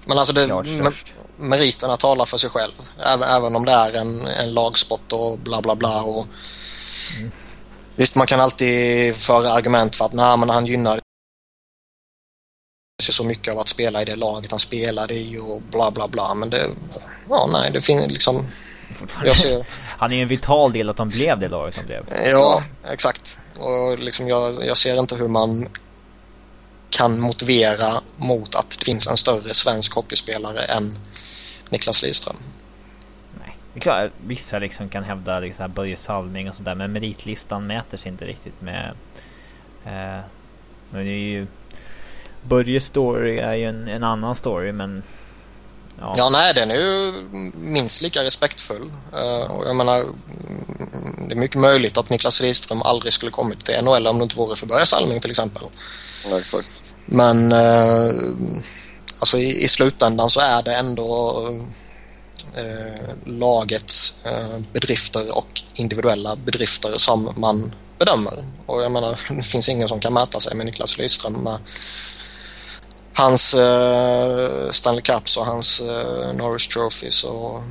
Men 0.07 0.19
alltså 0.19 0.33
det, 0.33 0.47
mer- 0.47 1.05
meriterna 1.37 1.97
talar 1.97 2.25
för 2.25 2.39
sig 2.39 2.51
själv. 2.51 2.73
Även, 3.07 3.29
även 3.29 3.57
om 3.57 3.65
det 3.65 3.73
är 3.73 3.93
en, 3.95 4.27
en 4.27 4.55
lagsport 4.55 5.13
och 5.13 5.39
bla 5.39 5.61
bla 5.63 5.75
bla. 5.75 6.03
Och... 6.03 6.27
Visst, 7.97 8.15
man 8.15 8.27
kan 8.27 8.41
alltid 8.41 9.15
föra 9.15 9.53
argument 9.53 9.97
för 9.97 10.05
att 10.05 10.13
nej, 10.13 10.37
men 10.37 10.51
han 10.51 10.67
gynnar 10.67 11.01
sig 13.03 13.15
så 13.15 13.25
mycket 13.25 13.53
av 13.53 13.59
att 13.59 13.69
spela 13.69 14.03
i 14.03 14.05
det 14.05 14.17
laget 14.17 14.51
han 14.51 14.61
spelade 14.61 15.15
i 15.15 15.39
och 15.39 15.63
bla 15.63 15.91
bla 15.91 16.09
bla. 16.09 16.35
Men 16.35 16.51
det, 16.51 16.71
ja 17.29 17.49
nej, 17.53 17.71
det 17.71 17.81
finns 17.81 18.11
liksom... 18.11 18.47
Han 19.99 20.13
är 20.13 20.23
en 20.23 20.29
vital 20.29 20.73
del 20.73 20.89
att 20.89 20.97
de 20.97 21.09
blev 21.09 21.39
det 21.39 21.49
laget 21.49 21.77
de 21.77 21.83
blev. 21.83 22.05
ja, 22.31 22.63
exakt. 22.91 23.39
Och 23.59 23.99
liksom 23.99 24.29
jag, 24.29 24.65
jag 24.65 24.77
ser 24.77 24.99
inte 24.99 25.17
hur 25.17 25.29
man 25.29 25.69
kan 26.91 27.21
motivera 27.21 28.01
mot 28.17 28.55
att 28.55 28.71
det 28.79 28.85
finns 28.85 29.07
en 29.07 29.17
större 29.17 29.55
svensk 29.55 29.95
hockeyspelare 29.95 30.61
än 30.61 30.99
Niklas 31.69 32.03
Lidström. 32.03 32.37
Det 33.77 33.81
är 33.81 33.83
klart, 33.83 34.11
vissa 34.27 34.59
liksom 34.59 34.89
kan 34.89 35.05
hävda 35.05 35.41
liksom 35.41 35.63
här 35.63 35.69
Börje 35.69 35.97
Salming 35.97 36.51
och 36.51 36.57
sådär 36.57 36.75
men 36.75 36.93
meritlistan 36.93 37.67
mäter 37.67 37.99
sig 37.99 38.09
inte 38.13 38.25
riktigt 38.25 38.61
med... 38.61 38.95
Eh, 39.85 40.25
men 40.91 41.05
det 41.05 41.11
är 41.11 41.29
ju... 41.29 41.47
Börjes 42.43 42.85
story 42.85 43.39
är 43.39 43.55
ju 43.55 43.65
en, 43.65 43.89
en 43.89 44.05
annan 44.05 44.37
story 44.37 44.73
men... 44.73 45.03
Ja, 46.01 46.15
Ja, 46.17 46.29
nej, 46.31 46.55
den 46.55 46.71
är 46.71 46.75
ju 46.75 47.13
minst 47.55 48.03
lika 48.03 48.25
respektfull. 48.25 48.91
Eh, 49.13 49.51
och 49.51 49.69
jag 49.69 49.77
menar, 49.77 50.05
det 51.29 51.35
är 51.35 51.39
mycket 51.39 51.61
möjligt 51.61 51.99
att 51.99 52.11
Niklas 52.11 52.41
Lidström 52.41 52.83
aldrig 52.83 53.13
skulle 53.13 53.31
kommit 53.31 53.65
till 53.65 53.85
NHL 53.85 54.07
om 54.07 54.19
det 54.19 54.23
inte 54.23 54.37
vore 54.37 54.57
för 54.57 54.67
Börje 54.67 54.87
Salming 54.87 55.21
till 55.21 55.31
exempel. 55.31 55.63
Ja, 56.31 56.39
exakt. 56.39 56.71
Men 57.07 57.53
eh, 57.53 58.11
alltså 59.19 59.39
i, 59.39 59.65
i 59.65 59.69
slutändan 59.69 60.31
så 60.31 60.41
är 60.41 60.63
det 60.63 60.75
ändå 60.75 61.41
eh, 61.49 61.86
lagets 63.25 64.21
eh, 64.25 64.59
bedrifter 64.73 65.39
och 65.39 65.63
individuella 65.75 66.37
bedrifter 66.37 66.93
som 66.99 67.35
man 67.37 67.75
bedömer. 67.99 68.45
Och 68.67 68.83
jag 68.83 68.93
menar, 68.93 69.21
det 69.37 69.43
finns 69.43 69.69
ingen 69.69 69.89
som 69.89 70.01
kan 70.01 70.13
mäta 70.13 70.41
sig 70.41 70.55
med 70.55 70.67
Niklas 70.67 70.99
Lidström 70.99 71.33
med 71.33 71.59
hans 73.13 73.55
eh, 73.55 74.71
Stanley 74.71 75.03
Cups 75.03 75.37
och 75.37 75.47
hans 75.47 75.81
eh, 75.81 76.35
Norris 76.35 76.69
Trophies 76.69 77.25
och 77.25 77.63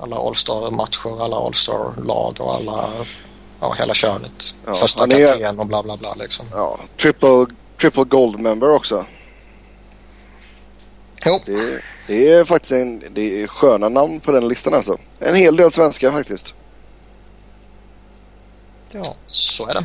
alla 0.00 0.16
All-Star-matcher, 0.16 1.24
alla 1.24 1.36
All-Star-lag 1.36 2.36
och 2.38 2.54
alla, 2.54 2.90
ja, 3.60 3.74
hela 3.78 3.94
köret. 3.94 4.54
Ja, 4.66 4.74
Första 4.74 5.08
kapten 5.08 5.58
och 5.58 5.66
bla 5.66 5.82
bla 5.82 5.96
bla 5.96 6.14
liksom. 6.14 6.46
Ja, 6.52 6.78
triple, 7.00 7.46
triple 7.80 8.04
gold 8.04 8.40
member 8.40 8.70
också. 8.70 9.06
Jo, 11.26 11.40
Det, 11.46 11.80
det 12.06 12.28
är 12.28 12.44
faktiskt 12.44 12.72
en, 12.72 13.02
det 13.10 13.42
är 13.42 13.46
sköna 13.46 13.88
namn 13.88 14.20
på 14.20 14.32
den 14.32 14.48
listan 14.48 14.74
alltså. 14.74 14.98
En 15.18 15.34
hel 15.34 15.56
del 15.56 15.72
svenska 15.72 16.12
faktiskt. 16.12 16.54
ja. 18.92 19.04
så 19.26 19.68
är 19.68 19.74
det. 19.74 19.84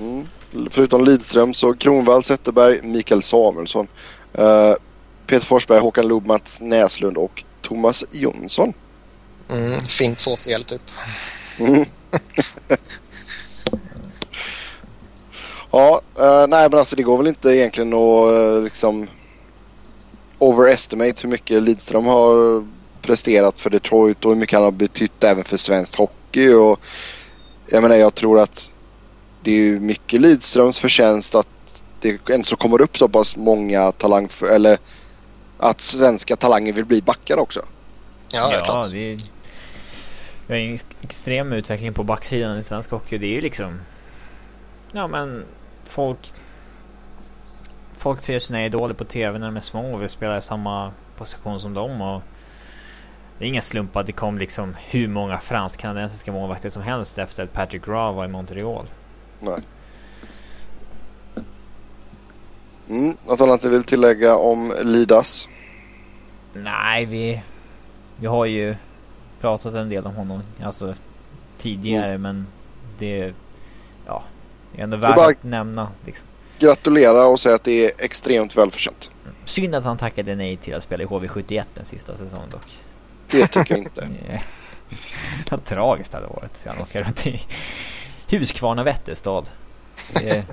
Mm. 0.00 0.28
Förutom 0.70 1.04
Lidström 1.04 1.54
så 1.54 1.74
Kronwall, 1.74 2.22
Zetterberg, 2.22 2.82
Mikael 2.82 3.22
Samuelsson, 3.22 3.88
eh, 4.34 4.74
Peter 5.26 5.46
Forsberg, 5.46 5.80
Håkan 5.80 6.08
Loob, 6.08 6.26
Mats 6.26 6.60
Näslund 6.60 7.16
och 7.16 7.44
Thomas 7.62 8.04
Jonsson. 8.10 8.72
Mm, 9.50 9.80
fint 9.80 10.18
två 10.18 10.36
fel 10.36 10.64
typ. 10.64 10.82
Mm. 11.60 11.84
ja, 15.70 16.02
Uh, 16.18 16.46
nej 16.46 16.68
men 16.70 16.78
alltså 16.78 16.96
det 16.96 17.02
går 17.02 17.18
väl 17.18 17.26
inte 17.26 17.48
egentligen 17.48 17.92
att 17.92 18.32
uh, 18.32 18.62
liksom 18.62 19.08
overestimate 20.40 21.22
hur 21.22 21.28
mycket 21.28 21.62
Lidström 21.62 22.06
har 22.06 22.66
presterat 23.02 23.60
för 23.60 23.70
Detroit 23.70 24.24
och 24.24 24.30
hur 24.30 24.38
mycket 24.38 24.54
han 24.54 24.64
har 24.64 24.70
betytt 24.70 25.24
även 25.24 25.44
för 25.44 25.56
svensk 25.56 25.98
hockey. 25.98 26.52
Och 26.52 26.80
jag 27.66 27.82
menar 27.82 27.96
jag 27.96 28.14
tror 28.14 28.40
att 28.40 28.72
det 29.42 29.50
är 29.50 29.80
mycket 29.80 30.20
Lidströms 30.20 30.78
förtjänst 30.78 31.34
att 31.34 31.46
det 32.00 32.30
ändå 32.30 32.44
så 32.44 32.56
kommer 32.56 32.80
upp 32.80 32.98
så 32.98 33.08
pass 33.08 33.36
många 33.36 33.92
talang 33.92 34.28
för, 34.28 34.46
eller 34.46 34.78
att 35.58 35.80
svenska 35.80 36.36
talanger 36.36 36.72
vill 36.72 36.84
bli 36.84 37.02
backar 37.02 37.38
också. 37.38 37.64
Ja, 38.32 38.48
det 38.48 38.56
är 38.56 38.64
klart. 38.64 38.92
vi, 38.92 39.16
vi 40.46 40.54
har 40.54 40.60
en 40.60 40.78
extrem 41.02 41.52
utveckling 41.52 41.94
på 41.94 42.02
backsidan 42.02 42.58
i 42.58 42.64
svensk 42.64 42.90
hockey. 42.90 43.18
Det 43.18 43.26
är 43.26 43.34
ju 43.34 43.40
liksom... 43.40 43.80
Ja 44.92 45.06
men 45.06 45.44
folk... 45.84 46.32
Folk 48.00 48.20
ser 48.20 48.38
sina 48.38 48.64
idoler 48.64 48.94
på 48.94 49.04
TV 49.04 49.38
när 49.38 49.46
de 49.46 49.56
är 49.56 49.60
små 49.60 49.94
och 49.94 50.02
vill 50.02 50.08
spela 50.08 50.38
i 50.38 50.42
samma 50.42 50.92
position 51.16 51.60
som 51.60 51.74
dem. 51.74 52.00
Och 52.00 52.22
det 53.38 53.44
är 53.44 53.48
ingen 53.48 53.62
slump 53.62 53.96
att 53.96 54.06
det 54.06 54.12
kom 54.12 54.38
liksom 54.38 54.76
hur 54.90 55.08
många 55.08 55.38
fransk-kanadensiska 55.38 56.32
målvakter 56.32 56.68
som 56.68 56.82
helst 56.82 57.18
efter 57.18 57.42
att 57.44 57.52
Patrick 57.52 57.88
Raw 57.88 58.16
var 58.16 58.24
i 58.24 58.28
Montreal. 58.28 58.86
Nej. 59.38 59.60
Mm, 62.88 63.16
något 63.26 63.40
annat 63.40 63.62
du 63.62 63.70
vill 63.70 63.84
tillägga 63.84 64.36
om 64.36 64.72
Lidas? 64.82 65.48
Nej, 66.52 67.06
vi, 67.06 67.42
vi 68.16 68.26
har 68.26 68.46
ju 68.46 68.76
pratat 69.40 69.74
en 69.74 69.88
del 69.88 70.06
om 70.06 70.14
honom 70.16 70.42
alltså 70.62 70.94
tidigare 71.58 72.14
mm. 72.14 72.22
men 72.22 72.46
det 72.98 73.34
ja, 74.06 74.22
det 74.72 74.80
är 74.80 74.84
ändå 74.84 74.96
värt 74.96 75.18
att 75.18 75.44
nämna. 75.44 75.88
Liksom. 76.06 76.29
Gratulera 76.60 77.26
och 77.26 77.40
säga 77.40 77.54
att 77.54 77.64
det 77.64 77.84
är 77.84 77.92
extremt 77.98 78.56
välförtjänt. 78.56 79.10
Mm. 79.24 79.36
Synd 79.44 79.74
att 79.74 79.84
han 79.84 79.98
tackade 79.98 80.34
nej 80.36 80.56
till 80.56 80.74
att 80.74 80.82
spela 80.82 81.02
i 81.02 81.06
HV71 81.06 81.64
den 81.74 81.84
sista 81.84 82.16
säsongen 82.16 82.50
dock. 82.50 82.82
Det 83.30 83.46
tycker 83.46 83.74
jag 83.74 83.78
inte. 83.78 84.08
Vad 85.50 85.64
tragiskt 85.64 86.12
det 86.12 86.16
hade 86.16 86.28
varit. 86.28 86.66
Han 86.66 86.78
åker 86.78 87.04
runt 87.04 87.26
i 87.26 87.40
Huskvarna 88.28 88.84
Vätterstad. 88.84 89.44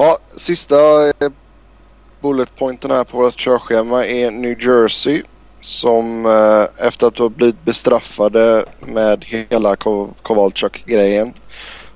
Ja, 0.00 0.18
sista 0.36 1.08
eh, 1.08 1.30
bulletpointen 2.20 2.90
här 2.90 3.04
på 3.04 3.16
vårt 3.16 3.36
körschema 3.40 4.06
är 4.06 4.30
New 4.30 4.62
Jersey. 4.62 5.22
Som 5.60 6.26
eh, 6.26 6.86
efter 6.86 7.06
att 7.06 7.18
ha 7.18 7.28
blivit 7.28 7.64
bestraffade 7.64 8.64
med 8.80 9.24
hela 9.24 9.76
Kowalczyk-grejen 10.22 11.34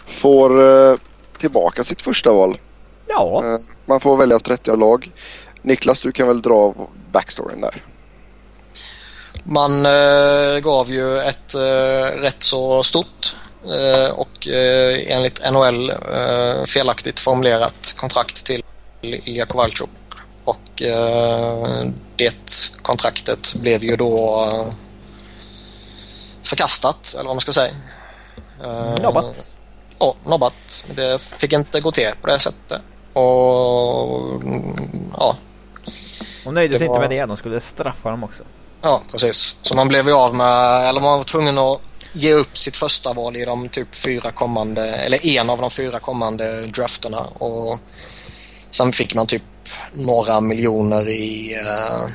får 0.07 0.63
eh, 0.63 0.97
tillbaka 1.43 1.85
sitt 1.85 2.03
första 2.03 2.33
val. 2.33 2.59
Ja. 3.09 3.45
Eh, 3.45 3.61
man 3.87 4.01
får 4.01 4.17
välja 4.17 4.39
30 4.39 4.77
lag. 4.77 5.11
Niklas, 5.63 6.01
du 6.01 6.13
kan 6.13 6.29
väl 6.29 6.43
dra 6.43 6.75
backstoryn 7.13 7.61
där. 7.61 7.85
Man 9.45 9.87
eh, 9.87 10.59
gav 10.63 10.91
ju 10.91 11.19
ett 11.19 11.55
eh, 11.55 12.21
rätt 12.21 12.43
så 12.43 12.83
stort 12.83 13.37
eh, 13.65 14.19
och 14.19 14.49
eh, 14.49 15.13
enligt 15.17 15.53
NHL 15.53 15.91
eh, 15.91 16.65
felaktigt 16.67 17.21
formulerat 17.21 17.95
kontrakt 17.97 18.45
till 18.45 18.63
Ilja 19.01 19.47
Kovalchuk. 19.47 19.89
Och 20.45 20.83
eh, 20.83 21.87
det 22.17 22.73
kontraktet 22.83 23.55
blev 23.55 23.85
ju 23.85 23.97
då 23.97 24.47
förkastat, 26.43 27.15
eller 27.15 27.27
vad 27.27 27.37
man 27.37 27.41
ska 27.41 27.53
säga. 27.53 27.75
nobbat. 29.03 29.52
Ja, 30.03 30.15
nobbat. 30.25 30.85
Det 30.95 31.21
fick 31.21 31.53
inte 31.53 31.81
gå 31.81 31.93
till 31.93 32.11
på 32.21 32.27
det 32.27 32.39
sättet. 32.39 32.81
Och 33.13 34.43
ja. 35.19 35.37
De 36.45 36.55
nöjde 36.55 36.79
sig 36.79 36.89
var... 36.89 36.95
inte 36.95 37.09
med 37.09 37.19
det, 37.19 37.27
de 37.27 37.37
skulle 37.37 37.61
straffa 37.61 38.11
dem 38.11 38.25
också. 38.25 38.43
Ja, 38.81 39.03
precis. 39.13 39.59
Så 39.63 39.77
man 39.77 39.89
blev 39.89 40.07
ju 40.07 40.15
av 40.15 40.35
med, 40.35 40.89
eller 40.89 41.01
man 41.01 41.19
var 41.19 41.25
tvungen 41.25 41.59
att 41.59 41.81
ge 42.13 42.33
upp 42.33 42.59
sitt 42.59 42.77
första 42.77 43.13
val 43.13 43.37
i 43.37 43.45
de 43.45 43.69
typ 43.69 43.95
fyra 43.95 44.31
kommande, 44.31 44.87
eller 44.87 45.27
en 45.27 45.51
av 45.51 45.61
de 45.61 45.71
fyra 45.71 45.99
kommande 45.99 46.67
drafterna. 46.67 47.21
Och 47.39 47.79
sen 48.71 48.93
fick 48.93 49.15
man 49.15 49.27
typ 49.27 49.43
några 49.93 50.41
miljoner 50.41 51.09
i, 51.09 51.57
uh, 51.61 52.11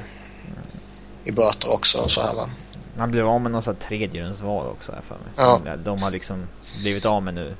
i 1.23 1.31
böter 1.31 1.73
också. 1.73 2.07
Så 2.07 2.21
här, 2.21 2.33
va? 2.33 2.49
Man 2.97 3.11
blev 3.11 3.27
av 3.27 3.41
med 3.41 3.63
här 3.63 3.73
tredjerumsval 3.73 4.67
också 4.67 4.91
här 4.91 5.01
för 5.07 5.15
mig. 5.15 5.61
Ja. 5.65 5.75
De 5.75 6.01
har 6.01 6.11
liksom 6.11 6.47
blivit 6.81 7.05
av 7.05 7.23
med 7.23 7.33
nu. 7.33 7.55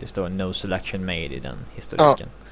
Det 0.00 0.08
står 0.08 0.28
no 0.28 0.54
selection 0.54 1.04
made 1.04 1.34
i 1.34 1.40
den 1.40 1.58
historiken. 1.74 2.28
Ja. 2.30 2.44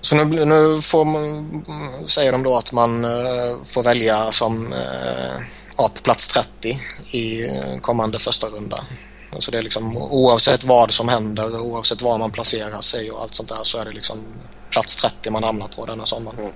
Så 0.00 0.16
nu, 0.16 0.44
nu 0.44 0.82
får 0.82 1.04
man, 1.04 1.64
säger 2.06 2.32
de 2.32 2.42
då 2.42 2.56
att 2.56 2.72
man 2.72 3.04
uh, 3.04 3.62
får 3.64 3.82
välja 3.82 4.32
som 4.32 4.72
uh, 4.72 5.42
ja, 5.78 5.90
på 5.94 6.02
plats 6.02 6.28
30 6.28 6.80
i 7.10 7.48
kommande 7.80 8.18
första 8.18 8.46
runda. 8.46 8.76
Så 9.38 9.50
det 9.50 9.58
är 9.58 9.62
liksom 9.62 9.96
oavsett 9.96 10.64
vad 10.64 10.92
som 10.92 11.08
händer, 11.08 11.60
oavsett 11.60 12.02
var 12.02 12.18
man 12.18 12.30
placerar 12.30 12.80
sig 12.80 13.10
och 13.10 13.22
allt 13.22 13.34
sånt 13.34 13.48
där 13.48 13.62
så 13.62 13.78
är 13.78 13.84
det 13.84 13.90
liksom 13.90 14.18
plats 14.70 14.96
30 14.96 15.30
man 15.30 15.44
hamnar 15.44 15.68
på 15.68 15.86
denna 15.86 16.06
sommaren. 16.06 16.38
Mm. 16.38 16.52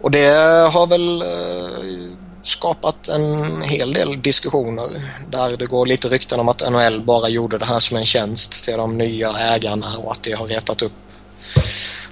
Och 0.00 0.10
det 0.10 0.28
har 0.72 0.86
väl 0.86 1.22
uh, 1.22 2.16
skapat 2.42 3.08
en 3.08 3.62
hel 3.62 3.92
del 3.92 4.22
diskussioner 4.22 5.14
där 5.30 5.56
det 5.56 5.66
går 5.66 5.86
lite 5.86 6.08
rykten 6.08 6.40
om 6.40 6.48
att 6.48 6.70
NHL 6.72 7.02
bara 7.02 7.28
gjorde 7.28 7.58
det 7.58 7.66
här 7.66 7.78
som 7.78 7.96
en 7.96 8.06
tjänst 8.06 8.64
till 8.64 8.76
de 8.76 8.98
nya 8.98 9.30
ägarna 9.30 9.96
och 9.98 10.12
att 10.12 10.22
det 10.22 10.32
har 10.32 10.46
retat 10.46 10.82
upp 10.82 10.92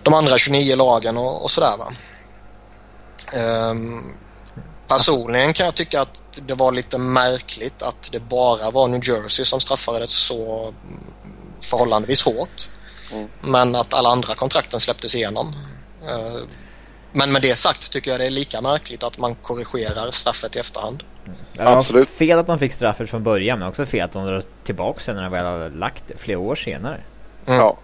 de 0.02 0.14
andra 0.14 0.38
29 0.38 0.76
lagen 0.76 1.16
och, 1.16 1.42
och 1.44 1.50
sådär. 1.50 1.74
Va? 1.78 1.92
Um, 3.34 4.16
personligen 4.88 5.52
kan 5.52 5.66
jag 5.66 5.74
tycka 5.74 6.00
att 6.00 6.40
det 6.46 6.55
var 6.55 6.72
lite 6.72 6.98
märkligt 6.98 7.82
att 7.82 8.09
det 8.12 8.20
bara 8.20 8.70
var 8.70 8.88
New 8.88 9.09
Jersey 9.09 9.44
som 9.44 9.60
straffades 9.60 10.10
så 10.10 10.72
förhållandevis 11.60 12.22
hårt. 12.22 12.70
Mm. 13.12 13.28
Men 13.40 13.76
att 13.76 13.94
alla 13.94 14.09
andra 14.09 14.34
kontrakten 14.34 14.80
släpptes 14.80 15.14
igenom. 15.14 15.52
Uh, 16.02 16.42
men 17.12 17.32
med 17.32 17.43
det 17.43 17.59
sagt 17.59 17.93
tycker 17.93 18.10
jag 18.10 18.20
det 18.20 18.26
är 18.26 18.30
lika 18.30 18.60
märkligt 18.60 19.02
att 19.02 19.18
man 19.18 19.35
korrigerar 19.35 20.10
straffet 20.10 20.56
i 20.56 20.59
efterhand. 20.59 21.02
Ja, 21.52 21.64
Absolut. 21.64 22.09
Fel 22.09 22.39
att 22.39 22.47
de 22.47 22.59
fick 22.59 22.72
straffet 22.72 23.10
från 23.10 23.24
början 23.24 23.59
men 23.59 23.68
också 23.68 23.86
fel 23.86 24.05
att 24.05 24.12
de 24.12 24.26
drar 24.26 24.43
tillbaka 24.64 25.01
sen 25.01 25.16
när 25.16 25.22
de 25.22 25.32
väl 25.32 25.44
har 25.44 25.70
lagt 25.70 26.05
det 26.06 26.16
flera 26.18 26.39
år 26.39 26.56
senare. 26.56 27.01
Mm. 27.47 27.60
Ja. 27.60 27.78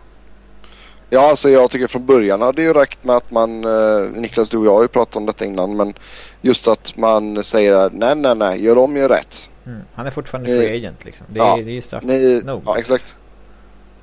Ja, 1.11 1.31
alltså 1.31 1.51
jag 1.51 1.71
tycker 1.71 1.87
från 1.87 2.07
början 2.07 2.41
hade 2.41 2.57
det 2.57 2.63
ju 2.63 2.73
räckt 2.73 3.05
med 3.05 3.17
att 3.17 3.31
man, 3.31 3.65
eh, 3.65 4.11
Niklas 4.13 4.51
du 4.51 4.59
och 4.59 4.67
jag 4.67 4.75
har 4.75 4.83
ju 4.83 4.89
pratat 4.89 5.17
om 5.17 5.27
detta 5.27 5.45
innan, 5.45 5.77
men 5.77 5.95
just 6.41 6.69
att 6.69 6.97
man 6.97 7.45
säger 7.45 7.91
nej, 7.91 8.15
nej, 8.15 8.35
nej, 8.35 8.65
gör 8.65 8.79
om, 8.79 8.97
gör 8.97 9.09
rätt. 9.09 9.51
Mm. 9.67 9.81
Han 9.95 10.07
är 10.07 10.11
fortfarande 10.11 10.51
ni, 10.51 10.59
free 10.59 10.77
agent 10.77 11.05
liksom. 11.05 11.27
Det, 11.29 11.39
ja, 11.39 11.59
är, 11.59 11.63
det 11.63 11.71
är 11.71 11.75
ju 11.75 11.83
straff. 11.83 12.03
Ni, 12.03 12.43
no. 12.45 12.63
Ja, 12.67 12.79
exakt. 12.79 13.17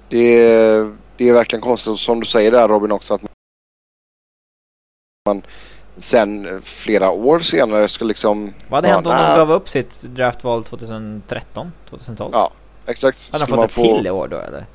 Det 0.10 0.18
är, 0.18 0.95
det 1.18 1.30
är 1.30 1.34
verkligen 1.34 1.61
konstigt, 1.61 1.98
som 1.98 2.19
du 2.19 2.26
säger 2.26 2.52
där 2.52 2.68
Robin 2.68 2.91
också, 2.91 3.14
att 3.14 3.30
man 5.26 5.43
sen 5.98 6.61
flera 6.64 7.11
år 7.11 7.39
senare 7.39 7.88
ska 7.88 8.06
liksom... 8.06 8.53
Vad 8.69 8.77
hade 8.77 8.88
hänt 8.88 9.07
om 9.07 9.15
de 9.15 9.38
gav 9.38 9.52
upp 9.52 9.69
sitt 9.69 10.02
draftval 10.02 10.64
2013, 10.64 11.72
2012? 11.89 12.31
Ja, 12.34 12.52
exakt. 12.85 13.30
Hade 13.31 13.45
de 13.45 13.49
fått 13.49 13.65
ett 13.65 13.72
få... 13.72 13.81
till 13.81 14.07
i 14.07 14.10
år 14.10 14.27
då 14.27 14.38
eller? 14.38 14.65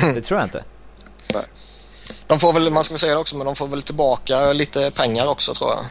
det 0.14 0.22
tror 0.22 0.40
jag 0.40 0.46
inte. 0.46 0.64
Nej. 1.34 1.44
De 2.26 2.38
får 2.38 2.52
väl, 2.52 2.72
man 2.72 2.84
ska 2.84 2.92
väl 2.92 2.98
säga 2.98 3.14
det 3.14 3.20
också, 3.20 3.36
men 3.36 3.46
de 3.46 3.56
får 3.56 3.68
väl 3.68 3.82
tillbaka 3.82 4.52
lite 4.52 4.90
pengar 4.90 5.30
också 5.30 5.54
tror 5.54 5.70
jag. 5.70 5.84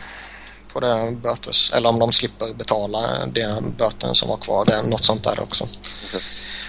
På 0.74 0.80
det 0.80 1.12
bötes, 1.12 1.74
eller 1.74 1.90
om 1.90 2.00
de 2.00 2.12
slipper 2.12 2.54
betala 2.54 3.26
det 3.26 3.64
böten 3.78 4.16
som 4.16 4.30
var 4.30 4.38
kvar. 4.38 4.66
Det 4.66 4.74
är 4.74 4.84
något 4.84 5.04
sånt 5.04 5.24
där 5.24 5.40
också. 5.40 5.64
Okay. 5.64 6.22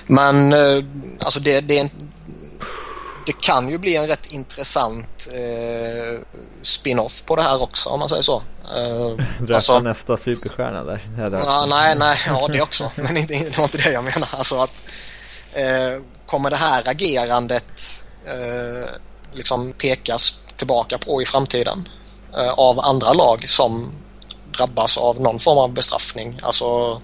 Men 0.07 0.53
eh, 0.53 0.85
alltså 1.19 1.41
det, 1.41 1.61
det, 1.61 1.91
det 3.27 3.33
kan 3.33 3.69
ju 3.69 3.79
bli 3.79 3.97
en 3.97 4.07
rätt 4.07 4.33
intressant 4.33 5.29
eh, 5.33 6.21
spin-off 6.63 7.25
på 7.25 7.37
det 7.37 7.43
här 7.43 7.63
också 7.63 7.89
om 7.89 8.01
man 8.01 8.09
säger 8.09 8.23
så. 8.23 8.43
Eh, 8.77 9.55
alltså, 9.55 9.81
nästa 9.81 10.17
superstjärna 10.17 10.85
där. 10.85 11.01
Ja, 11.47 11.67
nej, 11.67 11.97
nej, 11.97 12.19
ja 12.27 12.49
det 12.49 12.61
också. 12.61 12.91
Men 12.95 13.17
inte, 13.17 13.35
det 13.35 13.59
var 13.59 13.65
inte 13.65 13.79
det 13.79 13.93
jag 13.93 14.05
menar. 14.05 14.29
Alltså 14.31 14.57
att 14.57 14.83
eh, 15.53 16.03
kommer 16.27 16.51
det 16.51 16.57
här 16.57 16.89
agerandet 16.89 18.05
eh, 18.25 18.89
liksom 19.33 19.73
pekas 19.73 20.43
tillbaka 20.57 20.99
på 20.99 21.23
i 21.23 21.27
framtiden 21.27 21.89
eh, 22.37 22.53
av 22.53 22.81
andra 22.81 23.13
lag 23.13 23.49
som 23.49 23.93
drabbas 24.57 24.99
av 24.99 25.21
någon 25.21 25.39
form 25.39 25.59
av 25.59 25.73
bestraffning. 25.73 26.39
Alltså 26.43 27.01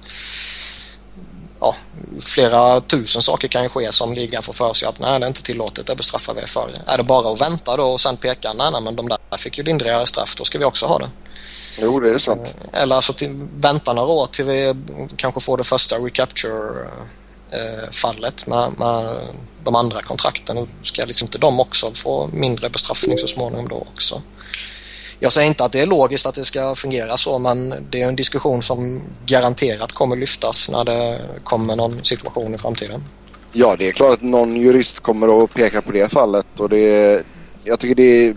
ja, 1.61 1.77
flera 2.21 2.81
tusen 2.81 3.23
saker 3.23 3.49
kan 3.49 3.63
ju 3.63 3.69
ske 3.69 3.93
som 3.93 4.13
ligan 4.13 4.43
får 4.43 4.53
för 4.53 4.75
sig 4.75 4.89
att 4.89 5.01
nej, 5.01 5.21
det 5.21 5.27
är 5.27 5.29
inte 5.29 5.43
tillåtet, 5.43 5.87
det 5.87 5.97
bestraffar 5.97 6.35
vi 6.35 6.47
för. 6.47 6.71
Är 6.87 6.97
det 6.97 7.05
bara 7.05 7.33
att 7.33 7.41
vänta 7.41 7.77
då 7.77 7.85
och 7.85 8.01
sen 8.01 8.17
peka, 8.17 8.53
nej, 8.53 8.71
nej 8.73 8.81
men 8.81 8.97
de 8.97 9.09
där 9.09 9.19
fick 9.37 9.59
ju 9.59 9.65
lindrigare 9.65 10.07
straff, 10.07 10.35
då 10.37 10.45
ska 10.45 10.59
vi 10.59 10.65
också 10.65 10.87
ha 10.87 10.99
det. 10.99 11.11
Jo, 11.81 12.01
det 12.01 12.11
är 12.11 12.19
sant. 12.19 12.55
Eh, 12.73 12.83
eller 12.83 12.97
alltså 12.97 13.13
till, 13.13 13.49
vänta 13.55 13.93
några 13.93 14.09
år 14.09 14.27
till 14.27 14.45
vi 14.45 14.75
kanske 15.17 15.41
får 15.41 15.57
det 15.59 15.65
första 15.65 15.97
recapture 15.97 16.89
eh, 17.51 17.91
fallet 17.93 18.47
med, 18.47 18.73
med 18.79 19.17
de 19.65 19.75
andra 19.77 20.03
kontrakten. 20.03 20.69
Ska 20.83 21.05
liksom 21.05 21.27
inte 21.27 21.39
de 21.39 21.61
också 21.61 21.91
få 21.95 22.27
mindre 22.33 22.71
bestraffning 22.71 23.19
så 23.19 23.27
småningom 23.27 23.69
då 23.69 23.77
också? 23.77 24.23
Jag 25.21 25.33
säger 25.33 25.49
inte 25.49 25.65
att 25.65 25.73
det 25.73 25.81
är 25.81 25.87
logiskt 25.87 26.27
att 26.27 26.35
det 26.35 26.45
ska 26.45 26.75
fungera 26.75 27.17
så 27.17 27.39
men 27.39 27.75
det 27.91 28.03
är 28.03 28.09
en 28.09 28.17
diskussion 28.17 28.63
som 28.63 29.03
garanterat 29.27 29.93
kommer 29.93 30.17
lyftas 30.17 30.71
när 30.71 30.85
det 30.85 31.21
kommer 31.45 31.77
någon 31.77 32.05
situation 32.05 32.55
i 32.55 32.59
framtiden. 32.59 33.05
Ja, 33.53 33.77
det 33.77 33.89
är 33.89 33.93
klart 33.93 34.13
att 34.13 34.23
någon 34.23 34.57
jurist 34.57 35.01
kommer 35.01 35.45
att 35.45 35.55
peka 35.55 35.83
på 35.83 35.93
det 35.93 36.13
fallet 36.13 36.47
och 36.57 36.69
det... 36.69 37.23
Jag 37.65 37.79
tycker 37.81 37.95
det 37.95 38.27
är... 38.27 38.35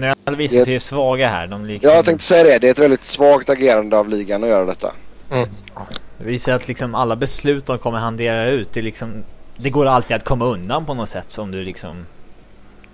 NHL 0.00 0.36
visar 0.36 0.64
sig 0.64 0.72
ju 0.72 0.80
svaga 0.80 1.28
här. 1.28 1.46
De 1.46 1.66
liksom... 1.66 1.90
Ja, 1.90 1.96
jag 1.96 2.04
tänkte 2.04 2.26
säga 2.26 2.44
det. 2.44 2.58
Det 2.58 2.66
är 2.66 2.70
ett 2.70 2.78
väldigt 2.78 3.04
svagt 3.04 3.50
agerande 3.50 3.98
av 3.98 4.08
ligan 4.08 4.44
att 4.44 4.50
göra 4.50 4.64
detta. 4.64 4.92
Mm. 5.30 5.48
Det 6.18 6.24
visar 6.24 6.52
att 6.52 6.68
liksom 6.68 6.94
alla 6.94 7.16
beslut 7.16 7.66
de 7.66 7.78
kommer 7.78 7.98
hantera 7.98 8.48
ut, 8.48 8.68
det, 8.72 8.82
liksom, 8.82 9.24
det 9.56 9.70
går 9.70 9.86
alltid 9.86 10.16
att 10.16 10.24
komma 10.24 10.44
undan 10.44 10.86
på 10.86 10.94
något 10.94 11.10
sätt 11.10 11.38
om 11.38 11.50
du 11.50 11.64
liksom... 11.64 12.06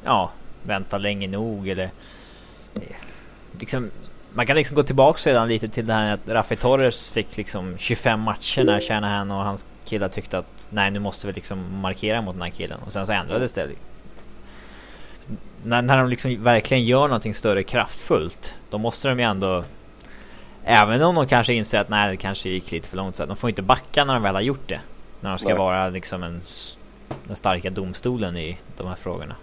Ja, 0.05 0.33
väntar 0.63 0.99
länge 0.99 1.29
nog 1.29 1.69
eller... 1.69 1.91
Liksom, 3.61 3.91
man 4.33 4.47
kan 4.47 4.57
liksom 4.57 4.77
gå 4.77 4.83
tillbaka 4.83 5.31
redan 5.31 5.49
lite 5.49 5.69
till 5.69 5.87
det 5.87 5.93
här 5.93 6.13
att 6.13 6.29
Raffi 6.29 6.57
Torres 6.57 7.11
fick 7.11 7.37
liksom 7.37 7.79
25 7.79 8.21
matcher 8.21 8.65
när 8.65 8.81
Shanahan 8.81 9.31
och 9.31 9.45
hans 9.45 9.67
killar 9.85 10.09
tyckte 10.09 10.39
att 10.39 10.69
nej 10.71 10.91
nu 10.91 10.99
måste 10.99 11.27
vi 11.27 11.33
liksom 11.33 11.81
markera 11.81 12.23
mot 12.23 12.35
den 12.35 12.43
här 12.43 12.51
killen 12.51 12.79
och 12.87 12.93
sen 12.93 13.07
så 13.07 13.13
ändrades 13.13 13.53
det. 13.53 13.69
När, 15.65 15.83
när 15.83 15.99
de 15.99 16.09
liksom 16.09 16.43
verkligen 16.43 16.85
gör 16.85 17.09
någonting 17.09 17.35
större 17.35 17.63
kraftfullt 17.63 18.55
då 18.71 18.79
måste 18.79 19.09
de 19.09 19.19
ju 19.19 19.25
ändå 19.25 19.65
Även 20.65 21.03
om 21.03 21.15
de 21.15 21.27
kanske 21.27 21.55
inser 21.55 21.79
att 21.79 21.89
nej 21.89 22.11
det 22.11 22.17
kanske 22.17 22.49
gick 22.49 22.71
lite 22.71 22.89
för 22.89 22.97
långt 22.97 23.17
så 23.17 23.23
att 23.23 23.29
de 23.29 23.37
får 23.37 23.51
inte 23.51 23.63
backa 23.63 24.05
när 24.05 24.15
de 24.15 24.23
väl 24.23 24.35
har 24.35 24.43
gjort 24.43 24.69
det. 24.69 24.81
När 25.21 25.31
de 25.31 25.39
ska 25.39 25.49
Nej. 25.49 25.59
vara 25.59 25.89
liksom 25.89 26.23
en, 26.23 26.41
den 27.25 27.37
starka 27.37 27.71
domstolen 27.71 28.37
i 28.37 28.59
de 28.77 28.87
här 28.87 28.95
frågorna. 28.95 29.37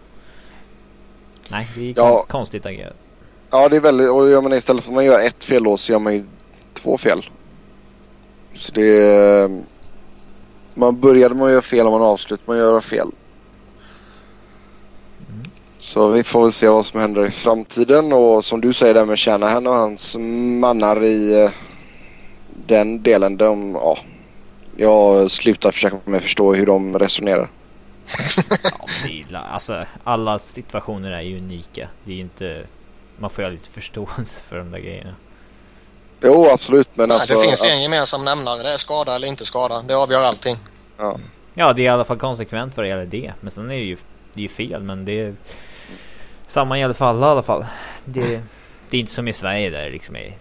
Nej, 1.50 1.68
det 1.76 1.90
är 1.90 1.94
Ja. 1.98 2.26
konstigt 2.30 2.66
agerat. 2.66 2.96
Ja, 3.50 3.70
det 3.70 3.76
är 3.76 3.82
väldigt... 3.82 4.10
Och 4.10 4.30
jag 4.30 4.44
menar, 4.44 4.58
istället 4.58 4.84
för 4.84 4.92
att 4.92 4.96
man 4.96 5.06
gör 5.06 5.20
ett 5.20 5.44
fel 5.44 5.64
då 5.64 5.78
så 5.78 5.92
gör 5.92 6.00
man 6.00 6.14
ju 6.14 6.26
två 6.74 6.98
fel. 6.98 7.30
Så 8.54 8.72
det 8.72 9.04
är... 9.04 9.62
Man 10.74 11.00
började 11.00 11.36
med 11.36 11.46
att 11.46 11.52
göra 11.52 11.62
fel 11.62 11.86
och 11.86 11.92
man 11.92 12.02
avslutar 12.02 12.54
med 12.54 12.62
att 12.62 12.68
göra 12.68 12.82
fel. 12.82 13.12
Så 15.80 16.08
vi 16.08 16.24
får 16.24 16.42
väl 16.42 16.52
se 16.52 16.68
vad 16.68 16.86
som 16.86 17.00
händer 17.00 17.28
i 17.28 17.32
framtiden 17.32 18.14
och 18.14 18.46
som 18.46 18.62
du 18.62 18.74
säger 18.74 18.94
där 18.94 19.06
med 19.06 19.20
Shanahan 19.20 19.68
och 19.68 19.74
hans 19.74 20.16
mannar 20.60 21.04
i 21.04 21.42
eh, 21.44 21.52
den 22.68 23.04
delen. 23.04 23.38
De, 23.38 23.76
ja, 23.76 23.98
jag 24.76 25.32
slutar 25.32 25.72
försöka 25.72 25.98
mig 26.06 26.20
förstå 26.20 26.54
hur 26.54 26.66
de 26.66 27.00
resonerar. 27.00 27.50
Ja, 28.64 28.86
det 29.08 29.36
är, 29.36 29.36
alltså, 29.36 29.86
alla 30.04 30.40
situationer 30.40 31.12
är 31.12 31.22
ju 31.22 31.38
unika. 31.38 31.90
Det 32.04 32.12
är 32.12 32.16
ju 32.16 32.22
inte... 32.22 32.66
Man 33.20 33.30
får 33.30 33.44
ju 33.44 33.50
ha 33.50 33.54
lite 33.54 33.70
förståelse 33.70 34.42
för 34.48 34.58
de 34.58 34.72
där 34.72 34.80
grejerna. 34.80 35.16
Jo, 36.22 36.50
absolut. 36.52 36.90
Men 36.94 37.10
Nej, 37.10 37.16
alltså... 37.16 37.34
det 37.34 37.42
finns 37.42 37.64
ja, 37.66 37.72
en 37.72 37.82
gemensam 37.82 38.26
nämnare. 38.26 38.64
Det 38.64 38.74
är 38.74 38.78
skada 38.78 39.16
eller 39.16 39.28
inte 39.28 39.46
skada. 39.46 39.82
Det 39.82 39.94
avgör 39.96 40.24
allting. 40.24 40.58
ja. 40.98 41.20
Ja, 41.54 41.74
det 41.74 41.82
är 41.82 41.86
i 41.86 41.88
alla 41.88 42.06
fall 42.06 42.18
konsekvent 42.20 42.78
vad 42.78 42.86
det 42.86 42.90
gäller 42.90 43.06
det. 43.06 43.34
Men 43.42 43.52
sen 43.52 43.66
är 43.66 43.76
det 43.76 43.82
ju, 43.82 43.98
det 44.34 44.40
är 44.40 44.44
ju 44.44 44.50
fel, 44.50 44.84
men 44.84 45.06
det 45.06 45.20
är... 45.22 45.36
Samma 46.48 46.80
gäller 46.80 46.94
för 46.94 47.06
alla 47.06 47.28
i 47.28 47.30
alla 47.30 47.44
fall. 47.44 47.66
Det, 48.06 48.42
det 48.90 48.98
är 48.98 49.02
inte 49.02 49.14
som 49.14 49.28
i 49.28 49.34
Sverige 49.34 49.70
där 49.70 49.84
det 49.84 49.90
liksom 49.90 50.16
är... 50.16 50.38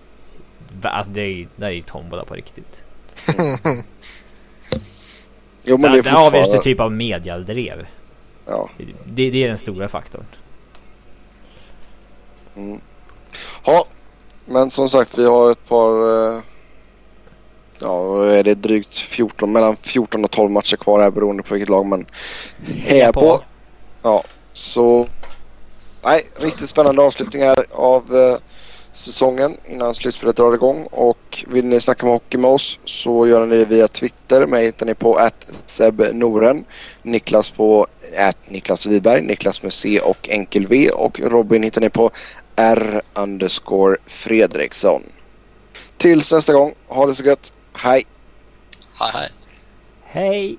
Alltså 0.82 1.12
det 1.12 1.20
är, 1.20 1.48
där 1.56 1.66
är 1.66 1.70
ju 1.70 1.82
tombola 1.82 2.24
på 2.24 2.34
riktigt. 2.34 2.84
Jo, 5.68 5.78
men 5.78 5.92
det 5.92 6.02
Där, 6.02 6.10
är 6.10 6.14
där 6.14 6.26
avgörs 6.26 6.32
det 6.32 6.38
fortfarande... 6.38 6.62
typ 6.64 6.80
av 6.80 6.92
medialdrev. 6.92 7.86
Ja. 8.46 8.68
Det, 9.04 9.30
det 9.30 9.44
är 9.44 9.48
den 9.48 9.58
stora 9.58 9.88
faktorn. 9.88 10.24
Mm. 12.56 12.80
Ja, 13.64 13.84
men 14.44 14.70
som 14.70 14.88
sagt 14.88 15.18
vi 15.18 15.24
har 15.26 15.50
ett 15.50 15.68
par... 15.68 15.90
eh, 16.36 16.40
Ja, 17.78 18.24
är 18.24 18.42
det 18.44 18.54
drygt 18.54 18.94
14, 18.98 19.52
mellan 19.52 19.76
14 19.76 20.24
och 20.24 20.30
12 20.30 20.50
matcher 20.50 20.76
kvar 20.76 21.00
här 21.00 21.10
beroende 21.10 21.42
på 21.42 21.54
vilket 21.54 21.68
lag 21.68 21.86
man 21.86 22.06
hejar 22.66 23.12
på. 23.12 23.40
Ja, 24.02 24.24
så... 24.52 25.06
Nej, 26.04 26.22
riktigt 26.36 26.70
spännande 26.70 27.02
avslutning 27.02 27.42
här 27.42 27.66
av 27.70 28.16
eh, 28.16 28.36
säsongen 28.92 29.56
innan 29.66 29.94
slutspelet 29.94 30.36
drar 30.36 30.54
igång. 30.54 30.86
Och 30.90 31.44
vill 31.48 31.64
ni 31.64 31.80
snacka 31.80 32.06
med 32.06 32.12
hockey 32.12 32.38
med 32.38 32.50
oss 32.50 32.78
så 32.84 33.26
gör 33.26 33.46
ni 33.46 33.56
det 33.56 33.64
via 33.64 33.88
Twitter. 33.88 34.46
Mig 34.46 34.64
hittar 34.66 34.86
ni 34.86 34.94
på 34.94 35.14
att 35.14 35.46
Seb 35.66 36.02
Noren. 36.12 36.64
Niklas 37.02 37.50
på 37.50 37.86
att 38.18 38.50
Niklas 38.50 38.86
Wiberg. 38.86 39.22
Niklas 39.22 39.62
med 39.62 39.72
C 39.72 40.00
och 40.00 40.28
enkel 40.28 40.66
V. 40.66 40.90
Och 40.90 41.20
Robin 41.20 41.62
hittar 41.62 41.80
ni 41.80 41.90
på 41.90 42.10
R 42.56 43.02
underscore 43.14 43.96
Fredriksson. 44.06 45.02
Tills 45.96 46.32
nästa 46.32 46.52
gång, 46.52 46.74
ha 46.88 47.06
det 47.06 47.14
så 47.14 47.22
gött. 47.22 47.52
Hej! 47.72 48.06
Hej 48.98 49.10
hej. 49.14 49.30
Hej! 50.02 50.58